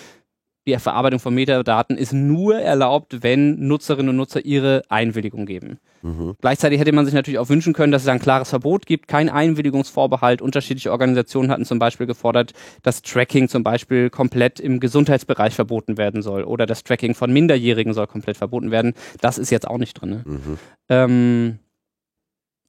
die 0.68 0.78
Verarbeitung 0.78 1.18
von 1.18 1.34
Metadaten 1.34 1.96
ist 1.96 2.12
nur 2.12 2.56
erlaubt, 2.56 3.22
wenn 3.22 3.66
Nutzerinnen 3.66 4.10
und 4.10 4.16
Nutzer 4.16 4.44
ihre 4.44 4.82
Einwilligung 4.88 5.46
geben. 5.46 5.78
Mhm. 6.02 6.36
Gleichzeitig 6.40 6.78
hätte 6.78 6.92
man 6.92 7.04
sich 7.04 7.14
natürlich 7.14 7.38
auch 7.38 7.48
wünschen 7.48 7.72
können, 7.72 7.90
dass 7.90 8.02
es 8.02 8.08
ein 8.08 8.20
klares 8.20 8.50
Verbot 8.50 8.86
gibt, 8.86 9.08
kein 9.08 9.28
Einwilligungsvorbehalt. 9.28 10.42
Unterschiedliche 10.42 10.92
Organisationen 10.92 11.50
hatten 11.50 11.64
zum 11.64 11.78
Beispiel 11.78 12.06
gefordert, 12.06 12.52
dass 12.82 13.02
Tracking 13.02 13.48
zum 13.48 13.64
Beispiel 13.64 14.10
komplett 14.10 14.60
im 14.60 14.78
Gesundheitsbereich 14.78 15.54
verboten 15.54 15.96
werden 15.96 16.22
soll 16.22 16.44
oder 16.44 16.66
das 16.66 16.84
Tracking 16.84 17.14
von 17.14 17.32
Minderjährigen 17.32 17.94
soll 17.94 18.06
komplett 18.06 18.36
verboten 18.36 18.70
werden. 18.70 18.94
Das 19.20 19.38
ist 19.38 19.50
jetzt 19.50 19.66
auch 19.66 19.78
nicht 19.78 20.00
drin. 20.00 20.22
Mhm. 20.24 20.58
Ähm, 20.88 21.58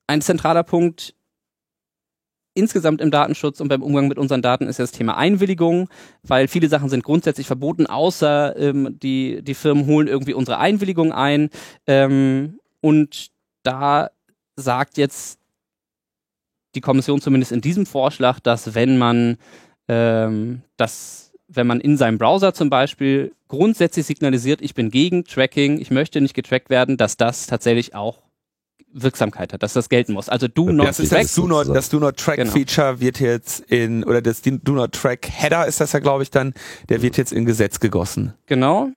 ein 0.07 0.21
zentraler 0.21 0.63
Punkt 0.63 1.13
insgesamt 2.59 3.01
im 3.01 3.11
Datenschutz 3.11 3.59
und 3.59 3.67
beim 3.69 3.81
Umgang 3.81 4.07
mit 4.07 4.17
unseren 4.19 4.41
Daten 4.41 4.67
ist 4.67 4.77
ja 4.77 4.83
das 4.83 4.91
Thema 4.91 5.17
Einwilligung, 5.17 5.89
weil 6.23 6.47
viele 6.47 6.69
Sachen 6.69 6.89
sind 6.89 7.03
grundsätzlich 7.03 7.47
verboten, 7.47 7.87
außer 7.87 8.55
ähm, 8.57 8.97
die, 9.01 9.41
die 9.41 9.53
Firmen 9.53 9.85
holen 9.85 10.07
irgendwie 10.07 10.33
unsere 10.33 10.59
Einwilligung 10.59 11.11
ein. 11.11 11.49
Ähm, 11.87 12.59
und 12.81 13.29
da 13.63 14.09
sagt 14.55 14.97
jetzt 14.97 15.39
die 16.75 16.81
Kommission 16.81 17.21
zumindest 17.21 17.51
in 17.51 17.61
diesem 17.61 17.85
Vorschlag, 17.85 18.39
dass 18.39 18.75
wenn 18.75 18.97
man 18.97 19.37
ähm, 19.87 20.61
das, 20.77 21.31
wenn 21.47 21.67
man 21.67 21.81
in 21.81 21.97
seinem 21.97 22.17
Browser 22.17 22.53
zum 22.53 22.69
Beispiel 22.69 23.33
grundsätzlich 23.47 24.05
signalisiert, 24.05 24.61
ich 24.61 24.75
bin 24.75 24.91
gegen 24.91 25.23
Tracking, 25.25 25.79
ich 25.79 25.89
möchte 25.89 26.21
nicht 26.21 26.35
getrackt 26.35 26.69
werden, 26.69 26.97
dass 26.97 27.17
das 27.17 27.47
tatsächlich 27.47 27.95
auch 27.95 28.28
Wirksamkeit 28.93 29.53
hat, 29.53 29.63
dass 29.63 29.73
das 29.73 29.89
gelten 29.89 30.13
muss. 30.13 30.29
Also 30.29 30.47
do 30.47 30.71
not 30.71 30.87
das 30.87 30.99
ist 30.99 31.09
track. 31.09 31.21
Das 31.23 31.35
do 31.35 31.47
not, 31.47 31.67
das 31.75 31.89
do 31.89 31.99
not 31.99 32.17
track 32.17 32.37
genau. 32.37 32.51
Feature 32.51 32.99
wird 32.99 33.19
jetzt 33.19 33.61
in, 33.61 34.03
oder 34.03 34.21
das 34.21 34.41
do 34.41 34.71
not 34.71 34.91
track 34.93 35.27
Header 35.29 35.67
ist 35.67 35.79
das 35.79 35.91
ja, 35.91 35.99
glaube 35.99 36.23
ich, 36.23 36.31
dann, 36.31 36.53
der 36.89 37.01
wird 37.01 37.17
jetzt 37.17 37.31
in 37.31 37.45
Gesetz 37.45 37.79
gegossen. 37.79 38.33
Genau. 38.47 38.89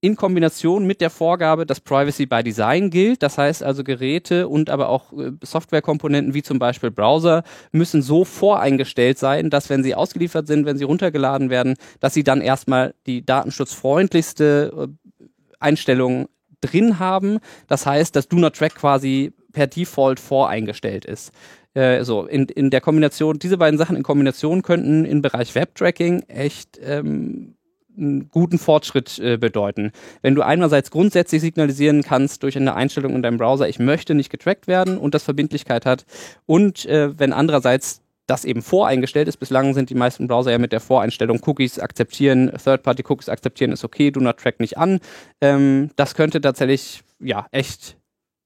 In 0.00 0.16
Kombination 0.16 0.86
mit 0.86 1.00
der 1.00 1.08
Vorgabe, 1.08 1.64
dass 1.64 1.80
Privacy 1.80 2.26
by 2.26 2.42
Design 2.42 2.90
gilt. 2.90 3.22
Das 3.22 3.38
heißt 3.38 3.62
also 3.62 3.82
Geräte 3.82 4.48
und 4.48 4.68
aber 4.68 4.90
auch 4.90 5.12
äh, 5.14 5.32
Softwarekomponenten 5.42 6.34
wie 6.34 6.42
zum 6.42 6.58
Beispiel 6.58 6.90
Browser 6.90 7.42
müssen 7.72 8.02
so 8.02 8.24
voreingestellt 8.24 9.18
sein, 9.18 9.48
dass 9.48 9.70
wenn 9.70 9.82
sie 9.82 9.94
ausgeliefert 9.94 10.46
sind, 10.46 10.66
wenn 10.66 10.76
sie 10.76 10.84
runtergeladen 10.84 11.48
werden, 11.48 11.76
dass 12.00 12.12
sie 12.12 12.22
dann 12.22 12.42
erstmal 12.42 12.94
die 13.06 13.24
datenschutzfreundlichste 13.24 14.88
äh, 14.88 15.24
Einstellung 15.58 16.28
drin 16.64 16.98
haben. 16.98 17.38
Das 17.68 17.86
heißt, 17.86 18.14
dass 18.16 18.28
Do 18.28 18.36
Not 18.36 18.56
Track 18.56 18.74
quasi 18.74 19.32
per 19.52 19.66
Default 19.66 20.20
voreingestellt 20.20 21.04
ist. 21.04 21.32
Äh, 21.74 22.04
so, 22.04 22.26
in, 22.26 22.46
in 22.46 22.70
der 22.70 22.80
Kombination, 22.80 23.38
diese 23.38 23.58
beiden 23.58 23.78
Sachen 23.78 23.96
in 23.96 24.02
Kombination 24.02 24.62
könnten 24.62 25.04
im 25.04 25.22
Bereich 25.22 25.54
Web-Tracking 25.54 26.22
echt 26.28 26.78
ähm, 26.82 27.54
einen 27.96 28.28
guten 28.28 28.58
Fortschritt 28.58 29.18
äh, 29.18 29.36
bedeuten. 29.36 29.92
Wenn 30.22 30.34
du 30.34 30.42
einerseits 30.42 30.90
grundsätzlich 30.90 31.40
signalisieren 31.40 32.02
kannst 32.02 32.42
durch 32.42 32.56
eine 32.56 32.74
Einstellung 32.74 33.14
in 33.14 33.22
deinem 33.22 33.38
Browser, 33.38 33.68
ich 33.68 33.78
möchte 33.78 34.14
nicht 34.14 34.30
getrackt 34.30 34.66
werden 34.66 34.98
und 34.98 35.14
das 35.14 35.22
Verbindlichkeit 35.22 35.86
hat 35.86 36.04
und 36.46 36.86
äh, 36.86 37.18
wenn 37.18 37.32
andererseits 37.32 38.03
das 38.26 38.44
eben 38.44 38.62
voreingestellt 38.62 39.28
ist. 39.28 39.36
Bislang 39.36 39.74
sind 39.74 39.90
die 39.90 39.94
meisten 39.94 40.28
Browser 40.28 40.50
ja 40.50 40.58
mit 40.58 40.72
der 40.72 40.80
Voreinstellung 40.80 41.40
Cookies 41.46 41.78
akzeptieren, 41.78 42.50
Third-Party-Cookies 42.62 43.28
akzeptieren 43.28 43.72
ist 43.72 43.84
okay, 43.84 44.10
do 44.10 44.20
not 44.20 44.38
track 44.38 44.60
nicht 44.60 44.78
an. 44.78 45.00
Ähm, 45.40 45.90
das 45.96 46.14
könnte 46.14 46.40
tatsächlich, 46.40 47.02
ja, 47.20 47.46
echt 47.50 47.96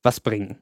was 0.03 0.21
bringen. 0.21 0.59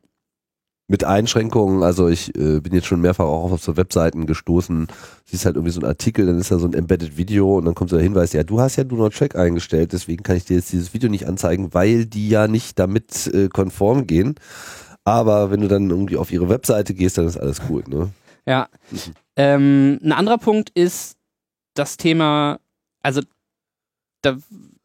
Mit 0.88 1.02
Einschränkungen, 1.02 1.82
also 1.82 2.08
ich 2.08 2.28
äh, 2.36 2.60
bin 2.60 2.72
jetzt 2.72 2.86
schon 2.86 3.00
mehrfach 3.00 3.24
auch 3.24 3.50
auf 3.50 3.60
so 3.60 3.76
Webseiten 3.76 4.26
gestoßen, 4.26 4.86
siehst 5.24 5.44
halt 5.44 5.56
irgendwie 5.56 5.72
so 5.72 5.80
ein 5.80 5.86
Artikel, 5.86 6.26
dann 6.26 6.38
ist 6.38 6.52
da 6.52 6.60
so 6.60 6.68
ein 6.68 6.74
Embedded 6.74 7.16
Video 7.16 7.58
und 7.58 7.64
dann 7.64 7.74
kommt 7.74 7.90
so 7.90 7.96
der 7.96 8.04
Hinweis, 8.04 8.32
ja, 8.34 8.44
du 8.44 8.60
hast 8.60 8.76
ja 8.76 8.84
Do 8.84 8.94
Not 8.94 9.14
Track 9.16 9.34
eingestellt, 9.34 9.92
deswegen 9.92 10.22
kann 10.22 10.36
ich 10.36 10.44
dir 10.44 10.54
jetzt 10.54 10.70
dieses 10.72 10.94
Video 10.94 11.10
nicht 11.10 11.26
anzeigen, 11.26 11.74
weil 11.74 12.06
die 12.06 12.28
ja 12.28 12.46
nicht 12.46 12.78
damit 12.78 13.26
äh, 13.34 13.48
konform 13.48 14.06
gehen. 14.06 14.36
Aber 15.04 15.50
wenn 15.50 15.60
du 15.60 15.66
dann 15.66 15.90
irgendwie 15.90 16.16
auf 16.16 16.30
ihre 16.30 16.48
Webseite 16.48 16.94
gehst, 16.94 17.18
dann 17.18 17.26
ist 17.26 17.36
alles 17.36 17.62
cool, 17.68 17.82
ne? 17.88 18.10
Ja. 18.46 18.68
Mhm. 18.90 18.98
Ähm, 19.36 20.00
ein 20.02 20.12
anderer 20.12 20.38
Punkt 20.38 20.70
ist 20.70 21.16
das 21.74 21.96
Thema, 21.96 22.58
also 23.02 23.20
da, 24.22 24.38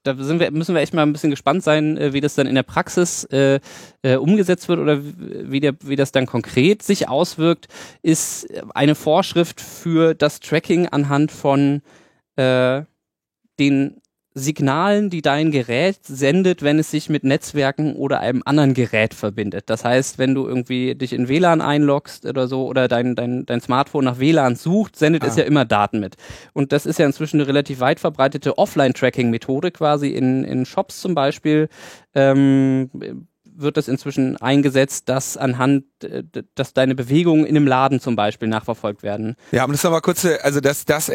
da 0.04 0.16
sind 0.16 0.40
wir, 0.40 0.52
müssen 0.52 0.76
wir 0.76 0.82
echt 0.82 0.94
mal 0.94 1.04
ein 1.04 1.14
bisschen 1.14 1.30
gespannt 1.30 1.64
sein, 1.64 1.98
äh, 1.98 2.14
wie 2.14 2.22
das 2.22 2.36
dann 2.36 2.48
in 2.48 2.56
der 2.56 2.64
Praxis 2.64 3.24
äh, 3.26 3.60
äh, 4.02 4.16
umgesetzt 4.16 4.68
wird 4.68 4.80
oder 4.80 5.00
wie, 5.02 5.60
der, 5.60 5.76
wie 5.82 5.96
das 5.96 6.12
dann 6.12 6.26
konkret 6.26 6.84
sich 6.84 7.08
auswirkt, 7.08 7.68
ist 8.02 8.48
eine 8.74 8.96
Vorschrift 8.96 9.62
für 9.62 10.14
das 10.16 10.40
Tracking 10.40 10.88
anhand 10.88 11.32
von 11.32 11.82
äh, 12.36 12.84
den 13.60 14.02
Signalen, 14.34 15.10
die 15.10 15.22
dein 15.22 15.52
Gerät 15.52 15.98
sendet, 16.04 16.64
wenn 16.64 16.80
es 16.80 16.90
sich 16.90 17.10
mit 17.10 17.24
Netzwerken 17.26 17.96
oder 17.96 18.22
einem 18.22 18.42
anderen 18.46 18.74
Gerät 18.74 19.14
verbindet. 19.14 19.70
Das 19.70 19.84
heißt, 19.84 20.20
wenn 20.20 20.34
du 20.34 20.48
irgendwie 20.48 20.96
dich 20.96 21.12
in 21.12 21.28
WLAN 21.28 21.60
einloggst 21.60 22.26
oder 22.26 22.48
so 22.48 22.66
oder 22.66 22.88
dein, 22.88 23.16
dein, 23.16 23.46
dein 23.46 23.60
Smartphone 23.60 24.06
nach 24.06 24.20
WLAN 24.20 24.56
sucht, 24.56 24.96
sendet 24.96 25.24
ah. 25.24 25.28
es 25.28 25.36
ja 25.36 25.44
immer 25.44 25.66
Daten 25.66 26.00
mit. 26.00 26.16
Und 26.54 26.72
das 26.72 26.86
ist 26.86 26.98
ja 26.98 27.06
inzwischen 27.06 27.42
eine 27.42 27.48
relativ 27.48 27.82
weit 27.82 28.00
verbreitete 28.00 28.58
Offline-Tracking-Methode 28.58 29.72
quasi 29.72 30.10
in, 30.10 30.46
in 30.46 30.66
Shops 30.66 31.02
zum 31.02 31.14
Beispiel. 31.14 31.68
Ähm, 32.16 32.90
wird 33.56 33.78
das 33.78 33.88
inzwischen 33.88 34.36
eingesetzt, 34.38 35.10
dass 35.10 35.38
anhand, 35.38 35.84
äh, 36.04 36.24
dass 36.56 36.74
deine 36.74 36.96
Bewegungen 36.96 37.46
in 37.46 37.56
einem 37.56 37.68
Laden 37.68 38.00
zum 38.00 38.16
Beispiel 38.16 38.48
nachverfolgt 38.48 39.04
werden. 39.04 39.36
Ja, 39.52 39.64
aber 39.64 39.74
das 39.74 39.86
aber 39.86 40.02
kurz, 40.02 40.26
also 40.26 40.60
das, 40.60 40.86
das, 40.86 41.12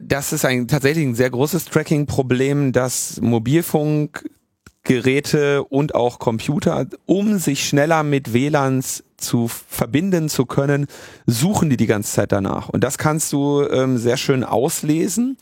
das 0.00 0.32
ist 0.32 0.44
ein 0.44 0.68
tatsächlich 0.68 1.06
ein 1.06 1.14
sehr 1.14 1.30
großes 1.30 1.64
Tracking-Problem, 1.66 2.72
dass 2.72 3.20
Mobilfunkgeräte 3.20 5.64
und 5.64 5.94
auch 5.94 6.18
Computer, 6.18 6.86
um 7.06 7.38
sich 7.38 7.66
schneller 7.66 8.02
mit 8.02 8.32
WLANs 8.32 9.04
zu 9.18 9.48
verbinden 9.48 10.28
zu 10.28 10.46
können, 10.46 10.86
suchen 11.26 11.70
die 11.70 11.76
die 11.76 11.86
ganze 11.86 12.12
Zeit 12.12 12.32
danach. 12.32 12.68
Und 12.68 12.84
das 12.84 12.98
kannst 12.98 13.32
du 13.32 13.66
ähm, 13.68 13.98
sehr 13.98 14.16
schön 14.16 14.44
auslesen. 14.44 15.36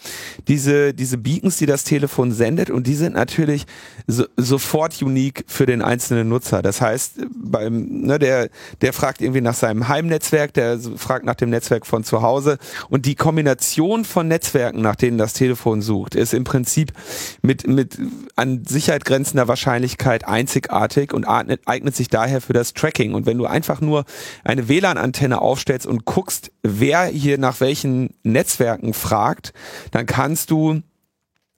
Diese, 0.49 0.95
diese 0.95 1.19
Beacons, 1.19 1.59
die 1.59 1.67
das 1.67 1.85
Telefon 1.85 2.33
sendet, 2.33 2.71
und 2.71 2.87
die 2.87 2.95
sind 2.95 3.15
natürlich 3.15 3.67
so, 4.07 4.25
sofort 4.37 5.01
unique 5.03 5.45
für 5.47 5.67
den 5.67 5.83
einzelnen 5.83 6.29
Nutzer. 6.29 6.63
Das 6.63 6.81
heißt, 6.81 7.27
beim, 7.35 7.87
ne, 8.03 8.19
der, 8.19 8.49
der 8.81 8.93
fragt 8.93 9.21
irgendwie 9.21 9.41
nach 9.43 9.55
seinem 9.55 9.89
Heimnetzwerk, 9.89 10.55
der 10.55 10.79
fragt 10.79 11.25
nach 11.25 11.35
dem 11.35 11.51
Netzwerk 11.51 11.87
von 11.87 12.03
zu 12.03 12.23
Hause. 12.23 12.59
Und 12.89 13.07
die 13.07 13.15
Kombination 13.15 14.05
von 14.05 14.29
Netzwerken, 14.29 14.81
nach 14.81 14.97
denen 14.97 15.19
das 15.19 15.35
Telefon 15.35 15.83
sucht, 15.83 16.15
ist 16.15 16.33
im 16.33 16.45
Prinzip 16.45 16.93
mit, 17.43 17.67
mit 17.67 17.99
an 18.37 18.65
Sicherheit 18.65 19.05
grenzender 19.05 19.49
Wahrscheinlichkeit 19.49 20.27
einzigartig 20.27 21.13
und 21.13 21.25
eignet, 21.27 21.97
sich 21.97 22.09
daher 22.09 22.41
für 22.41 22.53
das 22.53 22.75
Tracking. 22.75 23.15
Und 23.15 23.27
wenn 23.27 23.39
du 23.39 23.47
einfach 23.47 23.66
einfach 23.67 23.81
nur 23.81 24.05
eine 24.45 24.69
WLAN-Antenne 24.69 25.41
aufstellst 25.41 25.87
und 25.87 26.05
guckst, 26.05 26.53
wer 26.63 27.07
hier 27.07 27.39
nach 27.39 27.61
welchen 27.61 28.15
Netzwerken 28.23 28.95
fragt, 28.95 29.53
dann 29.91 30.07
kannst 30.07 30.51
du 30.51 30.83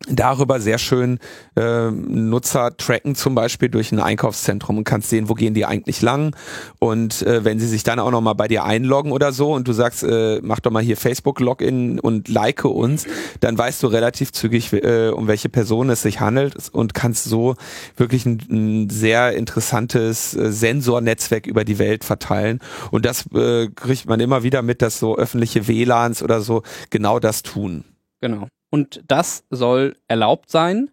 darüber 0.06 0.60
sehr 0.60 0.78
schön 0.78 1.18
äh, 1.56 1.90
Nutzer 1.90 2.76
tracken, 2.76 3.14
zum 3.14 3.34
Beispiel 3.34 3.68
durch 3.68 3.90
ein 3.90 3.98
Einkaufszentrum 4.00 4.78
und 4.78 4.84
kannst 4.84 5.10
sehen, 5.10 5.28
wo 5.28 5.34
gehen 5.34 5.54
die 5.54 5.66
eigentlich 5.66 6.02
lang. 6.02 6.36
Und 6.78 7.22
äh, 7.22 7.44
wenn 7.44 7.58
sie 7.58 7.66
sich 7.66 7.82
dann 7.82 7.98
auch 7.98 8.10
nochmal 8.10 8.36
bei 8.36 8.46
dir 8.46 8.64
einloggen 8.64 9.10
oder 9.10 9.32
so 9.32 9.52
und 9.52 9.66
du 9.66 9.72
sagst, 9.72 10.04
äh, 10.04 10.40
mach 10.42 10.60
doch 10.60 10.70
mal 10.70 10.82
hier 10.82 10.96
Facebook-Login 10.96 11.98
und 11.98 12.28
like 12.28 12.64
uns, 12.64 13.06
dann 13.40 13.58
weißt 13.58 13.82
du 13.82 13.88
relativ 13.88 14.32
zügig, 14.32 14.72
äh, 14.72 15.08
um 15.08 15.26
welche 15.26 15.48
Person 15.48 15.90
es 15.90 16.02
sich 16.02 16.20
handelt 16.20 16.68
und 16.72 16.94
kannst 16.94 17.24
so 17.24 17.56
wirklich 17.96 18.24
ein, 18.24 18.38
ein 18.50 18.90
sehr 18.90 19.32
interessantes 19.32 20.34
äh, 20.34 20.52
Sensornetzwerk 20.52 21.46
über 21.46 21.64
die 21.64 21.78
Welt 21.78 22.04
verteilen. 22.04 22.60
Und 22.90 23.04
das 23.04 23.26
äh, 23.34 23.68
kriegt 23.68 24.06
man 24.06 24.20
immer 24.20 24.42
wieder 24.42 24.62
mit, 24.62 24.80
dass 24.80 25.00
so 25.00 25.16
öffentliche 25.16 25.66
WLANs 25.66 26.22
oder 26.22 26.40
so 26.40 26.62
genau 26.90 27.18
das 27.18 27.42
tun. 27.42 27.84
Genau. 28.20 28.48
Und 28.70 29.02
das 29.08 29.44
soll 29.50 29.96
erlaubt 30.08 30.50
sein 30.50 30.90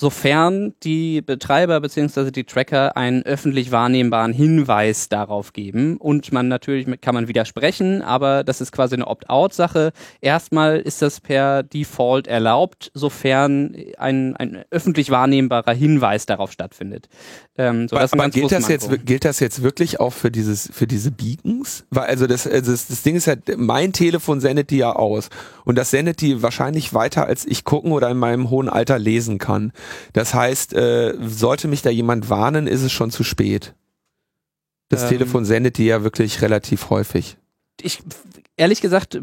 sofern 0.00 0.74
die 0.84 1.22
Betreiber 1.22 1.80
bzw. 1.80 2.30
die 2.30 2.44
Tracker 2.44 2.96
einen 2.96 3.24
öffentlich 3.24 3.72
wahrnehmbaren 3.72 4.32
Hinweis 4.32 5.08
darauf 5.08 5.52
geben. 5.52 5.96
Und 5.96 6.30
man 6.30 6.46
natürlich 6.46 7.00
kann 7.00 7.16
man 7.16 7.26
widersprechen, 7.26 8.00
aber 8.02 8.44
das 8.44 8.60
ist 8.60 8.70
quasi 8.70 8.94
eine 8.94 9.08
Opt-out-Sache. 9.08 9.90
Erstmal 10.20 10.78
ist 10.78 11.02
das 11.02 11.18
per 11.18 11.64
Default 11.64 12.28
erlaubt, 12.28 12.92
sofern 12.94 13.74
ein, 13.98 14.36
ein 14.36 14.64
öffentlich 14.70 15.10
wahrnehmbarer 15.10 15.74
Hinweis 15.74 16.26
darauf 16.26 16.52
stattfindet. 16.52 17.08
Ähm, 17.56 17.88
so, 17.88 17.96
aber, 17.96 18.08
aber 18.12 18.28
gilt, 18.30 18.52
das 18.52 18.68
jetzt, 18.68 18.88
gilt 19.04 19.24
das 19.24 19.40
jetzt 19.40 19.64
wirklich 19.64 19.98
auch 19.98 20.12
für 20.12 20.30
dieses 20.30 20.70
für 20.72 20.86
diese 20.86 21.10
Beacons? 21.10 21.86
Weil 21.90 22.04
also 22.04 22.28
das, 22.28 22.46
also 22.46 22.70
das, 22.70 22.86
das 22.86 23.02
Ding 23.02 23.16
ist 23.16 23.26
halt, 23.26 23.58
mein 23.58 23.92
Telefon 23.92 24.38
sendet 24.38 24.70
die 24.70 24.76
ja 24.76 24.92
aus 24.92 25.28
und 25.64 25.76
das 25.76 25.90
sendet 25.90 26.20
die 26.20 26.40
wahrscheinlich 26.40 26.94
weiter, 26.94 27.26
als 27.26 27.44
ich 27.44 27.64
gucken 27.64 27.90
oder 27.90 28.08
in 28.10 28.16
meinem 28.16 28.48
hohen 28.48 28.68
Alter 28.68 29.00
lesen 29.00 29.38
kann. 29.38 29.72
Das 30.12 30.34
heißt, 30.34 30.74
äh, 30.74 31.14
sollte 31.20 31.68
mich 31.68 31.82
da 31.82 31.90
jemand 31.90 32.30
warnen, 32.30 32.66
ist 32.66 32.82
es 32.82 32.92
schon 32.92 33.10
zu 33.10 33.24
spät. 33.24 33.74
Das 34.88 35.04
ähm, 35.04 35.08
Telefon 35.10 35.44
sendet 35.44 35.78
die 35.78 35.86
ja 35.86 36.02
wirklich 36.02 36.42
relativ 36.42 36.90
häufig. 36.90 37.36
Ich, 37.80 38.02
ehrlich 38.56 38.80
gesagt, 38.80 39.20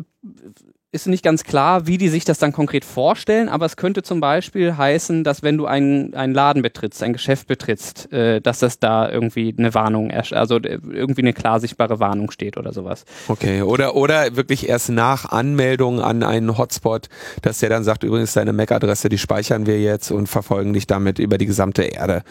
ist 0.95 1.07
nicht 1.07 1.23
ganz 1.23 1.43
klar, 1.43 1.85
wie 1.88 1.97
die 1.97 2.09
sich 2.09 2.26
das 2.26 2.39
dann 2.39 2.53
konkret 2.53 2.85
vorstellen, 2.85 3.49
aber 3.49 3.65
es 3.65 3.76
könnte 3.76 4.01
zum 4.01 4.22
Beispiel 4.22 4.77
heißen, 4.77 5.23
dass 5.23 5.43
wenn 5.43 5.57
du 5.57 5.65
einen, 5.65 6.13
einen 6.15 6.34
Laden 6.34 6.61
betrittst, 6.61 7.03
ein 7.03 7.13
Geschäft 7.13 7.47
betrittst, 7.47 8.11
äh, 8.11 8.41
dass 8.41 8.59
das 8.59 8.80
da 8.80 9.09
irgendwie 9.09 9.53
eine 9.57 9.73
Warnung, 9.73 10.11
also 10.11 10.55
irgendwie 10.55 11.22
eine 11.22 11.34
klar 11.34 11.59
sichtbare 11.59 11.99
Warnung 11.99 12.31
steht 12.31 12.57
oder 12.57 12.73
sowas. 12.73 13.03
Okay, 13.27 13.61
oder, 13.61 13.95
oder 13.95 14.35
wirklich 14.35 14.69
erst 14.69 14.89
nach 14.89 15.26
Anmeldung 15.26 16.01
an 16.01 16.23
einen 16.23 16.57
Hotspot, 16.57 17.09
dass 17.41 17.59
der 17.59 17.69
dann 17.69 17.84
sagt, 17.84 18.03
übrigens 18.03 18.34
deine 18.34 18.53
MAC-Adresse, 18.53 19.09
die 19.09 19.17
speichern 19.17 19.65
wir 19.65 19.80
jetzt 19.80 20.11
und 20.11 20.27
verfolgen 20.27 20.73
dich 20.73 20.88
damit 20.88 21.19
über 21.19 21.38
die 21.38 21.45
gesamte 21.45 21.84
Erde, 21.84 22.23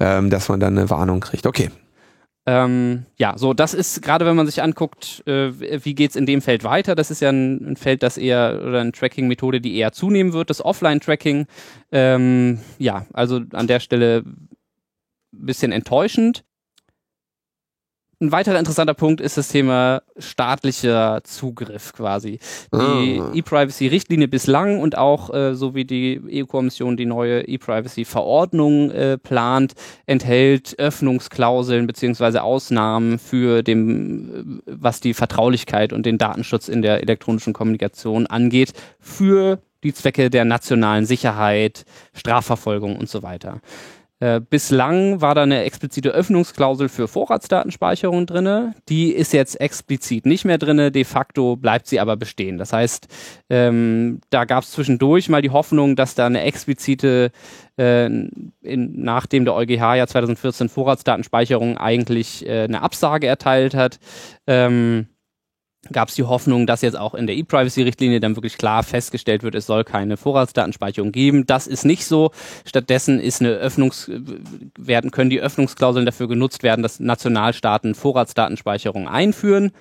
ja. 0.00 0.18
ähm, 0.18 0.30
dass 0.30 0.48
man 0.48 0.58
dann 0.58 0.78
eine 0.78 0.88
Warnung 0.90 1.20
kriegt. 1.20 1.46
Okay. 1.46 1.70
Ähm, 2.48 3.06
ja, 3.16 3.36
so 3.36 3.54
das 3.54 3.74
ist 3.74 4.02
gerade, 4.02 4.24
wenn 4.24 4.36
man 4.36 4.46
sich 4.46 4.62
anguckt, 4.62 5.26
äh, 5.26 5.50
wie 5.84 5.94
geht's 5.94 6.14
in 6.14 6.26
dem 6.26 6.40
Feld 6.40 6.62
weiter. 6.62 6.94
Das 6.94 7.10
ist 7.10 7.20
ja 7.20 7.30
ein, 7.30 7.72
ein 7.72 7.76
Feld, 7.76 8.04
das 8.04 8.16
eher 8.16 8.62
oder 8.64 8.80
eine 8.80 8.92
Tracking-Methode, 8.92 9.60
die 9.60 9.76
eher 9.76 9.90
zunehmen 9.90 10.32
wird, 10.32 10.48
das 10.48 10.64
Offline-Tracking. 10.64 11.46
Ähm, 11.90 12.60
ja, 12.78 13.06
also 13.12 13.40
an 13.52 13.66
der 13.66 13.80
Stelle 13.80 14.22
bisschen 15.32 15.72
enttäuschend. 15.72 16.44
Ein 18.18 18.32
weiterer 18.32 18.58
interessanter 18.58 18.94
Punkt 18.94 19.20
ist 19.20 19.36
das 19.36 19.48
Thema 19.48 20.00
staatlicher 20.16 21.20
Zugriff 21.24 21.92
quasi. 21.92 22.38
Die 22.72 23.20
ah. 23.20 23.30
E-Privacy-Richtlinie 23.34 24.26
bislang 24.26 24.80
und 24.80 24.96
auch 24.96 25.34
äh, 25.34 25.54
so 25.54 25.74
wie 25.74 25.84
die 25.84 26.22
EU-Kommission 26.26 26.96
die 26.96 27.04
neue 27.04 27.42
E-Privacy-Verordnung 27.42 28.90
äh, 28.90 29.18
plant, 29.18 29.74
enthält 30.06 30.78
Öffnungsklauseln 30.78 31.86
beziehungsweise 31.86 32.42
Ausnahmen 32.42 33.18
für 33.18 33.62
dem, 33.62 34.62
äh, 34.64 34.72
was 34.80 35.00
die 35.00 35.12
Vertraulichkeit 35.12 35.92
und 35.92 36.06
den 36.06 36.16
Datenschutz 36.16 36.68
in 36.68 36.80
der 36.80 37.02
elektronischen 37.02 37.52
Kommunikation 37.52 38.26
angeht, 38.26 38.72
für 38.98 39.58
die 39.82 39.92
Zwecke 39.92 40.30
der 40.30 40.46
nationalen 40.46 41.04
Sicherheit, 41.04 41.84
Strafverfolgung 42.14 42.96
und 42.96 43.10
so 43.10 43.22
weiter. 43.22 43.60
Äh, 44.18 44.40
bislang 44.40 45.20
war 45.20 45.34
da 45.34 45.42
eine 45.42 45.64
explizite 45.64 46.10
Öffnungsklausel 46.10 46.88
für 46.88 47.06
Vorratsdatenspeicherung 47.06 48.26
drinne. 48.26 48.74
Die 48.88 49.12
ist 49.12 49.34
jetzt 49.34 49.60
explizit 49.60 50.24
nicht 50.24 50.46
mehr 50.46 50.56
drinne. 50.56 50.90
De 50.90 51.04
facto 51.04 51.56
bleibt 51.56 51.86
sie 51.86 52.00
aber 52.00 52.16
bestehen. 52.16 52.56
Das 52.56 52.72
heißt, 52.72 53.08
ähm, 53.50 54.20
da 54.30 54.46
gab 54.46 54.64
es 54.64 54.72
zwischendurch 54.72 55.28
mal 55.28 55.42
die 55.42 55.50
Hoffnung, 55.50 55.96
dass 55.96 56.14
da 56.14 56.26
eine 56.26 56.42
explizite, 56.42 57.30
äh, 57.78 58.06
in, 58.06 58.40
nachdem 58.62 59.44
der 59.44 59.54
EuGH 59.54 59.96
ja 59.96 60.06
2014 60.06 60.70
Vorratsdatenspeicherung 60.70 61.76
eigentlich 61.76 62.46
äh, 62.46 62.64
eine 62.64 62.80
Absage 62.80 63.26
erteilt 63.26 63.74
hat, 63.74 63.98
ähm, 64.46 65.08
gab 65.92 66.08
es 66.08 66.14
die 66.14 66.24
Hoffnung, 66.24 66.66
dass 66.66 66.82
jetzt 66.82 66.96
auch 66.96 67.14
in 67.14 67.26
der 67.26 67.36
E-Privacy-Richtlinie 67.36 68.20
dann 68.20 68.36
wirklich 68.36 68.58
klar 68.58 68.82
festgestellt 68.82 69.42
wird, 69.42 69.54
es 69.54 69.66
soll 69.66 69.84
keine 69.84 70.16
Vorratsdatenspeicherung 70.16 71.12
geben. 71.12 71.46
Das 71.46 71.66
ist 71.66 71.84
nicht 71.84 72.06
so. 72.06 72.30
Stattdessen 72.64 73.20
ist 73.20 73.40
eine 73.40 73.50
Öffnungs 73.50 74.10
werden 74.78 75.10
können 75.10 75.30
die 75.30 75.40
Öffnungsklauseln 75.40 76.06
dafür 76.06 76.28
genutzt 76.28 76.62
werden, 76.62 76.82
dass 76.82 77.00
Nationalstaaten 77.00 77.94
Vorratsdatenspeicherung 77.94 79.08
einführen. 79.08 79.72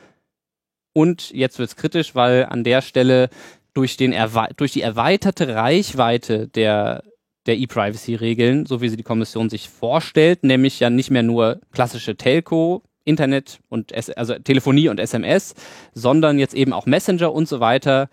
Und 0.94 1.32
jetzt 1.32 1.60
wird 1.60 1.70
es 1.70 1.76
kritisch, 1.76 2.16
weil 2.16 2.46
an 2.46 2.64
der 2.64 2.82
Stelle 2.82 3.30
durch, 3.74 3.98
den 3.98 4.16
durch 4.56 4.72
die 4.72 4.82
erweiterte 4.82 5.56
Reichweite 5.56 6.48
der 6.48 7.04
der 7.46 7.58
E-Privacy-Regeln, 7.58 8.66
so 8.66 8.82
wie 8.82 8.90
sie 8.90 8.98
die 8.98 9.04
Kommission 9.04 9.50
sich 9.50 9.70
vorstellt, 9.70 10.44
nämlich 10.44 10.80
ja 10.80 10.90
nicht 10.90 11.12
mehr 11.12 11.24
nur 11.24 11.60
klassische 11.72 12.16
Telco, 12.16 12.82
Internet 13.06 13.60
und 13.70 13.92
S 13.92 14.10
also 14.10 14.34
Telefonie 14.36 14.90
und 14.90 15.00
SMS, 15.00 15.54
sondern 15.94 16.38
jetzt 16.40 16.54
eben 16.54 16.74
auch 16.74 16.86
Messenger 16.86 17.32
und 17.32 17.48
so 17.48 17.60
weiter 17.60 18.10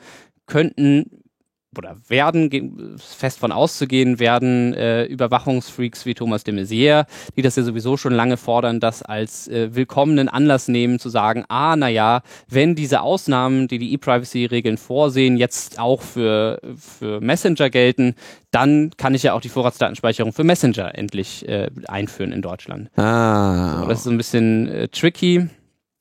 könnten 0.46 1.21
oder 1.76 1.96
werden, 2.08 2.98
fest 2.98 3.38
von 3.38 3.52
auszugehen, 3.52 4.18
werden 4.18 4.74
äh, 4.74 5.04
Überwachungsfreaks 5.04 6.06
wie 6.06 6.14
Thomas 6.14 6.44
de 6.44 6.54
Maizière, 6.54 7.06
die 7.36 7.42
das 7.42 7.56
ja 7.56 7.62
sowieso 7.62 7.96
schon 7.96 8.12
lange 8.12 8.36
fordern, 8.36 8.80
das 8.80 9.02
als 9.02 9.48
äh, 9.48 9.74
willkommenen 9.74 10.28
Anlass 10.28 10.68
nehmen, 10.68 10.98
zu 10.98 11.08
sagen, 11.08 11.44
ah, 11.48 11.74
na 11.76 11.88
ja, 11.88 12.22
wenn 12.48 12.74
diese 12.74 13.00
Ausnahmen, 13.00 13.68
die 13.68 13.78
die 13.78 13.92
E-Privacy-Regeln 13.94 14.76
vorsehen, 14.76 15.36
jetzt 15.36 15.78
auch 15.78 16.02
für, 16.02 16.60
für 16.76 17.20
Messenger 17.20 17.70
gelten, 17.70 18.14
dann 18.50 18.90
kann 18.96 19.14
ich 19.14 19.22
ja 19.22 19.32
auch 19.32 19.40
die 19.40 19.48
Vorratsdatenspeicherung 19.48 20.32
für 20.32 20.44
Messenger 20.44 20.96
endlich 20.96 21.48
äh, 21.48 21.70
einführen 21.88 22.32
in 22.32 22.42
Deutschland. 22.42 22.90
Ah. 22.98 23.80
So, 23.80 23.88
das 23.88 23.98
ist 23.98 24.04
so 24.04 24.10
ein 24.10 24.18
bisschen 24.18 24.68
äh, 24.68 24.88
tricky. 24.88 25.48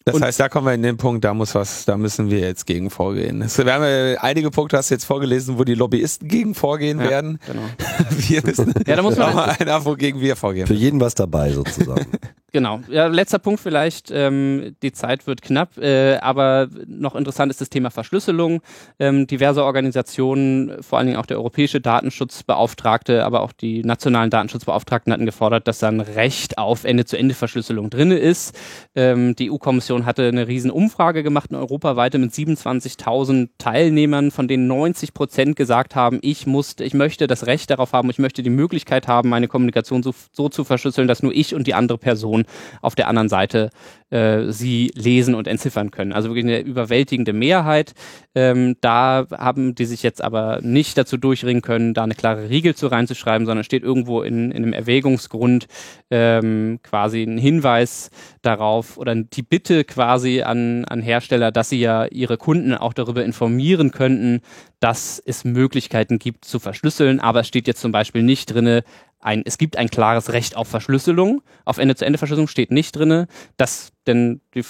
Das 0.03 0.15
und 0.15 0.23
heißt, 0.23 0.40
da 0.40 0.49
kommen 0.49 0.65
wir 0.65 0.73
in 0.73 0.82
den 0.82 0.98
Punkt, 0.98 1.23
da 1.23 1.34
muss 1.34 1.53
was, 1.53 1.86
da 1.86 1.95
müssen 1.95 2.32
wir 2.32 2.40
jetzt 2.40 2.65
gegen 2.65 2.90
vorgehen. 2.90 3.40
Wir 3.41 3.73
haben 3.73 3.84
ja 3.84 4.19
einige 4.22 4.49
Punkte, 4.49 4.78
hast 4.78 4.90
du 4.90 4.95
jetzt 4.95 5.06
vorgelesen, 5.06 5.60
wo 5.60 5.64
die 5.64 5.76
Lobbyisten 5.76 6.28
gegen 6.28 6.56
vorgehen 6.56 6.99
ja, 6.99 7.10
werden. 7.10 7.40
Genau. 7.45 7.61
wir 8.10 8.44
müssen 8.44 8.73
ja, 8.88 8.95
da 8.95 9.02
muss 9.03 9.18
man 9.18 9.34
auch 9.34 9.60
einer, 9.60 9.86
wogegen 9.86 10.19
wir 10.19 10.36
vorgehen. 10.36 10.65
Für 10.65 10.73
jeden 10.73 10.99
was 10.99 11.14
dabei 11.14 11.52
sozusagen. 11.52 12.07
Genau. 12.53 12.82
Ja, 12.90 13.07
letzter 13.07 13.40
Punkt 13.40 13.61
vielleicht. 13.61 14.11
Ähm, 14.11 14.76
die 14.84 14.91
Zeit 14.91 15.26
wird 15.26 15.41
knapp, 15.41 15.78
äh, 15.78 16.18
aber 16.18 16.68
noch 16.86 17.15
interessant 17.15 17.49
ist 17.49 17.61
das 17.61 17.69
Thema 17.69 17.91
Verschlüsselung. 17.91 18.61
Ähm, 18.99 19.26
diverse 19.26 19.64
Organisationen, 19.64 20.84
vor 20.84 20.99
allen 20.99 21.07
Dingen 21.07 21.18
auch 21.18 21.26
der 21.26 21.38
europäische 21.38 21.80
Datenschutzbeauftragte, 21.80 23.23
aber 23.23 23.40
auch 23.41 23.53
die 23.53 23.84
nationalen 23.84 24.30
Datenschutzbeauftragten 24.30 25.14
hatten 25.14 25.26
gefordert, 25.26 25.65
dass 25.69 25.80
da 25.80 25.88
ein 25.88 26.02
Recht 26.02 26.57
auf 26.57 26.84
Ende-zu-Ende-Verschlüsselung 26.84 27.90
drinne 27.90 28.18
ist. 28.18 28.53
Ähm, 28.95 29.34
die 29.38 29.49
EU-Kommission 29.49 30.06
hatte 30.06 30.28
eine 30.28 30.49
riesen 30.49 30.72
Umfrage 30.72 31.23
gemacht, 31.23 31.52
eine 31.52 31.60
europaweite 31.60 32.18
mit 32.18 32.34
27.000 32.34 33.48
Teilnehmern, 33.60 34.30
von 34.30 34.49
denen 34.49 34.68
90 34.68 35.14
Prozent 35.14 35.56
gesagt 35.56 35.95
haben, 35.95 36.19
ich 36.22 36.45
muss, 36.48 36.76
ich 36.82 36.94
möchte 36.94 37.28
das 37.28 37.48
Recht 37.48 37.69
darauf 37.69 37.94
haben, 37.94 38.10
ich 38.10 38.19
möchte 38.19 38.44
die 38.44 38.49
Möglichkeit 38.49 39.07
haben, 39.07 39.30
meine 39.30 39.48
Kommunikation 39.48 40.03
so, 40.03 40.14
so 40.34 40.49
zu 40.49 40.65
verschlüsseln, 40.65 41.07
dass 41.07 41.23
nur 41.23 41.34
ich 41.34 41.56
und 41.56 41.65
die 41.65 41.76
andere 41.76 41.98
Person 41.98 42.41
auf 42.82 42.96
der 42.96 43.08
anderen 43.08 43.30
Seite 43.30 43.70
äh, 44.12 44.52
sie 44.52 44.92
lesen 44.94 45.36
und 45.36 45.48
entziffern 45.48 45.90
können. 45.90 46.12
Also 46.12 46.30
wirklich 46.30 46.46
eine 46.46 46.60
überwältigende 46.60 47.34
Mehrheit. 47.34 47.94
Ähm, 48.36 48.76
da 48.82 49.26
haben 49.32 49.74
die 49.74 49.86
sich 49.86 50.04
jetzt 50.04 50.22
aber 50.22 50.60
nicht 50.62 50.98
dazu 50.98 51.18
durchringen 51.18 51.62
können, 51.62 51.94
da 51.94 52.04
eine 52.04 52.16
klare 52.16 52.50
Riegel 52.50 52.76
zu 52.76 52.88
reinzuschreiben, 52.88 53.46
sondern 53.46 53.64
steht 53.64 53.84
irgendwo 53.84 54.22
in, 54.22 54.52
in 54.52 54.64
einem 54.64 54.74
Erwägungsgrund 54.74 55.68
ähm, 56.10 56.80
quasi 56.84 57.24
ein 57.24 57.38
Hinweis 57.38 58.10
darauf 58.42 58.98
oder 58.98 59.16
die 59.16 59.44
Bitte 59.44 59.86
quasi 59.86 60.42
an, 60.42 60.86
an 60.86 61.02
Hersteller, 61.02 61.52
dass 61.52 61.70
sie 61.70 61.80
ja 61.80 62.06
ihre 62.06 62.38
Kunden 62.38 62.74
auch 62.74 62.94
darüber 62.94 63.24
informieren 63.24 63.92
könnten, 63.92 64.42
dass 64.82 65.22
es 65.26 65.46
Möglichkeiten 65.46 66.20
gibt 66.20 66.44
zu 66.44 66.60
verschlüsseln, 66.60 67.20
aber 67.20 67.42
es 67.42 67.48
steht 67.48 67.68
jetzt 67.68 67.82
zum 67.82 67.92
Beispiel 67.92 68.24
nicht 68.24 68.54
drinne, 68.54 68.84
ein, 69.22 69.43
es 69.45 69.57
gibt 69.57 69.77
ein 69.77 69.89
klares 69.89 70.34
Recht 70.34 70.56
auf 70.56 70.68
Verschlüsselung. 70.68 71.41
Auf 71.65 71.77
Ende-zu-Ende-Verschlüsselung 71.77 72.48
steht 72.48 72.72
nicht 72.72 72.95
drinne, 72.95 73.27
dass 73.57 73.91
denn 74.07 74.41
die, 74.56 74.64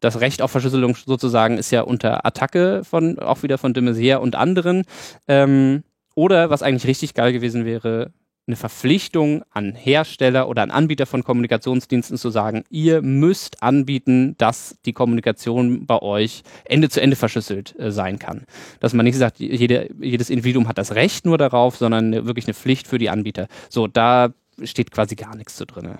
das 0.00 0.20
Recht 0.20 0.42
auf 0.42 0.50
Verschlüsselung 0.50 0.96
sozusagen 0.96 1.58
ist 1.58 1.70
ja 1.70 1.82
unter 1.82 2.24
Attacke 2.26 2.82
von 2.84 3.18
auch 3.18 3.42
wieder 3.42 3.58
von 3.58 3.74
de 3.74 3.82
Maizière 3.82 4.16
und 4.16 4.34
anderen. 4.34 4.84
Ähm, 5.28 5.84
oder 6.14 6.50
was 6.50 6.62
eigentlich 6.62 6.86
richtig 6.86 7.14
geil 7.14 7.32
gewesen 7.32 7.64
wäre, 7.64 8.12
eine 8.46 8.56
Verpflichtung 8.56 9.42
an 9.50 9.74
Hersteller 9.74 10.48
oder 10.48 10.62
an 10.62 10.70
Anbieter 10.70 11.06
von 11.06 11.22
Kommunikationsdiensten 11.22 12.16
zu 12.16 12.30
sagen, 12.30 12.64
ihr 12.70 13.02
müsst 13.02 13.62
anbieten, 13.62 14.34
dass 14.38 14.76
die 14.86 14.92
Kommunikation 14.92 15.86
bei 15.86 16.00
euch 16.00 16.42
Ende 16.64 16.88
zu 16.88 17.00
Ende 17.00 17.16
verschlüsselt 17.16 17.78
äh, 17.78 17.92
sein 17.92 18.18
kann. 18.18 18.44
Dass 18.80 18.92
man 18.92 19.04
nicht 19.04 19.16
sagt, 19.16 19.38
jede, 19.38 19.90
jedes 20.00 20.30
Individuum 20.30 20.68
hat 20.68 20.78
das 20.78 20.94
Recht 20.94 21.26
nur 21.26 21.38
darauf, 21.38 21.76
sondern 21.76 22.26
wirklich 22.26 22.46
eine 22.46 22.54
Pflicht 22.54 22.88
für 22.88 22.98
die 22.98 23.10
Anbieter. 23.10 23.46
So, 23.68 23.86
da 23.86 24.30
steht 24.62 24.90
quasi 24.90 25.14
gar 25.14 25.36
nichts 25.36 25.56
zu 25.56 25.64
drin. 25.64 25.98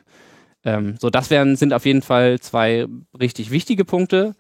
Ähm, 0.64 0.96
so, 0.98 1.08
das 1.08 1.30
wären, 1.30 1.56
sind 1.56 1.72
auf 1.72 1.86
jeden 1.86 2.02
Fall 2.02 2.40
zwei 2.40 2.86
richtig 3.18 3.50
wichtige 3.50 3.84
Punkte. 3.84 4.34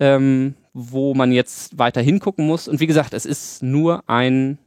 Ähm, 0.00 0.54
wo 0.74 1.14
man 1.14 1.30
jetzt 1.30 1.78
weiter 1.78 2.02
hingucken 2.02 2.46
muss. 2.46 2.66
Und 2.66 2.80
wie 2.80 2.88
gesagt, 2.88 3.14
es 3.14 3.24
ist 3.24 3.62
nur 3.62 4.02
ein 4.08 4.58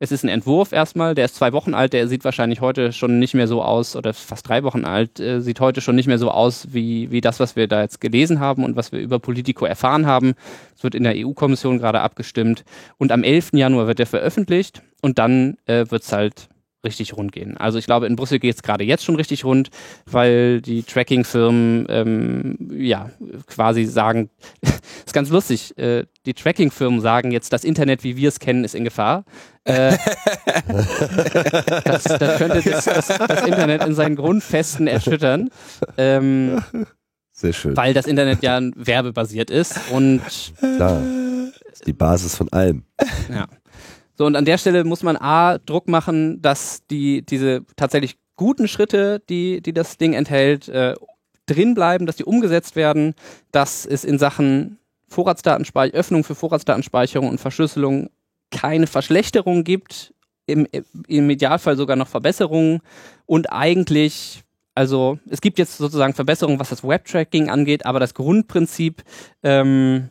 es 0.00 0.12
ist 0.12 0.22
ein 0.22 0.28
Entwurf 0.28 0.72
erstmal, 0.72 1.14
der 1.14 1.24
ist 1.24 1.34
zwei 1.34 1.52
Wochen 1.52 1.74
alt, 1.74 1.92
der 1.92 2.06
sieht 2.06 2.24
wahrscheinlich 2.24 2.60
heute 2.60 2.92
schon 2.92 3.18
nicht 3.18 3.34
mehr 3.34 3.48
so 3.48 3.62
aus, 3.62 3.96
oder 3.96 4.14
fast 4.14 4.48
drei 4.48 4.62
Wochen 4.62 4.84
alt, 4.84 5.18
äh, 5.18 5.40
sieht 5.40 5.60
heute 5.60 5.80
schon 5.80 5.96
nicht 5.96 6.06
mehr 6.06 6.18
so 6.18 6.30
aus 6.30 6.68
wie, 6.72 7.10
wie 7.10 7.20
das, 7.20 7.40
was 7.40 7.56
wir 7.56 7.66
da 7.66 7.82
jetzt 7.82 8.00
gelesen 8.00 8.38
haben 8.38 8.64
und 8.64 8.76
was 8.76 8.92
wir 8.92 9.00
über 9.00 9.18
Politico 9.18 9.64
erfahren 9.64 10.06
haben. 10.06 10.34
Es 10.76 10.84
wird 10.84 10.94
in 10.94 11.02
der 11.02 11.14
EU-Kommission 11.16 11.78
gerade 11.78 12.00
abgestimmt 12.00 12.64
und 12.96 13.10
am 13.10 13.24
11. 13.24 13.50
Januar 13.54 13.88
wird 13.88 13.98
er 13.98 14.06
veröffentlicht 14.06 14.82
und 15.02 15.18
dann 15.18 15.56
äh, 15.66 15.86
wird 15.88 16.02
es 16.02 16.12
halt 16.12 16.48
richtig 16.84 17.16
rund 17.16 17.32
gehen. 17.32 17.56
Also 17.56 17.78
ich 17.78 17.86
glaube, 17.86 18.06
in 18.06 18.16
Brüssel 18.16 18.38
geht 18.38 18.54
es 18.54 18.62
gerade 18.62 18.84
jetzt 18.84 19.04
schon 19.04 19.16
richtig 19.16 19.44
rund, 19.44 19.70
weil 20.06 20.60
die 20.60 20.82
Tracking-Firmen 20.82 21.86
ähm, 21.88 22.70
ja 22.70 23.10
quasi 23.46 23.84
sagen, 23.84 24.30
ist 25.04 25.12
ganz 25.12 25.30
lustig, 25.30 25.76
äh, 25.76 26.04
die 26.24 26.34
Tracking-Firmen 26.34 27.00
sagen 27.00 27.32
jetzt, 27.32 27.52
das 27.52 27.64
Internet, 27.64 28.04
wie 28.04 28.16
wir 28.16 28.28
es 28.28 28.38
kennen, 28.38 28.64
ist 28.64 28.74
in 28.74 28.84
Gefahr. 28.84 29.24
Äh, 29.64 29.96
das, 31.84 32.04
das, 32.04 32.38
könnte 32.38 32.62
das, 32.62 32.84
das, 32.84 33.46
Internet 33.46 33.84
in 33.84 33.94
seinen 33.94 34.16
Grundfesten 34.16 34.86
erschüttern. 34.86 35.50
Ähm, 35.96 36.62
Sehr 37.32 37.52
schön. 37.52 37.76
Weil 37.76 37.92
das 37.92 38.06
Internet 38.06 38.42
ja 38.42 38.60
werbebasiert 38.76 39.50
ist 39.50 39.78
und 39.90 40.22
Klar 40.58 41.02
Die 41.86 41.92
Basis 41.92 42.36
von 42.36 42.52
allem. 42.52 42.84
Ja. 43.30 43.46
So, 44.18 44.26
und 44.26 44.34
an 44.34 44.44
der 44.44 44.58
Stelle 44.58 44.82
muss 44.82 45.04
man 45.04 45.16
A, 45.16 45.58
Druck 45.58 45.86
machen, 45.86 46.42
dass 46.42 46.84
die, 46.88 47.22
diese 47.22 47.64
tatsächlich 47.76 48.18
guten 48.34 48.66
Schritte, 48.66 49.22
die, 49.28 49.60
die 49.60 49.72
das 49.72 49.96
Ding 49.96 50.12
enthält, 50.12 50.68
äh, 50.68 50.94
drin 51.46 51.74
bleiben, 51.74 52.04
dass 52.04 52.16
die 52.16 52.24
umgesetzt 52.24 52.74
werden, 52.74 53.14
dass 53.52 53.86
es 53.86 54.04
in 54.04 54.18
Sachen 54.18 54.78
Vorratsdatenspeicherung, 55.06 55.98
Öffnung 55.98 56.24
für 56.24 56.34
Vorratsdatenspeicherung 56.34 57.28
und 57.28 57.40
Verschlüsselung 57.40 58.10
keine 58.50 58.88
Verschlechterung 58.88 59.62
gibt, 59.62 60.12
im, 60.46 60.66
im 61.06 61.30
Idealfall 61.30 61.76
sogar 61.76 61.94
noch 61.94 62.08
Verbesserungen. 62.08 62.80
Und 63.24 63.52
eigentlich, 63.52 64.42
also 64.74 65.20
es 65.30 65.40
gibt 65.40 65.60
jetzt 65.60 65.78
sozusagen 65.78 66.14
Verbesserungen, 66.14 66.58
was 66.58 66.70
das 66.70 66.82
Web-Tracking 66.82 67.50
angeht, 67.50 67.86
aber 67.86 68.00
das 68.00 68.14
Grundprinzip, 68.14 69.04
ähm, 69.44 70.10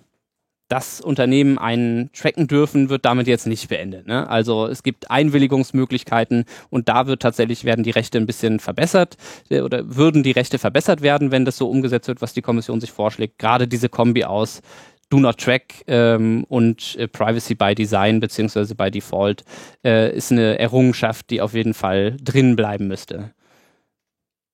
dass 0.68 0.99
Unternehmen 0.99 1.57
einen 1.57 2.11
tracken 2.11 2.48
dürfen, 2.48 2.89
wird 2.89 3.06
damit 3.06 3.27
jetzt 3.27 3.48
nicht 3.48 3.69
beendet. 3.69 4.07
Ne? 4.07 4.30
Also 4.30 4.68
es 4.68 4.84
gibt 4.84 5.10
Einwilligungsmöglichkeiten 5.10 6.45
und 6.69 6.89
da 6.89 7.07
wird 7.07 7.22
tatsächlich 7.22 7.64
werden 7.64 7.84
die 7.84 7.91
Rechte 7.91 8.18
ein 8.18 8.26
bisschen 8.26 8.60
verbessert 8.60 9.18
äh, 9.49 9.61
oder 9.61 9.95
würden 9.95 10.23
die 10.23 10.31
Rechte 10.31 10.60
verbessert 10.60 11.02
werden, 11.02 11.31
wenn 11.31 11.45
das 11.45 11.57
so 11.57 11.69
umgesetzt 11.69 12.07
wird, 12.07 12.22
was 12.22 12.34
die 12.34 12.41
Kommission 12.41 12.81
sich 12.81 12.91
vorschlägt. 12.91 13.39
Gerade 13.39 13.68
diese 13.68 13.89
Kombi 13.89 14.26
aus 14.26 14.61
Do 15.10 15.19
Not 15.19 15.38
Track 15.38 15.85
ähm, 15.88 16.44
und 16.49 16.95
äh, 16.98 17.07
Privacy 17.07 17.56
by 17.56 17.73
Design 17.73 18.19
beziehungsweise 18.19 18.76
by 18.76 18.91
Default 18.91 19.45
äh, 19.85 20.14
ist 20.15 20.31
eine 20.31 20.60
Errungenschaft, 20.60 21.30
die 21.30 21.39
auf 21.39 21.53
jeden 21.53 21.73
Fall 21.73 22.18
drin 22.22 22.57
bleiben 22.57 22.88
müsste. 22.88 23.31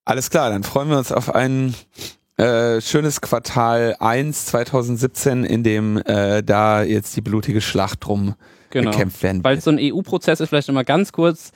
Alles 0.06 0.30
klar, 0.30 0.50
dann 0.52 0.64
freuen 0.64 0.90
wir 0.90 0.98
uns 0.98 1.12
auf 1.12 1.34
ein 1.34 1.74
äh, 2.38 2.82
schönes 2.82 3.22
Quartal 3.22 3.96
1 4.00 4.48
2017, 4.48 5.44
in 5.44 5.64
dem 5.64 5.98
äh, 5.98 6.44
da 6.44 6.84
jetzt 6.84 7.16
die 7.16 7.22
blutige 7.22 7.62
Schlacht 7.62 8.06
drum 8.06 8.36
genau. 8.72 8.92
gekämpft 8.92 9.24
werden 9.24 9.44
Weil 9.44 9.62
so 9.62 9.72
ein 9.72 9.80
EU-Prozess 9.80 10.40
ist 10.40 10.50
vielleicht 10.50 10.68
nochmal 10.68 10.86
ganz 10.86 11.12
kurz, 11.12 11.52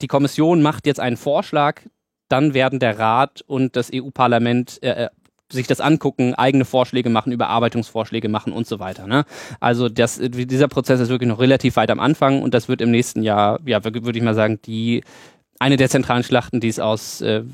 die 0.00 0.06
Kommission 0.06 0.62
macht 0.62 0.86
jetzt 0.86 1.00
einen 1.00 1.16
Vorschlag, 1.16 1.82
dann 2.28 2.54
werden 2.54 2.78
der 2.78 2.98
Rat 2.98 3.42
und 3.46 3.76
das 3.76 3.90
EU-Parlament 3.92 4.82
äh, 4.82 5.04
äh, 5.04 5.08
sich 5.50 5.66
das 5.66 5.80
angucken, 5.80 6.34
eigene 6.34 6.66
Vorschläge 6.66 7.08
machen, 7.08 7.32
Überarbeitungsvorschläge 7.32 8.28
machen 8.28 8.52
und 8.52 8.66
so 8.66 8.80
weiter. 8.80 9.06
Ne? 9.06 9.24
Also 9.60 9.88
das, 9.88 10.20
dieser 10.20 10.68
Prozess 10.68 11.00
ist 11.00 11.08
wirklich 11.08 11.30
noch 11.30 11.40
relativ 11.40 11.76
weit 11.76 11.90
am 11.90 12.00
Anfang 12.00 12.42
und 12.42 12.52
das 12.52 12.68
wird 12.68 12.82
im 12.82 12.90
nächsten 12.90 13.22
Jahr, 13.22 13.58
ja, 13.64 13.82
würde 13.82 14.18
ich 14.18 14.22
mal 14.22 14.34
sagen, 14.34 14.60
die 14.66 15.02
eine 15.58 15.78
der 15.78 15.88
zentralen 15.88 16.22
Schlachten, 16.22 16.60
die 16.60 16.68
es 16.68 16.78
aus 16.78 17.22
äh, 17.22 17.44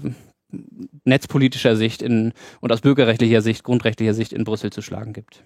netzpolitischer 1.05 1.77
Sicht 1.77 2.03
in, 2.03 2.33
und 2.61 2.73
aus 2.73 2.81
bürgerrechtlicher 2.81 3.43
Sicht, 3.43 3.65
grundrechtlicher 3.65 4.15
Sicht 4.15 4.33
in 4.33 4.45
Brüssel 4.45 4.71
zu 4.71 4.83
schlagen 4.83 5.13
gibt. 5.13 5.43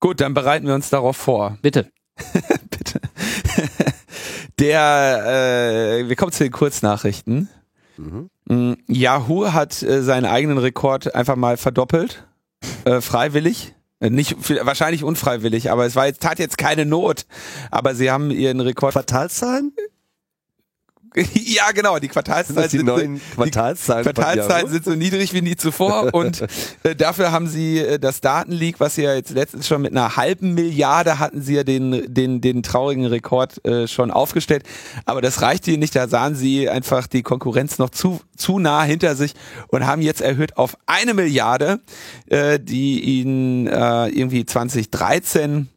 Gut, 0.00 0.20
dann 0.20 0.34
bereiten 0.34 0.66
wir 0.66 0.74
uns 0.74 0.90
darauf 0.90 1.16
vor. 1.16 1.58
Bitte. 1.62 1.90
Bitte. 2.70 3.00
Der, 4.58 6.00
äh, 6.02 6.08
wir 6.08 6.16
kommen 6.16 6.32
zu 6.32 6.44
den 6.44 6.52
Kurznachrichten. 6.52 7.48
Mhm. 7.96 8.30
Mm, 8.46 8.72
Yahoo 8.86 9.52
hat 9.52 9.82
äh, 9.82 10.02
seinen 10.02 10.26
eigenen 10.26 10.58
Rekord 10.58 11.14
einfach 11.14 11.36
mal 11.36 11.56
verdoppelt, 11.56 12.26
äh, 12.84 13.00
freiwillig. 13.00 13.74
Äh, 14.00 14.10
nicht 14.10 14.36
wahrscheinlich 14.64 15.04
unfreiwillig, 15.04 15.70
aber 15.70 15.86
es 15.86 15.94
war 15.94 16.06
jetzt, 16.06 16.22
tat 16.22 16.38
jetzt 16.38 16.58
keine 16.58 16.84
Not. 16.84 17.26
Aber 17.70 17.94
sie 17.94 18.10
haben 18.10 18.30
ihren 18.30 18.60
Rekord. 18.60 18.92
Quartalszahlen? 18.92 19.72
ja, 21.34 21.70
genau, 21.72 21.98
die 21.98 22.08
Quartalszahlen 22.08 22.68
sind, 22.68 22.80
die 22.80 22.84
neuen 22.84 23.20
Quartalszahlen, 23.34 24.04
die 24.04 24.12
Quartalszahlen 24.12 24.68
sind 24.68 24.84
so 24.84 24.94
niedrig 24.94 25.32
wie 25.32 25.42
nie 25.42 25.56
zuvor 25.56 26.10
und 26.14 26.44
äh, 26.82 26.94
dafür 26.96 27.32
haben 27.32 27.48
sie 27.48 27.78
äh, 27.78 27.98
das 27.98 28.20
Datenleak, 28.20 28.80
was 28.80 28.94
sie 28.94 29.02
ja 29.02 29.14
jetzt 29.14 29.30
letztens 29.30 29.68
schon 29.68 29.82
mit 29.82 29.92
einer 29.92 30.16
halben 30.16 30.54
Milliarde 30.54 31.18
hatten 31.18 31.42
sie 31.42 31.54
ja 31.54 31.64
den 31.64 32.12
den 32.12 32.40
den 32.40 32.62
traurigen 32.62 33.06
Rekord 33.06 33.64
äh, 33.66 33.88
schon 33.88 34.10
aufgestellt, 34.10 34.64
aber 35.04 35.20
das 35.20 35.42
reicht 35.42 35.68
ihnen 35.68 35.80
nicht, 35.80 35.94
da 35.94 36.08
sahen 36.08 36.34
sie 36.34 36.68
einfach 36.68 37.06
die 37.06 37.22
Konkurrenz 37.22 37.78
noch 37.78 37.90
zu 37.90 38.20
zu 38.36 38.58
nah 38.58 38.82
hinter 38.82 39.14
sich 39.14 39.34
und 39.68 39.86
haben 39.86 40.02
jetzt 40.02 40.20
erhöht 40.20 40.56
auf 40.56 40.76
eine 40.86 41.14
Milliarde, 41.14 41.80
äh, 42.26 42.58
die 42.58 43.00
ihnen 43.00 43.66
äh, 43.66 44.08
irgendwie 44.08 44.46
2013 44.46 45.68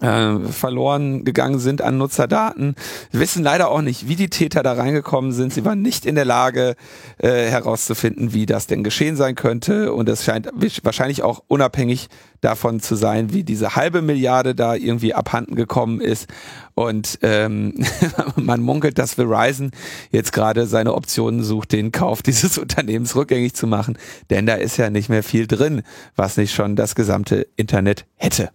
äh, 0.00 0.38
verloren 0.50 1.24
gegangen 1.24 1.58
sind 1.58 1.82
an 1.82 1.98
Nutzerdaten. 1.98 2.74
Wir 3.10 3.20
wissen 3.20 3.42
leider 3.42 3.70
auch 3.70 3.82
nicht, 3.82 4.08
wie 4.08 4.16
die 4.16 4.30
Täter 4.30 4.62
da 4.62 4.72
reingekommen 4.72 5.32
sind. 5.32 5.52
Sie 5.52 5.64
waren 5.64 5.82
nicht 5.82 6.06
in 6.06 6.14
der 6.14 6.24
Lage 6.24 6.76
äh, 7.18 7.28
herauszufinden, 7.28 8.32
wie 8.32 8.46
das 8.46 8.66
denn 8.66 8.84
geschehen 8.84 9.16
sein 9.16 9.34
könnte. 9.34 9.92
Und 9.92 10.08
es 10.08 10.24
scheint 10.24 10.48
wahrscheinlich 10.82 11.22
auch 11.22 11.42
unabhängig 11.48 12.08
davon 12.40 12.80
zu 12.80 12.94
sein, 12.94 13.32
wie 13.32 13.44
diese 13.44 13.76
halbe 13.76 14.02
Milliarde 14.02 14.54
da 14.54 14.74
irgendwie 14.74 15.14
abhanden 15.14 15.54
gekommen 15.54 16.00
ist. 16.00 16.28
Und 16.74 17.18
ähm, 17.22 17.74
man 18.36 18.60
munkelt, 18.60 18.98
dass 18.98 19.14
Verizon 19.14 19.70
jetzt 20.10 20.32
gerade 20.32 20.66
seine 20.66 20.94
Optionen 20.94 21.42
sucht, 21.42 21.72
den 21.72 21.92
Kauf 21.92 22.22
dieses 22.22 22.58
Unternehmens 22.66 23.16
rückgängig 23.16 23.54
zu 23.54 23.66
machen. 23.66 23.98
Denn 24.30 24.46
da 24.46 24.54
ist 24.54 24.76
ja 24.76 24.90
nicht 24.90 25.08
mehr 25.08 25.22
viel 25.22 25.46
drin, 25.46 25.82
was 26.14 26.36
nicht 26.36 26.54
schon 26.54 26.76
das 26.76 26.94
gesamte 26.94 27.46
Internet 27.56 28.06
hätte. 28.16 28.50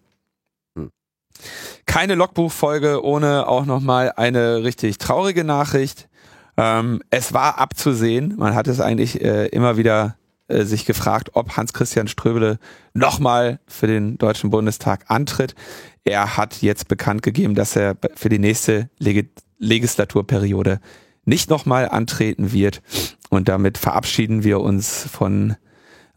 Keine 1.85 2.15
Logbuchfolge 2.15 3.03
ohne 3.03 3.47
auch 3.47 3.65
nochmal 3.65 4.13
eine 4.15 4.63
richtig 4.63 4.97
traurige 4.97 5.43
Nachricht. 5.43 6.09
Ähm, 6.57 7.01
es 7.09 7.33
war 7.33 7.57
abzusehen, 7.59 8.35
man 8.37 8.55
hat 8.55 8.67
es 8.67 8.79
eigentlich 8.79 9.21
äh, 9.21 9.47
immer 9.47 9.77
wieder 9.77 10.17
äh, 10.47 10.63
sich 10.63 10.85
gefragt, 10.85 11.31
ob 11.33 11.55
Hans-Christian 11.55 12.07
Ströbele 12.07 12.59
nochmal 12.93 13.59
für 13.67 13.87
den 13.87 14.17
Deutschen 14.17 14.49
Bundestag 14.49 15.05
antritt. 15.07 15.55
Er 16.03 16.37
hat 16.37 16.61
jetzt 16.61 16.87
bekannt 16.87 17.23
gegeben, 17.23 17.55
dass 17.55 17.75
er 17.75 17.95
für 18.15 18.29
die 18.29 18.39
nächste 18.39 18.89
Leg 18.97 19.29
Legislaturperiode 19.59 20.79
nicht 21.23 21.49
nochmal 21.51 21.87
antreten 21.87 22.51
wird. 22.51 22.81
Und 23.29 23.47
damit 23.47 23.77
verabschieden 23.77 24.43
wir 24.43 24.59
uns 24.59 25.07
von 25.11 25.55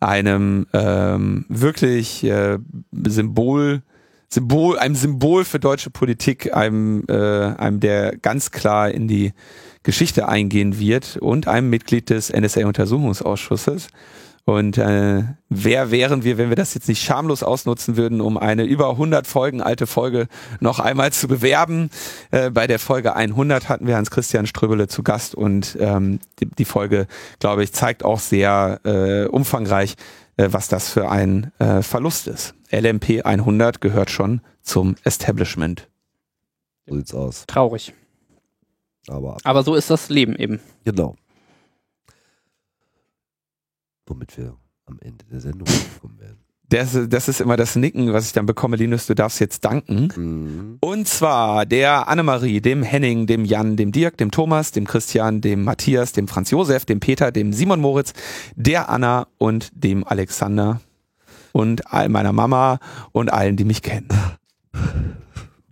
einem 0.00 0.66
ähm, 0.72 1.44
wirklich 1.48 2.24
äh, 2.24 2.58
Symbol 3.06 3.82
Symbol, 4.34 4.78
einem 4.80 4.96
Symbol 4.96 5.44
für 5.44 5.60
deutsche 5.60 5.90
Politik, 5.90 6.54
einem, 6.54 7.04
äh, 7.08 7.14
einem, 7.14 7.78
der 7.78 8.16
ganz 8.16 8.50
klar 8.50 8.90
in 8.90 9.06
die 9.06 9.32
Geschichte 9.84 10.28
eingehen 10.28 10.80
wird 10.80 11.18
und 11.18 11.46
einem 11.46 11.70
Mitglied 11.70 12.10
des 12.10 12.32
NSA-Untersuchungsausschusses. 12.32 13.88
Und 14.46 14.76
äh, 14.76 15.22
wer 15.48 15.90
wären 15.90 16.24
wir, 16.24 16.36
wenn 16.36 16.48
wir 16.48 16.56
das 16.56 16.74
jetzt 16.74 16.88
nicht 16.88 17.02
schamlos 17.02 17.42
ausnutzen 17.42 17.96
würden, 17.96 18.20
um 18.20 18.36
eine 18.36 18.64
über 18.64 18.90
100 18.90 19.26
Folgen 19.26 19.62
alte 19.62 19.86
Folge 19.86 20.26
noch 20.58 20.80
einmal 20.80 21.12
zu 21.12 21.28
bewerben? 21.28 21.88
Äh, 22.32 22.50
bei 22.50 22.66
der 22.66 22.80
Folge 22.80 23.14
100 23.14 23.68
hatten 23.68 23.86
wir 23.86 23.96
Hans-Christian 23.96 24.46
Ströbele 24.46 24.88
zu 24.88 25.02
Gast 25.04 25.34
und 25.34 25.78
ähm, 25.80 26.18
die, 26.40 26.46
die 26.46 26.66
Folge, 26.66 27.06
glaube 27.38 27.62
ich, 27.62 27.72
zeigt 27.72 28.04
auch 28.04 28.18
sehr 28.18 28.80
äh, 28.84 29.26
umfangreich, 29.26 29.94
was 30.36 30.68
das 30.68 30.88
für 30.90 31.10
ein 31.10 31.52
äh, 31.58 31.82
Verlust 31.82 32.26
ist. 32.26 32.54
LMP 32.70 33.24
100 33.24 33.80
gehört 33.80 34.10
schon 34.10 34.40
zum 34.62 34.96
Establishment. 35.04 35.88
So 36.86 36.96
sieht's 36.96 37.14
aus. 37.14 37.44
Traurig. 37.46 37.94
Aber, 39.08 39.36
Aber 39.44 39.62
so 39.62 39.74
ist 39.74 39.90
das 39.90 40.08
Leben 40.08 40.34
eben. 40.36 40.60
Genau. 40.84 41.16
Womit 44.06 44.36
wir 44.36 44.56
am 44.86 44.98
Ende 45.00 45.24
der 45.26 45.40
Sendung 45.40 45.68
kommen 46.00 46.18
werden. 46.18 46.43
Das, 46.70 46.98
das 47.08 47.28
ist 47.28 47.40
immer 47.40 47.56
das 47.56 47.76
Nicken, 47.76 48.12
was 48.12 48.26
ich 48.26 48.32
dann 48.32 48.46
bekomme. 48.46 48.76
Linus, 48.76 49.06
du 49.06 49.14
darfst 49.14 49.38
jetzt 49.38 49.64
danken. 49.64 50.08
Mhm. 50.16 50.78
Und 50.80 51.06
zwar 51.06 51.66
der 51.66 52.08
Annemarie, 52.08 52.60
dem 52.60 52.82
Henning, 52.82 53.26
dem 53.26 53.44
Jan, 53.44 53.76
dem 53.76 53.92
Dirk, 53.92 54.16
dem 54.16 54.30
Thomas, 54.30 54.72
dem 54.72 54.86
Christian, 54.86 55.40
dem 55.40 55.62
Matthias, 55.64 56.12
dem 56.12 56.26
Franz 56.26 56.50
Josef, 56.50 56.84
dem 56.84 57.00
Peter, 57.00 57.32
dem 57.32 57.52
Simon 57.52 57.80
Moritz, 57.80 58.14
der 58.56 58.88
Anna 58.88 59.26
und 59.38 59.70
dem 59.74 60.04
Alexander 60.04 60.80
und 61.52 61.92
all 61.92 62.08
meiner 62.08 62.32
Mama 62.32 62.78
und 63.12 63.32
allen, 63.32 63.56
die 63.56 63.64
mich 63.64 63.82
kennen. 63.82 64.08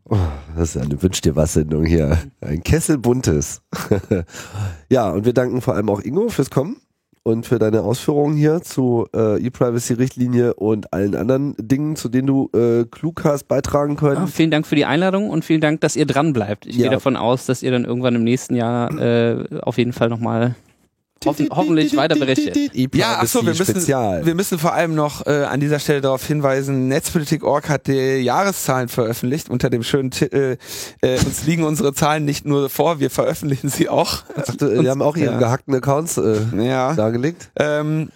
Oh, 0.04 0.18
das 0.56 0.76
ist 0.76 0.82
eine 0.82 1.02
Wünsch 1.02 1.22
dir 1.22 1.36
was 1.36 1.54
Sendung 1.54 1.86
hier. 1.86 2.18
Ein 2.42 2.62
Kessel 2.62 2.98
buntes. 2.98 3.62
ja, 4.90 5.08
und 5.08 5.24
wir 5.24 5.32
danken 5.32 5.62
vor 5.62 5.74
allem 5.74 5.88
auch 5.88 6.00
Ingo 6.00 6.28
fürs 6.28 6.50
Kommen 6.50 6.76
und 7.24 7.46
für 7.46 7.58
deine 7.58 7.82
Ausführungen 7.82 8.36
hier 8.36 8.62
zu 8.62 9.06
äh, 9.14 9.40
E-Privacy-Richtlinie 9.44 10.54
und 10.54 10.92
allen 10.92 11.14
anderen 11.14 11.54
Dingen, 11.58 11.96
zu 11.96 12.08
denen 12.08 12.26
du 12.26 12.50
äh, 12.54 12.84
klug 12.84 13.24
hast 13.24 13.48
beitragen 13.48 13.96
können. 13.96 14.24
Oh, 14.24 14.26
vielen 14.26 14.50
Dank 14.50 14.66
für 14.66 14.74
die 14.74 14.84
Einladung 14.84 15.30
und 15.30 15.44
vielen 15.44 15.60
Dank, 15.60 15.80
dass 15.80 15.96
ihr 15.96 16.06
dran 16.06 16.32
bleibt. 16.32 16.66
Ich 16.66 16.76
ja. 16.76 16.82
gehe 16.82 16.90
davon 16.90 17.16
aus, 17.16 17.46
dass 17.46 17.62
ihr 17.62 17.70
dann 17.70 17.84
irgendwann 17.84 18.14
im 18.14 18.24
nächsten 18.24 18.54
Jahr 18.54 18.90
äh, 18.98 19.44
auf 19.62 19.78
jeden 19.78 19.92
Fall 19.92 20.08
nochmal 20.08 20.56
Hoffen, 21.24 21.48
hoffentlich 21.50 21.96
weiter 21.96 22.16
berichtet. 22.16 22.56
Ja, 22.94 23.18
achso, 23.18 23.44
wir 23.44 23.54
müssen, 23.54 23.86
wir 23.86 24.34
müssen 24.34 24.58
vor 24.58 24.72
allem 24.72 24.94
noch 24.94 25.26
äh, 25.26 25.44
an 25.44 25.60
dieser 25.60 25.78
Stelle 25.78 26.00
darauf 26.00 26.26
hinweisen, 26.26 26.88
Netzpolitik.org 26.88 27.68
hat 27.68 27.86
die 27.86 28.20
Jahreszahlen 28.20 28.88
veröffentlicht 28.88 29.50
unter 29.50 29.70
dem 29.70 29.82
schönen 29.82 30.10
Titel, 30.10 30.56
äh, 31.00 31.18
uns 31.24 31.44
liegen 31.44 31.64
unsere 31.64 31.94
Zahlen 31.94 32.24
nicht 32.24 32.44
nur 32.44 32.68
vor, 32.68 33.00
wir 33.00 33.10
veröffentlichen 33.10 33.68
sie 33.68 33.88
auch. 33.88 34.24
Ach, 34.36 34.54
die 34.56 34.88
haben 34.88 35.02
auch 35.02 35.16
ihre 35.16 35.32
ja. 35.32 35.38
gehackten 35.38 35.74
Accounts 35.74 36.16
äh, 36.18 36.40
ja. 36.56 36.94
dargelegt. 36.94 37.50
Ähm, 37.56 38.10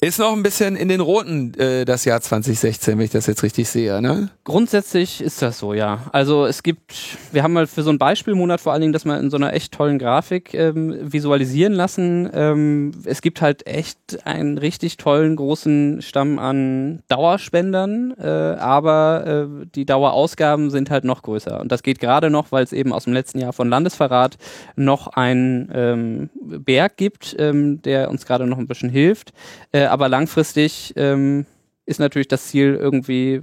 Ist 0.00 0.20
noch 0.20 0.32
ein 0.32 0.44
bisschen 0.44 0.76
in 0.76 0.88
den 0.88 1.00
Roten 1.00 1.54
äh, 1.58 1.84
das 1.84 2.04
Jahr 2.04 2.20
2016, 2.20 2.96
wenn 2.96 3.04
ich 3.04 3.10
das 3.10 3.26
jetzt 3.26 3.42
richtig 3.42 3.68
sehe, 3.68 4.00
ne? 4.00 4.30
Grundsätzlich 4.44 5.20
ist 5.20 5.42
das 5.42 5.58
so, 5.58 5.74
ja. 5.74 6.04
Also 6.12 6.46
es 6.46 6.62
gibt, 6.62 6.94
wir 7.32 7.42
haben 7.42 7.52
mal 7.52 7.66
für 7.66 7.82
so 7.82 7.90
einen 7.90 7.98
Beispielmonat 7.98 8.60
vor 8.60 8.72
allen 8.72 8.82
Dingen 8.82 8.92
das 8.92 9.04
mal 9.04 9.18
in 9.18 9.28
so 9.28 9.36
einer 9.36 9.54
echt 9.54 9.72
tollen 9.72 9.98
Grafik 9.98 10.54
ähm, 10.54 10.94
visualisieren 11.00 11.72
lassen. 11.72 12.30
Ähm, 12.32 12.92
es 13.06 13.22
gibt 13.22 13.42
halt 13.42 13.66
echt 13.66 14.24
einen 14.24 14.56
richtig 14.56 14.98
tollen 14.98 15.34
großen 15.34 16.00
Stamm 16.00 16.38
an 16.38 17.02
Dauerspendern, 17.08 18.14
äh, 18.20 18.24
aber 18.24 19.48
äh, 19.48 19.66
die 19.74 19.84
Dauerausgaben 19.84 20.70
sind 20.70 20.90
halt 20.90 21.02
noch 21.02 21.22
größer. 21.22 21.60
Und 21.60 21.72
das 21.72 21.82
geht 21.82 21.98
gerade 21.98 22.30
noch, 22.30 22.52
weil 22.52 22.62
es 22.62 22.72
eben 22.72 22.92
aus 22.92 23.02
dem 23.02 23.14
letzten 23.14 23.40
Jahr 23.40 23.52
von 23.52 23.68
Landesverrat 23.68 24.38
noch 24.76 25.08
einen 25.08 25.68
ähm, 25.74 26.30
Berg 26.34 26.96
gibt, 26.96 27.34
ähm, 27.36 27.82
der 27.82 28.10
uns 28.10 28.26
gerade 28.26 28.46
noch 28.46 28.58
ein 28.58 28.68
bisschen 28.68 28.90
hilft. 28.90 29.32
Äh, 29.72 29.87
aber 29.88 30.08
langfristig 30.08 30.94
ähm, 30.96 31.46
ist 31.86 32.00
natürlich 32.00 32.28
das 32.28 32.48
Ziel 32.48 32.74
irgendwie 32.74 33.42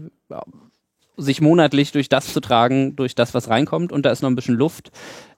sich 1.17 1.41
monatlich 1.41 1.91
durch 1.91 2.09
das 2.09 2.33
zu 2.33 2.39
tragen, 2.39 2.95
durch 2.95 3.15
das, 3.15 3.33
was 3.33 3.49
reinkommt 3.49 3.91
und 3.91 4.05
da 4.05 4.11
ist 4.11 4.21
noch 4.21 4.29
ein 4.29 4.35
bisschen 4.35 4.55
Luft. 4.55 4.91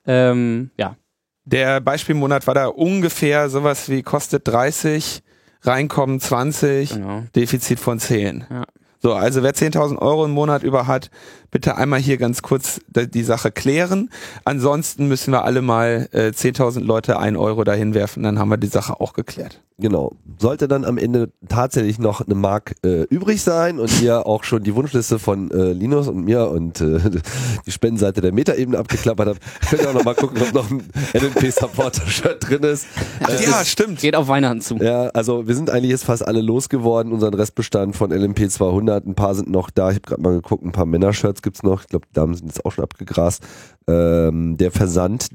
Ähm, 0.06 0.70
ja. 0.76 0.96
Der 1.44 1.80
Beispielmonat 1.80 2.46
war 2.46 2.54
da 2.54 2.66
ungefähr 2.66 3.48
sowas 3.48 3.88
wie 3.88 4.02
kostet 4.02 4.46
30, 4.46 5.22
reinkommen 5.62 6.20
20, 6.20 6.90
genau. 6.90 7.22
Defizit 7.34 7.80
von 7.80 7.98
10. 7.98 8.46
Ja. 8.50 8.64
So, 9.00 9.14
also 9.14 9.42
wer 9.42 9.54
10.000 9.54 9.98
Euro 9.98 10.24
im 10.24 10.32
Monat 10.32 10.64
über 10.64 10.86
hat, 10.86 11.10
bitte 11.50 11.76
einmal 11.76 12.00
hier 12.00 12.18
ganz 12.18 12.42
kurz 12.42 12.80
die 12.88 13.22
Sache 13.22 13.50
klären. 13.50 14.10
Ansonsten 14.44 15.08
müssen 15.08 15.32
wir 15.32 15.44
alle 15.44 15.62
mal 15.62 16.08
äh, 16.12 16.28
10.000 16.28 16.80
Leute 16.80 17.18
ein 17.18 17.36
Euro 17.36 17.64
dahin 17.64 17.94
werfen, 17.94 18.22
dann 18.22 18.38
haben 18.38 18.50
wir 18.50 18.56
die 18.56 18.66
Sache 18.66 19.00
auch 19.00 19.12
geklärt. 19.12 19.62
Genau. 19.80 20.16
Sollte 20.38 20.66
dann 20.66 20.84
am 20.84 20.98
Ende 20.98 21.30
tatsächlich 21.48 22.00
noch 22.00 22.20
eine 22.20 22.34
Mark 22.34 22.74
äh, 22.84 23.02
übrig 23.04 23.42
sein 23.42 23.78
und 23.78 24.02
ihr 24.02 24.26
auch 24.26 24.42
schon 24.42 24.64
die 24.64 24.74
Wunschliste 24.74 25.20
von 25.20 25.52
äh, 25.52 25.72
Linus 25.72 26.08
und 26.08 26.24
mir 26.24 26.50
und 26.50 26.80
äh, 26.80 26.98
die 27.66 27.70
Spendenseite 27.70 28.20
der 28.20 28.32
Metaebene 28.32 28.76
abgeklappert 28.76 29.28
habt, 29.28 29.40
könnt 29.70 29.82
ihr 29.82 29.88
auch 29.88 29.94
noch 29.94 30.04
mal 30.04 30.16
gucken, 30.16 30.42
ob 30.42 30.52
noch 30.52 30.68
ein 30.68 30.82
LNP-Supporter-Shirt 31.12 32.48
drin 32.48 32.62
ist. 32.64 32.86
Äh, 33.28 33.44
ja, 33.44 33.64
stimmt. 33.64 34.00
Geht 34.00 34.16
auf 34.16 34.26
Weihnachten 34.26 34.60
zu. 34.62 34.78
Ja, 34.78 35.10
also 35.10 35.46
wir 35.46 35.54
sind 35.54 35.70
eigentlich 35.70 35.92
jetzt 35.92 36.04
fast 36.04 36.26
alle 36.26 36.40
losgeworden, 36.40 37.12
unseren 37.12 37.34
Restbestand 37.34 37.94
von 37.94 38.10
LMP 38.10 38.50
200. 38.50 39.06
Ein 39.06 39.14
paar 39.14 39.36
sind 39.36 39.48
noch 39.48 39.70
da. 39.70 39.90
Ich 39.90 39.96
habe 39.96 40.08
gerade 40.08 40.22
mal 40.22 40.34
geguckt, 40.34 40.64
ein 40.64 40.72
paar 40.72 40.86
Männershirts 40.86 41.37
gibt's 41.42 41.62
noch. 41.62 41.82
Ich 41.82 41.88
glaube, 41.88 42.06
Damen 42.12 42.34
sind 42.34 42.46
jetzt 42.46 42.64
auch 42.64 42.72
schon 42.72 42.84
abgegrast. 42.84 43.42
Ähm, 43.86 44.56
der 44.56 44.70
Versand 44.70 45.28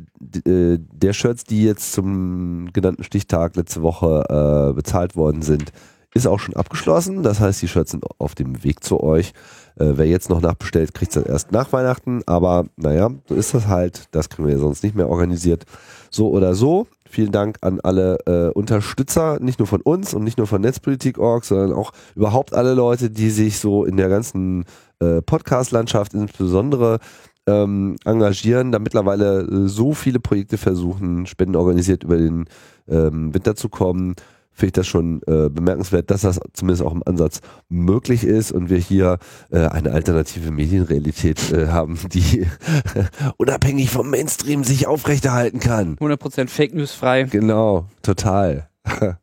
äh, 0.46 0.78
der 0.80 1.14
Shirts, 1.14 1.44
die 1.44 1.64
jetzt 1.64 1.94
zum 1.94 2.72
genannten 2.74 3.04
Stichtag 3.04 3.56
letzte 3.56 3.82
Woche 3.82 4.70
äh, 4.70 4.74
bezahlt 4.74 5.16
worden 5.16 5.42
sind, 5.42 5.72
ist 6.14 6.28
auch 6.28 6.40
schon 6.40 6.56
abgeschlossen. 6.56 7.24
Das 7.24 7.40
heißt, 7.40 7.62
die 7.62 7.68
Shirts 7.68 7.92
sind 7.92 8.06
auf 8.20 8.36
dem 8.36 8.64
Weg 8.64 8.84
zu 8.84 9.02
euch. 9.02 9.34
Äh, 9.76 9.94
wer 9.96 10.06
jetzt 10.06 10.30
noch 10.30 10.42
nachbestellt, 10.42 10.94
kriegt 10.94 11.16
es 11.16 11.24
erst 11.24 11.52
nach 11.52 11.74
Weihnachten. 11.74 12.22
Aber 12.26 12.66
naja, 12.76 13.10
so 13.28 13.36
ist 13.36 13.54
das 13.54 13.68
halt. 13.68 14.08
Das 14.12 14.30
kriegen 14.30 14.48
wir 14.48 14.54
ja 14.54 14.60
sonst 14.60 14.84
nicht 14.84 14.96
mehr 14.96 15.10
organisiert. 15.10 15.66
So 16.12 16.30
oder 16.30 16.54
so. 16.56 16.88
Vielen 17.14 17.32
Dank 17.32 17.60
an 17.62 17.80
alle 17.80 18.18
äh, 18.26 18.50
Unterstützer, 18.54 19.38
nicht 19.40 19.60
nur 19.60 19.68
von 19.68 19.82
uns 19.82 20.16
und 20.16 20.24
nicht 20.24 20.40
nur 20.40 20.48
von 20.48 20.62
Netzpolitik.org, 20.62 21.46
sondern 21.46 21.72
auch 21.72 21.92
überhaupt 22.16 22.56
alle 22.56 22.74
Leute, 22.74 23.12
die 23.12 23.30
sich 23.30 23.60
so 23.60 23.86
in 23.86 23.98
der 23.98 24.10
ganzen 24.10 24.66
äh, 25.00 25.22
Podcast-Landschaft 25.22 26.16
insbesondere 26.16 26.98
ähm, 27.46 27.98
engagieren, 28.04 28.72
da 28.72 28.80
mittlerweile 28.80 29.42
äh, 29.42 29.68
so 29.68 29.94
viele 29.94 30.20
Projekte 30.20 30.58
versuchen, 30.58 31.28
Spenden 31.28 31.56
organisiert 31.56 32.04
über 32.04 32.18
den 32.18 32.46
ähm, 32.88 33.32
Winter 33.32 33.56
zu 33.56 33.70
kommen, 33.70 34.16
finde 34.54 34.68
ich 34.68 34.74
das 34.74 34.88
schon 34.88 35.22
äh, 35.28 35.50
bemerkenswert, 35.50 36.12
dass 36.12 36.22
das 36.22 36.40
zumindest 36.54 36.84
auch 36.84 36.94
im 36.94 37.04
Ansatz 37.06 37.42
möglich 37.70 38.24
ist 38.24 38.52
und 38.52 38.70
wir 38.70 38.78
hier 38.78 39.18
äh, 39.52 39.66
eine 39.68 39.92
alternative 39.92 40.52
Medienrealität 40.52 41.52
äh, 41.52 41.68
haben, 41.68 42.00
die 42.12 42.48
unabhängig 43.38 43.90
vom 43.90 44.10
Mainstream 44.10 44.64
sich 44.64 44.88
aufrechterhalten 44.88 45.60
kann. 45.60 45.96
100% 45.98 46.50
Fake 46.50 46.74
News 46.74 46.92
frei. 46.92 47.24
Genau, 47.24 47.86
total. 48.02 48.70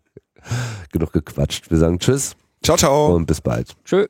Genug 0.92 1.12
gequatscht. 1.12 1.70
Wir 1.70 1.78
sagen 1.78 1.98
Tschüss. 1.98 2.34
Ciao, 2.62 2.76
ciao. 2.76 3.14
Und 3.14 3.26
bis 3.26 3.40
bald. 3.40 3.74
Tschö. 3.84 4.06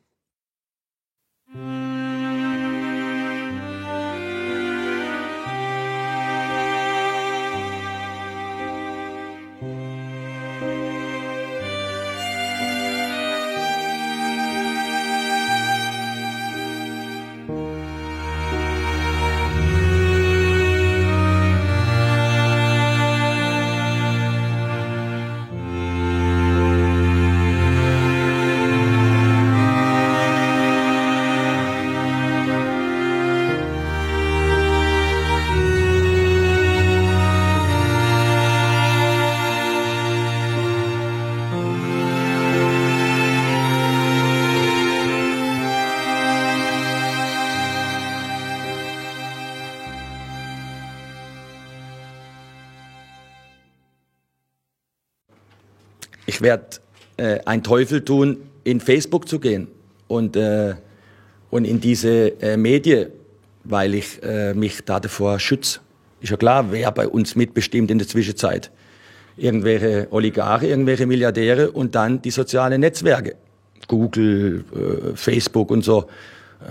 Ich 56.41 56.43
werde 56.43 56.65
äh, 57.17 57.39
ein 57.45 57.61
Teufel 57.61 58.03
tun, 58.03 58.37
in 58.63 58.79
Facebook 58.79 59.27
zu 59.27 59.39
gehen 59.39 59.67
und, 60.07 60.35
äh, 60.35 60.73
und 61.51 61.65
in 61.65 61.79
diese 61.79 62.41
äh, 62.41 62.57
Medien, 62.57 63.09
weil 63.63 63.93
ich 63.93 64.21
äh, 64.23 64.55
mich 64.55 64.83
da 64.83 64.99
davor 64.99 65.39
schütze. 65.39 65.81
Ist 66.19 66.31
ja 66.31 66.37
klar, 66.37 66.71
wer 66.71 66.91
bei 66.91 67.07
uns 67.07 67.35
mitbestimmt 67.35 67.91
in 67.91 67.99
der 67.99 68.07
Zwischenzeit. 68.07 68.71
Irgendwelche 69.37 70.07
Oligarchen, 70.09 70.69
irgendwelche 70.69 71.05
Milliardäre 71.05 71.71
und 71.71 71.93
dann 71.93 72.21
die 72.23 72.31
sozialen 72.31 72.81
Netzwerke. 72.81 73.35
Google, 73.87 74.63
äh, 74.73 75.15
Facebook 75.15 75.69
und 75.69 75.83
so. 75.83 76.07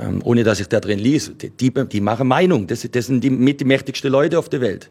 Ähm, 0.00 0.20
ohne 0.24 0.42
dass 0.42 0.58
ich 0.58 0.68
da 0.68 0.80
drin 0.80 0.98
lies. 0.98 1.32
Die, 1.40 1.50
die, 1.50 1.70
die 1.70 2.00
machen 2.00 2.26
Meinung. 2.26 2.66
Das, 2.66 2.88
das 2.90 3.06
sind 3.06 3.22
die 3.22 3.30
mit 3.30 3.60
die 3.60 3.64
mächtigsten 3.64 4.10
Leute 4.10 4.36
auf 4.36 4.48
der 4.48 4.60
Welt. 4.60 4.90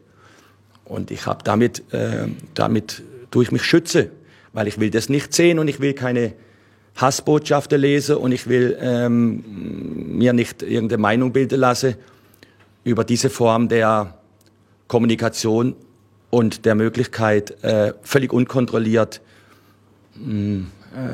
Und 0.84 1.10
ich 1.10 1.26
habe 1.26 1.44
damit, 1.44 1.82
äh, 1.92 2.28
damit 2.54 3.02
durch 3.30 3.52
mich 3.52 3.62
schütze 3.62 4.10
weil 4.52 4.68
ich 4.68 4.78
will 4.80 4.90
das 4.90 5.08
nicht 5.08 5.32
sehen 5.32 5.58
und 5.58 5.68
ich 5.68 5.80
will 5.80 5.94
keine 5.94 6.32
Hassbotschaften 6.96 7.80
lesen 7.80 8.16
und 8.16 8.32
ich 8.32 8.48
will 8.48 8.76
ähm, 8.80 9.44
mir 10.18 10.32
nicht 10.32 10.62
irgendeine 10.62 11.00
Meinung 11.00 11.32
bilden 11.32 11.60
lassen 11.60 11.94
über 12.84 13.04
diese 13.04 13.30
Form 13.30 13.68
der 13.68 14.14
Kommunikation 14.88 15.76
und 16.30 16.64
der 16.64 16.74
Möglichkeit, 16.74 17.62
äh, 17.62 17.92
völlig 18.02 18.32
unkontrolliert, 18.32 19.20
mh, 20.14 20.32
mm, 20.32 20.66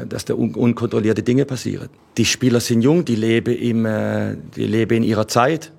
äh, 0.03 0.07
dass 0.07 0.25
da 0.25 0.35
un 0.35 0.55
unkontrollierte 0.55 1.23
Dinge 1.23 1.45
passieren. 1.45 1.89
Die 2.17 2.25
Spieler 2.25 2.61
sind 2.61 2.83
jung, 2.83 3.05
die 3.05 3.17
leben, 3.17 3.55
im, 3.55 3.85
äh, 3.85 4.37
die 4.57 4.67
leben 4.67 4.99
in 4.99 5.03
ihrer 5.03 5.29
Zeit, 5.29 5.73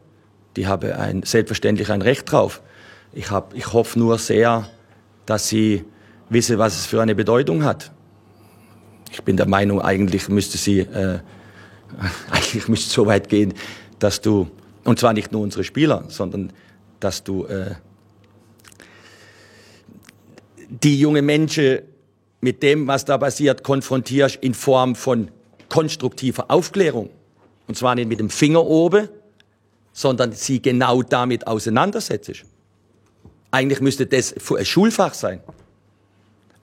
die 0.55 0.67
haben 0.67 0.91
ein, 0.91 1.23
selbstverständlich 1.23 1.91
ein 1.91 2.01
Recht 2.01 2.31
drauf. 2.31 2.61
Ich, 3.13 3.31
hab, 3.31 3.55
ich 3.55 3.73
hoffe 3.73 3.97
nur 3.97 4.17
sehr, 4.17 4.69
dass 5.25 5.47
sie 5.47 5.83
wisse, 6.29 6.57
was 6.57 6.75
es 6.75 6.85
für 6.85 7.01
eine 7.01 7.15
Bedeutung 7.15 7.63
hat. 7.63 7.91
Ich 9.11 9.23
bin 9.23 9.37
der 9.37 9.47
Meinung, 9.47 9.81
eigentlich 9.81 10.27
müsste 10.29 10.57
sie, 10.57 10.79
äh, 10.79 11.19
eigentlich 12.29 12.67
müsste 12.67 12.87
es 12.87 12.93
so 12.93 13.05
weit 13.05 13.29
gehen, 13.29 13.53
dass 13.99 14.21
du, 14.21 14.47
und 14.83 14.99
zwar 14.99 15.13
nicht 15.13 15.31
nur 15.31 15.41
unsere 15.41 15.63
Spieler, 15.63 16.03
sondern 16.09 16.51
dass 16.99 17.23
du 17.23 17.45
äh, 17.45 17.75
die 20.69 20.99
junge 20.99 21.21
Menschen 21.21 21.79
mit 22.41 22.61
dem, 22.61 22.87
was 22.87 23.05
da 23.05 23.17
passiert, 23.17 23.63
konfrontierst 23.63 24.37
in 24.37 24.53
Form 24.53 24.95
von 24.95 25.31
konstruktiver 25.69 26.49
Aufklärung. 26.49 27.09
Und 27.67 27.77
zwar 27.77 27.95
nicht 27.95 28.07
mit 28.07 28.19
dem 28.19 28.29
Finger 28.29 28.65
oben, 28.65 29.09
sondern 29.91 30.31
sie 30.31 30.61
genau 30.61 31.01
damit 31.01 31.47
auseinandersetzt. 31.47 32.45
Eigentlich 33.51 33.81
müsste 33.81 34.05
das 34.05 34.35
ein 34.55 34.65
Schulfach 34.65 35.13
sein. 35.13 35.41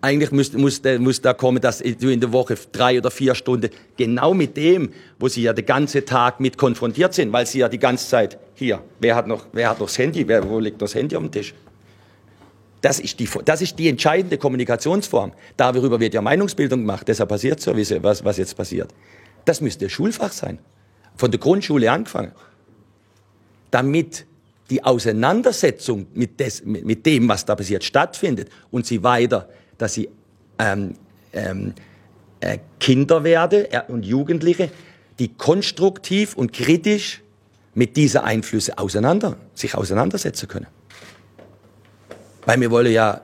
Eigentlich 0.05 0.33
muss, 0.33 0.53
muss, 0.53 0.83
muss 0.99 1.23
da 1.23 1.33
kommen, 1.33 1.63
dass 1.63 1.79
du 1.79 2.11
in 2.11 2.21
der 2.21 2.31
Woche 2.31 2.59
drei 2.73 2.99
oder 2.99 3.11
vier 3.11 3.35
Stunden 3.35 3.71
genau 3.97 4.35
mit 4.35 4.55
dem, 4.55 4.93
wo 5.19 5.29
sie 5.29 5.45
ja 5.45 5.55
den 5.55 5.65
ganzen 5.65 6.05
Tag 6.05 6.41
mit 6.41 6.59
konfrontiert 6.59 7.15
sind, 7.15 7.33
weil 7.33 7.47
sie 7.47 7.61
ja 7.61 7.71
die 7.71 7.79
ganze 7.79 8.07
Zeit 8.07 8.39
hier, 8.55 8.83
wer 9.01 9.17
hat 9.17 9.27
noch, 9.27 9.47
wer 9.55 9.71
hat 9.71 9.81
noch 9.81 9.87
das 9.87 9.97
Handy, 9.97 10.29
wer, 10.29 10.47
wo 10.47 10.59
liegt 10.59 10.83
das 10.83 10.95
Handy 10.95 11.17
auf 11.17 11.23
dem 11.23 11.33
Tisch? 11.33 11.55
Das 12.83 13.01
ist, 13.01 13.19
die, 13.19 13.27
das 13.47 13.63
ist 13.63 13.79
die 13.79 13.89
entscheidende 13.89 14.37
Kommunikationsform. 14.37 15.33
Darüber 15.57 15.99
wird 15.99 16.13
ja 16.13 16.21
Meinungsbildung 16.21 16.81
gemacht, 16.81 17.09
deshalb 17.09 17.31
passiert 17.31 17.63
so, 17.63 17.75
was, 17.75 18.23
was 18.23 18.37
jetzt 18.37 18.55
passiert. 18.55 18.93
Das 19.47 19.63
müsste 19.63 19.89
Schulfach 19.89 20.33
sein. 20.33 20.59
Von 21.17 21.31
der 21.31 21.41
Grundschule 21.41 21.91
angefangen. 21.91 22.33
Damit 23.71 24.27
die 24.69 24.85
Auseinandersetzung 24.85 26.09
mit, 26.13 26.39
des, 26.41 26.63
mit, 26.63 27.07
dem, 27.07 27.27
was 27.27 27.47
da 27.47 27.57
passiert, 27.57 27.85
stattfindet 27.85 28.51
und 28.71 28.85
sie 28.85 29.03
weiter, 29.03 29.49
dass 29.79 29.95
sie 29.95 30.09
ähm, 30.59 30.95
ähm, 31.33 31.75
äh, 32.41 32.59
Kinder 32.81 33.25
werde 33.25 33.73
äh, 33.73 33.83
und 33.89 34.05
Jugendliche, 34.05 34.71
die 35.19 35.29
konstruktiv 35.29 36.37
und 36.37 36.53
kritisch 36.53 37.23
mit 37.75 37.97
dieser 37.97 38.25
Einflüsse 38.25 38.79
auseinander, 38.79 39.37
sich 39.55 39.75
auseinandersetzen 39.75 40.49
können. 40.49 40.67
Weil 42.47 42.61
wir 42.61 42.71
wollen 42.71 42.93
ja, 42.93 43.21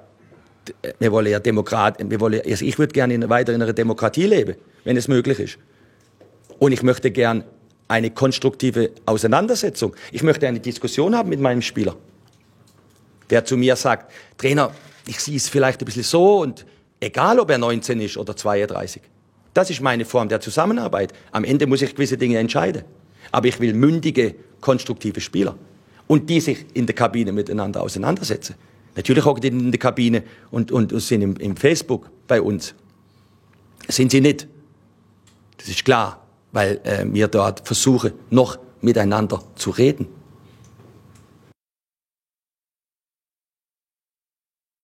wir 0.99 1.13
wollen 1.13 1.27
ja 1.27 1.39
Demokrat, 1.39 1.99
wir 1.99 2.21
wollen, 2.21 2.41
also 2.45 2.65
ich 2.65 2.79
würde 2.79 2.93
gerne 2.93 3.29
weiter 3.29 3.53
in 3.53 3.63
einer 3.63 3.73
Demokratie 3.73 4.27
leben, 4.27 4.57
wenn 4.85 4.97
es 4.97 5.09
möglich 5.09 5.39
ist. 5.39 5.59
Und 6.59 6.73
ich 6.73 6.83
möchte 6.83 7.11
gern 7.11 7.45
eine 7.89 8.11
konstruktive 8.11 8.93
Auseinandersetzung. 9.05 9.95
Ich 10.13 10.23
möchte 10.23 10.47
eine 10.47 10.61
Diskussion 10.61 11.17
haben 11.17 11.29
mit 11.29 11.41
meinem 11.41 11.63
Spieler, 11.63 11.97
der 13.31 13.45
zu 13.45 13.57
mir 13.57 13.77
sagt, 13.77 14.13
Trainer, 14.39 14.73
ich 15.11 15.21
sehe 15.21 15.37
es 15.37 15.49
vielleicht 15.49 15.83
ein 15.83 15.85
bisschen 15.85 16.05
so 16.05 16.39
und 16.41 16.65
egal 17.01 17.41
ob 17.41 17.51
er 17.51 17.59
19 17.59 18.01
ist 18.01 18.17
oder 18.17 18.37
32. 18.37 19.03
Das 19.53 19.69
ist 19.69 19.81
meine 19.81 20.05
Form 20.05 20.29
der 20.29 20.41
Zusammenarbeit. 20.41 21.13
Am 21.33 21.43
Ende 21.43 21.67
muss 21.67 21.83
ich 21.83 21.95
gewisse 21.95 22.17
Dinge 22.17 22.39
entscheiden. 22.39 22.85
Aber 23.33 23.49
ich 23.49 23.59
will 23.59 23.75
mündige, 23.75 24.37
konstruktive 24.61 25.21
Spieler. 25.21 25.57
Und 26.07 26.31
die 26.31 26.41
sich 26.41 26.65
in 26.75 26.87
der 26.87 26.95
Kabine 26.95 27.33
miteinander 27.33 27.83
auseinandersetzen. 27.83 28.55
Natürlich 28.95 29.25
hocken 29.25 29.41
die 29.41 29.49
in 29.49 29.73
der 29.73 29.81
Kabine 29.81 30.23
und, 30.53 30.71
und, 30.71 30.93
und 30.93 31.01
sind 31.01 31.23
im, 31.23 31.37
im 31.37 31.57
Facebook 31.57 32.09
bei 32.29 32.41
uns. 32.41 32.75
Sind 33.89 34.13
sie 34.13 34.21
nicht. 34.21 34.47
Das 35.59 35.69
ist 35.69 35.85
klar, 35.85 36.25
weil 36.53 36.81
äh, 36.85 37.05
wir 37.07 37.27
dort 37.27 37.67
versuchen, 37.67 38.13
noch 38.31 38.59
miteinander 38.81 39.43
zu 39.57 39.71
reden. 39.71 40.07